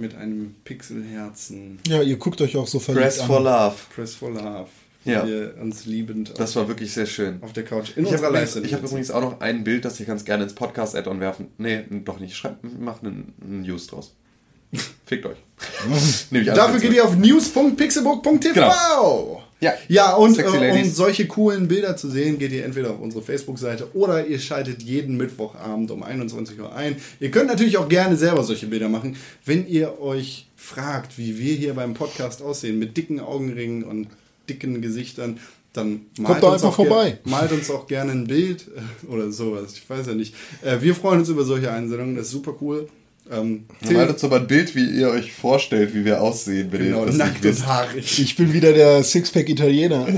Mit 0.00 0.16
einem 0.16 0.56
Pixelherzen. 0.64 1.78
Ja, 1.86 2.02
ihr 2.02 2.16
guckt 2.16 2.40
euch 2.40 2.56
auch 2.56 2.66
so 2.66 2.80
verliebt 2.80 3.04
Press 3.04 3.20
an. 3.20 3.28
for 3.28 3.40
Love. 3.40 3.76
Press 3.94 4.16
for 4.16 4.32
Love. 4.32 4.68
Ja. 5.06 5.26
Wir 5.26 5.54
uns 5.60 5.86
liebend 5.86 6.32
Das 6.38 6.54
war 6.56 6.68
wirklich 6.68 6.92
sehr 6.92 7.06
schön. 7.06 7.38
auf 7.42 7.52
der 7.52 7.64
Couch 7.64 7.90
in 7.96 8.04
Ich 8.04 8.10
unserer 8.12 8.26
habe 8.28 8.36
übrigens, 8.38 8.56
ich 8.56 8.62
hab 8.74 8.80
sitzen. 8.80 8.84
übrigens 8.92 9.10
auch 9.10 9.20
noch 9.20 9.40
ein 9.40 9.64
Bild, 9.64 9.84
das 9.84 9.98
ich 10.00 10.06
ganz 10.06 10.24
gerne 10.24 10.44
ins 10.44 10.54
Podcast-Add-on 10.54 11.20
werfen. 11.20 11.48
Nee, 11.58 11.84
doch 12.04 12.18
nicht. 12.20 12.36
Schreibt, 12.36 12.64
macht 12.80 13.02
einen, 13.04 13.32
einen 13.42 13.62
News 13.62 13.86
draus. 13.86 14.14
Fickt 15.06 15.26
euch. 15.26 15.36
Dafür 16.54 16.80
geht 16.80 16.92
ihr 16.92 17.04
auf 17.04 17.16
news.pixelbook.tv. 17.16 18.54
Genau. 18.54 19.42
Ja. 19.60 19.72
Ja, 19.88 20.14
und 20.14 20.38
äh, 20.38 20.44
um 20.72 20.84
solche 20.90 21.26
coolen 21.26 21.66
Bilder 21.66 21.96
zu 21.96 22.10
sehen, 22.10 22.38
geht 22.38 22.52
ihr 22.52 22.64
entweder 22.64 22.90
auf 22.90 23.00
unsere 23.00 23.22
Facebook-Seite 23.22 23.88
oder 23.94 24.26
ihr 24.26 24.38
schaltet 24.38 24.82
jeden 24.82 25.16
Mittwochabend 25.16 25.90
um 25.90 26.02
21 26.02 26.60
Uhr 26.60 26.74
ein. 26.74 26.96
Ihr 27.20 27.30
könnt 27.30 27.46
natürlich 27.48 27.78
auch 27.78 27.88
gerne 27.88 28.16
selber 28.16 28.42
solche 28.42 28.66
Bilder 28.66 28.90
machen, 28.90 29.16
wenn 29.46 29.66
ihr 29.66 29.98
euch 30.00 30.48
fragt, 30.56 31.16
wie 31.16 31.38
wir 31.38 31.54
hier 31.54 31.72
beim 31.74 31.94
Podcast 31.94 32.42
aussehen, 32.42 32.78
mit 32.78 32.96
dicken 32.98 33.18
Augenringen 33.18 33.84
und 33.84 34.08
dicken 34.48 34.80
Gesichtern. 34.82 35.38
Dann 35.72 36.06
malt, 36.18 36.42
doch 36.42 36.54
uns 36.54 36.62
einfach 36.62 36.76
vorbei. 36.76 37.18
malt 37.24 37.52
uns 37.52 37.70
auch 37.70 37.86
gerne 37.86 38.12
ein 38.12 38.26
Bild 38.26 38.66
äh, 38.74 39.06
oder 39.08 39.30
sowas. 39.30 39.74
Ich 39.74 39.88
weiß 39.88 40.06
ja 40.06 40.14
nicht. 40.14 40.34
Äh, 40.62 40.80
wir 40.80 40.94
freuen 40.94 41.20
uns 41.20 41.28
über 41.28 41.44
solche 41.44 41.70
Einsendungen, 41.70 42.16
das 42.16 42.26
ist 42.26 42.32
super 42.32 42.54
cool. 42.62 42.88
Ähm, 43.30 43.64
Malt 43.90 44.10
uns 44.10 44.24
aber 44.24 44.36
ein 44.36 44.46
Bild, 44.46 44.74
wie 44.74 44.88
ihr 44.88 45.10
euch 45.10 45.32
vorstellt, 45.32 45.92
wie 45.94 46.04
wir 46.04 46.22
aussehen, 46.22 46.70
wenn 46.70 46.84
genau, 46.84 47.00
ihr 47.00 47.06
das 47.06 47.16
nackt 47.16 47.44
und 47.44 47.66
haarig. 47.66 48.18
Ich 48.20 48.36
bin 48.36 48.52
wieder 48.52 48.72
der 48.72 49.02
Sixpack-Italiener. 49.02 50.06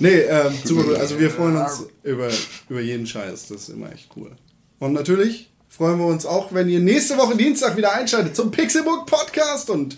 Nee, 0.00 0.20
ähm, 0.20 0.52
super 0.64 0.84
cool. 0.86 0.96
Also 0.96 1.18
wir 1.18 1.30
freuen 1.30 1.56
uns 1.56 1.86
über, 2.04 2.28
über 2.68 2.80
jeden 2.80 3.06
Scheiß. 3.06 3.48
Das 3.48 3.62
ist 3.62 3.68
immer 3.70 3.92
echt 3.92 4.10
cool. 4.16 4.30
Und 4.78 4.92
natürlich 4.92 5.50
freuen 5.68 5.98
wir 5.98 6.06
uns 6.06 6.24
auch, 6.24 6.52
wenn 6.52 6.68
ihr 6.68 6.78
nächste 6.78 7.16
Woche 7.18 7.36
Dienstag 7.36 7.76
wieder 7.76 7.92
einschaltet 7.92 8.36
zum 8.36 8.50
Pixelbook 8.50 9.06
Podcast. 9.06 9.70
Und 9.70 9.96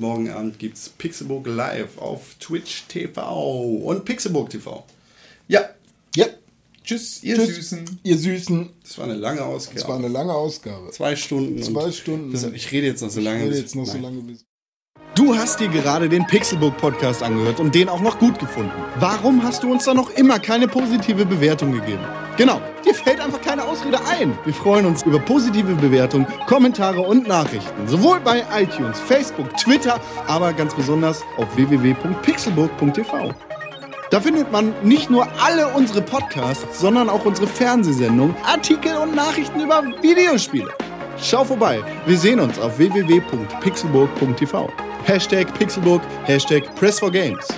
morgen 0.00 0.30
Abend 0.30 0.58
gibt's 0.58 0.88
Pixelbook 0.88 1.46
live 1.46 1.98
auf 1.98 2.34
Twitch 2.40 2.84
TV 2.88 3.60
und 3.84 4.04
Pixelbook 4.04 4.50
TV. 4.50 4.84
Ja. 5.48 5.68
Ja, 6.16 6.26
Tschüss, 6.84 7.22
ihr 7.22 7.36
Tschüss. 7.36 7.54
Süßen. 7.70 8.00
ihr 8.02 8.16
Süßen. 8.18 8.68
Das 8.82 8.98
war 8.98 9.04
eine 9.04 9.14
lange 9.14 9.42
Ausgabe. 9.42 9.78
Das 9.80 9.88
war 9.88 9.96
eine 9.96 10.08
lange 10.08 10.32
Ausgabe. 10.32 10.90
Zwei 10.90 11.16
Stunden. 11.16 11.62
Zwei 11.62 11.84
und- 11.84 11.94
Stunden. 11.94 12.32
Das- 12.32 12.44
Ich 12.44 12.70
rede 12.72 12.86
jetzt 12.86 13.02
noch 13.02 13.10
so 13.10 13.20
lange. 13.20 13.40
Ich 13.44 13.50
rede 13.50 13.58
jetzt 13.58 13.74
noch 13.76 13.86
so 13.86 13.98
lange 13.98 14.20
bis. 14.22 14.44
Du 15.14 15.34
hast 15.34 15.58
dir 15.58 15.68
gerade 15.68 16.08
den 16.08 16.26
Pixelbook 16.26 16.76
Podcast 16.76 17.22
angehört 17.22 17.58
und 17.60 17.74
den 17.74 17.88
auch 17.88 18.00
noch 18.00 18.18
gut 18.18 18.38
gefunden. 18.38 18.70
Warum 19.00 19.42
hast 19.42 19.62
du 19.64 19.72
uns 19.72 19.84
da 19.84 19.92
noch 19.94 20.10
immer 20.10 20.38
keine 20.38 20.68
positive 20.68 21.26
Bewertung 21.26 21.72
gegeben? 21.72 22.04
Genau, 22.38 22.60
dir 22.84 22.94
fällt 22.94 23.20
einfach 23.20 23.40
keine 23.40 23.64
Ausrede 23.64 23.98
ein. 24.06 24.32
Wir 24.44 24.54
freuen 24.54 24.86
uns 24.86 25.02
über 25.02 25.18
positive 25.18 25.74
Bewertungen, 25.74 26.24
Kommentare 26.46 27.00
und 27.00 27.26
Nachrichten. 27.26 27.88
Sowohl 27.88 28.20
bei 28.20 28.44
iTunes, 28.56 29.00
Facebook, 29.00 29.56
Twitter, 29.56 30.00
aber 30.28 30.52
ganz 30.52 30.72
besonders 30.72 31.24
auf 31.36 31.48
www.pixelbook.tv. 31.56 33.34
Da 34.10 34.20
findet 34.20 34.52
man 34.52 34.72
nicht 34.84 35.10
nur 35.10 35.26
alle 35.44 35.66
unsere 35.66 36.00
Podcasts, 36.00 36.78
sondern 36.80 37.08
auch 37.10 37.24
unsere 37.24 37.48
Fernsehsendungen, 37.48 38.36
Artikel 38.46 38.96
und 38.98 39.16
Nachrichten 39.16 39.60
über 39.60 39.82
Videospiele. 40.00 40.70
Schau 41.20 41.44
vorbei. 41.44 41.82
Wir 42.06 42.16
sehen 42.16 42.38
uns 42.38 42.56
auf 42.60 42.78
www.pixelburg.tv. 42.78 44.70
Hashtag 45.04 45.52
Pixelburg, 45.58 46.02
Hashtag 46.24 46.72
Press 46.76 47.00
for 47.00 47.10
Games. 47.10 47.48